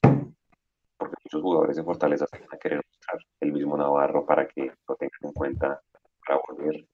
Porque 0.96 1.16
muchos 1.24 1.42
jugadores 1.42 1.76
de 1.76 1.84
Fortaleza 1.84 2.26
se 2.26 2.38
van 2.38 2.48
a 2.52 2.58
querer 2.58 2.82
mostrar 2.84 3.18
el 3.40 3.52
mismo 3.52 3.76
Navarro 3.76 4.26
para 4.26 4.46
que 4.46 4.72
lo 4.88 4.96
tengan 4.96 5.18
en 5.22 5.32
cuenta 5.32 5.80
para 6.26 6.40
volver. 6.48 6.86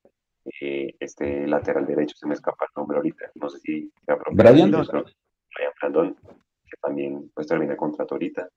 Eh, 0.61 0.95
este 1.01 1.47
lateral 1.47 1.87
derecho, 1.87 2.17
se 2.17 2.27
me 2.27 2.35
escapa 2.35 2.67
el 2.67 2.71
nombre 2.77 2.99
ahorita, 2.99 3.33
no 3.35 3.49
sé 3.49 3.59
si 3.59 3.93
Brian 4.07 5.73
Brandon, 5.81 6.15
que 6.15 6.77
también 6.81 7.31
pues 7.35 7.49
termina 7.49 7.77
contrato 7.77 8.15
ahorita. 8.15 8.49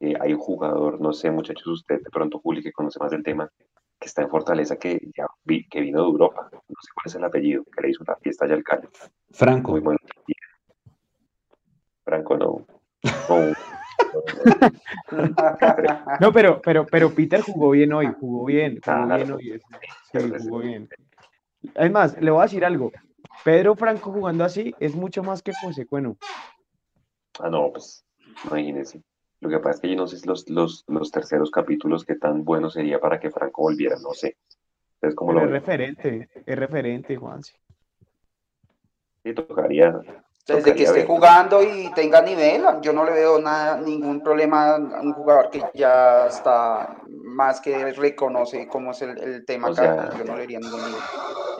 Eh, 0.00 0.14
hay 0.20 0.34
un 0.34 0.40
jugador, 0.40 1.00
no 1.00 1.12
sé, 1.12 1.30
muchachos, 1.30 1.66
usted 1.66 2.02
de 2.02 2.10
pronto, 2.10 2.38
Juli, 2.40 2.62
que 2.62 2.72
conoce 2.72 2.98
más 2.98 3.12
del 3.12 3.22
tema, 3.22 3.48
que 3.98 4.08
está 4.08 4.22
en 4.22 4.28
Fortaleza, 4.28 4.76
que 4.76 5.00
ya 5.16 5.26
vi, 5.44 5.66
que 5.68 5.80
vino 5.80 6.02
de 6.02 6.08
Europa, 6.08 6.48
no 6.52 6.58
sé 6.58 6.90
cuál 6.92 7.06
es 7.06 7.14
el 7.14 7.24
apellido, 7.24 7.64
que 7.64 7.82
le 7.82 7.90
hizo 7.90 8.02
una 8.02 8.16
fiesta 8.16 8.44
allá 8.44 8.54
al 8.54 8.64
Cali. 8.64 8.88
Franco. 9.30 9.70
Muy 9.70 9.80
bueno. 9.80 9.98
Franco 12.04 12.36
no. 12.36 12.66
No, 16.20 16.32
pero, 16.32 16.60
pero, 16.60 16.86
pero 16.86 17.14
Peter 17.14 17.40
jugó 17.40 17.70
bien 17.70 17.92
hoy, 17.92 18.12
jugó 18.18 18.44
bien, 18.44 18.80
jugó 18.84 19.16
bien 19.16 19.32
hoy. 19.32 19.60
Sí, 20.12 20.32
jugó 20.40 20.58
bien. 20.58 20.88
Además, 21.74 22.16
le 22.20 22.30
voy 22.30 22.40
a 22.40 22.44
decir 22.44 22.64
algo. 22.64 22.92
Pedro 23.44 23.74
Franco 23.74 24.12
jugando 24.12 24.44
así 24.44 24.74
es 24.78 24.94
mucho 24.94 25.22
más 25.22 25.42
que 25.42 25.52
José 25.62 25.86
Cueno. 25.86 26.16
Ah, 27.40 27.48
no, 27.48 27.70
pues 27.72 28.04
imagínense. 28.44 29.02
Lo 29.40 29.48
que 29.48 29.58
pasa 29.58 29.70
es 29.70 29.80
que 29.80 29.90
yo 29.90 29.96
no 29.96 30.06
sé 30.06 30.24
los, 30.26 30.48
los, 30.48 30.84
los 30.86 31.10
terceros 31.10 31.50
capítulos 31.50 32.04
qué 32.04 32.14
tan 32.14 32.44
bueno 32.44 32.70
sería 32.70 33.00
para 33.00 33.18
que 33.18 33.30
Franco 33.30 33.62
volviera, 33.62 33.96
no 34.00 34.12
sé. 34.12 34.36
Es 35.00 35.14
como 35.16 35.32
lo 35.32 35.44
es 35.44 35.50
referente, 35.50 36.28
es 36.46 36.58
referente, 36.58 37.16
Juan. 37.16 37.42
Sí, 37.42 39.34
tocaría. 39.34 40.00
Desde 40.46 40.74
que 40.74 40.82
esté 40.82 41.04
jugando 41.06 41.62
y 41.62 41.92
tenga 41.94 42.20
nivel, 42.20 42.64
yo 42.80 42.92
no 42.92 43.04
le 43.04 43.12
veo 43.12 43.38
nada, 43.38 43.76
ningún 43.76 44.20
problema 44.20 44.74
a 44.74 44.76
un 44.76 45.12
jugador 45.12 45.50
que 45.50 45.62
ya 45.72 46.26
está 46.26 46.96
más 47.06 47.60
que 47.60 47.92
reconoce 47.92 48.66
cómo 48.66 48.90
es 48.90 49.02
el, 49.02 49.44
tema 49.46 49.68
acá. 49.68 50.10
yo 50.18 50.24
no 50.24 50.34
le 50.34 50.42
diría 50.42 50.58
ningún 50.58 50.84
nivel. 50.84 51.00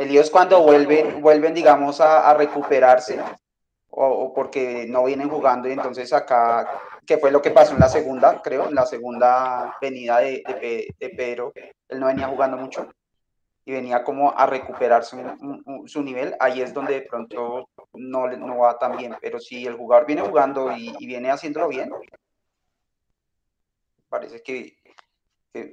El 0.01 0.09
lío 0.09 0.21
es 0.21 0.31
cuando 0.31 0.61
vuelven, 0.63 1.23
vuelven 1.23 1.55
digamos, 1.55 2.01
a, 2.01 2.29
a 2.29 2.35
recuperarse 2.35 3.21
o, 3.93 4.33
porque 4.35 4.87
no 4.89 5.05
vienen 5.05 5.29
jugando 5.29 5.69
y 5.69 5.73
entonces 5.73 6.13
acá, 6.13 6.81
que 7.07 7.19
fue 7.19 7.31
lo 7.31 7.43
que 7.43 7.51
pasó 7.51 7.75
en 7.75 7.81
la 7.81 7.89
segunda, 7.89 8.41
creo, 8.43 8.69
en 8.69 8.75
la 8.75 8.87
segunda 8.87 9.77
venida 9.81 10.19
de, 10.19 10.43
de, 10.99 11.09
Pedro, 11.11 11.53
él 11.89 12.01
no 12.01 12.07
venía 12.07 12.27
jugando 12.27 12.57
mucho 12.57 12.89
y 13.65 13.73
venía 13.73 14.03
como 14.03 14.37
a 14.37 14.47
recuperarse 14.47 15.23
su 15.87 16.03
nivel, 16.03 16.35
ahí 16.41 16.63
es 16.63 16.73
donde 16.73 16.95
de 16.95 17.03
pronto 17.03 17.69
no, 17.95 18.29
no 18.29 18.59
va 18.59 18.79
tan 18.79 18.97
bien, 18.97 19.15
pero 19.21 19.39
si 19.39 19.67
el 19.67 19.77
jugador 19.77 20.07
viene 20.07 20.23
jugando 20.23 20.77
y, 20.77 21.07
viene 21.07 21.31
haciéndolo 21.31 21.69
bien, 21.69 21.91
parece 24.09 24.43
que, 24.43 24.77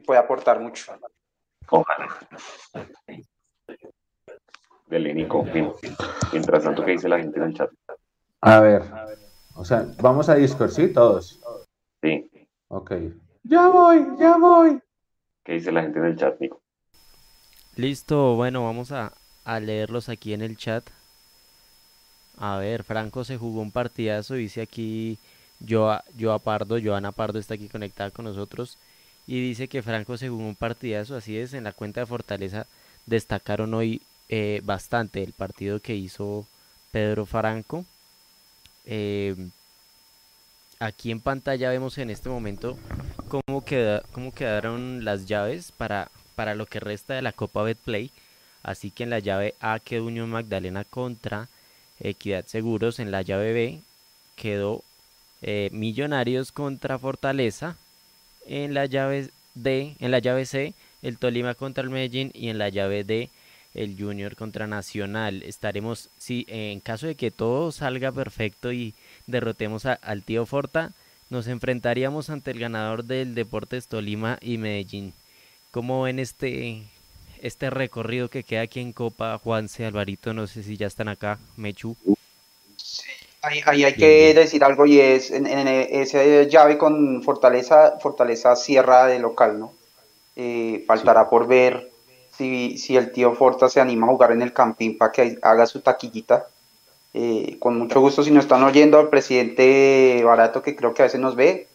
puede 0.06 0.20
aportar 0.20 0.60
mucho. 0.60 0.92
Ojalá. 1.70 2.08
Dele, 4.88 5.14
Nico. 5.14 5.46
Mientras 6.32 6.64
tanto, 6.64 6.84
¿qué 6.84 6.92
dice 6.92 7.08
la 7.08 7.20
gente 7.20 7.38
en 7.40 7.46
el 7.46 7.54
chat? 7.54 7.70
A 8.42 8.60
ver, 8.60 8.84
o 9.56 9.66
sea, 9.66 9.86
vamos 10.02 10.30
a 10.30 10.36
Discord, 10.36 10.72
¿sí? 10.72 10.94
Todos. 10.94 11.40
Sí. 12.02 12.30
Ok. 12.70 12.94
Ya 13.44 13.68
voy, 13.68 14.08
ya 14.18 14.38
voy. 14.38 14.82
¿Qué 15.44 15.54
dice 15.54 15.72
la 15.72 15.82
gente 15.82 16.00
en 16.00 16.06
el 16.06 16.16
chat, 16.16 16.40
Nico? 16.40 16.62
Listo, 17.76 18.36
bueno, 18.36 18.64
vamos 18.64 18.92
a, 18.92 19.14
leerlos 19.62 20.10
aquí 20.10 20.34
en 20.34 20.42
el 20.42 20.58
chat. 20.58 20.90
A 22.40 22.58
ver, 22.58 22.84
Franco 22.84 23.26
se 23.26 23.38
jugó 23.38 23.62
un 23.62 23.72
partidazo, 23.72 24.36
dice 24.36 24.62
aquí 24.62 25.18
Joa, 25.68 26.06
Joa 26.18 26.40
Pardo, 26.40 26.80
Joana 26.82 27.12
Pardo 27.12 27.38
está 27.38 27.56
aquí 27.56 27.68
conectada 27.68 28.12
con 28.12 28.26
nosotros 28.26 28.78
y 29.28 29.42
dice 29.42 29.68
que 29.68 29.84
Franco 29.84 30.18
se 30.18 30.30
jugó 30.30 30.48
un 30.48 30.56
partidazo, 30.56 31.18
así 31.18 31.38
es, 31.38 31.54
en 31.54 31.66
la 31.66 31.74
cuenta 31.74 32.00
de 32.00 32.06
Fortaleza 32.06 32.66
destacaron 33.06 33.74
hoy 33.74 34.02
eh, 34.30 34.62
bastante 34.64 35.22
el 35.22 35.34
partido 35.34 35.82
que 35.82 35.96
hizo 35.96 36.48
Pedro 36.92 37.26
Franco. 37.26 37.86
Eh, 38.86 39.36
aquí 40.80 41.12
en 41.12 41.20
pantalla 41.20 41.70
vemos 41.70 41.98
en 41.98 42.10
este 42.10 42.30
momento 42.30 42.78
cómo 43.28 43.66
quedaron 44.34 45.04
las 45.04 45.26
llaves 45.26 45.74
para, 45.74 46.10
para 46.36 46.56
lo 46.56 46.68
que 46.68 46.80
resta 46.80 47.16
de 47.16 47.22
la 47.22 47.34
Copa 47.34 47.64
Betplay. 47.64 48.12
Así 48.64 48.92
que 48.92 49.04
en 49.04 49.10
la 49.10 49.20
llave 49.20 49.56
A 49.60 49.80
quedó 49.80 50.06
Unión 50.06 50.30
Magdalena 50.30 50.86
contra 50.86 51.50
Equidad 52.00 52.46
Seguros. 52.46 53.00
En 53.00 53.12
la 53.12 53.22
llave 53.22 53.54
B 53.54 53.82
quedó 54.36 54.84
eh, 55.42 55.70
Millonarios 55.72 56.52
contra 56.52 57.00
Fortaleza. 57.00 57.78
En 58.46 58.74
la 58.74 58.86
llave 58.86 59.30
D, 59.56 59.96
en 60.00 60.12
la 60.12 60.20
llave 60.20 60.46
C, 60.46 60.74
el 61.02 61.18
Tolima 61.18 61.54
contra 61.56 61.84
el 61.84 61.90
Medellín. 61.90 62.32
Y 62.34 62.50
en 62.50 62.58
la 62.58 62.70
llave 62.70 63.04
D, 63.04 63.30
el 63.74 63.96
Junior 63.98 64.36
contra 64.36 64.68
Nacional. 64.68 65.44
Estaremos, 65.44 66.10
si 66.18 66.46
en 66.50 66.80
caso 66.80 67.08
de 67.08 67.16
que 67.16 67.32
todo 67.32 67.72
salga 67.72 68.12
perfecto 68.12 68.72
y 68.72 68.94
derrotemos 69.28 69.86
al 69.86 70.24
tío 70.24 70.46
Forta, 70.46 70.94
nos 71.30 71.48
enfrentaríamos 71.48 72.30
ante 72.30 72.52
el 72.52 72.60
ganador 72.60 73.04
del 73.04 73.36
Deportes 73.36 73.88
Tolima 73.88 74.40
y 74.42 74.58
Medellín. 74.58 75.14
¿Cómo 75.72 76.02
ven 76.02 76.18
este, 76.18 76.84
este 77.42 77.70
recorrido 77.70 78.30
que 78.30 78.44
queda 78.44 78.62
aquí 78.62 78.80
en 78.80 78.94
Copa? 78.94 79.38
Juanse, 79.38 79.86
Alvarito, 79.86 80.34
no 80.34 80.48
sé 80.48 80.64
si 80.64 80.78
ya 80.78 80.88
están 80.88 81.08
acá, 81.08 81.40
Mechu. 81.58 81.96
Sí, 82.78 83.10
ahí, 83.42 83.84
hay 83.84 83.94
que 83.94 84.34
decir 84.34 84.64
algo 84.64 84.86
y 84.86 85.00
es 85.00 85.32
en, 85.32 85.46
esa 85.48 86.44
llave 86.44 86.78
con 86.78 87.24
Fortaleza, 87.24 88.00
Fortaleza 88.00 88.56
cierra 88.56 89.06
de 89.06 89.20
local, 89.20 89.60
¿no? 89.60 89.74
Eh, 90.36 90.84
faltará 90.88 91.30
por 91.30 91.48
ver 91.48 91.90
si, 92.78 92.96
el 92.96 93.12
tío 93.12 93.34
Forta 93.34 93.70
se 93.70 93.82
anima 93.82 94.08
a 94.08 94.12
jugar 94.12 94.32
en 94.32 94.42
el 94.42 94.54
Campín 94.54 94.98
para 94.98 95.12
que 95.12 95.38
haga 95.42 95.66
su 95.66 95.82
taquillita. 95.82 96.48
Eh, 97.14 97.58
con 97.60 97.78
mucho 97.78 98.00
gusto, 98.00 98.24
si 98.24 98.32
nos 98.32 98.46
están 98.46 98.64
oyendo 98.64 99.00
al 99.00 99.10
presidente 99.10 100.22
Barato, 100.24 100.62
que 100.62 100.76
creo 100.76 100.94
que 100.94 101.02
a 101.02 101.06
veces 101.06 101.20
nos 101.20 101.36
ve, 101.36 101.68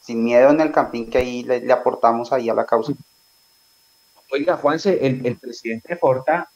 sin 0.00 0.22
miedo 0.22 0.50
en 0.50 0.60
el 0.60 0.70
Campín, 0.70 1.10
que 1.10 1.18
ahí 1.18 1.42
le, 1.42 1.72
aportamos 1.72 2.32
ahí 2.32 2.48
a 2.48 2.54
la 2.54 2.66
causa. 2.66 2.92
Oiga, 4.30 4.56
Juanse, 4.56 5.06
el, 5.06 5.36
presidente 5.36 5.96
Forta, 5.96 6.48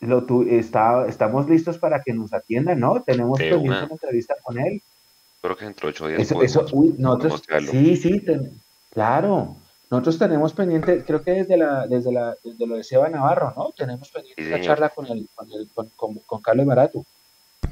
lo 0.00 0.24
está, 0.48 1.06
estamos 1.06 1.48
listos 1.48 1.78
para 1.78 2.02
que 2.02 2.12
nos 2.12 2.32
atienda, 2.32 2.74
¿no? 2.74 3.02
Tenemos 3.02 3.40
una 3.40 3.88
entrevista 3.90 4.34
con 4.42 4.58
él. 4.58 4.82
Creo 5.40 5.56
que 5.56 5.64
dentro 5.64 5.86
de 5.86 5.90
ocho 5.90 6.08
días. 6.08 6.20
Eso, 6.20 6.66
uy, 6.72 6.96
sí, 7.70 7.96
sí, 7.96 8.24
claro. 8.90 9.56
Nosotros 9.90 10.18
tenemos 10.18 10.52
pendiente, 10.52 11.02
creo 11.04 11.22
que 11.22 11.30
desde 11.30 11.56
la, 11.56 11.86
desde 11.86 12.12
la, 12.12 12.36
desde 12.44 12.66
lo 12.66 12.76
de 12.76 12.84
Seba 12.84 13.08
Navarro, 13.08 13.54
¿no? 13.56 13.72
Tenemos 13.74 14.10
pendiente 14.10 14.50
la 14.50 14.60
charla 14.60 14.90
con 14.90 15.06
el, 15.06 15.28
con, 15.34 15.50
el 15.50 15.68
con, 15.96 16.14
con, 16.26 16.42
Carlos 16.42 16.66
Barato. 16.66 17.04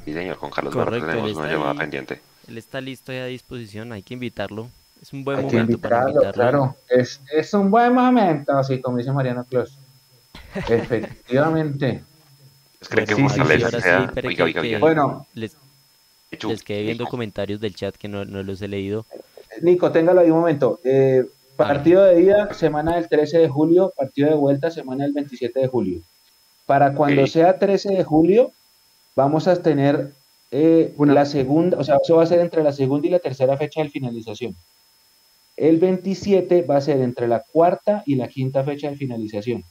Sí, 0.04 0.14
señor, 0.14 0.38
con 0.38 0.50
Carlos 0.50 0.74
Barato 0.74 1.04
tenemos 1.04 1.34
una 1.34 1.52
llamada 1.52 1.74
pendiente. 1.74 2.20
Él 2.48 2.56
está 2.56 2.80
listo 2.80 3.12
y 3.12 3.16
a 3.16 3.26
disposición, 3.26 3.92
hay 3.92 4.02
que 4.02 4.14
invitarlo. 4.14 4.68
Es 5.00 5.12
un 5.12 5.24
buen 5.24 5.42
momento 5.42 5.78
para 5.78 6.02
invitarlo. 6.02 6.32
Claro, 6.32 6.76
es, 6.88 7.20
es 7.32 7.52
un 7.54 7.70
buen 7.70 7.92
momento, 7.92 8.52
así 8.52 8.80
como 8.80 8.98
dice 8.98 9.12
Mariano 9.12 9.44
Clos. 9.44 9.78
Efectivamente. 10.54 12.02
Es 12.80 12.88
que 12.88 13.06
sí, 13.06 13.14
sí, 13.14 13.40
ahora 13.40 13.80
sí, 13.80 14.26
oiga, 14.26 14.44
oiga, 14.44 14.60
oiga. 14.60 14.78
Bueno, 14.78 15.26
les, 15.34 15.56
les 16.30 16.62
quedé 16.62 16.82
viendo 16.82 17.06
comentarios 17.06 17.60
del 17.60 17.74
chat 17.74 17.96
que 17.96 18.08
no, 18.08 18.24
no 18.24 18.42
los 18.42 18.60
he 18.62 18.68
leído. 18.68 19.06
Nico, 19.62 19.92
téngalo 19.92 20.20
ahí 20.20 20.30
un 20.30 20.40
momento. 20.40 20.80
Eh, 20.84 21.24
Partido 21.56 22.04
de 22.04 22.20
ida, 22.20 22.52
semana 22.52 22.96
del 22.96 23.08
13 23.08 23.38
de 23.38 23.48
julio, 23.48 23.92
partido 23.96 24.28
de 24.28 24.34
vuelta, 24.34 24.70
semana 24.70 25.04
del 25.04 25.14
27 25.14 25.58
de 25.58 25.68
julio. 25.68 26.00
Para 26.66 26.92
cuando 26.92 27.26
sea 27.26 27.58
13 27.58 27.94
de 27.94 28.04
julio, 28.04 28.52
vamos 29.14 29.48
a 29.48 29.56
tener 29.62 30.12
eh, 30.50 30.94
la 30.98 31.24
segunda, 31.24 31.78
o 31.78 31.84
sea, 31.84 31.96
eso 32.02 32.16
va 32.16 32.24
a 32.24 32.26
ser 32.26 32.40
entre 32.40 32.62
la 32.62 32.72
segunda 32.72 33.06
y 33.06 33.10
la 33.10 33.20
tercera 33.20 33.56
fecha 33.56 33.82
de 33.82 33.88
finalización. 33.88 34.54
El 35.56 35.78
27 35.78 36.62
va 36.62 36.76
a 36.76 36.80
ser 36.80 37.00
entre 37.00 37.28
la 37.28 37.40
cuarta 37.40 38.02
y 38.06 38.16
la 38.16 38.28
quinta 38.28 38.62
fecha 38.62 38.90
de 38.90 38.96
finalización. 38.96 39.64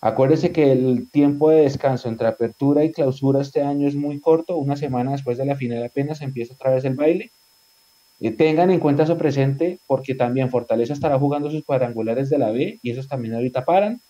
Acuérdese 0.00 0.52
que 0.52 0.70
el 0.70 1.10
tiempo 1.10 1.50
de 1.50 1.62
descanso 1.62 2.08
entre 2.08 2.28
apertura 2.28 2.84
y 2.84 2.92
clausura 2.92 3.40
este 3.40 3.62
año 3.62 3.88
es 3.88 3.96
muy 3.96 4.20
corto, 4.20 4.56
una 4.56 4.76
semana 4.76 5.12
después 5.12 5.38
de 5.38 5.46
la 5.46 5.56
final 5.56 5.82
apenas 5.82 6.20
empieza 6.20 6.54
otra 6.54 6.70
vez 6.70 6.84
el 6.84 6.94
baile 6.94 7.32
eh, 8.20 8.32
tengan 8.32 8.70
en 8.70 8.80
cuenta 8.80 9.04
eso 9.04 9.16
presente 9.16 9.78
porque 9.86 10.14
también 10.14 10.50
Fortaleza 10.50 10.92
estará 10.92 11.18
jugando 11.18 11.50
sus 11.50 11.64
cuadrangulares 11.64 12.28
de 12.30 12.38
la 12.38 12.50
B 12.50 12.78
y 12.82 12.90
esos 12.90 13.08
también 13.08 13.34
ahorita 13.34 13.64
paran. 13.64 14.00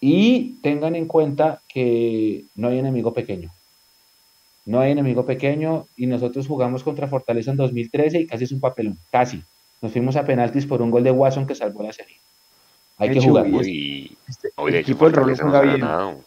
Y 0.00 0.56
tengan 0.62 0.96
en 0.96 1.06
cuenta 1.06 1.62
que 1.68 2.44
no 2.56 2.68
hay 2.68 2.78
enemigo 2.78 3.12
pequeño. 3.14 3.50
no 4.64 4.80
hay 4.80 4.92
enemigo 4.92 5.26
pequeño 5.26 5.86
y 5.96 6.06
nosotros 6.06 6.46
jugamos 6.46 6.84
contra 6.84 7.08
Fortaleza 7.08 7.50
en 7.50 7.56
2013 7.56 8.20
y 8.20 8.26
casi 8.26 8.44
es 8.44 8.52
un 8.52 8.60
papelón, 8.60 8.98
casi. 9.10 9.42
Nos 9.82 9.92
fuimos 9.92 10.16
a 10.16 10.24
penaltis 10.24 10.64
por 10.64 10.80
un 10.80 10.90
gol 10.90 11.02
de 11.02 11.10
Watson 11.10 11.46
que 11.46 11.54
salvó 11.54 11.82
la 11.82 11.92
serie. 11.92 12.16
Hay 12.98 13.10
que 13.10 13.20
jugar. 13.20 13.46
Y, 13.48 14.16
este, 14.28 14.52
el 14.56 14.74
equipo 14.76 15.10
del 15.10 15.26
nos 15.26 15.40
ha 15.40 15.62
ganado. 15.62 16.24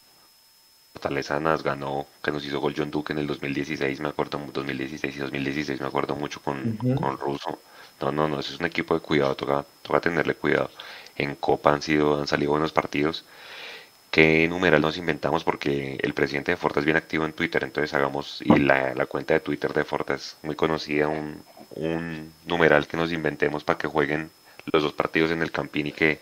Fortaleza 0.94 1.40
nos 1.40 1.64
ganó, 1.64 2.06
que 2.24 2.32
nos 2.32 2.46
hizo 2.46 2.60
gol 2.60 2.74
John 2.76 2.92
Duke 2.92 3.12
en 3.12 3.20
el 3.20 3.28
2016, 3.28 4.00
me 4.00 4.10
acuerdo, 4.10 4.40
2016 4.54 5.16
y 5.16 5.20
2016, 5.20 5.82
me 5.82 5.88
acuerdo 5.88 6.16
mucho 6.16 6.42
con, 6.42 6.78
con 6.78 7.18
Russo. 7.18 7.60
No, 8.02 8.12
no, 8.12 8.30
no, 8.30 8.40
eso 8.40 8.54
es 8.54 8.60
un 8.60 8.66
equipo 8.66 8.94
de 8.94 9.02
cuidado, 9.02 9.36
toca, 9.36 9.66
toca 9.82 10.00
tenerle 10.00 10.36
cuidado. 10.36 10.70
En 11.18 11.36
Copa 11.36 11.74
han 11.74 11.82
sido, 11.82 12.20
han 12.20 12.28
salido 12.28 12.52
buenos 12.52 12.72
partidos 12.72 13.26
qué 14.16 14.48
numeral 14.48 14.80
nos 14.80 14.98
inventamos 14.98 15.44
porque 15.44 15.98
el 16.02 16.14
presidente 16.14 16.52
de 16.52 16.56
Forta 16.56 16.80
es 16.80 16.86
bien 16.86 16.96
activo 16.96 17.26
en 17.26 17.34
Twitter, 17.34 17.66
entonces 17.66 17.94
hagamos, 17.94 18.42
y 18.46 18.60
la, 18.60 19.06
cuenta 19.08 19.34
de 19.34 19.42
Twitter 19.42 19.74
de 19.74 19.84
Forta 19.84 20.14
es 20.14 20.38
muy 20.42 20.56
conocida, 20.56 21.10
un, 21.10 21.44
un, 21.76 22.34
numeral 22.48 22.88
que 22.88 22.98
nos 22.98 23.12
inventemos 23.12 23.64
para 23.64 23.78
que 23.78 23.88
jueguen 23.88 24.30
los 24.72 24.84
dos 24.84 24.94
partidos 24.94 25.32
en 25.32 25.42
el 25.42 25.52
Campín 25.52 25.88
y 25.88 25.92
que 25.92 26.20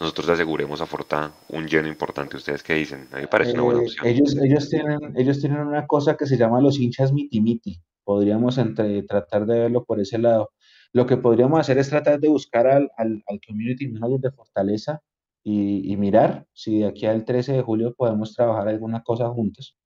nosotros 0.00 0.26
le 0.26 0.32
aseguremos 0.32 0.80
a 0.80 0.86
Forta 0.86 1.32
un 1.48 1.66
lleno 1.66 1.88
importante. 1.88 2.36
¿Ustedes 2.36 2.62
qué 2.62 2.74
dicen? 2.74 3.08
A 3.12 3.16
mí 3.16 3.22
me 3.22 3.28
parece 3.28 3.52
una 3.52 3.62
buena 3.62 3.80
eh, 3.80 3.84
opción. 3.84 4.06
Ellos, 4.06 4.36
ellos, 4.42 4.68
tienen, 4.70 4.98
ellos 5.16 5.40
tienen 5.40 5.58
una 5.58 5.86
cosa 5.86 6.16
que 6.16 6.26
se 6.26 6.36
llama 6.36 6.60
los 6.60 6.78
hinchas 6.78 7.12
miti 7.12 7.40
miti. 7.40 7.80
Podríamos 8.04 8.58
entre, 8.58 9.02
tratar 9.02 9.46
de 9.46 9.58
verlo 9.60 9.84
por 9.84 10.00
ese 10.00 10.18
lado. 10.18 10.50
Lo 10.92 11.06
que 11.06 11.16
podríamos 11.16 11.60
hacer 11.60 11.78
es 11.78 11.88
tratar 11.88 12.18
de 12.20 12.28
buscar 12.28 12.66
al, 12.66 12.90
al, 12.96 13.22
al 13.26 13.40
community 13.46 13.88
manager 13.88 14.20
de 14.20 14.30
Fortaleza 14.32 15.00
y, 15.44 15.96
mirar 15.96 16.46
si 16.52 16.80
de 16.80 16.86
aquí 16.86 17.06
al 17.06 17.24
13 17.24 17.52
de 17.52 17.62
julio 17.62 17.94
podemos 17.94 18.34
trabajar 18.34 18.68
alguna 18.68 19.02
cosa 19.02 19.28
juntos. 19.28 19.76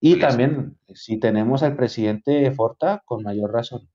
Y 0.00 0.18
también, 0.18 0.78
si 0.94 1.18
tenemos 1.18 1.62
al 1.62 1.76
presidente 1.76 2.32
de 2.32 2.50
Forta, 2.50 3.02
con 3.04 3.22
mayor 3.22 3.52
razón. 3.52 3.88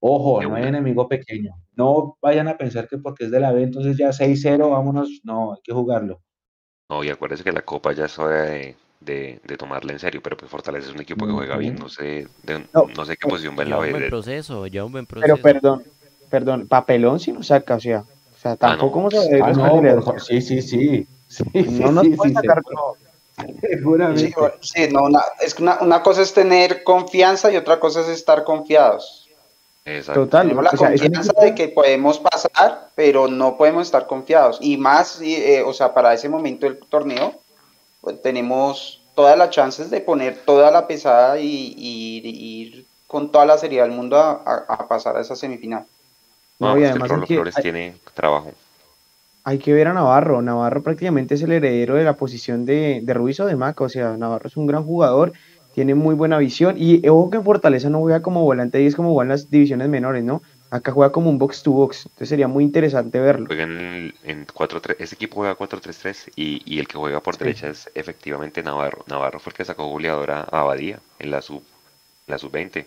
Ojo, 0.00 0.42
no 0.42 0.54
hay 0.54 0.64
enemigo 0.64 1.08
pequeño. 1.08 1.54
No 1.74 2.16
vayan 2.22 2.48
a 2.48 2.56
pensar 2.56 2.88
que 2.88 2.98
porque 2.98 3.24
es 3.24 3.30
de 3.30 3.40
la 3.40 3.52
B, 3.52 3.62
entonces 3.62 3.96
ya 3.96 4.10
6-0, 4.10 4.70
vámonos. 4.70 5.20
No, 5.24 5.54
hay 5.54 5.60
que 5.62 5.72
jugarlo. 5.72 6.20
No, 6.88 7.02
y 7.02 7.10
acuérdense 7.10 7.44
que 7.44 7.52
la 7.52 7.62
Copa 7.62 7.92
ya 7.92 8.06
es 8.06 8.18
hora 8.18 8.42
de, 8.42 8.76
de, 9.00 9.56
tomarla 9.58 9.92
en 9.92 9.98
serio, 9.98 10.20
pero 10.22 10.36
pues 10.36 10.50
Fortaleza 10.50 10.88
es 10.88 10.94
un 10.94 11.00
equipo 11.00 11.26
que 11.26 11.32
juega 11.32 11.56
bien. 11.56 11.76
No 11.76 11.88
sé, 11.88 12.28
no, 12.72 13.04
sé 13.04 13.16
qué 13.16 13.28
posición 13.28 13.58
va 13.58 13.64
en 13.64 13.70
la 13.70 13.78
B. 13.78 13.86
un 13.88 13.98
buen 13.98 14.08
proceso, 14.08 14.66
ya 14.66 14.84
un 14.84 14.92
buen 14.92 15.06
proceso. 15.06 15.34
Pero 15.34 15.42
perdón, 15.42 15.84
perdón, 16.30 16.68
papelón 16.68 17.20
si 17.20 17.32
no 17.32 17.42
saca, 17.42 17.76
o 17.76 17.80
sea, 17.80 18.00
o 18.00 18.38
sea, 18.38 18.52
ah, 18.52 18.56
tampoco 18.56 19.02
no. 19.02 19.10
se 19.10 19.40
ah, 19.42 19.52
no, 19.52 20.18
Sí, 20.18 20.40
sí, 20.40 20.62
sí. 20.62 21.06
sí 21.26 21.44
no 21.54 21.92
nos 21.92 22.04
sí, 22.04 22.10
puede 22.10 22.32
sacar 22.32 22.62
Seguramente. 23.60 24.34
Sí, 24.60 24.88
no, 24.90 25.04
una, 25.04 25.22
es 25.40 25.54
que 25.54 25.62
una, 25.62 25.78
una, 25.80 26.02
cosa 26.02 26.22
es 26.22 26.34
tener 26.34 26.82
confianza 26.82 27.52
y 27.52 27.56
otra 27.56 27.78
cosa 27.78 28.00
es 28.00 28.08
estar 28.08 28.42
confiados. 28.44 29.27
Exacto. 29.96 30.24
Total. 30.24 30.42
Tenemos 30.42 30.64
la 30.64 30.70
confianza 30.70 31.32
de 31.40 31.54
que 31.54 31.68
podemos 31.68 32.18
pasar, 32.18 32.90
pero 32.94 33.28
no 33.28 33.56
podemos 33.56 33.86
estar 33.86 34.06
confiados. 34.06 34.58
Y 34.60 34.76
más, 34.76 35.20
eh, 35.22 35.62
o 35.64 35.72
sea, 35.72 35.94
para 35.94 36.12
ese 36.14 36.28
momento 36.28 36.66
del 36.66 36.78
torneo, 36.78 37.34
pues, 38.00 38.20
tenemos 38.22 39.00
todas 39.14 39.36
las 39.36 39.50
chances 39.50 39.90
de 39.90 40.00
poner 40.00 40.36
toda 40.44 40.70
la 40.70 40.86
pesada 40.86 41.38
y, 41.40 41.74
ir 41.76 42.86
con 43.06 43.32
toda 43.32 43.46
la 43.46 43.58
seriedad 43.58 43.84
del 43.84 43.92
mundo 43.92 44.18
a, 44.18 44.42
a 44.68 44.86
pasar 44.86 45.16
a 45.16 45.20
esa 45.20 45.34
semifinal. 45.34 45.86
No, 46.58 46.78
y 46.78 46.84
además 46.84 47.10
Flores 47.26 47.54
tiene 47.62 47.94
trabajo. 48.14 48.52
Hay 49.44 49.58
que 49.58 49.72
ver 49.72 49.88
a 49.88 49.92
Navarro. 49.92 50.42
Navarro 50.42 50.82
prácticamente 50.82 51.34
es 51.34 51.42
el 51.42 51.52
heredero 51.52 51.94
de 51.94 52.04
la 52.04 52.14
posición 52.14 52.66
de, 52.66 53.00
de 53.02 53.14
Ruiz 53.14 53.38
o 53.40 53.46
de 53.46 53.56
Maca. 53.56 53.84
O 53.84 53.88
sea, 53.88 54.16
Navarro 54.16 54.48
es 54.48 54.56
un 54.56 54.66
gran 54.66 54.84
jugador, 54.84 55.32
tiene 55.78 55.94
muy 55.94 56.16
buena 56.16 56.38
visión. 56.38 56.74
Y 56.76 57.06
ojo 57.06 57.30
que 57.30 57.36
en 57.36 57.44
Fortaleza 57.44 57.88
no 57.88 58.00
juega 58.00 58.20
como 58.20 58.42
volante 58.42 58.82
y 58.82 58.86
es 58.86 58.96
como 58.96 59.12
juega 59.12 59.26
en 59.26 59.28
las 59.28 59.48
divisiones 59.48 59.88
menores, 59.88 60.24
¿no? 60.24 60.42
Acá 60.70 60.90
juega 60.90 61.12
como 61.12 61.30
un 61.30 61.38
box 61.38 61.62
to 61.62 61.70
box. 61.70 62.06
Entonces 62.06 62.30
sería 62.30 62.48
muy 62.48 62.64
interesante 62.64 63.20
verlo. 63.20 63.46
Juega 63.46 63.62
en, 63.62 64.12
en 64.24 64.44
4 64.52 64.82
-3. 64.82 64.96
Ese 64.98 65.14
equipo 65.14 65.36
juega 65.36 65.56
4-3-3 65.56 66.32
y, 66.34 66.62
y, 66.64 66.80
el 66.80 66.88
que 66.88 66.98
juega 66.98 67.20
por 67.20 67.38
derecha 67.38 67.68
es 67.68 67.88
efectivamente 67.94 68.60
Navarro. 68.60 69.04
Navarro 69.06 69.38
fue 69.38 69.52
el 69.52 69.56
que 69.56 69.64
sacó 69.64 69.86
goleadora 69.86 70.48
a 70.50 70.62
Abadía 70.62 70.98
en 71.20 71.30
la 71.30 71.42
sub 71.42 71.62
la 72.26 72.38
sub-20. 72.38 72.84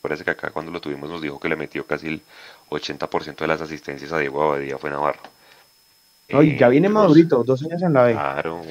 Parece 0.00 0.24
que 0.24 0.32
acá 0.32 0.50
cuando 0.50 0.72
lo 0.72 0.80
tuvimos 0.80 1.08
nos 1.08 1.22
dijo 1.22 1.38
que 1.38 1.48
le 1.48 1.54
metió 1.54 1.86
casi 1.86 2.08
el 2.08 2.22
80% 2.70 3.36
de 3.36 3.46
las 3.46 3.60
asistencias 3.60 4.10
a 4.10 4.18
Diego 4.18 4.42
Abadía 4.42 4.78
fue 4.78 4.90
Navarro. 4.90 5.22
Ay, 6.32 6.58
ya 6.58 6.68
viene 6.68 6.88
madurito, 6.88 7.44
dos 7.44 7.62
años 7.62 7.82
en 7.82 7.92
la 7.92 8.02
B. 8.02 8.12
Claro, 8.14 8.62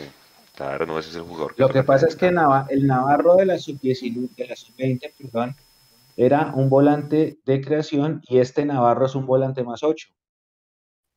claro, 0.54 0.86
no, 0.86 1.00
ese 1.00 1.10
es 1.10 1.16
el 1.16 1.24
jugador. 1.24 1.54
lo 1.58 1.70
que 1.70 1.84
pasa 1.84 2.08
es 2.08 2.16
que 2.16 2.28
el 2.28 2.88
Navarro 2.88 3.36
de 3.36 3.46
la 3.46 3.58
sub-20, 3.58 5.14
perdón, 5.18 5.56
era 6.18 6.54
un 6.56 6.70
volante 6.70 7.40
de 7.46 7.62
creación 7.62 8.22
y 8.28 8.40
este 8.40 8.66
Navarro 8.66 9.06
es 9.06 9.16
un 9.16 9.26
volante 9.26 9.64
más 9.64 9.84
8. 9.84 10.08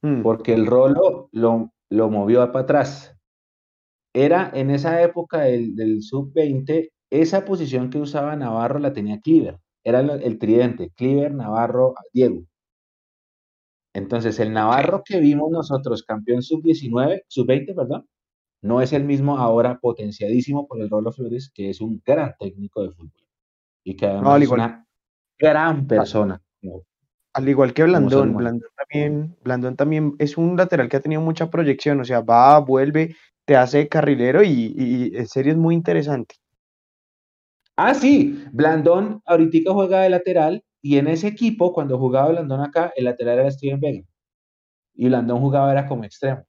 Hmm. 0.03 0.23
Porque 0.23 0.55
el 0.55 0.67
Rolo 0.67 1.29
lo, 1.33 1.73
lo 1.91 2.11
movió 2.11 2.41
para 2.53 2.63
atrás. 2.65 3.17
Era 4.13 4.51
en 4.55 4.71
esa 4.71 5.03
época 5.03 5.41
del, 5.41 5.75
del 5.75 6.03
sub-20, 6.03 6.91
esa 7.11 7.45
posición 7.45 7.91
que 7.91 7.99
usaba 7.99 8.37
Navarro 8.37 8.79
la 8.79 8.93
tenía 8.93 9.21
Cliver. 9.21 9.59
Era 9.85 10.01
el, 10.01 10.39
tridente, 10.39 10.91
Cliver, 10.97 11.35
Navarro, 11.35 11.95
Diego. 12.13 12.45
Entonces, 13.93 14.41
el 14.41 14.53
Navarro 14.53 15.03
que 15.05 15.21
vimos 15.21 15.51
nosotros, 15.51 16.03
campeón 16.03 16.43
sub-19, 16.43 17.23
sub-20, 17.29 17.75
perdón, 17.77 18.09
no 18.65 18.81
es 18.81 18.95
el 18.95 19.05
mismo 19.05 19.37
ahora 19.37 19.79
potenciadísimo 19.79 20.67
por 20.67 20.81
el 20.81 20.89
Rolo 20.89 21.13
Flores, 21.13 21.53
que 21.55 21.69
es 21.69 21.83
un 21.83 22.03
gran 22.05 22.35
técnico 22.41 22.83
de 22.83 22.93
fútbol. 22.93 23.29
Y 23.85 23.95
que 23.95 24.07
además 24.07 24.41
es 24.41 24.49
una 24.49 24.87
gran 25.39 25.87
persona. 25.87 26.43
Al 27.35 27.49
igual 27.49 27.75
que 27.75 27.83
Blandón, 27.83 28.35
Blandón 28.35 28.71
también, 28.75 29.37
Blandón 29.45 29.77
también 29.77 30.15
es 30.19 30.39
un 30.39 30.57
lateral 30.57 30.89
que 30.89 30.97
ha 30.97 31.01
tenido 31.01 31.21
mucha 31.21 31.51
proyección, 31.51 32.01
o 32.01 32.07
sea, 32.07 32.21
va, 32.21 32.59
vuelve, 32.59 33.15
te 33.45 33.55
hace 33.55 33.87
carrilero 33.87 34.43
y, 34.43 34.75
y 34.75 35.15
en 35.15 35.27
serio 35.27 35.53
es 35.53 35.59
muy 35.59 35.75
interesante. 35.75 36.37
Ah, 37.77 37.93
sí, 37.93 38.45
Blandón 38.51 39.21
ahorita 39.27 39.75
juega 39.75 40.01
de 40.01 40.09
lateral 40.09 40.65
y 40.81 40.97
en 40.97 41.09
ese 41.09 41.29
equipo, 41.29 41.75
cuando 41.75 41.99
jugaba 41.99 42.31
Blandón 42.31 42.63
acá, 42.63 42.95
el 42.97 43.05
lateral 43.05 43.41
era 43.41 43.51
Steven 43.51 43.81
Vega. 43.81 44.05
Y 44.95 45.09
Blandón 45.09 45.41
jugaba 45.41 45.71
era 45.71 45.87
como 45.87 46.05
extremo. 46.05 46.47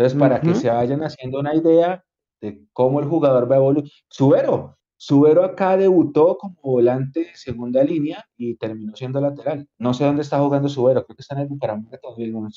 Entonces, 0.00 0.18
para 0.18 0.40
que 0.40 0.54
se 0.54 0.70
vayan 0.70 1.02
haciendo 1.02 1.40
una 1.40 1.54
idea 1.54 2.02
de 2.40 2.64
cómo 2.72 3.00
el 3.00 3.06
jugador 3.06 3.50
va 3.50 3.56
a 3.56 3.58
evolucionar. 3.58 3.92
Subero, 4.08 4.78
Subero 4.96 5.44
acá 5.44 5.76
debutó 5.76 6.38
como 6.38 6.56
volante 6.62 7.20
de 7.20 7.34
segunda 7.34 7.84
línea 7.84 8.24
y 8.34 8.54
terminó 8.56 8.96
siendo 8.96 9.20
lateral. 9.20 9.68
No 9.76 9.92
sé 9.92 10.04
dónde 10.04 10.22
está 10.22 10.38
jugando 10.38 10.70
Subero, 10.70 11.04
creo 11.04 11.16
que 11.16 11.20
está 11.20 11.34
en 11.34 11.42
el 11.42 11.48
Bucaramanga 11.48 11.98
todavía. 11.98 12.28
No 12.28 12.48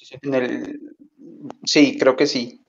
Sí, 1.66 1.98
creo 1.98 2.16
que 2.16 2.28
sí. 2.28 2.62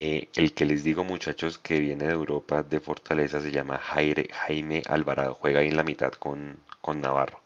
Eh, 0.00 0.28
el 0.34 0.52
que 0.52 0.64
les 0.64 0.82
digo, 0.82 1.04
muchachos, 1.04 1.58
que 1.58 1.78
viene 1.78 2.06
de 2.06 2.12
Europa 2.12 2.64
de 2.64 2.80
Fortaleza 2.80 3.40
se 3.40 3.52
llama 3.52 3.78
Jaime 3.78 4.82
Alvarado. 4.88 5.34
Juega 5.34 5.60
ahí 5.60 5.68
en 5.68 5.76
la 5.76 5.84
mitad 5.84 6.12
con, 6.14 6.58
con 6.80 7.00
Navarro. 7.00 7.42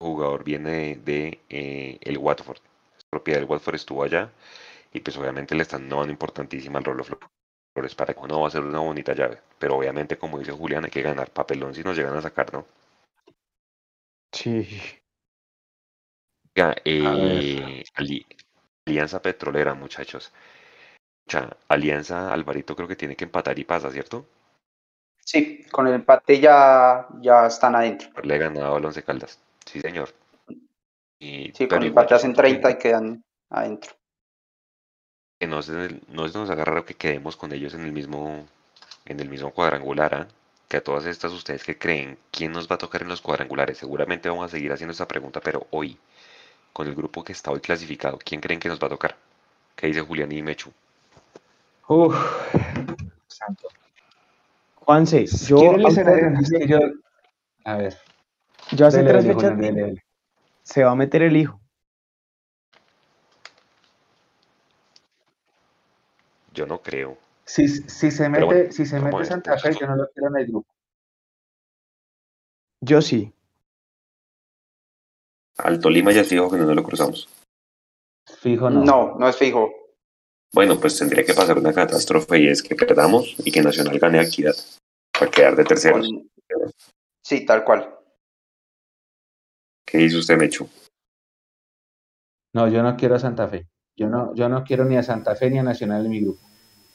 El 0.00 0.06
jugador 0.06 0.44
viene 0.44 0.96
de, 0.96 1.40
eh, 1.50 1.98
el 2.00 2.16
Watford. 2.16 2.60
Propiedad 3.16 3.40
del 3.40 3.48
Watford, 3.48 3.76
estuvo 3.76 4.02
allá. 4.02 4.30
Y 4.92 5.00
pues 5.00 5.16
obviamente 5.16 5.54
le 5.54 5.62
están 5.62 5.88
dando 5.88 6.10
importantísima 6.10 6.78
al 6.78 6.84
Rolo 6.84 7.02
Flores 7.02 7.94
para 7.94 8.12
que 8.12 8.20
uno 8.20 8.42
va 8.42 8.48
a 8.48 8.50
ser 8.50 8.60
una 8.60 8.80
bonita 8.80 9.14
llave. 9.14 9.40
Pero 9.58 9.76
obviamente, 9.76 10.18
como 10.18 10.38
dice 10.38 10.52
Julián, 10.52 10.84
hay 10.84 10.90
que 10.90 11.00
ganar 11.00 11.30
papelón 11.30 11.74
si 11.74 11.82
nos 11.82 11.96
llegan 11.96 12.14
a 12.14 12.20
sacar, 12.20 12.52
¿no? 12.52 12.66
Sí. 14.32 14.66
Eh, 16.84 17.84
Alianza 18.86 19.22
Petrolera, 19.22 19.72
muchachos. 19.72 20.30
Alianza 21.68 22.32
Alvarito 22.32 22.76
creo 22.76 22.88
que 22.88 22.96
tiene 22.96 23.16
que 23.16 23.24
empatar 23.24 23.58
y 23.58 23.64
pasa, 23.64 23.90
¿cierto? 23.90 24.26
Sí, 25.18 25.64
con 25.72 25.86
el 25.86 25.94
empate 25.94 26.38
ya, 26.38 27.06
ya 27.20 27.46
están 27.46 27.74
adentro. 27.74 28.10
Le 28.22 28.36
he 28.36 28.38
ganado 28.38 28.76
al 28.76 28.84
Once 28.84 29.02
Caldas. 29.02 29.40
Sí, 29.64 29.80
señor. 29.80 30.10
Sí, 31.18 31.68
con 31.68 31.82
el 31.82 31.88
empate 31.88 32.14
hacen 32.14 32.34
30 32.34 32.70
y 32.70 32.78
quedan 32.78 33.24
adentro. 33.50 33.92
Que 35.38 35.46
no 35.46 35.62
se, 35.62 36.00
no 36.08 36.26
nos 36.26 36.50
haga 36.50 36.64
raro 36.64 36.84
que 36.84 36.94
quedemos 36.94 37.36
con 37.36 37.52
ellos 37.52 37.74
en 37.74 37.82
el 37.82 37.92
mismo, 37.92 38.46
en 39.04 39.20
el 39.20 39.28
mismo 39.28 39.52
cuadrangular, 39.52 40.14
¿ah? 40.14 40.28
que 40.68 40.78
a 40.78 40.84
todas 40.84 41.06
estas 41.06 41.32
ustedes 41.32 41.62
que 41.64 41.78
creen 41.78 42.18
quién 42.30 42.52
nos 42.52 42.68
va 42.68 42.76
a 42.76 42.78
tocar 42.78 43.02
en 43.02 43.08
los 43.08 43.20
cuadrangulares, 43.20 43.78
seguramente 43.78 44.28
vamos 44.28 44.46
a 44.46 44.48
seguir 44.48 44.72
haciendo 44.72 44.92
esta 44.92 45.06
pregunta, 45.06 45.40
pero 45.40 45.66
hoy, 45.70 45.98
con 46.72 46.88
el 46.88 46.94
grupo 46.94 47.22
que 47.22 47.32
está 47.32 47.50
hoy 47.50 47.60
clasificado, 47.60 48.18
¿quién 48.24 48.40
creen 48.40 48.58
que 48.58 48.68
nos 48.68 48.80
va 48.80 48.86
a 48.86 48.90
tocar? 48.90 49.16
¿Qué 49.74 49.86
dice 49.86 50.00
Julián 50.00 50.32
y 50.32 50.42
Mechu? 50.42 50.72
Uf, 51.88 52.16
santo. 53.28 53.68
Juanse, 54.74 55.26
yo, 55.26 55.76
yo, 56.66 56.78
a 57.64 57.76
ver. 57.76 57.96
Yo 58.72 58.86
hace 58.86 59.02
tres 59.02 59.26
fechas 59.26 59.52
se 60.66 60.82
va 60.82 60.90
a 60.90 60.96
meter 60.96 61.22
el 61.22 61.36
hijo. 61.36 61.60
Yo 66.52 66.66
no 66.66 66.82
creo. 66.82 67.16
Si, 67.44 67.68
si 67.68 68.10
se 68.10 68.28
mete, 68.28 68.72
si 68.72 68.84
se 68.84 68.98
mete 68.98 69.24
Santa 69.24 69.56
Fe, 69.58 69.76
yo 69.78 69.86
no 69.86 69.94
lo 69.94 70.08
quiero 70.10 70.28
en 70.28 70.36
el 70.38 70.46
grupo. 70.48 70.68
Yo 72.80 73.00
sí. 73.00 73.32
Al 75.58 75.78
Tolima 75.78 76.10
ya 76.10 76.22
es 76.22 76.28
fijo 76.28 76.50
que 76.50 76.56
no 76.56 76.74
lo 76.74 76.82
cruzamos. 76.82 77.28
Fijo 78.40 78.68
no. 78.68 78.82
No, 78.82 79.14
no 79.16 79.28
es 79.28 79.36
fijo. 79.36 79.70
Bueno, 80.52 80.80
pues 80.80 80.98
tendría 80.98 81.24
que 81.24 81.34
pasar 81.34 81.58
una 81.58 81.72
catástrofe 81.72 82.40
y 82.40 82.48
es 82.48 82.62
que 82.62 82.74
perdamos 82.74 83.36
y 83.38 83.52
que 83.52 83.62
Nacional 83.62 83.98
gane 84.00 84.18
a 84.18 84.22
Equidad 84.22 84.56
para 85.12 85.30
quedar 85.30 85.54
de 85.54 85.64
terceros. 85.64 86.10
Sí, 87.22 87.46
tal 87.46 87.62
cual. 87.62 87.95
¿Qué 89.86 89.98
dice 89.98 90.18
usted, 90.18 90.36
Mechu? 90.36 90.68
No, 92.52 92.68
yo 92.68 92.82
no 92.82 92.96
quiero 92.96 93.14
a 93.14 93.18
Santa 93.18 93.46
Fe. 93.48 93.66
Yo 93.96 94.08
no, 94.08 94.34
yo 94.34 94.48
no 94.48 94.64
quiero 94.64 94.84
ni 94.84 94.96
a 94.96 95.02
Santa 95.02 95.36
Fe 95.36 95.50
ni 95.50 95.58
a 95.58 95.62
Nacional 95.62 96.04
en 96.04 96.10
mi 96.10 96.20
grupo. 96.20 96.40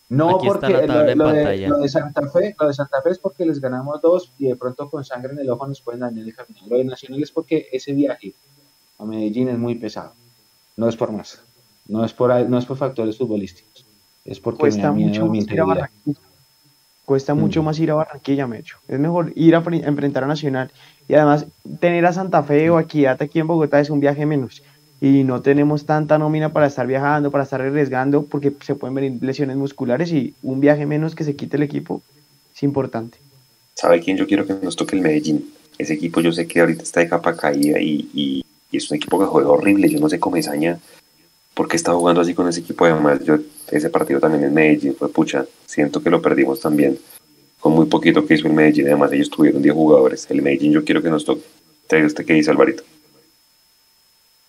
No, 0.10 0.38
porque 0.40 0.68
lo, 0.70 1.80
de, 1.80 1.88
Santa 1.88 2.28
Fe, 2.28 2.54
lo 2.60 2.68
de 2.68 2.74
Santa 2.74 3.02
Fe 3.02 3.12
es 3.12 3.20
porque 3.20 3.46
les 3.46 3.62
ganamos 3.62 4.02
dos 4.02 4.34
y 4.38 4.50
de 4.50 4.58
pronto 4.58 4.90
con 4.90 5.06
sangre 5.06 5.32
en 5.32 5.40
el 5.40 5.50
ojo 5.50 5.66
nos 5.66 5.82
pueden 5.82 6.02
dañar 6.02 6.26
el 6.26 6.36
camino. 6.36 6.60
Lo 6.68 6.78
de 6.78 6.84
Nacional 6.84 7.24
es 7.24 7.32
porque 7.32 7.70
ese 7.72 7.94
viaje 7.94 8.34
a 9.00 9.06
Medellín 9.06 9.48
es 9.48 9.58
muy 9.58 9.76
pesado. 9.76 10.14
No 10.76 10.90
es 10.90 10.98
por 10.98 11.14
más. 11.14 11.42
No 11.88 12.04
es 12.04 12.12
por, 12.12 12.50
no 12.50 12.58
es 12.58 12.66
por 12.66 12.76
factores 12.76 13.18
futbolísticos. 13.18 13.86
Es 14.26 14.42
porque 14.42 14.60
cuesta 14.60 14.92
mucho 14.92 15.28
más 15.28 15.50
ir 15.50 15.62
a 15.62 15.66
Barranquilla. 15.66 16.20
Cuesta 17.06 17.34
mucho 17.34 17.62
mm. 17.62 17.66
más 17.66 17.80
ir 17.80 17.92
a 17.92 17.96
Barranquilla, 17.96 18.48
me 18.48 18.60
hecho. 18.60 18.78
Es 18.88 19.00
mejor 19.00 19.34
ir 19.36 19.56
a 19.56 19.64
enfrentar 19.66 20.24
a 20.24 20.28
Nacional. 20.28 20.72
Y 21.08 21.16
además, 21.16 21.46
tener 21.80 22.06
a 22.06 22.14
Santa 22.14 22.44
Fe 22.44 22.70
o 22.70 22.78
aquí, 22.78 23.06
aquí 23.06 23.40
en 23.40 23.48
Bogotá 23.48 23.80
es 23.80 23.90
un 23.90 24.00
viaje 24.00 24.26
menos 24.26 24.62
y 25.02 25.24
no 25.24 25.42
tenemos 25.42 25.88
tanta 25.88 26.20
nómina 26.20 26.54
para 26.54 26.68
estar 26.68 26.86
viajando, 26.86 27.32
para 27.32 27.44
estar 27.44 27.60
arriesgando, 27.60 28.24
porque 28.24 28.54
se 28.62 28.76
pueden 28.76 28.94
venir 28.94 29.24
lesiones 29.24 29.58
musculares 29.58 30.12
y 30.12 30.36
un 30.44 30.62
viaje 30.62 30.86
menos 30.86 31.16
que 31.16 31.24
se 31.24 31.36
quite 31.36 31.58
el 31.58 31.64
equipo 31.64 32.04
es 32.56 32.62
importante. 32.62 33.18
¿Sabe 33.74 34.00
quién 34.00 34.16
yo 34.16 34.28
quiero 34.28 34.46
que 34.46 34.54
nos 34.62 34.76
toque 34.76 34.96
el 34.96 35.02
Medellín? 35.02 35.52
Ese 35.80 35.94
equipo 35.94 36.22
yo 36.22 36.32
sé 36.32 36.46
que 36.46 36.60
ahorita 36.60 36.84
está 36.84 37.00
de 37.00 37.10
capa 37.10 37.36
caída 37.36 37.80
y, 37.82 38.08
y, 38.14 38.46
es 38.72 38.90
un 38.92 38.98
equipo 38.98 39.20
que 39.20 39.26
juega 39.26 39.50
horrible, 39.50 39.90
yo 39.90 40.00
no 40.00 40.08
sé 40.08 40.20
cómo 40.20 40.34
Comesaña 40.34 40.80
porque 41.62 41.78
está 41.78 41.94
jugando 41.94 42.22
así 42.22 42.34
con 42.34 42.48
ese 42.48 42.62
equipo 42.62 42.86
además 42.86 43.24
yo 43.24 43.36
ese 43.70 43.92
partido 43.92 44.20
también 44.20 44.46
en 44.46 44.52
Medellín 44.52 44.96
fue 44.96 45.10
pucha, 45.10 45.46
siento 45.68 46.02
que 46.02 46.10
lo 46.10 46.20
perdimos 46.20 46.60
también 46.60 46.98
con 47.60 47.74
muy 47.74 47.86
poquito 47.86 48.26
que 48.26 48.34
hizo 48.34 48.48
el 48.48 48.54
Medellín, 48.54 48.88
además 48.88 49.12
ellos 49.12 49.30
tuvieron 49.30 49.62
10 49.62 49.76
jugadores, 49.76 50.26
el 50.32 50.42
Medellín 50.42 50.72
yo 50.72 50.84
quiero 50.84 51.04
que 51.04 51.12
nos 51.12 51.24
toque. 51.24 51.44
¿Usted 52.04 52.26
qué 52.26 52.34
dice 52.34 52.50
Alvarito? 52.50 52.82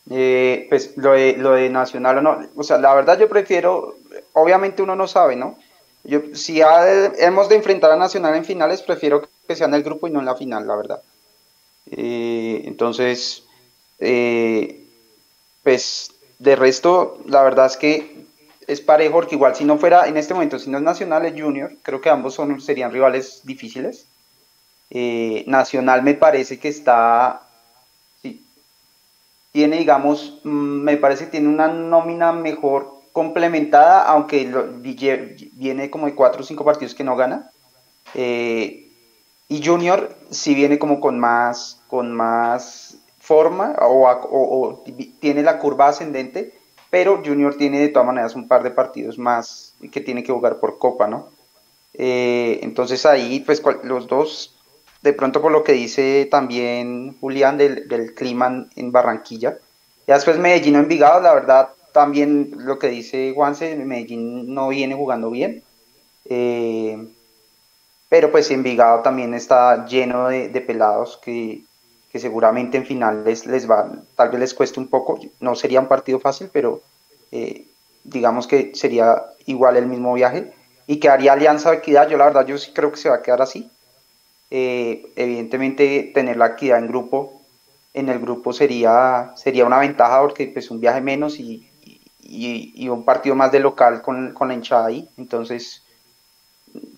Eh, 0.08 0.64
pues 0.70 0.96
lo 0.96 1.12
de, 1.12 1.36
lo 1.36 1.52
de 1.52 1.68
Nacional 1.68 2.16
o 2.16 2.22
no, 2.22 2.48
o 2.56 2.62
sea, 2.62 2.78
la 2.78 2.94
verdad 2.94 3.20
yo 3.20 3.28
prefiero, 3.28 3.98
obviamente 4.32 4.80
uno 4.80 4.96
no 4.96 5.06
sabe, 5.06 5.36
¿no? 5.36 5.58
Yo, 6.04 6.22
si 6.32 6.62
hemos 6.62 7.50
de 7.50 7.56
enfrentar 7.56 7.92
a 7.92 7.96
Nacional 7.96 8.36
en 8.36 8.46
finales, 8.46 8.80
prefiero 8.80 9.28
que 9.46 9.54
sea 9.54 9.66
en 9.66 9.74
el 9.74 9.82
grupo 9.82 10.08
y 10.08 10.12
no 10.12 10.20
en 10.20 10.24
la 10.24 10.34
final, 10.34 10.66
la 10.66 10.76
verdad. 10.76 11.02
Eh, 11.90 12.62
entonces, 12.64 13.44
eh, 13.98 14.86
pues 15.62 16.11
de 16.42 16.56
resto, 16.56 17.18
la 17.26 17.42
verdad 17.42 17.66
es 17.66 17.76
que 17.76 18.24
es 18.66 18.80
parejo, 18.80 19.14
porque 19.14 19.34
igual 19.34 19.54
si 19.54 19.64
no 19.64 19.78
fuera 19.78 20.06
en 20.06 20.16
este 20.16 20.34
momento, 20.34 20.58
si 20.58 20.70
no 20.70 20.78
es 20.78 20.84
Nacional, 20.84 21.24
es 21.24 21.40
Junior, 21.40 21.72
creo 21.82 22.00
que 22.00 22.10
ambos 22.10 22.34
son, 22.34 22.60
serían 22.60 22.92
rivales 22.92 23.42
difíciles. 23.44 24.06
Nacional 25.46 26.02
me 26.02 26.14
parece 26.14 26.58
que 26.58 26.68
está 26.68 27.40
tiene, 29.52 29.76
digamos, 29.76 30.40
mm, 30.44 30.48
me 30.48 30.96
parece 30.96 31.26
que 31.26 31.32
tiene 31.32 31.48
una 31.48 31.68
nómina 31.68 32.32
mejor 32.32 32.94
complementada, 33.12 34.02
aunque 34.04 34.50
viene 35.52 35.90
como 35.90 36.06
de 36.06 36.14
cuatro 36.14 36.40
o 36.40 36.44
cinco 36.44 36.64
partidos 36.64 36.94
que 36.94 37.04
no 37.04 37.16
gana. 37.16 37.50
Eh, 38.14 38.88
y 39.48 39.64
Junior 39.64 40.16
sí 40.30 40.54
viene 40.54 40.78
como 40.78 41.00
con 41.00 41.20
más, 41.20 41.82
con 41.88 42.12
más 42.12 42.91
forma 43.22 43.76
o, 43.80 44.82
tiene 45.20 45.42
la 45.42 45.60
curva 45.60 45.88
ascendente, 45.88 46.52
pero 46.90 47.22
Junior 47.24 47.56
tiene 47.56 47.78
de 47.78 47.88
todas 47.88 48.06
maneras 48.06 48.34
un 48.34 48.48
par 48.48 48.64
de 48.64 48.72
partidos 48.72 49.16
más 49.16 49.74
que 49.92 50.00
tiene 50.00 50.24
que 50.24 50.32
jugar 50.32 50.58
por 50.58 50.78
Copa, 50.78 51.06
¿no? 51.06 51.28
Eh, 51.94 52.58
entonces 52.62 53.06
ahí, 53.06 53.40
pues 53.40 53.62
los 53.84 54.08
dos 54.08 54.56
de 55.02 55.12
pronto 55.12 55.40
por 55.40 55.52
lo 55.52 55.62
que 55.62 55.72
dice 55.72 56.26
también 56.30 57.16
Julián 57.20 57.58
del, 57.58 58.14
clima 58.14 58.66
en 58.74 58.92
Barranquilla. 58.92 59.58
Ya 60.06 60.14
después 60.14 60.38
Medellín 60.38 60.76
o 60.76 60.80
Envigado, 60.80 61.20
la 61.20 61.34
verdad, 61.34 61.70
también 61.92 62.52
lo 62.56 62.78
que 62.78 62.88
dice 62.88 63.32
Juanse, 63.34 63.76
Medellín 63.76 64.52
no 64.52 64.68
viene 64.68 64.94
jugando 64.94 65.30
bien. 65.30 65.62
Eh, 66.24 67.06
pero 68.08 68.30
pues 68.30 68.50
Envigado 68.50 69.00
también 69.02 69.32
está 69.32 69.86
lleno 69.86 70.28
de, 70.28 70.48
pelados 70.60 71.20
que, 71.22 71.62
seguramente 72.18 72.76
en 72.76 72.84
finales 72.84 73.46
les 73.46 73.70
va, 73.70 73.90
tal 74.16 74.30
vez 74.30 74.40
les 74.40 74.54
cueste 74.54 74.80
un 74.80 74.88
poco. 74.88 75.18
No 75.40 75.54
sería 75.54 75.80
un 75.80 75.88
partido 75.88 76.20
fácil, 76.20 76.50
pero 76.52 76.82
eh, 77.30 77.66
digamos 78.04 78.46
que 78.46 78.72
sería 78.74 79.22
igual 79.46 79.76
el 79.76 79.86
mismo 79.86 80.12
viaje. 80.14 80.52
Y 80.86 80.98
que 80.98 81.08
haría 81.08 81.32
Alianza 81.32 81.70
de 81.70 81.78
Equidad, 81.78 82.08
yo 82.08 82.18
la 82.18 82.26
verdad, 82.26 82.46
yo 82.46 82.58
sí 82.58 82.72
creo 82.74 82.90
que 82.90 82.98
se 82.98 83.08
va 83.08 83.16
a 83.16 83.22
quedar 83.22 83.40
así. 83.40 83.70
Eh, 84.50 85.10
evidentemente 85.16 86.10
tener 86.14 86.36
la 86.36 86.48
equidad 86.48 86.78
en 86.78 86.88
grupo, 86.88 87.40
en 87.94 88.10
el 88.10 88.18
grupo 88.18 88.52
sería, 88.52 89.32
sería 89.34 89.64
una 89.64 89.78
ventaja 89.78 90.20
porque 90.20 90.46
pues 90.46 90.70
un 90.70 90.80
viaje 90.80 91.00
menos 91.00 91.38
y, 91.38 91.70
y, 92.20 92.88
un 92.88 93.04
partido 93.04 93.34
más 93.34 93.52
de 93.52 93.60
local 93.60 94.02
con, 94.02 94.34
con, 94.34 94.48
la 94.48 94.54
hinchada 94.54 94.86
ahí. 94.86 95.08
Entonces, 95.16 95.82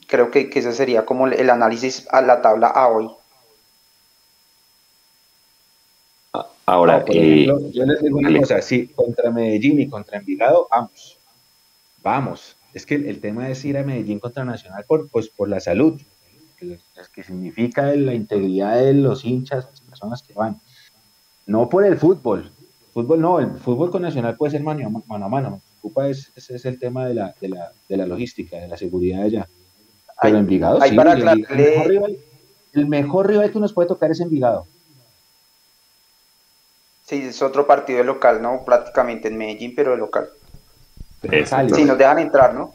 creo 0.08 0.32
que, 0.32 0.50
que, 0.50 0.58
ese 0.58 0.72
sería 0.72 1.04
como 1.04 1.28
el 1.28 1.50
análisis 1.50 2.08
a 2.10 2.20
la 2.22 2.42
tabla 2.42 2.68
a 2.68 2.88
hoy. 2.88 3.08
Ahora, 6.66 7.04
eh, 7.08 7.46
yo 7.72 7.84
les 7.84 8.00
digo 8.00 8.18
una 8.18 8.38
cosa, 8.40 8.62
sí, 8.62 8.88
contra 8.88 9.30
Medellín 9.30 9.80
y 9.80 9.88
contra 9.88 10.18
Envigado, 10.18 10.66
vamos, 10.70 11.18
vamos. 12.02 12.56
Es 12.72 12.86
que 12.86 12.94
el, 12.94 13.20
tema 13.20 13.50
es 13.50 13.64
ir 13.64 13.76
a 13.76 13.84
Medellín 13.84 14.18
contra 14.18 14.44
Nacional 14.44 14.84
por, 14.86 15.08
pues, 15.10 15.28
por 15.28 15.48
la 15.48 15.60
salud 15.60 16.00
que, 16.58 17.22
significa 17.22 17.94
la 17.94 18.14
integridad 18.14 18.76
de 18.76 18.94
los 18.94 19.24
hinchas, 19.24 19.66
las 19.70 19.80
personas 19.82 20.22
que 20.22 20.32
van. 20.32 20.60
No 21.46 21.68
por 21.68 21.84
el 21.84 21.96
fútbol. 21.98 22.50
Fútbol 22.92 23.20
no, 23.20 23.38
el 23.40 23.50
fútbol 23.58 23.90
con 23.90 24.02
Nacional 24.02 24.36
puede 24.36 24.52
ser 24.52 24.62
mano, 24.62 25.04
a 25.08 25.18
mano. 25.28 25.60
preocupa 25.80 26.08
es, 26.08 26.32
es 26.36 26.64
el 26.64 26.78
tema 26.78 27.06
de 27.06 27.14
la, 27.14 27.34
de, 27.40 27.48
la, 27.48 27.72
de 27.88 27.96
la 27.96 28.06
logística, 28.06 28.56
de 28.56 28.68
la 28.68 28.76
seguridad 28.76 29.22
allá. 29.22 29.48
Pero 30.22 30.38
Envigado 30.38 30.80
sí, 30.80 30.88
el, 30.88 30.96
mejor 32.88 33.28
rival, 33.28 33.52
que 33.52 33.60
nos 33.60 33.72
puede 33.72 33.88
tocar 33.88 34.10
es 34.10 34.20
Envigado. 34.20 34.66
Sí, 37.04 37.26
es 37.28 37.42
otro 37.42 37.66
partido 37.66 37.98
de 37.98 38.04
local, 38.04 38.40
¿no? 38.40 38.64
Prácticamente 38.64 39.28
en 39.28 39.36
Medellín, 39.36 39.74
pero 39.74 39.92
de 39.92 39.98
local. 39.98 40.30
Si 41.74 41.84
nos 41.84 41.98
dejan 41.98 42.18
entrar, 42.18 42.54
¿no? 42.54 42.74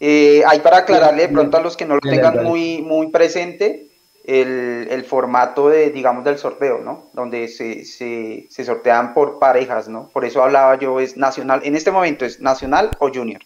Eh, 0.00 0.42
hay 0.46 0.60
para 0.60 0.78
aclararle 0.78 1.22
de 1.22 1.32
pronto 1.32 1.56
a 1.56 1.60
los 1.60 1.76
que 1.76 1.86
no 1.86 1.94
lo 1.94 2.00
tengan 2.00 2.42
muy, 2.44 2.82
muy 2.82 3.08
presente 3.08 3.88
el, 4.24 5.04
formato 5.04 5.68
de, 5.68 5.90
digamos, 5.90 6.24
del 6.24 6.38
sorteo, 6.38 6.78
¿no? 6.78 7.10
Donde 7.12 7.48
se, 7.48 7.84
se, 7.84 8.64
sortean 8.64 9.14
por 9.14 9.38
parejas, 9.38 9.88
¿no? 9.88 10.08
Por 10.12 10.24
eso 10.24 10.42
hablaba 10.42 10.78
yo, 10.78 11.00
es 11.00 11.16
nacional, 11.16 11.60
en 11.64 11.76
este 11.76 11.90
momento 11.90 12.24
es 12.24 12.40
nacional 12.40 12.90
o 12.98 13.10
junior. 13.12 13.42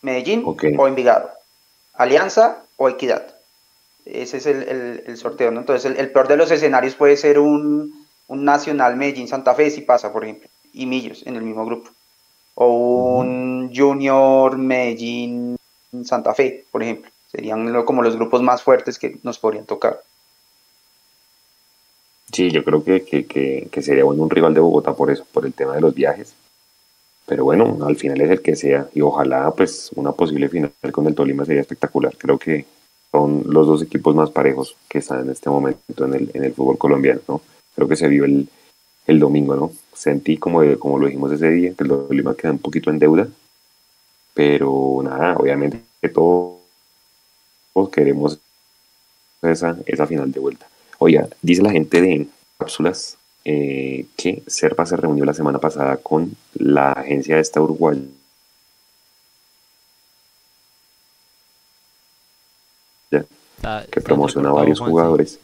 Medellín 0.00 0.42
o 0.44 0.88
Envigado. 0.88 1.30
Alianza 1.94 2.64
o 2.76 2.88
Equidad. 2.88 3.36
Ese 4.04 4.38
es 4.38 4.46
el, 4.46 5.16
sorteo, 5.16 5.50
¿no? 5.50 5.60
Entonces, 5.60 5.96
el, 5.96 6.10
peor 6.10 6.26
de 6.26 6.36
los 6.36 6.50
escenarios 6.50 6.94
puede 6.94 7.16
ser 7.16 7.38
un, 7.38 8.01
un 8.28 8.44
Nacional 8.44 8.96
Medellín 8.96 9.28
Santa 9.28 9.54
Fe, 9.54 9.70
si 9.70 9.82
pasa, 9.82 10.12
por 10.12 10.24
ejemplo, 10.24 10.48
y 10.72 10.86
Millos 10.86 11.26
en 11.26 11.36
el 11.36 11.42
mismo 11.42 11.64
grupo 11.66 11.90
o 12.54 13.18
un 13.18 13.70
Junior 13.74 14.56
Medellín 14.58 15.56
Santa 16.04 16.34
Fe, 16.34 16.64
por 16.70 16.82
ejemplo. 16.82 17.10
Serían 17.30 17.84
como 17.84 18.02
los 18.02 18.16
grupos 18.16 18.42
más 18.42 18.62
fuertes 18.62 18.98
que 18.98 19.18
nos 19.22 19.38
podrían 19.38 19.64
tocar. 19.64 20.02
Sí, 22.30 22.50
yo 22.50 22.62
creo 22.62 22.84
que, 22.84 23.04
que, 23.04 23.82
sería 23.82 24.04
bueno 24.04 24.22
un 24.22 24.30
rival 24.30 24.54
de 24.54 24.60
Bogotá 24.60 24.94
por 24.94 25.10
eso, 25.10 25.26
por 25.32 25.46
el 25.46 25.54
tema 25.54 25.74
de 25.74 25.80
los 25.80 25.94
viajes. 25.94 26.34
Pero 27.26 27.44
bueno, 27.44 27.78
al 27.86 27.96
final 27.96 28.20
es 28.20 28.30
el 28.30 28.42
que 28.42 28.56
sea. 28.56 28.88
Y 28.94 29.00
ojalá, 29.00 29.50
pues, 29.52 29.90
una 29.94 30.12
posible 30.12 30.48
final 30.48 30.72
con 30.92 31.06
el 31.06 31.14
Tolima 31.14 31.44
sería 31.44 31.62
espectacular. 31.62 32.14
Creo 32.18 32.38
que 32.38 32.66
son 33.10 33.44
los 33.46 33.66
dos 33.66 33.82
equipos 33.82 34.14
más 34.14 34.30
parejos 34.30 34.76
que 34.88 34.98
están 34.98 35.20
en 35.20 35.30
este 35.30 35.48
momento 35.48 36.04
en 36.04 36.14
el, 36.14 36.30
en 36.34 36.44
el 36.44 36.54
fútbol 36.54 36.78
colombiano, 36.78 37.20
¿no? 37.28 37.40
Creo 37.74 37.88
que 37.88 37.96
se 37.96 38.08
vive 38.08 38.26
el, 38.26 38.48
el 39.06 39.18
domingo, 39.18 39.56
¿no? 39.56 39.72
Sentí, 39.94 40.36
como, 40.36 40.60
como 40.78 40.98
lo 40.98 41.06
dijimos 41.06 41.32
ese 41.32 41.50
día, 41.50 41.74
que 41.74 41.84
el 41.84 41.88
Tolima 41.88 42.34
queda 42.34 42.52
un 42.52 42.58
poquito 42.58 42.90
en 42.90 42.98
deuda, 42.98 43.28
pero 44.34 45.00
nada, 45.02 45.36
obviamente 45.36 45.80
que 46.00 46.08
todos, 46.08 46.58
queremos 47.92 48.38
esa, 49.42 49.76
esa 49.86 50.06
final 50.06 50.30
de 50.32 50.40
vuelta. 50.40 50.66
Oiga, 50.98 51.28
dice 51.40 51.62
la 51.62 51.70
gente 51.70 52.00
de 52.00 52.26
cápsulas 52.58 53.16
eh, 53.44 54.06
que 54.16 54.42
Serpa 54.46 54.86
se 54.86 54.96
reunió 54.96 55.24
la 55.24 55.34
semana 55.34 55.58
pasada 55.58 55.96
con 55.96 56.36
la 56.54 56.92
agencia 56.92 57.36
de 57.36 57.42
esta 57.42 57.60
Uruguay 57.60 58.08
que 63.90 64.00
promociona 64.00 64.48
a 64.48 64.52
varios 64.52 64.80
jugadores. 64.80 65.38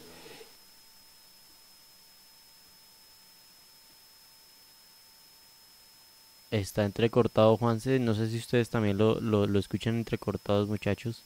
Está 6.51 6.85
entrecortado, 6.85 7.57
Juanse. 7.57 7.99
No 7.99 8.13
sé 8.13 8.29
si 8.29 8.37
ustedes 8.37 8.69
también 8.69 8.97
lo, 8.97 9.19
lo, 9.19 9.45
lo 9.45 9.59
escuchan 9.59 9.95
entrecortados, 9.95 10.67
muchachos. 10.67 11.23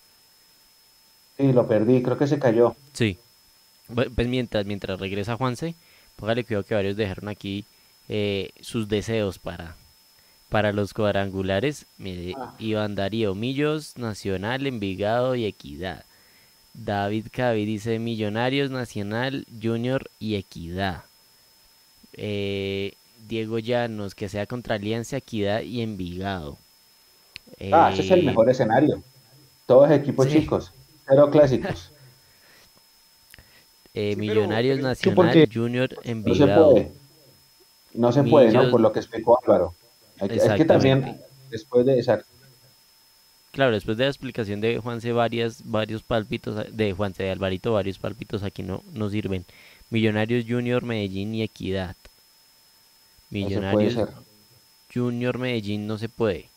Sí, 1.38 1.52
lo 1.52 1.68
perdí, 1.68 2.04
creo 2.04 2.18
que 2.18 2.28
se 2.28 2.40
cayó. 2.40 2.76
Sí. 2.94 3.18
Pues 3.94 4.28
mientras, 4.28 4.66
mientras 4.66 5.00
regresa 5.00 5.36
Juanse, 5.36 5.76
póngale 6.16 6.44
cuidado 6.44 6.64
que 6.64 6.76
varios 6.76 6.98
dejaron 6.98 7.28
aquí 7.30 7.66
eh, 8.10 8.52
sus 8.62 8.88
deseos 8.88 9.40
para, 9.40 9.76
para 10.50 10.72
los 10.72 10.94
cuadrangulares. 10.94 11.86
Mire, 11.98 12.34
ah. 12.38 12.54
Iván 12.60 12.96
Darío, 12.96 13.36
Millos, 13.36 13.98
Nacional, 13.98 14.68
Envigado 14.68 15.36
y 15.36 15.46
Equidad. 15.46 16.06
David 16.74 17.28
Cavi 17.32 17.66
dice 17.66 18.00
Millonarios, 18.00 18.72
Nacional, 18.72 19.46
Junior 19.62 20.10
y 20.20 20.36
Equidad. 20.36 21.04
Eh, 22.14 22.94
Diego 23.28 23.60
Llanos, 23.60 24.16
que 24.16 24.30
sea 24.30 24.46
contra 24.46 24.76
Alianza, 24.76 25.18
Equidad 25.18 25.62
y 25.62 25.82
Envigado. 25.82 26.58
ah, 27.72 27.92
ese 27.92 28.04
es 28.04 28.12
el 28.12 28.24
mejor 28.24 28.50
escenario. 28.50 29.02
Todos 29.66 29.92
equipos 29.92 30.28
chicos, 30.28 30.72
cero 31.08 31.30
clásicos. 31.32 31.90
Eh, 33.96 34.16
Millonarios 34.16 34.80
Nacional, 34.80 35.48
Junior, 35.54 35.88
Envigado. 36.04 36.74
No 36.74 36.74
se 36.74 36.82
puede, 36.82 36.92
no 37.94 38.12
se 38.12 38.24
puede, 38.24 38.52
¿no? 38.52 38.72
Por 38.72 38.82
lo 38.82 38.92
que 38.92 38.98
explicó 38.98 39.40
Álvaro. 39.44 39.76
Es 40.20 40.52
que 40.54 40.66
también, 40.66 41.22
después 41.52 41.86
de, 41.86 42.00
exacto. 42.00 42.26
Claro, 43.52 43.74
después 43.74 43.98
de 43.98 44.06
la 44.06 44.10
explicación 44.10 44.62
de 44.62 44.80
Juanse, 44.80 45.12
varias, 45.12 45.62
varios 45.64 46.02
palpitos, 46.02 46.76
de 46.76 46.94
Juanse 46.94 47.22
de 47.22 47.30
Alvarito, 47.30 47.72
varios 47.72 48.00
palpitos 48.00 48.42
aquí 48.42 48.64
no, 48.64 48.84
no 48.94 49.12
sirven. 49.12 49.46
Millonarios 49.92 50.46
Junior, 50.48 50.82
Medellín 50.84 51.36
y 51.36 51.44
Equidad. 51.44 51.96
Millonarios 53.34 53.98
Junior 54.94 55.38
Medellín 55.40 55.88
no 55.88 55.98
se 55.98 56.08
puede. 56.08 56.50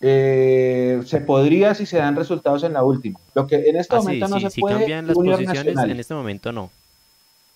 Eh, 0.00 1.00
se 1.04 1.20
podría 1.20 1.74
si 1.74 1.84
se 1.84 1.98
dan 1.98 2.16
resultados 2.16 2.62
en 2.62 2.72
la 2.72 2.84
última. 2.84 3.18
Lo 3.34 3.46
que 3.46 3.56
en 3.68 3.76
este 3.76 3.96
ah, 3.96 3.98
momento 3.98 4.28
no 4.28 4.40
se 4.40 4.50
si 4.50 4.60
puede. 4.60 4.78
cambian 4.78 5.06
las 5.06 5.16
posiciones, 5.16 5.76
en 5.76 6.00
este 6.00 6.14
momento 6.14 6.52
no. 6.52 6.70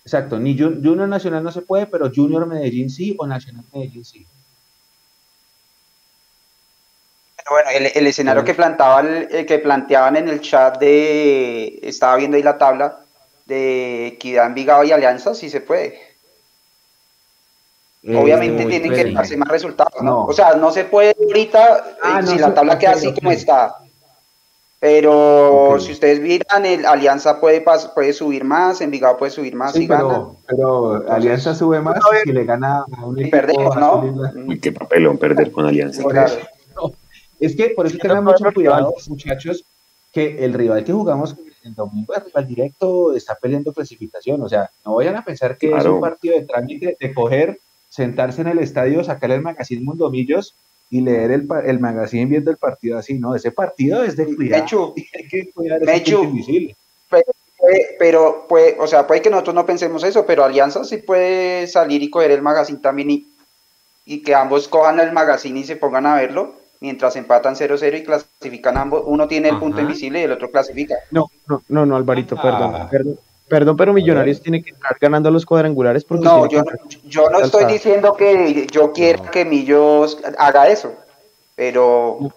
Exacto, 0.05 0.39
ni 0.39 0.59
Junior 0.59 1.09
Nacional 1.09 1.44
no 1.44 1.52
se 1.52 1.62
puede, 1.62 1.86
pero 1.86 2.10
Junior 2.14 2.47
Medellín 2.47 2.90
sí 2.90 3.14
o 3.18 3.26
Nacional 3.26 3.64
Medellín 3.72 4.05
sí. 4.05 4.26
Bueno, 7.48 7.70
el, 7.70 8.06
escenario 8.06 8.44
que, 8.44 8.55
planteaba 8.55 9.02
que 9.47 9.59
planteaban 9.59 10.16
en 10.16 10.28
el 10.28 10.40
chat 10.40 10.78
de, 10.78 11.80
estaba 11.82 12.16
viendo 12.16 12.36
ahí 12.36 12.43
la 12.43 12.56
tabla 12.56 13.01
de 13.47 14.09
Equidad, 14.09 14.47
Envigado 14.47 14.84
y 14.84 14.93
Alianza, 14.93 15.34
sí 15.34 15.51
se 15.51 15.60
puede. 15.60 16.11
Obviamente 18.04 18.64
tienen 18.66 18.92
que 18.92 19.12
darse 19.12 19.36
más 19.36 19.48
resultados, 19.48 20.02
¿no? 20.02 20.24
O 20.24 20.32
sea, 20.32 20.54
no 20.54 20.72
se 20.72 20.84
puede 20.84 21.14
ahorita 21.18 21.96
ah, 22.02 22.20
si 22.24 22.36
la 22.36 22.52
tabla 22.52 22.78
queda 22.78 22.92
así 22.92 23.12
como 23.14 23.30
está. 23.30 23.76
Pero 24.80 25.76
si 25.78 25.92
ustedes 25.92 26.18
miran, 26.18 26.66
el 26.66 26.84
Alianza 26.84 27.38
puede, 27.40 27.64
puede 27.94 28.12
subir 28.12 28.42
más, 28.42 28.80
Envigado 28.80 29.16
puede 29.16 29.30
subir 29.30 29.54
más 29.54 29.72
sí, 29.74 29.86
pero, 29.86 30.34
Pero 30.48 31.08
Alianza 31.08 31.54
sube 31.54 31.80
más 31.80 32.00
y 32.24 32.32
le 32.32 32.44
gana 32.44 32.78
a 32.78 33.06
un 33.06 33.16
y 33.20 33.30
perdemos, 33.30 33.76
¿no? 33.76 34.02
Uy, 34.44 34.58
qué 34.58 34.72
papelón 34.72 35.18
perder 35.18 35.52
con 35.52 35.66
Alianza. 35.66 36.02
Es 37.38 37.54
que 37.54 37.70
por 37.70 37.86
eso 37.86 37.96
tengan 37.98 38.24
mucho 38.24 38.44
cuidado, 38.52 38.92
muchachos, 39.06 39.64
que 40.12 40.44
el 40.44 40.52
rival 40.54 40.82
que 40.82 40.92
jugamos 40.92 41.36
el 41.62 41.74
domingo 41.76 42.14
es 42.14 42.24
rival 42.24 42.46
directo, 42.48 43.14
está 43.14 43.36
peleando 43.36 43.72
clasificación. 43.72 44.42
O 44.42 44.48
sea, 44.48 44.68
no 44.84 44.96
vayan 44.96 45.14
a 45.14 45.24
pensar 45.24 45.56
que 45.56 45.70
es 45.76 45.84
un 45.84 46.00
partido 46.00 46.34
de 46.34 46.44
trámite 46.44 46.96
de 46.98 47.14
coger 47.14 47.56
sentarse 47.93 48.40
en 48.40 48.48
el 48.48 48.59
estadio, 48.59 49.05
sacar 49.05 49.31
el 49.32 49.43
magazine 49.43 49.82
Mundomillos 49.82 50.55
y 50.89 51.02
leer 51.02 51.31
el, 51.31 51.47
el 51.66 51.78
magazine 51.78 52.24
viendo 52.24 52.51
el 52.51 52.56
partido 52.56 52.97
así, 52.97 53.19
¿no? 53.19 53.35
Ese 53.35 53.52
partido 53.52 54.02
es 54.02 54.16
de 54.16 54.35
cuidado. 54.35 54.62
Mechu, 54.62 54.94
hay 55.14 55.28
que 55.28 55.51
cuidar 55.51 55.81
Mechu, 55.85 56.43
pero, 57.10 57.27
pero, 57.98 58.47
puede, 58.48 58.77
o 58.81 58.86
sea, 58.86 59.06
puede 59.06 59.20
que 59.20 59.28
nosotros 59.28 59.55
no 59.55 59.66
pensemos 59.66 60.02
eso, 60.05 60.24
pero 60.24 60.43
Alianza 60.43 60.85
sí 60.85 60.97
puede 60.97 61.66
salir 61.66 62.02
y 62.02 62.09
coger 62.09 62.31
el 62.31 62.40
magazine 62.40 62.78
también 62.78 63.10
y, 63.10 63.27
y 64.06 64.23
que 64.23 64.35
ambos 64.35 64.69
cojan 64.69 64.98
el 64.98 65.12
magazine 65.12 65.60
y 65.60 65.64
se 65.64 65.77
pongan 65.77 66.06
a 66.06 66.14
verlo 66.14 66.55
mientras 66.81 67.14
empatan 67.16 67.55
0-0 67.55 67.98
y 67.98 68.05
clasifican 68.05 68.78
ambos. 68.78 69.02
Uno 69.05 69.28
tiene 69.28 69.51
el 69.51 69.59
punto 69.59 69.82
invisible 69.82 70.20
y 70.20 70.23
el 70.23 70.32
otro 70.32 70.51
clasifica. 70.51 70.94
No, 71.10 71.27
no, 71.47 71.62
no, 71.69 71.85
no 71.85 71.97
Alvarito, 71.97 72.36
perdón, 72.36 72.73
ah. 72.74 72.89
perdón. 72.90 73.19
Perdón, 73.19 73.31
pero 73.48 73.93
Millonarios 73.93 74.40
tiene 74.40 74.62
que 74.62 74.70
estar 74.70 74.97
ganando 75.01 75.31
los 75.31 75.44
cuadrangulares 75.44 76.05
porque... 76.05 76.24
No, 76.24 76.48
yo, 76.48 76.62
yo 77.05 77.31
no 77.31 77.40
estoy 77.40 77.66
diciendo 77.66 78.14
que 78.14 78.66
yo 78.70 78.93
quiera 78.93 79.31
que 79.31 79.44
Millos 79.44 80.19
haga 80.39 80.69
eso, 80.69 80.94
pero... 81.55 82.32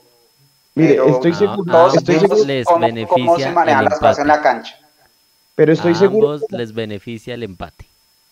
Mire, 0.76 1.00
estoy 1.08 1.34
seguro, 1.34 1.94
estoy 1.94 2.20
seguro 2.20 2.44
les 2.46 2.66
cómo, 2.66 2.80
beneficia 2.80 3.26
cómo 3.26 3.40
se 3.40 3.52
manejan 3.52 3.86
las 3.86 4.00
cosas 4.00 4.20
en 4.20 4.28
la 4.28 4.42
cancha. 4.42 4.76
Pero 5.56 5.72
estoy 5.72 5.94
a 5.94 5.96
seguro... 5.96 6.34
Ambos 6.34 6.52
les 6.52 6.74
beneficia 6.74 7.34
el 7.34 7.44
empate. 7.44 7.86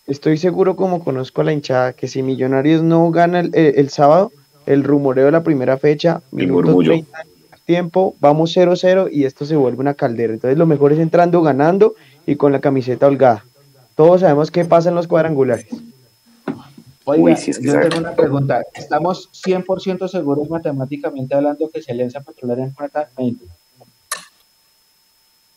Estoy 0.06 0.36
seguro, 0.36 0.76
como 0.76 1.02
conozco 1.02 1.40
a 1.40 1.44
la 1.44 1.54
hinchada, 1.54 1.94
que 1.94 2.06
si 2.06 2.22
Millonarios 2.22 2.82
no 2.82 3.10
gana 3.10 3.40
el, 3.40 3.54
el, 3.54 3.88
sábado, 3.88 4.30
el 4.66 4.84
rumoreo 4.84 5.24
de 5.24 5.32
la 5.32 5.42
primera 5.42 5.78
fecha, 5.78 6.20
minutos 6.30 6.76
30, 6.84 7.24
tiempo, 7.64 8.14
vamos 8.20 8.54
0-0 8.54 9.08
y 9.10 9.24
esto 9.24 9.46
se 9.46 9.56
vuelve 9.56 9.80
una 9.80 9.94
caldera. 9.94 10.32
Entonces 10.32 10.58
lo 10.58 10.66
mejor 10.66 10.92
es 10.92 10.98
entrando 10.98 11.42
ganando 11.42 11.94
y 12.26 12.36
con 12.36 12.52
la 12.52 12.60
camiseta 12.60 13.06
holgada. 13.06 13.44
Todos 13.94 14.22
sabemos 14.22 14.50
qué 14.50 14.64
pasa 14.64 14.88
en 14.88 14.94
los 14.94 15.06
cuadrangulares. 15.06 15.66
Oiga, 17.04 17.38
yo 17.38 17.80
tengo 17.80 17.98
una 17.98 18.14
pregunta. 18.14 18.62
¿Estamos 18.72 19.30
100% 19.32 20.08
seguros 20.08 20.48
matemáticamente 20.48 21.34
hablando 21.34 21.68
que 21.68 21.82
se 21.82 21.94
lanza 21.94 22.20
Petrolera 22.20 22.64
en 22.64 22.74
plata 22.74 23.08
20? 23.16 23.44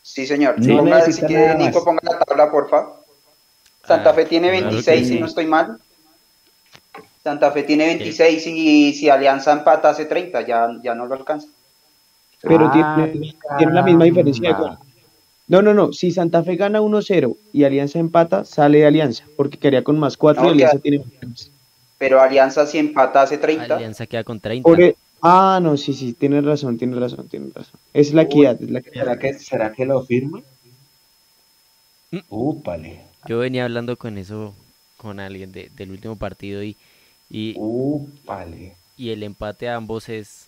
Sí, 0.01 0.25
señor. 0.25 0.59
No 0.59 0.77
ponga, 0.77 1.01
si 1.01 1.21
quiere, 1.21 1.55
Nico, 1.55 1.83
ponga 1.83 2.01
la 2.03 2.19
tabla, 2.19 2.51
porfa. 2.51 2.87
Santa 3.85 4.13
Fe 4.13 4.25
tiene 4.25 4.51
26, 4.51 5.07
si 5.07 5.19
no 5.19 5.25
estoy 5.25 5.45
mal. 5.45 5.79
Santa 7.23 7.51
Fe 7.51 7.63
tiene 7.63 7.85
26 7.85 8.47
y 8.47 8.93
si 8.93 9.09
Alianza 9.09 9.53
empata 9.53 9.89
hace 9.89 10.05
30, 10.05 10.41
ya, 10.41 10.69
ya 10.83 10.95
no 10.95 11.05
lo 11.05 11.15
alcanza. 11.15 11.47
Pero 12.41 12.69
tiene, 12.71 13.33
tiene, 13.57 13.73
la 13.73 13.81
misma 13.81 14.05
diferencia 14.05 14.49
de 14.49 14.55
gol. 14.55 14.77
No, 15.47 15.61
no, 15.61 15.73
no. 15.73 15.93
Si 15.93 16.11
Santa 16.11 16.43
Fe 16.43 16.57
gana 16.57 16.81
1-0 16.81 17.37
y 17.53 17.63
Alianza 17.63 17.99
empata, 17.99 18.43
sale 18.43 18.85
Alianza, 18.85 19.23
porque 19.35 19.57
quedaría 19.57 19.83
con 19.83 19.97
más 19.97 20.17
4 20.17 20.45
y 20.45 20.49
Alianza 20.49 20.79
tiene 20.79 20.99
más. 21.21 21.51
Pero 21.97 22.21
Alianza 22.21 22.67
si 22.67 22.77
empata 22.77 23.21
hace 23.21 23.37
30. 23.37 23.75
Alianza 23.75 24.05
queda 24.05 24.23
con 24.23 24.39
30. 24.39 24.69
E- 24.79 24.95
ah, 25.21 25.59
no, 25.61 25.77
sí, 25.77 25.93
sí, 25.93 26.13
tienes 26.13 26.43
razón, 26.43 26.77
tienes 26.77 26.99
razón, 26.99 27.27
tienes 27.29 27.53
razón. 27.53 27.79
Es 27.93 28.13
la 28.13 28.23
equidad, 28.23 28.61
es 28.61 28.69
la 28.69 28.81
¿Será, 28.81 29.17
que, 29.17 29.33
¿Será 29.35 29.71
que 29.71 29.85
lo 29.85 30.03
firma? 30.03 30.41
Mm. 32.11 32.19
Úpale. 32.29 33.01
Yo 33.27 33.39
venía 33.39 33.63
hablando 33.63 33.97
con 33.97 34.17
eso 34.17 34.53
con 34.97 35.19
alguien 35.19 35.51
del 35.51 35.91
último 35.91 36.17
partido 36.17 36.63
y, 36.63 36.75
y, 37.29 37.53
Úpale. 37.57 38.75
y 38.97 39.11
el 39.11 39.23
empate 39.23 39.69
a 39.69 39.75
ambos 39.75 40.09
es 40.09 40.46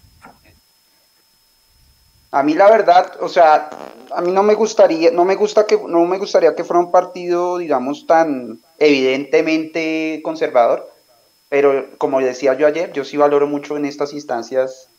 a 2.31 2.43
mí 2.43 2.53
la 2.53 2.69
verdad, 2.69 3.13
o 3.21 3.27
sea, 3.27 3.69
a 4.11 4.21
mí 4.21 4.31
no 4.31 4.43
me 4.43 4.53
gustaría, 4.53 5.11
no 5.11 5.25
me 5.25 5.35
gusta 5.35 5.65
que, 5.65 5.77
no 5.87 6.05
me 6.05 6.17
gustaría 6.17 6.55
que 6.55 6.63
fuera 6.63 6.79
un 6.79 6.91
partido, 6.91 7.57
digamos, 7.57 8.05
tan 8.05 8.59
evidentemente 8.77 10.21
conservador, 10.23 10.91
pero 11.49 11.87
como 11.97 12.19
decía 12.19 12.53
yo 12.53 12.67
ayer, 12.67 12.93
yo 12.93 13.03
sí 13.03 13.17
valoro 13.17 13.47
mucho 13.47 13.77
en 13.77 13.85
estas 13.85 14.13
instancias 14.13 14.89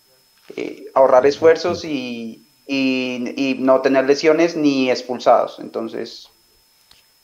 eh, 0.56 0.86
ahorrar 0.94 1.24
esfuerzos 1.26 1.84
y, 1.84 2.42
y, 2.66 3.56
no 3.60 3.80
tener 3.80 4.06
lesiones 4.06 4.56
ni 4.56 4.90
expulsados. 4.90 5.58
Entonces, 5.60 6.28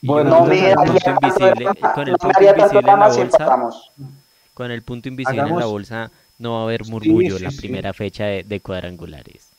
bueno, 0.03 0.31
no 0.31 0.47
me 0.47 0.73
haría 0.73 0.77
con 1.95 2.09
el 2.09 2.17
punto 2.23 2.39
invisible 2.39 2.81
en 2.81 2.99
la 2.99 3.09
bolsa, 3.09 3.71
con 4.55 4.71
el 4.71 4.83
punto 4.83 5.09
invisible 5.09 5.43
en 5.43 5.59
la 5.59 5.67
bolsa 5.67 6.11
no 6.39 6.53
va 6.53 6.61
a 6.61 6.63
haber 6.65 6.85
murmullo 6.85 7.39
la 7.39 7.51
primera 7.51 7.93
fecha 7.93 8.25
de 8.27 8.61
cuadrangulares. 8.61 9.56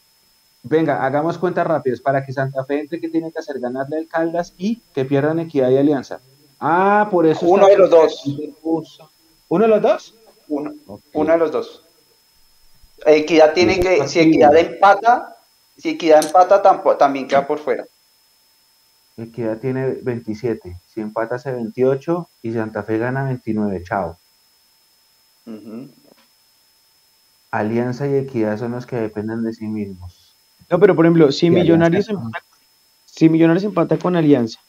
Venga, 0.70 1.06
hagamos 1.06 1.38
cuentas 1.38 1.66
rápidas 1.66 2.02
para 2.02 2.26
que 2.26 2.34
Santa 2.34 2.66
Fe 2.66 2.82
entre 2.82 3.00
que 3.00 3.10
tiene 3.10 3.32
que 3.32 3.40
hacer 3.40 3.60
ganarle 3.60 3.98
al 3.98 4.08
Caldas 4.08 4.54
y 4.58 4.82
que 4.94 5.06
pierdan 5.06 5.40
equidad 5.40 5.70
y 5.70 5.78
alianza. 5.78 6.20
Ah, 6.60 7.08
por 7.10 7.26
eso. 7.26 7.46
Uno 7.46 7.68
de 7.68 7.78
los 7.78 7.90
dos. 7.90 8.24
¿Uno 9.50 9.64
de 9.64 9.70
los 9.70 9.82
dos? 9.82 10.14
Uno, 10.50 10.74
uno 11.14 11.32
de 11.32 11.38
los 11.38 11.52
dos. 11.52 11.84
Equidad 13.06 13.54
tiene 13.54 13.80
que, 13.80 14.08
si 14.08 14.20
Equidad 14.20 14.56
empata, 14.58 15.38
si 15.78 15.90
Equidad 15.90 16.26
empata 16.26 16.62
tampoco, 16.62 16.98
también 16.98 17.28
queda 17.28 17.48
por 17.48 17.60
fuera. 17.60 17.86
Equidad 19.16 19.58
tiene 19.60 19.98
27, 20.02 20.78
si 20.88 21.02
empata 21.02 21.36
hace 21.36 21.52
28 21.52 22.30
y 22.44 22.54
Santa 22.54 22.84
Fe 22.84 22.98
gana 22.98 23.26
29, 23.26 23.84
chao. 23.84 24.18
Alianza 27.52 28.08
y 28.08 28.16
Equidad 28.16 28.58
son 28.58 28.74
los 28.74 28.86
que 28.86 28.98
dependen 28.98 29.44
de 29.44 29.54
sí 29.54 29.66
mismos. 29.66 30.17
No, 30.70 30.80
pero 30.80 30.96
por 30.96 31.06
ejemplo, 31.06 31.32
si 31.32 31.50
Millonarios 31.50 32.08
si 33.06 33.30
Millonarios 33.30 33.64
empata 33.64 33.98
con 33.98 34.16
Alianza, 34.16 34.60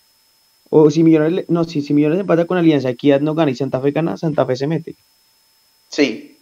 o 0.70 0.90
si 0.90 1.02
Millonarios, 1.02 1.44
no, 1.48 1.64
si, 1.64 1.82
si 1.82 1.92
Millonarios 1.92 2.22
empata 2.22 2.46
con 2.46 2.56
Alianza, 2.56 2.88
Equidad 2.88 3.20
no 3.20 3.34
gana 3.34 3.50
y 3.50 3.54
Santa 3.54 3.80
Fe 3.80 3.90
gana, 3.90 4.16
Santa 4.16 4.46
Fe 4.46 4.56
se 4.56 4.66
mete. 4.66 4.94
Sí. 5.88 6.38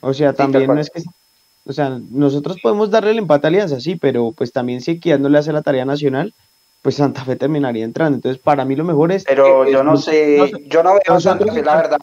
O 0.00 0.12
sea, 0.14 0.32
también 0.32 0.66
no 0.66 0.80
es 0.80 0.90
que, 0.90 1.02
o 1.64 1.72
sea, 1.72 2.00
nosotros 2.10 2.56
podemos 2.60 2.90
darle 2.90 3.12
el 3.12 3.18
empate 3.18 3.46
a 3.46 3.48
Alianza, 3.48 3.80
sí, 3.80 3.94
pero 3.96 4.32
pues 4.32 4.52
también 4.52 4.80
si 4.80 4.92
Equidad 4.92 5.20
no 5.20 5.28
le 5.28 5.38
hace 5.38 5.52
la 5.52 5.62
tarea 5.62 5.84
nacional, 5.84 6.34
pues 6.82 6.96
Santa 6.96 7.24
Fe 7.24 7.36
terminaría 7.36 7.84
entrando. 7.84 8.16
Entonces, 8.16 8.42
para 8.42 8.64
mí 8.64 8.74
lo 8.74 8.82
mejor 8.82 9.12
es... 9.12 9.22
Pero 9.24 9.70
yo 9.70 9.84
no 9.84 9.96
sé, 9.96 10.50
yo 10.66 10.82
no 10.82 10.94
veo 10.94 11.16
a 11.16 11.20
Santa 11.20 11.52
Fe, 11.52 11.62
la 11.62 11.76
verdad, 11.76 11.98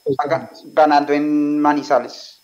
ganando 0.73 1.11
en 1.11 1.59
Manizales. 1.59 2.38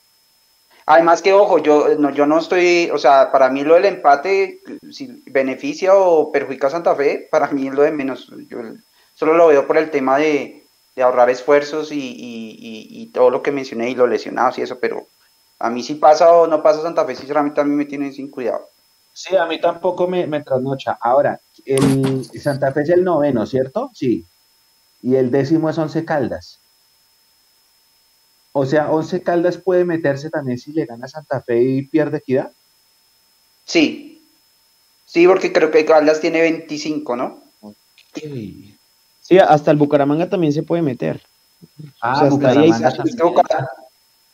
Además 0.88 1.22
que, 1.24 1.34
ojo, 1.34 1.58
yo 1.58 1.96
no, 1.98 2.12
yo 2.12 2.28
no 2.28 2.38
estoy, 2.38 2.92
o 2.94 2.98
sea, 3.00 3.32
para 3.32 3.50
mí 3.50 3.64
lo 3.64 3.74
del 3.74 3.86
empate, 3.86 4.62
si 4.92 5.24
beneficia 5.26 5.96
o 5.96 6.32
perjudica 6.32 6.68
a 6.68 6.72
Santa 6.72 6.96
Fe, 6.96 7.28
para 7.32 7.48
mí 7.48 7.68
es 7.68 7.74
lo 7.74 7.82
de 7.82 7.92
menos. 7.92 8.32
Yo 8.50 8.60
solo 9.16 9.34
lo 9.34 9.48
veo 9.48 9.66
por 9.66 9.78
el 9.78 9.90
tema 9.90 10.18
de, 10.18 10.64
ahorrar 10.98 11.30
esfuerzos 11.30 11.90
y, 11.92 13.12
todo 13.14 13.30
lo 13.30 13.42
que 13.42 13.52
mencioné 13.52 13.90
y 13.90 13.96
los 13.96 14.10
lesionados 14.10 14.58
y 14.58 14.62
eso, 14.62 14.78
pero 14.80 15.08
a 15.60 15.70
mí 15.70 15.82
si 15.84 15.96
pasa 15.96 16.32
o 16.34 16.48
no 16.48 16.62
pasa 16.62 16.82
Santa 16.82 17.06
Fe, 17.06 17.16
sinceramente 17.16 17.62
a 17.62 17.64
mí 17.64 17.74
me 17.74 17.86
tienen 17.86 18.14
sin 18.14 18.30
cuidado. 18.30 18.68
Sí, 19.14 19.36
a 19.38 19.46
mí 19.46 19.60
tampoco 19.60 20.08
me, 20.08 20.28
me 20.28 20.44
trasnocha. 20.44 20.98
Ahora, 21.00 21.40
el 21.66 22.26
Santa 22.40 22.72
Fe 22.74 22.82
es 22.82 22.90
el 22.90 23.04
noveno, 23.04 23.46
¿cierto? 23.46 23.90
Sí. 23.94 24.26
Y 25.02 25.16
el 25.16 25.32
décimo 25.32 25.70
es 25.70 25.78
Once 25.78 26.04
Caldas. 26.04 26.60
O 28.58 28.66
sea, 28.66 28.90
Once 28.90 29.22
Caldas 29.22 29.58
puede 29.58 29.84
meterse 29.84 30.30
también 30.30 30.58
si 30.58 30.72
le 30.72 30.86
gana 30.86 31.10
Santa 31.10 31.42
Fe 31.42 31.62
y 31.62 31.82
pierde 31.82 32.20
equidad. 32.20 32.52
Sí. 33.66 34.24
Sí, 35.06 35.28
porque 35.28 35.52
creo 35.52 35.72
que 35.72 35.84
Caldas 35.84 36.22
tiene 36.22 36.40
25, 36.40 37.18
¿no? 37.18 37.42
Sí, 38.14 38.78
hasta 39.46 39.72
el 39.72 39.78
Bucaramanga 39.78 40.30
también 40.30 40.54
se 40.54 40.64
puede 40.64 40.82
meter. 40.82 41.22
Ah, 42.02 42.30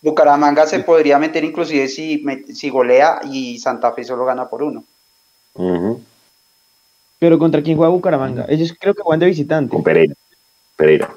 Bucaramanga, 0.04 0.68
se 0.68 0.82
podría 0.82 1.18
meter 1.18 1.44
inclusive 1.44 1.88
si, 1.88 2.24
si 2.54 2.70
golea 2.70 3.22
y 3.24 3.58
Santa 3.58 3.92
Fe 3.92 4.04
solo 4.04 4.24
gana 4.24 4.48
por 4.48 4.62
uno. 4.62 4.84
Pero 7.18 7.40
¿contra 7.40 7.64
quién 7.64 7.76
juega 7.76 7.92
Bucaramanga? 7.92 8.46
Ellos 8.50 8.72
creo 8.80 8.94
que 8.94 9.02
juegan 9.02 9.20
de 9.20 9.26
visitante. 9.26 9.72
Con 9.74 9.82
Pereira. 9.84 10.14
Pereira. 10.76 11.12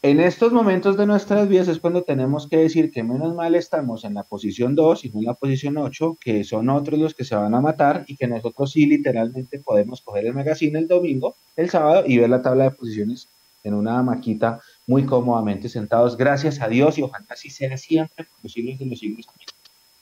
En 0.00 0.20
estos 0.20 0.52
momentos 0.52 0.96
de 0.96 1.06
nuestras 1.06 1.48
vidas 1.48 1.66
es 1.66 1.80
cuando 1.80 2.02
tenemos 2.02 2.46
que 2.46 2.58
decir 2.58 2.92
que 2.92 3.02
menos 3.02 3.34
mal 3.34 3.56
estamos 3.56 4.04
en 4.04 4.14
la 4.14 4.22
posición 4.22 4.76
2 4.76 5.04
y 5.04 5.10
no 5.10 5.18
en 5.18 5.24
la 5.24 5.34
posición 5.34 5.76
8, 5.76 6.18
que 6.20 6.44
son 6.44 6.70
otros 6.70 7.00
los 7.00 7.14
que 7.14 7.24
se 7.24 7.34
van 7.34 7.52
a 7.52 7.60
matar 7.60 8.04
y 8.06 8.14
que 8.14 8.28
nosotros 8.28 8.70
sí 8.70 8.86
literalmente 8.86 9.58
podemos 9.58 10.00
coger 10.02 10.26
el 10.26 10.34
magazine 10.34 10.78
el 10.78 10.86
domingo, 10.86 11.34
el 11.56 11.68
sábado 11.68 12.04
y 12.06 12.16
ver 12.16 12.30
la 12.30 12.42
tabla 12.42 12.64
de 12.64 12.70
posiciones 12.70 13.26
en 13.64 13.74
una 13.74 14.00
maquita 14.04 14.60
muy 14.86 15.04
cómodamente 15.04 15.68
sentados. 15.68 16.16
Gracias 16.16 16.60
a 16.60 16.68
Dios 16.68 16.96
y 16.98 17.02
ojalá 17.02 17.26
así 17.30 17.50
sea 17.50 17.76
siempre 17.76 18.24
por 18.24 18.38
los 18.44 18.52
siglos 18.52 18.78
de 18.78 18.86
los 18.86 19.00
siglos. 19.00 19.26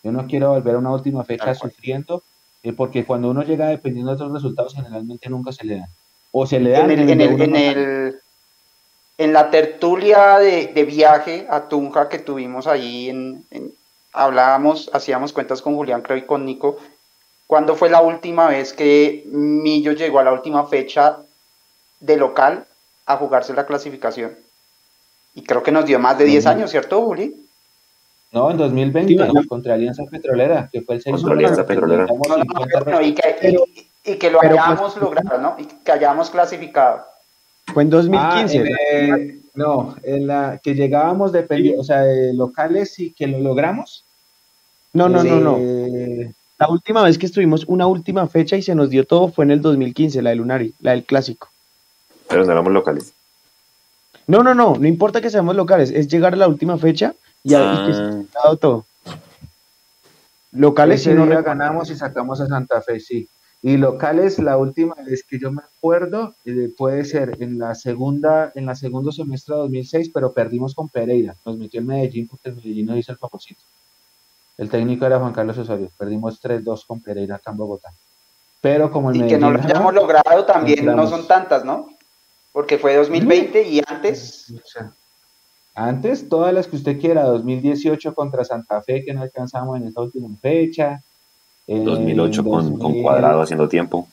Yo 0.04 0.12
no 0.12 0.26
quiero 0.26 0.50
volver 0.50 0.74
a 0.74 0.78
una 0.78 0.92
última 0.92 1.24
fecha 1.24 1.54
sufriendo, 1.54 2.22
eh, 2.62 2.74
porque 2.74 3.06
cuando 3.06 3.30
uno 3.30 3.42
llega 3.44 3.68
dependiendo 3.68 4.10
de 4.10 4.16
otros 4.16 4.34
resultados 4.34 4.74
generalmente 4.74 5.30
nunca 5.30 5.52
se 5.52 5.64
le 5.64 5.76
dan. 5.76 5.88
O 6.32 6.46
se 6.46 6.60
le 6.60 6.72
dan 6.72 6.90
en 6.90 6.98
el 6.98 7.40
en 7.40 8.14
la 9.18 9.50
tertulia 9.50 10.38
de, 10.38 10.84
viaje 10.84 11.46
a 11.50 11.68
Tunja 11.68 12.08
que 12.08 12.18
tuvimos 12.18 12.66
ahí, 12.66 13.08
en, 13.08 13.44
hablábamos, 14.12 14.90
hacíamos 14.92 15.32
cuentas 15.32 15.62
con 15.62 15.74
Julián, 15.74 16.02
creo, 16.02 16.18
y 16.18 16.22
con 16.22 16.44
Nico, 16.44 16.76
¿cuándo 17.46 17.76
fue 17.76 17.88
la 17.88 18.00
última 18.00 18.48
vez 18.48 18.72
que 18.72 19.24
Millo 19.26 19.92
llegó 19.92 20.18
a 20.18 20.24
la 20.24 20.32
última 20.32 20.66
fecha 20.66 21.18
de 22.00 22.16
local 22.16 22.66
a 23.06 23.16
jugarse 23.16 23.54
la 23.54 23.66
clasificación? 23.66 24.36
Y 25.34 25.42
creo 25.42 25.62
que 25.62 25.72
nos 25.72 25.86
dio 25.86 25.98
más 25.98 26.18
de 26.18 26.24
10 26.24 26.46
años, 26.46 26.70
¿cierto, 26.70 27.00
Juli? 27.02 27.34
No, 28.32 28.50
en 28.50 28.56
2020, 28.56 29.46
contra 29.48 29.74
Alianza 29.74 30.04
Petrolera, 30.10 30.68
que 30.70 30.82
fue 30.82 30.96
el 30.96 31.02
6 31.02 31.16
Contra 31.16 31.34
Alianza 31.34 31.66
Petrolera. 31.66 32.06
y, 33.02 33.14
que, 33.14 34.30
lo 34.30 34.38
pues, 34.38 34.50
hayamos 34.50 34.96
logrado, 34.96 35.38
¿no? 35.38 35.56
Y 35.58 35.64
que 35.64 35.92
hayamos 35.92 36.30
clasificado. 36.30 37.06
Fue 37.72 37.82
en 37.82 37.90
2015. 37.90 38.64
Ah, 39.10 39.16
no, 39.54 39.96
en 40.02 40.26
la 40.26 40.60
que 40.62 40.74
llegábamos 40.74 41.32
de, 41.32 41.74
o 41.78 41.84
sea, 41.84 42.02
de 42.02 42.34
locales 42.34 42.98
y 42.98 43.12
que 43.12 43.26
lo 43.26 43.40
logramos. 43.40 44.04
No, 44.92 45.08
no, 45.08 45.24
no, 45.24 45.40
no. 45.40 45.56
Eh, 45.58 46.32
la 46.58 46.68
última 46.68 47.02
vez 47.02 47.18
que 47.18 47.26
estuvimos 47.26 47.64
una 47.66 47.86
última 47.86 48.26
fecha 48.28 48.56
y 48.56 48.62
se 48.62 48.74
nos 48.74 48.90
dio 48.90 49.06
todo 49.06 49.28
fue 49.28 49.44
en 49.44 49.50
el 49.50 49.60
2015, 49.60 50.22
la 50.22 50.30
del 50.30 50.38
Lunari, 50.38 50.74
la 50.80 50.92
del 50.92 51.04
clásico. 51.04 51.48
Pero 52.28 52.44
no 52.44 52.52
éramos 52.52 52.72
locales. 52.72 53.12
No, 54.26 54.42
no, 54.42 54.54
no, 54.54 54.76
no 54.76 54.86
importa 54.86 55.20
que 55.20 55.30
seamos 55.30 55.54
locales, 55.54 55.90
es 55.90 56.08
llegar 56.08 56.32
a 56.32 56.36
la 56.36 56.48
última 56.48 56.78
fecha 56.78 57.14
y, 57.44 57.50
que 57.50 57.94
se 57.94 58.02
nos 58.02 58.26
ha 58.36 58.44
dado 58.44 58.56
todo. 58.56 58.86
Locales 60.52 61.02
si 61.02 61.10
no 61.10 61.26
ganamos 61.26 61.90
y 61.90 61.96
sacamos 61.96 62.40
a 62.40 62.46
Santa 62.46 62.80
Fe, 62.80 62.98
sí. 62.98 63.28
Y 63.66 63.78
locales, 63.78 64.38
la 64.38 64.58
última 64.58 64.94
vez 64.94 65.24
que 65.24 65.40
yo 65.40 65.50
me 65.50 65.60
acuerdo, 65.60 66.36
eh, 66.44 66.72
puede 66.78 67.04
ser 67.04 67.36
en 67.40 67.58
la 67.58 67.74
segunda, 67.74 68.52
en 68.54 68.64
la 68.64 68.76
segundo 68.76 69.10
semestre 69.10 69.56
de 69.56 69.62
2006, 69.62 70.10
pero 70.14 70.32
perdimos 70.32 70.72
con 70.72 70.88
Pereira. 70.88 71.34
Nos 71.44 71.58
metió 71.58 71.80
en 71.80 71.88
Medellín 71.88 72.28
porque 72.28 72.50
el 72.50 72.54
Medellín 72.54 72.86
no 72.86 72.96
hizo 72.96 73.10
el 73.10 73.18
favorito. 73.18 73.60
El 74.56 74.70
técnico 74.70 75.04
era 75.04 75.18
Juan 75.18 75.32
Carlos 75.32 75.58
Osorio. 75.58 75.90
Perdimos 75.98 76.40
3-2 76.40 76.86
con 76.86 77.00
Pereira 77.00 77.34
acá 77.34 77.50
en 77.50 77.56
Bogotá. 77.56 77.92
Pero 78.60 78.88
como 78.92 79.10
el 79.10 79.16
y 79.16 79.18
Medellín. 79.22 79.36
que 79.36 79.44
no 79.44 79.50
lo 79.50 79.60
hayamos 79.60 79.94
logrado 79.94 80.44
también, 80.44 80.86
no 80.86 81.04
son 81.08 81.26
tantas, 81.26 81.64
¿no? 81.64 81.88
Porque 82.52 82.78
fue 82.78 82.94
2020 82.94 83.68
y 83.68 83.82
antes. 83.84 84.54
antes, 85.74 86.28
todas 86.28 86.54
las 86.54 86.68
que 86.68 86.76
usted 86.76 87.00
quiera, 87.00 87.24
2018 87.24 88.14
contra 88.14 88.44
Santa 88.44 88.80
Fe, 88.82 89.04
que 89.04 89.12
no 89.12 89.22
alcanzamos 89.22 89.76
en 89.76 89.88
esa 89.88 90.02
última 90.02 90.28
fecha, 90.40 91.02
2008 91.66 92.44
con, 92.44 92.78
con, 92.78 93.02
Cuadrado 93.02 93.40
haciendo 93.40 93.68
tiempo. 93.68 94.06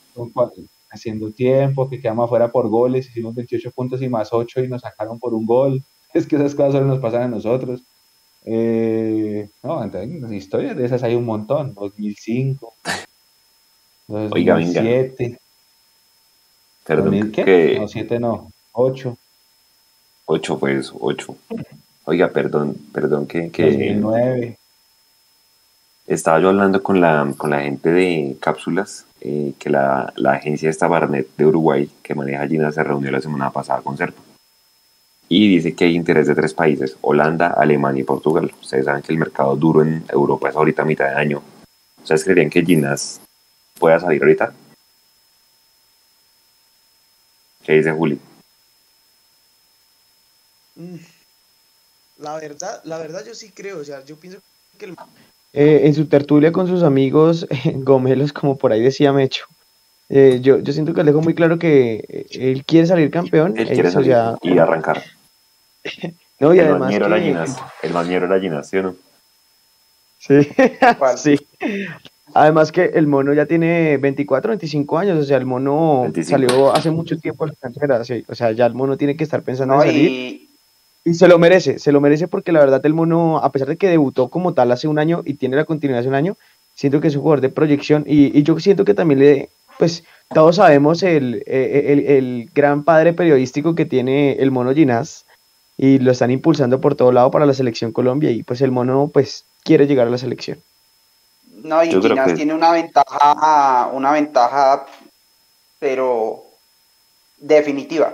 Haciendo 0.89 1.31
tiempo, 1.31 1.89
que 1.89 1.99
quedamos 1.99 2.25
afuera 2.25 2.51
por 2.51 2.67
goles, 2.67 3.07
hicimos 3.07 3.35
28 3.35 3.71
puntos 3.71 4.01
y 4.01 4.09
más 4.09 4.29
8 4.31 4.63
y 4.63 4.67
nos 4.67 4.81
sacaron 4.81 5.19
por 5.19 5.33
un 5.33 5.45
gol. 5.45 5.81
Es 6.13 6.27
que 6.27 6.35
esas 6.35 6.53
cosas 6.53 6.73
solo 6.73 6.85
nos 6.85 6.99
pasan 6.99 7.23
a 7.23 7.27
nosotros. 7.27 7.81
Eh, 8.45 9.49
no, 9.63 9.83
entonces, 9.83 10.31
historias 10.31 10.77
de 10.77 10.85
esas 10.85 11.01
hay 11.01 11.15
un 11.15 11.25
montón. 11.25 11.73
2005, 11.73 12.71
2007. 14.07 14.29
Oiga, 14.31 14.55
venga. 14.55 15.39
Perdón, 16.85 17.31
¿qué? 17.31 17.77
No, 17.79 17.87
7 17.87 18.19
no, 18.19 18.51
8. 18.73 19.17
8 20.25 20.59
pues, 20.59 20.93
8. 20.93 21.35
Oiga, 22.05 22.29
perdón, 22.29 22.77
perdón 22.93 23.25
que... 23.25 23.49
que 23.49 23.71
2009 23.71 24.57
estaba 26.07 26.39
yo 26.39 26.49
hablando 26.49 26.83
con 26.83 26.99
la, 26.99 27.33
con 27.37 27.51
la 27.51 27.61
gente 27.61 27.91
de 27.91 28.37
cápsulas, 28.39 29.05
eh, 29.21 29.53
que 29.57 29.69
la, 29.69 30.11
la, 30.15 30.33
agencia 30.33 30.69
esta 30.69 30.87
Barnet 30.87 31.27
de 31.37 31.45
Uruguay, 31.45 31.89
que 32.01 32.15
maneja 32.15 32.47
Gina, 32.47 32.71
se 32.71 32.83
reunió 32.83 33.11
la 33.11 33.21
semana 33.21 33.49
pasada 33.51 33.81
con 33.81 33.97
Serpa. 33.97 34.21
Y 35.29 35.55
dice 35.55 35.73
que 35.73 35.85
hay 35.85 35.95
interés 35.95 36.27
de 36.27 36.35
tres 36.35 36.53
países, 36.53 36.97
Holanda, 37.01 37.47
Alemania 37.47 38.01
y 38.01 38.05
Portugal. 38.05 38.53
Ustedes 38.61 38.85
saben 38.85 39.01
que 39.01 39.13
el 39.13 39.17
mercado 39.17 39.55
duro 39.55 39.81
en 39.81 40.03
Europa 40.09 40.49
es 40.49 40.55
ahorita 40.55 40.83
mitad 40.83 41.09
de 41.09 41.15
año. 41.15 41.41
¿Ustedes 42.01 42.23
creerían 42.23 42.49
que 42.49 42.63
Ginas 42.63 43.21
pueda 43.79 43.99
salir 43.99 44.21
ahorita? 44.21 44.53
¿Qué 47.63 47.73
dice 47.73 47.91
Juli? 47.93 48.19
Mm, 50.75 50.97
la 52.17 52.35
verdad, 52.35 52.81
la 52.83 52.97
verdad 52.97 53.23
yo 53.25 53.33
sí 53.33 53.51
creo, 53.51 53.79
o 53.79 53.83
sea, 53.83 54.03
yo 54.03 54.17
pienso 54.17 54.39
que 54.77 54.85
el 54.85 54.95
eh, 55.53 55.81
en 55.83 55.93
su 55.93 56.07
tertulia 56.07 56.51
con 56.51 56.67
sus 56.67 56.83
amigos 56.83 57.47
gomelos, 57.75 58.33
como 58.33 58.57
por 58.57 58.71
ahí 58.71 58.81
decía 58.81 59.13
Mecho, 59.13 59.45
eh, 60.09 60.39
yo, 60.41 60.59
yo 60.59 60.73
siento 60.73 60.93
que 60.93 61.03
le 61.03 61.11
dejo 61.11 61.21
muy 61.21 61.33
claro 61.33 61.57
que 61.57 62.03
eh, 62.07 62.25
él 62.33 62.65
quiere 62.65 62.87
salir 62.87 63.09
campeón. 63.09 63.53
Él 63.57 63.67
quiere 63.67 63.89
salir 63.89 64.15
y 64.41 64.57
arrancar. 64.57 65.01
no, 66.39 66.53
y 66.53 66.59
el 66.59 66.67
además. 66.67 66.89
Que... 66.89 66.95
El 67.87 67.93
mañero 67.93 68.27
la 68.27 68.39
Ginas, 68.39 68.69
¿sí 68.69 68.77
o 68.77 68.83
no? 68.83 68.95
Sí, 70.19 70.47
sí. 71.17 71.39
Además 72.33 72.71
que 72.71 72.85
el 72.85 73.07
mono 73.07 73.33
ya 73.33 73.45
tiene 73.45 73.97
24, 73.97 74.49
25 74.49 74.97
años, 74.97 75.19
o 75.19 75.23
sea, 75.23 75.37
el 75.37 75.45
mono 75.45 76.11
salió 76.23 76.73
hace 76.73 76.89
mucho 76.89 77.17
tiempo 77.17 77.43
a 77.43 77.47
la 77.47 77.53
cantera, 77.53 78.03
sí, 78.03 78.23
o 78.27 78.33
sea, 78.33 78.51
ya 78.51 78.65
el 78.65 78.73
mono 78.73 78.97
tiene 78.97 79.15
que 79.15 79.23
estar 79.23 79.43
pensando 79.43 79.75
en 79.75 79.81
salir. 79.81 80.09
Y 80.09 80.49
se 81.11 81.27
lo 81.27 81.37
merece, 81.37 81.79
se 81.79 81.91
lo 81.91 81.99
merece 81.99 82.27
porque 82.27 82.51
la 82.51 82.59
verdad 82.59 82.85
el 82.85 82.93
mono, 82.93 83.37
a 83.39 83.51
pesar 83.51 83.67
de 83.67 83.77
que 83.77 83.89
debutó 83.89 84.29
como 84.29 84.53
tal 84.53 84.71
hace 84.71 84.87
un 84.87 84.99
año 84.99 85.21
y 85.25 85.33
tiene 85.33 85.57
la 85.57 85.65
continuidad 85.65 85.99
hace 85.99 86.09
un 86.09 86.15
año, 86.15 86.37
siento 86.75 87.01
que 87.01 87.09
es 87.09 87.15
un 87.15 87.21
jugador 87.21 87.41
de 87.41 87.49
proyección 87.49 88.05
y, 88.07 88.41
yo 88.43 88.57
siento 88.59 88.85
que 88.85 88.93
también 88.93 89.19
le, 89.19 89.49
pues 89.77 90.05
todos 90.33 90.55
sabemos 90.55 91.03
el, 91.03 91.43
el, 91.45 92.49
gran 92.53 92.83
padre 92.83 93.13
periodístico 93.13 93.75
que 93.75 93.85
tiene 93.85 94.33
el 94.33 94.51
mono 94.51 94.73
Ginás 94.73 95.25
y 95.77 95.99
lo 95.99 96.11
están 96.11 96.31
impulsando 96.31 96.79
por 96.79 96.95
todo 96.95 97.11
lado 97.11 97.31
para 97.31 97.45
la 97.45 97.53
selección 97.53 97.91
Colombia 97.91 98.31
y 98.31 98.43
pues 98.43 98.61
el 98.61 98.71
mono 98.71 99.09
pues 99.13 99.45
quiere 99.63 99.87
llegar 99.87 100.07
a 100.07 100.11
la 100.11 100.17
selección. 100.17 100.59
No, 101.63 101.83
y 101.83 101.89
Ginás 101.89 102.33
tiene 102.33 102.53
una 102.53 102.71
ventaja, 102.71 103.89
una 103.93 104.11
ventaja, 104.13 104.85
pero 105.79 106.45
definitiva, 107.37 108.13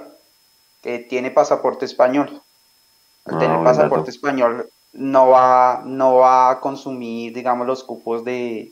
que 0.82 1.00
tiene 1.00 1.30
pasaporte 1.30 1.86
español. 1.86 2.42
Al 3.26 3.36
ah, 3.36 3.40
tener 3.40 3.64
pasaporte 3.64 4.12
español 4.12 4.70
no 4.94 5.30
va, 5.30 5.82
no 5.86 6.16
va 6.16 6.52
a 6.52 6.60
consumir, 6.60 7.34
digamos, 7.34 7.68
los 7.68 7.84
cupos 7.84 8.24
de, 8.24 8.72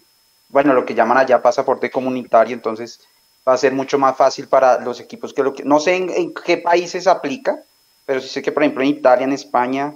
bueno, 0.49 0.73
lo 0.73 0.85
que 0.85 0.95
llaman 0.95 1.17
allá 1.17 1.41
pasaporte 1.41 1.91
comunitario, 1.91 2.55
entonces 2.55 3.01
va 3.47 3.53
a 3.53 3.57
ser 3.57 3.73
mucho 3.73 3.97
más 3.97 4.17
fácil 4.17 4.47
para 4.47 4.79
los 4.79 4.99
equipos 4.99 5.33
que 5.33 5.43
lo 5.43 5.53
que, 5.53 5.63
no 5.63 5.79
sé 5.79 5.95
en, 5.95 6.33
qué 6.33 6.57
países 6.57 7.07
aplica, 7.07 7.61
pero 8.05 8.19
sí 8.19 8.27
sé 8.27 8.41
que 8.41 8.51
por 8.51 8.63
ejemplo 8.63 8.83
en 8.83 8.89
Italia, 8.89 9.25
en 9.25 9.33
España, 9.33 9.93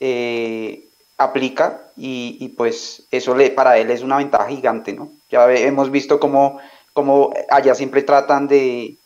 eh, 0.00 0.84
aplica 1.18 1.82
y, 1.96 2.48
pues 2.56 3.02
eso 3.10 3.34
le, 3.34 3.50
para 3.50 3.76
él 3.76 3.90
es 3.90 4.02
una 4.02 4.18
ventaja 4.18 4.48
gigante, 4.48 4.92
¿no? 4.92 5.10
Ya 5.30 5.50
hemos 5.50 5.90
visto 5.90 6.20
cómo, 6.20 6.60
cómo 6.92 7.32
allá 7.50 7.74
siempre 7.74 8.02
tratan 8.02 8.46
de, 8.46 8.96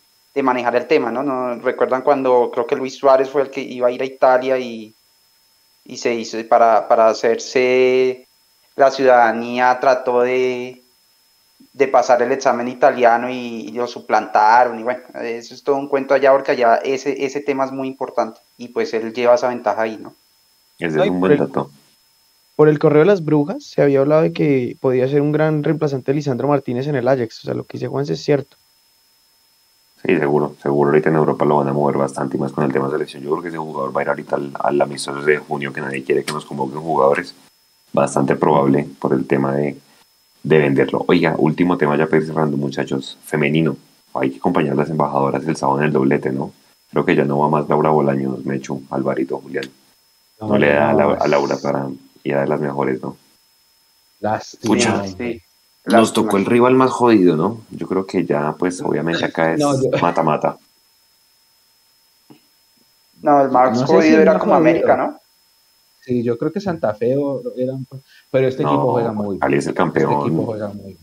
manejar 0.40 0.76
el 0.76 0.86
tema, 0.86 1.10
¿no? 1.10 1.22
¿no? 1.22 1.56
Recuerdan 1.56 2.02
cuando 2.02 2.50
creo 2.52 2.66
que 2.66 2.76
Luis 2.76 2.96
Suárez 2.96 3.28
fue 3.28 3.42
el 3.42 3.50
que 3.50 3.60
iba 3.60 3.88
a 3.88 3.90
ir 3.90 4.00
a 4.00 4.06
Italia 4.06 4.58
y, 4.58 4.94
y 5.84 5.96
se 5.96 6.14
hizo 6.14 6.38
para, 6.48 6.88
para 6.88 7.08
hacerse 7.08 8.26
la 8.76 8.90
ciudadanía, 8.90 9.78
trató 9.80 10.22
de, 10.22 10.82
de 11.72 11.88
pasar 11.88 12.22
el 12.22 12.32
examen 12.32 12.68
italiano 12.68 13.28
y, 13.30 13.70
lo 13.72 13.86
suplantaron 13.86 14.78
y 14.78 14.82
bueno, 14.82 15.02
eso 15.22 15.54
es 15.54 15.62
todo 15.62 15.76
un 15.76 15.88
cuento 15.88 16.14
allá 16.14 16.32
porque 16.32 16.52
allá 16.52 16.76
ese, 16.76 17.24
ese 17.24 17.40
tema 17.40 17.64
es 17.64 17.72
muy 17.72 17.88
importante 17.88 18.40
y 18.58 18.68
pues 18.68 18.92
él 18.94 19.12
lleva 19.12 19.34
esa 19.34 19.48
ventaja 19.48 19.82
ahí, 19.82 19.98
¿no? 19.98 20.14
Ese 20.78 21.00
es 21.00 21.08
un 21.08 21.20
buen 21.20 21.36
dato. 21.36 21.70
Por 22.56 22.68
el 22.68 22.78
correo 22.78 23.00
de 23.00 23.06
las 23.06 23.24
brujas 23.24 23.64
se 23.64 23.82
había 23.82 24.00
hablado 24.00 24.22
de 24.22 24.32
que 24.32 24.76
podía 24.80 25.08
ser 25.08 25.22
un 25.22 25.32
gran 25.32 25.64
reemplazante 25.64 26.12
de 26.12 26.16
Lisandro 26.16 26.48
Martínez 26.48 26.86
en 26.86 26.96
el 26.96 27.08
Ajax, 27.08 27.40
o 27.40 27.42
sea, 27.42 27.54
lo 27.54 27.64
que 27.64 27.78
dice 27.78 27.88
Juan 27.88 28.04
es 28.08 28.22
cierto. 28.22 28.56
Sí, 30.04 30.18
seguro, 30.18 30.56
seguro 30.60 30.90
ahorita 30.90 31.10
en 31.10 31.16
Europa 31.16 31.44
lo 31.44 31.58
van 31.58 31.68
a 31.68 31.72
mover 31.72 31.96
bastante 31.96 32.36
y 32.36 32.40
más 32.40 32.50
con 32.50 32.64
el 32.64 32.72
tema 32.72 32.86
de 32.86 32.92
selección. 32.92 33.22
Yo 33.22 33.30
creo 33.30 33.42
que 33.42 33.48
ese 33.48 33.58
jugador 33.58 33.96
va 33.96 34.00
a 34.00 34.04
ir 34.04 34.08
ahorita 34.08 34.36
al, 34.36 34.52
al 34.58 34.80
amistoso 34.80 35.22
de 35.22 35.38
junio 35.38 35.72
que 35.72 35.80
nadie 35.80 36.02
quiere 36.02 36.24
que 36.24 36.32
nos 36.32 36.44
convoquen 36.44 36.80
jugadores. 36.80 37.34
Bastante 37.92 38.34
probable 38.34 38.88
por 38.98 39.12
el 39.12 39.26
tema 39.26 39.54
de, 39.54 39.78
de 40.42 40.58
venderlo. 40.58 41.04
Oiga, 41.06 41.34
último 41.38 41.76
tema 41.76 41.96
ya 41.96 42.06
pues 42.06 42.26
cerrando 42.26 42.56
muchachos, 42.56 43.18
femenino. 43.24 43.76
Hay 44.14 44.30
que 44.30 44.38
acompañar 44.38 44.72
a 44.72 44.76
las 44.76 44.90
embajadoras 44.90 45.46
el 45.46 45.56
sábado 45.56 45.78
en 45.78 45.86
el 45.86 45.92
doblete, 45.92 46.32
¿no? 46.32 46.52
Creo 46.90 47.04
que 47.04 47.16
ya 47.16 47.24
no 47.24 47.38
va 47.38 47.48
más 47.48 47.68
Laura 47.68 47.90
Bolaños, 47.90 48.44
Mechu, 48.44 48.82
Alvarito, 48.90 49.38
Julián. 49.38 49.64
No, 50.40 50.58
le 50.58 50.72
da 50.72 50.90
a, 50.90 51.28
Laura 51.28 51.56
para 51.62 51.88
ir 52.24 52.34
a 52.34 52.46
las 52.46 52.60
mejores, 52.60 53.00
¿no? 53.00 53.16
Lástima. 54.20 55.04
Nos 55.84 56.12
tocó 56.12 56.36
el 56.36 56.46
rival 56.46 56.74
más 56.74 56.90
jodido, 56.90 57.36
¿no? 57.36 57.62
Yo 57.70 57.88
creo 57.88 58.06
que 58.06 58.24
ya, 58.24 58.54
pues, 58.58 58.80
obviamente 58.80 59.24
acá 59.24 59.54
es 59.54 59.62
mata-mata. 60.00 60.56
No, 63.20 63.42
el 63.42 63.50
más 63.50 63.82
jodido 63.84 64.20
era 64.20 64.38
como 64.38 64.54
América, 64.54 64.96
¿no? 64.96 65.18
Sí, 66.00 66.22
yo 66.22 66.36
creo 66.36 66.52
que 66.52 66.60
Santa 66.60 66.94
Fe 66.94 67.12
era, 67.56 67.74
pero 68.30 68.48
este 68.48 68.62
equipo 68.62 68.92
juega 68.92 69.12
muy 69.12 69.36
bien. 69.36 69.44
Ali 69.44 69.58
es 69.58 69.66
el 69.68 69.74
campeón. 69.74 70.12
Este 70.12 70.26
equipo 70.26 70.44
juega 70.46 70.68
muy 70.68 70.84
bien. 70.84 70.98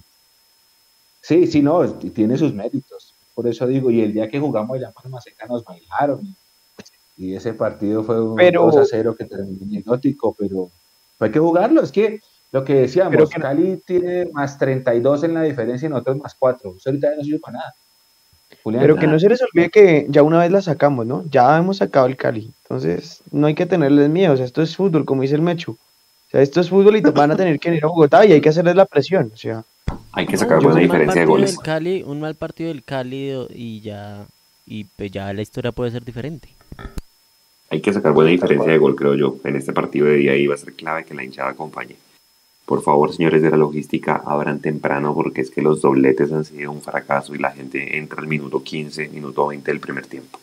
Sí, 1.21 1.47
sí, 1.47 1.61
no, 1.61 1.87
tiene 1.93 2.37
sus 2.37 2.53
méritos. 2.53 3.13
Por 3.33 3.47
eso 3.47 3.65
digo, 3.67 3.91
y 3.91 4.01
el 4.01 4.11
día 4.11 4.29
que 4.29 4.39
jugamos 4.39 4.75
allá 4.75 4.91
en 5.03 5.11
Maseca 5.11 5.45
nos 5.45 5.63
bailaron. 5.63 6.35
Y 7.15 7.35
ese 7.35 7.53
partido 7.53 8.03
fue 8.03 8.21
un 8.21 8.35
2 8.35 8.77
a 8.77 8.85
0 8.85 9.15
que 9.17 9.25
terminó 9.25 9.63
anecdótico, 9.63 10.35
pero 10.37 10.69
hay 11.19 11.31
que 11.31 11.39
jugarlo. 11.39 11.81
Es 11.81 11.91
que 11.91 12.19
lo 12.51 12.63
que 12.63 12.73
decíamos, 12.73 13.29
que 13.29 13.39
Cali 13.39 13.77
tiene 13.85 14.25
más 14.31 14.57
32 14.57 15.23
en 15.23 15.33
la 15.35 15.43
diferencia 15.43 15.85
y 15.85 15.89
nosotros 15.89 16.17
más 16.17 16.35
4. 16.37 16.75
Eso 16.77 16.89
ahorita 16.89 17.15
no 17.15 17.23
sirve 17.23 17.39
para 17.39 17.57
nada. 17.59 17.73
Pero 18.63 18.95
que 18.95 19.07
no 19.07 19.19
se 19.19 19.29
les 19.29 19.41
olvide 19.41 19.69
que 19.69 20.05
ya 20.09 20.23
una 20.23 20.39
vez 20.39 20.51
la 20.51 20.61
sacamos, 20.61 21.05
¿no? 21.05 21.23
Ya 21.29 21.57
hemos 21.57 21.77
sacado 21.77 22.07
el 22.07 22.17
Cali. 22.17 22.51
Entonces, 22.63 23.21
no 23.31 23.47
hay 23.47 23.55
que 23.55 23.65
tenerles 23.65 24.09
miedo. 24.09 24.33
O 24.33 24.37
sea, 24.37 24.45
esto 24.45 24.61
es 24.61 24.75
fútbol, 24.75 25.05
como 25.05 25.21
dice 25.21 25.35
el 25.35 25.41
Mechu. 25.41 25.73
O 25.73 26.31
sea, 26.31 26.41
esto 26.41 26.61
es 26.61 26.69
fútbol 26.69 26.95
y 26.97 27.01
van 27.01 27.31
a 27.31 27.35
tener 27.35 27.59
que 27.59 27.73
ir 27.73 27.83
a 27.83 27.87
Bogotá 27.87 28.25
y 28.25 28.33
hay 28.33 28.41
que 28.41 28.49
hacerles 28.49 28.75
la 28.75 28.85
presión. 28.85 29.31
O 29.33 29.37
sea, 29.37 29.63
hay 30.11 30.25
que 30.27 30.37
sacar 30.37 30.61
buena 30.61 30.79
diferencia 30.79 31.21
de 31.21 31.25
goles. 31.27 31.57
Cali, 31.57 32.03
un 32.03 32.19
mal 32.19 32.35
partido 32.35 32.69
del 32.69 32.83
Cali 32.83 33.47
y 33.49 33.81
ya, 33.81 34.25
y 34.65 34.83
pues 34.83 35.11
ya 35.11 35.31
la 35.33 35.41
historia 35.41 35.71
puede 35.71 35.91
ser 35.91 36.03
diferente. 36.03 36.49
Hay 37.71 37.81
que 37.81 37.93
sacar 37.93 38.13
buena 38.13 38.31
diferencia 38.31 38.71
de 38.71 38.77
gol, 38.77 38.95
creo 38.95 39.15
yo. 39.15 39.37
En 39.43 39.55
este 39.55 39.73
partido 39.73 40.07
de 40.07 40.15
día 40.15 40.31
ahí 40.33 40.47
va 40.47 40.55
a 40.55 40.57
ser 40.57 40.73
clave 40.73 41.05
que 41.05 41.13
la 41.13 41.23
hinchada 41.23 41.51
acompañe. 41.51 41.95
Por 42.69 42.83
favor, 42.83 43.11
señores 43.11 43.41
de 43.41 43.49
la 43.49 43.57
logística, 43.57 44.21
abran 44.23 44.59
temprano 44.59 45.15
porque 45.15 45.41
es 45.41 45.49
que 45.49 45.63
los 45.63 45.81
dobletes 45.81 46.31
han 46.31 46.45
sido 46.45 46.71
un 46.71 46.83
fracaso 46.83 47.33
y 47.33 47.39
la 47.39 47.49
gente 47.49 47.97
entra 47.97 48.21
al 48.21 48.27
minuto 48.27 48.61
15, 48.61 49.09
minuto 49.09 49.47
20 49.47 49.71
del 49.71 49.79
primer 49.79 50.05
tiempo. 50.05 50.39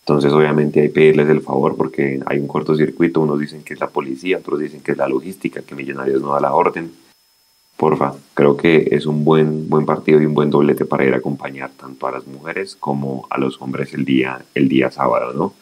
Entonces, 0.00 0.34
obviamente, 0.34 0.82
hay 0.82 0.88
que 0.88 0.92
pedirles 0.92 1.30
el 1.30 1.40
favor 1.40 1.74
porque 1.74 2.20
hay 2.26 2.40
un 2.40 2.46
cortocircuito. 2.46 3.22
Unos 3.22 3.40
dicen 3.40 3.62
que 3.62 3.72
es 3.72 3.80
la 3.80 3.88
policía, 3.88 4.36
otros 4.36 4.60
dicen 4.60 4.82
que 4.82 4.92
es 4.92 4.98
la 4.98 5.08
logística, 5.08 5.62
que 5.62 5.74
Millonarios 5.74 6.20
no 6.20 6.34
da 6.34 6.40
la 6.40 6.52
orden. 6.52 6.92
Porfa, 7.78 8.12
creo 8.34 8.58
que 8.58 8.88
es 8.90 9.06
un 9.06 9.24
buen, 9.24 9.70
buen 9.70 9.86
partido 9.86 10.20
y 10.20 10.26
un 10.26 10.34
buen 10.34 10.50
doblete 10.50 10.84
para 10.84 11.06
ir 11.06 11.14
a 11.14 11.18
acompañar 11.18 11.70
tanto 11.70 12.06
a 12.06 12.12
las 12.12 12.26
mujeres 12.26 12.76
como 12.78 13.26
a 13.30 13.38
los 13.38 13.62
hombres 13.62 13.94
el 13.94 14.04
día, 14.04 14.44
el 14.54 14.68
día 14.68 14.90
sábado, 14.90 15.32
¿no? 15.32 15.54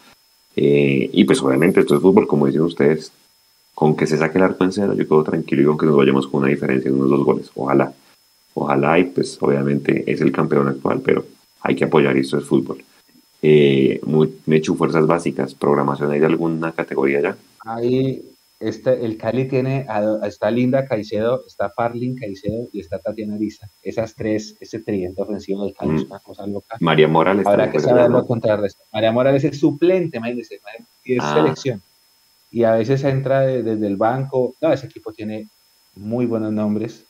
Eh, 0.56 1.08
y 1.12 1.22
pues 1.24 1.40
obviamente 1.40 1.78
esto 1.78 1.94
es 1.94 2.02
fútbol, 2.02 2.26
como 2.26 2.48
dicen 2.48 2.62
ustedes, 2.62 3.12
con 3.74 3.96
que 3.96 4.06
se 4.06 4.16
saque 4.16 4.38
el 4.38 4.44
arco 4.44 4.64
en 4.64 4.72
cero, 4.72 4.94
yo 4.94 5.08
quedo 5.08 5.24
tranquilo 5.24 5.62
y 5.62 5.64
con 5.66 5.78
que 5.78 5.86
nos 5.86 5.96
vayamos 5.96 6.28
con 6.28 6.42
una 6.42 6.50
diferencia 6.50 6.90
de 6.90 6.96
unos 6.96 7.10
dos 7.10 7.24
goles. 7.24 7.50
Ojalá. 7.54 7.92
Ojalá 8.54 8.98
y 9.00 9.04
pues 9.04 9.36
obviamente 9.40 10.04
es 10.06 10.20
el 10.20 10.30
campeón 10.30 10.68
actual, 10.68 11.00
pero 11.04 11.24
hay 11.60 11.74
que 11.74 11.84
apoyar 11.84 12.16
y 12.16 12.20
esto 12.20 12.38
es 12.38 12.44
fútbol. 12.44 12.84
Eh, 13.42 14.00
me 14.46 14.56
echo 14.56 14.74
fuerzas 14.74 15.06
básicas, 15.06 15.54
programación, 15.54 16.12
¿hay 16.12 16.20
de 16.20 16.26
alguna 16.26 16.72
categoría 16.72 17.20
ya? 17.20 17.36
Ahí, 17.60 18.22
este, 18.60 19.04
el 19.04 19.18
Cali 19.18 19.46
tiene, 19.46 19.86
está 20.24 20.50
Linda 20.50 20.86
Caicedo, 20.86 21.42
está 21.46 21.68
Farlin 21.68 22.16
Caicedo 22.16 22.68
y 22.72 22.80
está 22.80 23.00
Tatiana 23.00 23.34
Ariza. 23.34 23.68
Esas 23.82 24.14
tres, 24.14 24.56
ese 24.60 24.78
tridente 24.78 25.20
ofensivo 25.20 25.64
del 25.64 25.74
Cali 25.74 25.96
es 25.96 26.04
mm. 26.04 26.10
una 26.10 26.20
cosa 26.20 26.46
loca. 26.46 26.76
María 26.80 27.08
Morales. 27.08 27.46
Habrá 27.46 27.70
que 27.70 27.80
saberlo 27.80 28.24
contrarrestar. 28.24 28.86
María 28.92 29.10
Morales 29.10 29.42
es 29.44 29.58
suplente, 29.58 30.18
imagínese, 30.18 30.60
y 31.04 31.14
es 31.14 31.20
ah. 31.22 31.34
selección 31.34 31.82
y 32.54 32.62
a 32.62 32.70
veces 32.70 33.02
entra 33.02 33.40
desde 33.40 33.84
el 33.84 33.96
banco. 33.96 34.54
No, 34.60 34.72
ese 34.72 34.86
equipo 34.86 35.12
tiene 35.12 35.48
muy 35.96 36.24
buenos 36.24 36.52
nombres. 36.52 37.04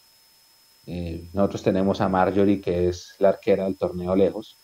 Eh, 0.86 1.28
nosotros 1.34 1.62
tenemos 1.62 2.00
a 2.00 2.08
Marjorie, 2.08 2.62
que 2.62 2.88
es 2.88 3.14
la 3.18 3.28
arquera 3.28 3.64
del 3.64 3.76
torneo 3.76 4.16
lejos, 4.16 4.56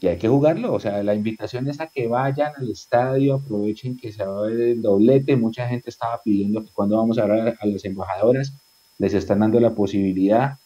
y 0.00 0.08
hay 0.08 0.18
que 0.18 0.26
jugarlo. 0.26 0.72
O 0.72 0.80
sea, 0.80 1.04
la 1.04 1.14
invitación 1.14 1.68
es 1.68 1.80
a 1.80 1.86
que 1.86 2.08
vayan 2.08 2.52
al 2.56 2.68
estadio, 2.68 3.34
aprovechen 3.34 3.96
que 3.96 4.10
se 4.10 4.24
va 4.24 4.38
a 4.40 4.46
ver 4.48 4.60
el 4.60 4.82
doblete. 4.82 5.36
Mucha 5.36 5.68
gente 5.68 5.90
estaba 5.90 6.20
pidiendo 6.20 6.64
que 6.64 6.72
cuando 6.72 6.96
vamos 6.96 7.18
a 7.18 7.22
hablar 7.22 7.56
a 7.60 7.66
las 7.66 7.84
embajadoras, 7.84 8.54
les 8.98 9.14
están 9.14 9.38
dando 9.38 9.60
la 9.60 9.72
posibilidad 9.72 10.58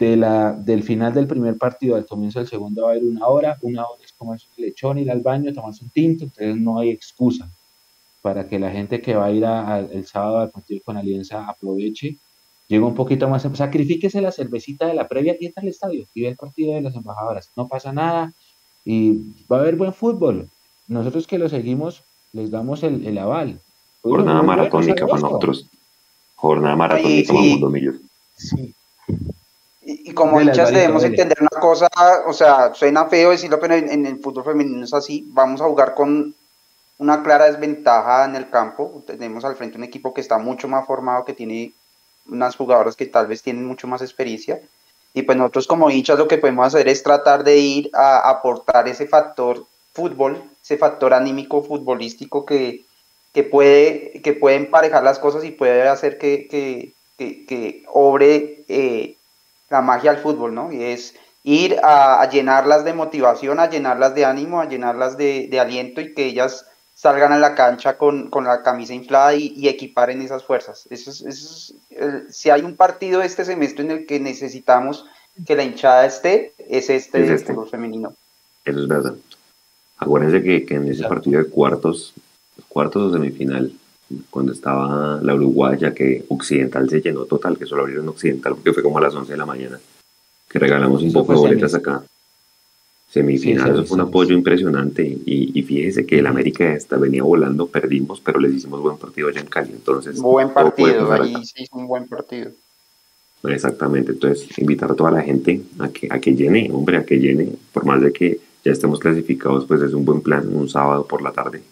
de 0.00 0.16
la, 0.16 0.54
del 0.54 0.82
final 0.82 1.14
del 1.14 1.28
primer 1.28 1.56
partido 1.56 1.94
al 1.94 2.04
comienzo 2.06 2.40
del 2.40 2.48
segundo 2.48 2.82
va 2.82 2.88
a 2.88 2.90
haber 2.94 3.04
una 3.04 3.28
hora. 3.28 3.58
Una 3.62 3.86
hora 3.86 4.02
es 4.04 4.12
comerse 4.12 4.48
un 4.58 4.64
lechón, 4.64 4.98
ir 4.98 5.08
al 5.08 5.20
baño, 5.20 5.52
tomarse 5.52 5.84
un 5.84 5.90
tinto, 5.90 6.24
entonces 6.24 6.56
no 6.56 6.80
hay 6.80 6.90
excusa 6.90 7.48
para 8.22 8.48
que 8.48 8.58
la 8.58 8.70
gente 8.70 9.02
que 9.02 9.16
va 9.16 9.26
a 9.26 9.30
ir 9.32 9.44
el 9.92 10.06
sábado 10.06 10.38
al 10.38 10.50
partido 10.50 10.80
con 10.84 10.96
Alianza 10.96 11.44
aproveche, 11.48 12.16
llegue 12.68 12.84
un 12.84 12.94
poquito 12.94 13.28
más, 13.28 13.46
sacrifíquese 13.54 14.20
la 14.20 14.32
cervecita 14.32 14.86
de 14.86 14.94
la 14.94 15.08
previa 15.08 15.36
y 15.38 15.46
está 15.46 15.60
al 15.60 15.68
estadio 15.68 16.06
y 16.14 16.22
ve 16.22 16.28
el 16.28 16.36
partido 16.36 16.74
de 16.74 16.80
las 16.80 16.94
embajadoras, 16.94 17.50
no 17.56 17.68
pasa 17.68 17.92
nada 17.92 18.32
y 18.84 19.34
va 19.50 19.58
a 19.58 19.60
haber 19.60 19.76
buen 19.76 19.92
fútbol. 19.92 20.48
Nosotros 20.88 21.26
que 21.26 21.38
lo 21.38 21.48
seguimos 21.48 22.02
les 22.32 22.50
damos 22.50 22.82
el, 22.82 23.18
aval. 23.18 23.60
Jornada 24.02 24.42
maratónica 24.42 25.06
para 25.06 25.20
nosotros. 25.20 25.68
Jornada 26.34 26.76
maratónica 26.76 27.32
para 27.32 27.44
Mundo 27.44 27.70
Millos. 27.70 27.96
Sí. 28.36 28.74
Y, 29.84 30.12
como 30.14 30.40
hinchas 30.40 30.70
debemos 30.70 31.02
entender 31.02 31.38
una 31.40 31.60
cosa, 31.60 31.88
o 32.26 32.32
sea, 32.32 32.72
suena 32.72 33.06
feo 33.06 33.30
decirlo, 33.30 33.58
pero 33.58 33.74
en, 33.74 34.06
el 34.06 34.18
fútbol 34.20 34.44
femenino 34.44 34.84
es 34.84 34.94
así. 34.94 35.26
Vamos 35.32 35.60
a 35.60 35.64
jugar 35.64 35.94
con 35.94 36.34
una 37.02 37.22
clara 37.24 37.46
desventaja 37.46 38.24
en 38.24 38.36
el 38.36 38.48
campo. 38.48 39.02
Tenemos 39.04 39.44
al 39.44 39.56
frente 39.56 39.76
un 39.76 39.84
equipo 39.84 40.14
que 40.14 40.20
está 40.20 40.38
mucho 40.38 40.68
más 40.68 40.86
formado, 40.86 41.24
que 41.24 41.34
tiene 41.34 41.72
unas 42.26 42.54
jugadoras 42.54 42.94
que 42.94 43.06
tal 43.06 43.26
vez 43.26 43.42
tienen 43.42 43.66
mucho 43.66 43.88
más 43.88 44.02
experiencia. 44.02 44.60
Y 45.12 45.22
pues 45.22 45.36
nosotros 45.36 45.66
como 45.66 45.90
hinchas 45.90 46.18
lo 46.18 46.28
que 46.28 46.38
podemos 46.38 46.66
hacer 46.66 46.88
es 46.88 47.02
tratar 47.02 47.42
de 47.42 47.58
ir 47.58 47.90
a 47.92 48.30
aportar 48.30 48.86
ese 48.86 49.08
factor 49.08 49.66
fútbol, 49.92 50.42
ese 50.62 50.78
factor 50.78 51.12
anímico 51.12 51.62
futbolístico 51.62 52.46
que, 52.46 52.84
que, 53.32 53.42
puede, 53.42 54.22
que 54.22 54.32
puede 54.32 54.56
emparejar 54.56 55.02
las 55.02 55.18
cosas 55.18 55.44
y 55.44 55.50
puede 55.50 55.88
hacer 55.88 56.18
que, 56.18 56.46
que, 56.48 56.94
que, 57.18 57.84
obre 57.88 58.64
eh, 58.68 59.16
la 59.70 59.82
magia 59.82 60.12
al 60.12 60.18
fútbol, 60.18 60.54
¿no? 60.54 60.72
Y 60.72 60.82
es 60.84 61.14
ir 61.42 61.78
a, 61.82 62.26
llenarlas 62.30 62.84
de 62.84 62.94
motivación, 62.94 63.58
a 63.58 63.68
llenarlas 63.68 64.14
de 64.14 64.24
ánimo, 64.24 64.60
a 64.60 64.68
llenarlas 64.68 65.16
de, 65.16 65.48
de 65.50 65.60
aliento 65.60 66.00
y 66.00 66.14
que 66.14 66.26
ellas 66.26 66.66
salgan 67.02 67.32
a 67.32 67.38
la 67.38 67.56
cancha 67.56 67.98
con, 67.98 68.30
la 68.44 68.62
camisa 68.62 68.94
inflada 68.94 69.34
y, 69.34 69.52
y, 69.56 69.66
equiparen 69.66 70.22
esas 70.22 70.44
fuerzas. 70.44 70.86
Eso 70.88 71.10
es, 71.10 71.74
si 72.30 72.48
hay 72.48 72.62
un 72.62 72.76
partido 72.76 73.22
este 73.22 73.44
semestre 73.44 73.82
en 73.84 73.90
el 73.90 74.06
que 74.06 74.20
necesitamos 74.20 75.04
que 75.44 75.56
la 75.56 75.64
hinchada 75.64 76.06
esté, 76.06 76.52
es 76.68 76.90
este, 76.90 77.24
es 77.24 77.30
este. 77.30 77.56
femenino. 77.68 78.14
Eso 78.64 78.78
es 78.78 78.86
verdad. 78.86 79.16
Acuérdense 79.96 80.44
que, 80.44 80.64
que 80.64 80.76
en 80.76 80.86
ese 80.86 81.02
partido 81.08 81.42
de 81.42 81.50
cuartos, 81.50 82.14
cuartos 82.68 83.10
o 83.10 83.12
semifinal, 83.12 83.72
cuando 84.30 84.52
estaba 84.52 85.18
la 85.20 85.34
uruguaya, 85.34 85.92
que 85.92 86.24
Occidental 86.28 86.88
se 86.88 87.00
llenó 87.00 87.24
total, 87.24 87.58
que 87.58 87.66
solo 87.66 87.82
abrieron 87.82 88.08
Occidental 88.10 88.54
porque 88.54 88.74
fue 88.74 88.82
como 88.84 88.98
a 88.98 89.00
las 89.00 89.14
11 89.14 89.32
de 89.32 89.38
la 89.38 89.46
mañana, 89.46 89.80
que 90.48 90.58
regalamos 90.60 91.02
un 91.02 91.12
poco 91.12 91.32
de 91.32 91.38
boletas 91.40 91.74
acá. 91.74 92.04
Semifinal, 93.12 93.72
eso 93.72 93.84
fue 93.84 93.96
un 93.96 94.08
apoyo 94.08 94.34
impresionante 94.34 95.02
y, 95.04 95.50
y, 95.52 95.62
fíjese 95.64 96.06
que 96.06 96.20
el 96.20 96.26
América 96.26 96.72
está, 96.72 96.96
venía 96.96 97.22
volando, 97.22 97.66
perdimos, 97.66 98.22
pero 98.22 98.40
les 98.40 98.54
hicimos 98.54 98.80
buen 98.80 98.96
partido 98.96 99.28
allá 99.28 99.40
en 99.40 99.48
Cali, 99.48 99.72
entonces... 99.72 100.18
Buen 100.18 100.48
partido, 100.48 101.12
ahí 101.12 101.34
sí 101.44 101.66
un 101.72 101.86
buen 101.86 102.08
partido. 102.08 102.52
Exactamente, 103.44 104.12
entonces 104.12 104.58
invitar 104.58 104.90
a 104.90 104.94
toda 104.94 105.10
la 105.10 105.20
gente 105.20 105.60
a 105.78 105.90
que, 105.90 106.08
a 106.10 106.18
que 106.20 106.34
llene, 106.34 106.70
hombre, 106.72 106.96
a 106.96 107.04
que 107.04 107.18
llene, 107.18 107.50
por 107.74 107.84
más 107.84 108.00
de 108.00 108.14
que 108.14 108.40
ya 108.64 108.72
estemos 108.72 108.98
clasificados, 108.98 109.66
pues 109.66 109.82
es 109.82 109.92
un 109.92 110.06
buen 110.06 110.22
plan, 110.22 110.48
un 110.50 110.70
sábado 110.70 111.06
por 111.06 111.20
la 111.20 111.32
tarde. 111.32 111.62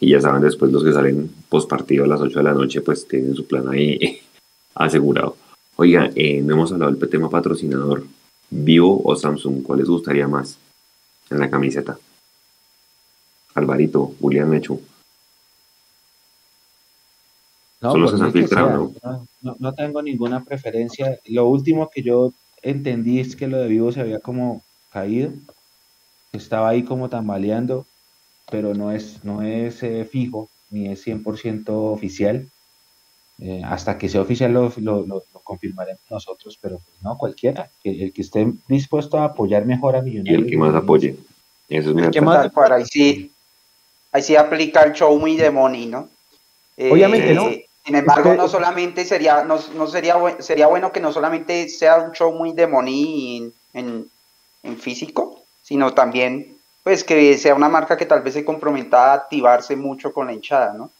Y 0.00 0.10
ya 0.10 0.20
saben, 0.20 0.42
después 0.42 0.72
los 0.72 0.82
que 0.82 0.92
salen 0.92 1.30
post 1.48 1.70
partido 1.70 2.02
a 2.02 2.08
las 2.08 2.20
8 2.20 2.36
de 2.36 2.44
la 2.44 2.52
noche, 2.52 2.80
pues 2.80 3.06
tienen 3.06 3.36
su 3.36 3.46
plan 3.46 3.68
ahí 3.68 4.18
asegurado. 4.74 5.36
Oiga, 5.76 6.10
eh, 6.16 6.42
no 6.42 6.54
hemos 6.54 6.72
hablado 6.72 6.90
del 6.90 7.08
tema 7.08 7.30
patrocinador. 7.30 8.02
Vivo 8.50 9.00
o 9.04 9.14
Samsung, 9.14 9.62
¿cuál 9.62 9.78
les 9.78 9.88
gustaría 9.88 10.26
más 10.26 10.58
en 11.30 11.40
la 11.40 11.50
camiseta? 11.50 11.98
Alvarito, 13.54 14.14
Julián 14.20 14.50
Mechu. 14.50 14.80
No, 17.80 17.96
¿no? 17.96 19.56
¿no? 19.58 19.74
tengo 19.74 20.02
ninguna 20.02 20.42
preferencia. 20.42 21.18
Lo 21.26 21.46
último 21.46 21.90
que 21.90 22.02
yo 22.02 22.32
entendí 22.62 23.20
es 23.20 23.36
que 23.36 23.46
lo 23.46 23.58
de 23.58 23.68
Vivo 23.68 23.92
se 23.92 24.00
había 24.00 24.20
como 24.20 24.62
caído. 24.90 25.30
Estaba 26.32 26.70
ahí 26.70 26.82
como 26.82 27.10
tambaleando, 27.10 27.86
pero 28.50 28.74
no 28.74 28.90
es, 28.90 29.22
no 29.22 29.42
es 29.42 29.82
eh, 29.82 30.04
fijo 30.10 30.48
ni 30.70 30.88
es 30.88 31.06
100% 31.06 31.68
oficial. 31.68 32.48
Eh, 33.40 33.62
hasta 33.64 33.98
que 33.98 34.08
sea 34.08 34.20
oficial 34.20 34.52
lo, 34.52 34.72
lo, 34.76 35.24
confirmaremos 35.42 36.02
nosotros, 36.08 36.56
pero 36.60 36.78
pues 36.78 37.02
no, 37.02 37.18
cualquiera, 37.18 37.68
el 37.82 38.12
que 38.12 38.22
esté 38.22 38.52
dispuesto 38.68 39.18
a 39.18 39.24
apoyar 39.24 39.66
mejor 39.66 39.96
a 39.96 40.02
Millonarios. 40.02 40.42
Y 40.42 40.44
el 40.44 40.50
que 40.50 40.56
más 40.56 40.74
apoye. 40.74 41.16
Eso 41.68 41.90
es 41.90 42.16
el 42.16 42.22
más, 42.22 42.52
para 42.52 42.76
ahí 42.76 42.84
sí, 42.84 43.32
ahí 44.12 44.22
sí 44.22 44.36
aplica 44.36 44.82
el 44.82 44.92
show 44.92 45.18
muy 45.18 45.36
de 45.36 45.50
money, 45.50 45.86
¿no? 45.86 46.08
Obviamente, 46.78 47.34
¿no? 47.34 47.48
Eh, 47.48 47.68
sin 47.84 47.96
embargo, 47.96 48.34
no 48.34 48.48
solamente 48.48 49.04
sería, 49.04 49.44
no, 49.44 49.58
no 49.74 49.86
sería, 49.86 50.16
sería 50.38 50.68
bueno 50.68 50.90
que 50.90 51.00
no 51.00 51.12
solamente 51.12 51.68
sea 51.68 51.96
un 51.96 52.12
show 52.12 52.32
muy 52.32 52.52
de 52.52 52.66
money 52.66 53.52
en, 53.74 54.08
en, 54.62 54.78
físico, 54.78 55.42
sino 55.62 55.92
también 55.92 56.56
pues 56.82 57.04
que 57.04 57.36
sea 57.36 57.54
una 57.54 57.68
marca 57.68 57.96
que 57.96 58.06
tal 58.06 58.22
vez 58.22 58.34
se 58.34 58.44
comprometa 58.44 59.12
a 59.12 59.14
activarse 59.14 59.76
mucho 59.76 60.12
con 60.12 60.26
la 60.26 60.32
hinchada, 60.32 60.72
¿no? 60.72 60.90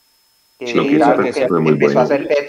Lo 0.60 0.82
que, 0.82 0.92
hizo 0.92 1.16
Pepsi 1.16 1.46
fue 1.48 1.60
muy 1.60 1.74
bueno, 1.74 2.06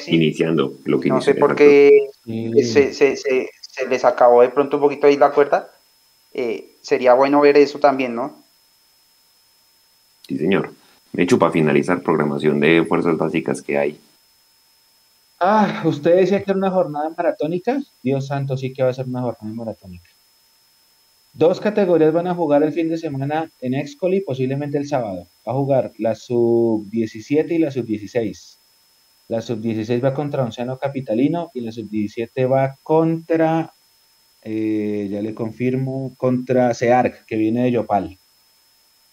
iniciando 0.07 0.73
lo 0.85 0.99
que 0.99 1.09
No 1.09 1.21
sé 1.21 1.35
por 1.35 1.55
qué 1.55 2.09
se, 2.25 2.93
se, 2.93 3.15
se, 3.15 3.49
les 3.89 4.05
acabó 4.05 4.41
de 4.41 4.49
pronto 4.49 4.77
un 4.77 4.83
poquito 4.83 5.07
ahí 5.07 5.17
la 5.17 5.31
cuerda. 5.31 5.71
Eh, 6.33 6.75
sería 6.81 7.13
bueno 7.13 7.41
ver 7.41 7.57
eso 7.57 7.79
también, 7.79 8.15
¿no? 8.15 8.43
Sí, 10.27 10.37
señor. 10.37 10.71
De 11.13 11.23
hecho, 11.23 11.39
para 11.39 11.51
finalizar, 11.51 12.01
programación 12.01 12.59
de 12.59 12.85
fuerzas 12.85 13.17
básicas 13.17 13.61
que 13.61 13.77
hay. 13.77 13.99
Ah, 15.39 15.81
usted 15.85 16.15
decía 16.15 16.43
que 16.43 16.51
era 16.51 16.57
una 16.57 16.71
jornada 16.71 17.09
maratónica. 17.15 17.81
Dios 18.03 18.27
santo, 18.27 18.57
sí 18.57 18.73
que 18.73 18.83
va 18.83 18.89
a 18.89 18.93
ser 18.93 19.07
una 19.07 19.21
jornada 19.21 19.53
maratónica. 19.53 20.09
Dos 21.37 21.59
categorías 21.59 22.13
van 22.13 22.27
a 22.27 22.33
jugar 22.33 22.63
el 22.63 22.71
fin 22.71 22.87
de 22.87 22.95
semana 22.95 23.51
en 23.59 23.73
Excoli, 23.73 24.21
posiblemente 24.21 24.77
el 24.77 24.87
sábado. 24.87 25.27
Va 25.45 25.51
a 25.51 25.55
jugar 25.55 25.91
la 25.97 26.15
sub-17 26.15 27.51
y 27.51 27.57
la 27.57 27.71
sub-16. 27.71 28.57
La 29.27 29.41
sub-16 29.41 30.01
va 30.01 30.13
contra 30.13 30.45
Onceno 30.45 30.79
Capitalino 30.79 31.51
y 31.53 31.59
la 31.59 31.73
sub-17 31.73 32.49
va 32.49 32.77
contra, 32.83 33.73
eh, 34.43 35.09
ya 35.11 35.21
le 35.21 35.35
confirmo, 35.35 36.13
contra 36.15 36.73
Searc, 36.73 37.25
que 37.25 37.35
viene 37.35 37.63
de 37.63 37.71
Yopal. 37.71 38.17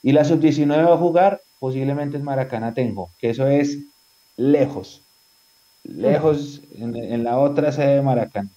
Y 0.00 0.12
la 0.12 0.24
sub-19 0.24 0.68
va 0.76 0.94
a 0.94 0.98
jugar 0.98 1.40
posiblemente 1.58 2.18
en 2.18 2.22
Maracaná 2.22 2.72
Tengo, 2.72 3.10
que 3.18 3.30
eso 3.30 3.48
es 3.48 3.78
lejos, 4.36 5.02
lejos 5.82 6.62
en, 6.78 6.94
en 6.94 7.24
la 7.24 7.40
otra 7.40 7.72
sede 7.72 7.96
de 7.96 8.02
Maracaná. 8.02 8.48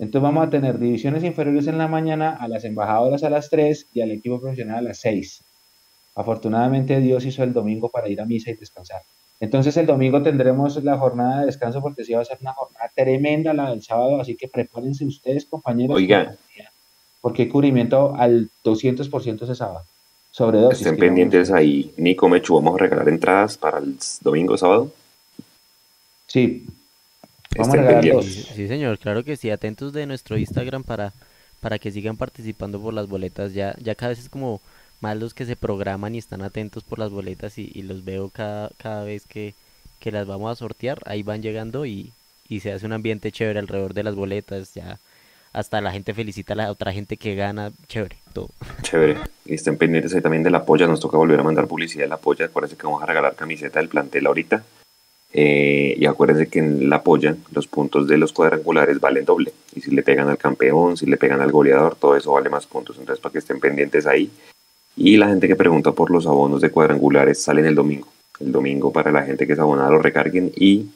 Entonces 0.00 0.22
vamos 0.22 0.46
a 0.46 0.50
tener 0.50 0.78
divisiones 0.78 1.22
inferiores 1.24 1.66
en 1.66 1.76
la 1.76 1.86
mañana, 1.86 2.30
a 2.30 2.48
las 2.48 2.64
embajadoras 2.64 3.22
a 3.22 3.28
las 3.28 3.50
3 3.50 3.88
y 3.92 4.00
al 4.00 4.10
equipo 4.10 4.40
profesional 4.40 4.78
a 4.78 4.80
las 4.82 5.00
6. 5.00 5.44
Afortunadamente 6.14 6.98
Dios 7.00 7.26
hizo 7.26 7.42
el 7.42 7.52
domingo 7.52 7.90
para 7.90 8.08
ir 8.08 8.18
a 8.18 8.24
misa 8.24 8.50
y 8.50 8.54
descansar. 8.54 9.02
Entonces 9.40 9.76
el 9.76 9.84
domingo 9.84 10.22
tendremos 10.22 10.82
la 10.82 10.96
jornada 10.96 11.40
de 11.40 11.46
descanso 11.46 11.82
porque 11.82 12.04
sí 12.04 12.14
va 12.14 12.22
a 12.22 12.24
ser 12.24 12.38
una 12.40 12.54
jornada 12.54 12.90
tremenda 12.94 13.52
la 13.52 13.68
del 13.70 13.82
sábado, 13.82 14.18
así 14.18 14.36
que 14.36 14.48
prepárense 14.48 15.04
ustedes 15.04 15.44
compañeros. 15.44 15.94
Oiga. 15.94 16.34
Porque 17.20 17.42
hay 17.42 17.48
cubrimiento 17.48 18.14
al 18.16 18.48
200% 18.64 19.42
ese 19.42 19.54
sábado. 19.54 19.84
Sobre 20.30 20.60
dos. 20.60 20.72
Estén 20.72 20.96
pendientes 20.96 21.50
ahí. 21.50 21.92
Nico 21.98 22.26
Mechu, 22.26 22.54
¿vamos 22.54 22.76
a 22.76 22.78
regalar 22.78 23.06
entradas 23.10 23.58
para 23.58 23.78
el 23.78 23.98
domingo 24.22 24.56
sábado? 24.56 24.90
Sí, 26.26 26.64
Vamos 27.56 27.74
a 27.74 28.22
Sí, 28.22 28.68
señor, 28.68 28.98
claro 28.98 29.24
que 29.24 29.36
sí. 29.36 29.50
Atentos 29.50 29.92
de 29.92 30.06
nuestro 30.06 30.38
Instagram 30.38 30.84
para, 30.84 31.12
para 31.60 31.78
que 31.78 31.90
sigan 31.90 32.16
participando 32.16 32.80
por 32.80 32.94
las 32.94 33.08
boletas. 33.08 33.54
Ya, 33.54 33.74
ya 33.78 33.94
cada 33.94 34.10
vez 34.10 34.20
es 34.20 34.28
como 34.28 34.60
más 35.00 35.16
los 35.16 35.34
que 35.34 35.46
se 35.46 35.56
programan 35.56 36.14
y 36.14 36.18
están 36.18 36.42
atentos 36.42 36.84
por 36.84 36.98
las 36.98 37.10
boletas 37.10 37.58
y, 37.58 37.82
los 37.82 38.04
veo 38.04 38.28
cada, 38.28 38.70
cada 38.76 39.04
vez 39.04 39.26
que, 39.26 39.54
que 39.98 40.12
las 40.12 40.26
vamos 40.26 40.52
a 40.52 40.56
sortear. 40.56 41.00
Ahí 41.06 41.22
van 41.22 41.42
llegando 41.42 41.86
y, 41.86 42.12
y 42.48 42.60
se 42.60 42.72
hace 42.72 42.86
un 42.86 42.92
ambiente 42.92 43.32
chévere 43.32 43.58
alrededor 43.58 43.94
de 43.94 44.02
las 44.04 44.14
boletas. 44.14 44.74
Ya 44.74 44.98
hasta 45.52 45.80
la 45.80 45.90
gente 45.90 46.14
felicita 46.14 46.52
a 46.52 46.56
la 46.56 46.70
otra 46.70 46.92
gente 46.92 47.16
que 47.16 47.34
gana. 47.34 47.72
Chévere, 47.88 48.18
todo. 48.32 48.50
Chévere. 48.82 49.16
Y 49.44 49.54
estén 49.54 49.76
pendientes 49.76 50.14
ahí 50.14 50.20
también 50.20 50.44
de 50.44 50.50
la 50.50 50.64
polla. 50.64 50.86
Nos 50.86 51.00
toca 51.00 51.16
volver 51.16 51.40
a 51.40 51.42
mandar 51.42 51.66
publicidad 51.66 52.04
de 52.04 52.08
la 52.08 52.18
polla. 52.18 52.44
Acuérdense 52.44 52.76
que 52.76 52.86
vamos 52.86 53.02
a 53.02 53.06
regalar 53.06 53.34
camiseta 53.34 53.80
del 53.80 53.88
plantel 53.88 54.26
ahorita. 54.26 54.62
Eh, 55.32 55.94
y 55.96 56.06
acuérdense 56.06 56.48
que 56.48 56.58
en 56.58 56.90
la 56.90 57.02
polla 57.02 57.36
los 57.52 57.68
puntos 57.68 58.08
de 58.08 58.18
los 58.18 58.32
cuadrangulares 58.32 59.00
valen 59.00 59.24
doble. 59.24 59.52
Y 59.74 59.80
si 59.80 59.90
le 59.90 60.02
pegan 60.02 60.28
al 60.28 60.38
campeón, 60.38 60.96
si 60.96 61.06
le 61.06 61.16
pegan 61.16 61.40
al 61.40 61.52
goleador, 61.52 61.94
todo 61.94 62.16
eso 62.16 62.32
vale 62.32 62.50
más 62.50 62.66
puntos. 62.66 62.96
Entonces, 62.98 63.20
para 63.20 63.32
que 63.32 63.38
estén 63.38 63.60
pendientes 63.60 64.06
ahí. 64.06 64.30
Y 64.96 65.16
la 65.16 65.28
gente 65.28 65.48
que 65.48 65.56
pregunta 65.56 65.92
por 65.92 66.10
los 66.10 66.26
abonos 66.26 66.60
de 66.60 66.70
cuadrangulares 66.70 67.42
salen 67.42 67.66
el 67.66 67.74
domingo. 67.74 68.08
El 68.40 68.52
domingo 68.52 68.92
para 68.92 69.12
la 69.12 69.22
gente 69.22 69.46
que 69.46 69.52
es 69.52 69.58
abonada 69.58 69.90
lo 69.90 70.00
recarguen 70.00 70.52
y 70.56 70.86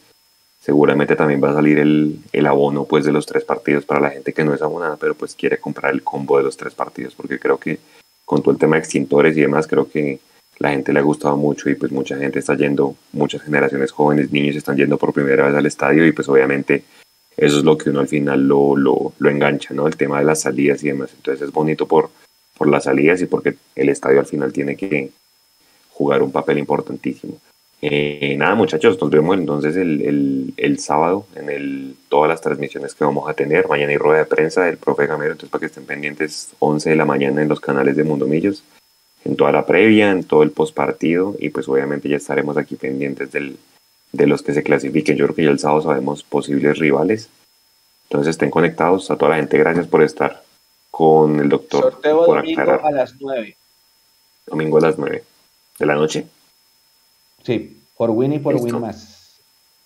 seguramente 0.61 1.15
también 1.15 1.43
va 1.45 1.51
a 1.51 1.55
salir 1.55 1.79
el, 1.79 2.19
el, 2.33 2.47
abono 2.47 2.85
pues 2.87 3.05
de 3.05 3.13
los 3.13 3.27
tres 3.27 3.45
partidos 3.45 3.85
para 3.85 4.01
la 4.01 4.11
gente 4.11 4.33
que 4.33 4.45
no 4.45 4.55
es 4.55 4.63
abonada, 4.63 4.97
pero 4.97 5.15
pues 5.15 5.35
quiere 5.35 5.59
comprar 5.59 5.93
el 5.93 6.03
combo 6.03 6.39
de 6.39 6.45
los 6.45 6.57
tres 6.57 6.75
partidos, 6.75 7.15
porque 7.15 7.39
creo 7.39 7.59
que 7.59 7.79
con 8.25 8.41
todo 8.41 8.53
el 8.53 8.59
tema 8.59 8.77
de 8.77 8.81
extintores 8.81 9.37
y 9.37 9.43
demás, 9.43 9.67
creo 9.67 9.91
que 9.91 10.21
la 10.59 10.71
gente 10.71 10.93
le 10.93 11.01
ha 11.01 11.03
gustado 11.03 11.37
mucho 11.37 11.69
y 11.69 11.75
pues 11.75 11.91
mucha 11.93 12.17
gente 12.17 12.39
está 12.39 12.57
yendo, 12.57 12.97
muchas 13.13 13.43
generaciones 13.43 13.91
jóvenes, 13.91 14.31
niños 14.31 14.57
están 14.57 14.77
yendo 14.77 14.99
por 14.99 15.13
primera 15.13 15.47
vez 15.47 15.55
al 15.55 15.67
estadio 15.67 16.07
y 16.07 16.13
pues 16.13 16.29
obviamente 16.29 16.85
eso 17.37 17.59
es 17.59 17.65
lo 17.65 17.77
que 17.77 17.91
uno 17.91 18.01
al 18.01 18.09
final 18.09 18.47
lo, 18.47 18.77
lo, 18.77 19.13
lo 19.19 19.31
engancha, 19.31 19.75
¿no? 19.75 19.87
El 19.89 19.97
tema 19.97 20.21
de 20.21 20.25
las 20.25 20.43
salidas 20.43 20.83
y 20.85 20.89
demás. 20.89 21.11
Entonces 21.17 21.43
es 21.49 21.53
bonito 21.53 21.87
por, 21.87 22.11
por 22.57 22.69
las 22.69 22.85
salidas 22.85 23.21
y 23.23 23.27
porque 23.27 23.57
el 23.75 23.89
estadio 23.89 24.21
al 24.21 24.27
final 24.27 24.53
tiene 24.53 24.77
que 24.77 25.11
jugar 25.91 26.23
un 26.23 26.31
papel 26.31 26.59
importantísimo. 26.59 27.39
Eh, 27.83 28.37
nada, 28.39 28.55
muchachos, 28.55 28.99
nos 29.01 29.11
vemos 29.11 29.37
entonces 29.37 29.77
el, 29.77 30.01
el, 30.01 30.55
el, 30.57 30.79
sábado 30.79 31.27
en 31.35 31.51
el, 31.51 31.97
todas 32.09 32.31
las 32.31 32.41
transmisiones 32.41 32.95
que 32.95 33.05
vamos 33.05 33.29
a 33.29 33.35
tener. 33.35 33.69
Mañana 33.69 33.91
hay 33.91 33.99
rueda 33.99 34.21
de 34.21 34.27
prensa 34.27 34.65
del 34.65 34.79
profe 34.79 35.07
Gamero, 35.07 35.33
entonces 35.33 35.51
para 35.51 35.61
que 35.61 35.67
estén 35.67 35.85
pendientes 35.85 36.51
11 36.61 36.89
de 36.89 36.97
la 36.97 37.05
mañana 37.05 37.43
en 37.43 37.49
los 37.49 37.61
canales 37.61 37.97
de 37.97 38.05
Mundo 38.05 38.27
Millos 38.27 38.65
en 39.25 39.37
toda 39.37 39.53
la 39.53 39.67
previa, 39.67 40.11
en 40.11 40.25
todo 40.25 40.43
el 40.43 40.51
postpartido 40.51 41.35
y 41.39 41.49
pues 41.49 41.69
obviamente 41.69 42.09
ya 42.09 42.17
estaremos 42.17 42.57
aquí 42.57 42.77
pendientes 42.77 43.33
del, 43.33 43.59
de 44.13 44.27
los 44.27 44.43
que 44.43 44.55
se 44.55 44.63
clasifiquen. 44.63 45.17
Yo 45.17 45.27
creo 45.27 45.37
que 45.37 45.45
ya 45.45 45.51
el 45.51 45.59
sábado 45.59 45.83
sabemos 45.83 46.23
posibles 46.23 46.79
rivales. 46.79 47.29
Entonces 48.05 48.31
estén 48.31 48.51
conectados. 48.51 49.11
A 49.11 49.17
toda 49.17 49.31
la 49.31 49.37
gente, 49.37 49.59
gracias 49.59 49.87
por 49.87 50.03
estar 50.03 50.43
con 50.91 51.41
el 51.41 51.49
doctor. 51.49 51.93
Sorteo 51.93 52.27
domingo 52.27 52.61
a 52.61 52.91
las 52.93 53.15
9. 53.19 53.57
Domingo 54.47 54.79
a 54.79 54.81
las 54.83 54.99
9 54.99 55.25
de 55.79 55.87
la 55.87 55.95
noche. 55.95 56.27
Sí, 57.43 57.83
por 57.97 58.11
win 58.11 58.35
y 58.35 58.39
por 58.39 58.55
win 58.57 58.81
más. 58.81 59.41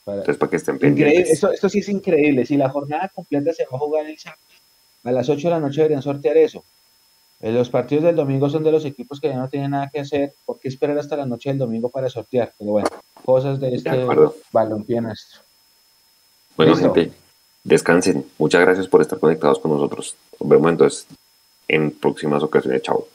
Entonces, 0.04 0.36
para 0.36 0.50
que 0.50 0.56
estén 0.56 0.78
pendientes. 0.78 1.30
Esto, 1.30 1.52
esto 1.52 1.68
sí 1.68 1.80
es 1.80 1.88
increíble. 1.88 2.44
Si 2.44 2.56
la 2.56 2.70
jornada 2.70 3.10
completa 3.14 3.52
se 3.52 3.64
va 3.64 3.76
a 3.76 3.78
jugar 3.78 4.06
el 4.06 4.18
sábado, 4.18 4.40
a 5.04 5.12
las 5.12 5.28
8 5.28 5.48
de 5.48 5.54
la 5.54 5.60
noche 5.60 5.82
deberían 5.82 6.02
sortear 6.02 6.36
eso. 6.36 6.64
Eh, 7.40 7.52
los 7.52 7.70
partidos 7.70 8.04
del 8.04 8.16
domingo 8.16 8.50
son 8.50 8.64
de 8.64 8.72
los 8.72 8.84
equipos 8.84 9.20
que 9.20 9.28
ya 9.28 9.36
no 9.36 9.48
tienen 9.48 9.70
nada 9.70 9.90
que 9.92 10.00
hacer. 10.00 10.34
¿Por 10.44 10.58
qué 10.58 10.68
esperar 10.68 10.98
hasta 10.98 11.16
la 11.16 11.26
noche 11.26 11.50
del 11.50 11.58
domingo 11.58 11.88
para 11.88 12.08
sortear? 12.08 12.52
Pero 12.58 12.72
bueno, 12.72 12.88
cosas 13.24 13.60
de 13.60 13.74
este 13.74 14.06
balompié 14.52 15.00
nuestro. 15.00 15.40
Bueno, 16.56 16.74
gente, 16.74 17.12
descansen. 17.62 18.26
Muchas 18.38 18.60
gracias 18.62 18.88
por 18.88 19.00
estar 19.00 19.20
conectados 19.20 19.60
con 19.60 19.70
nosotros. 19.70 20.16
Nos 20.40 20.48
vemos 20.48 20.70
entonces 20.70 21.06
en 21.68 21.92
próximas 21.92 22.42
ocasiones. 22.42 22.82
Chao. 22.82 23.06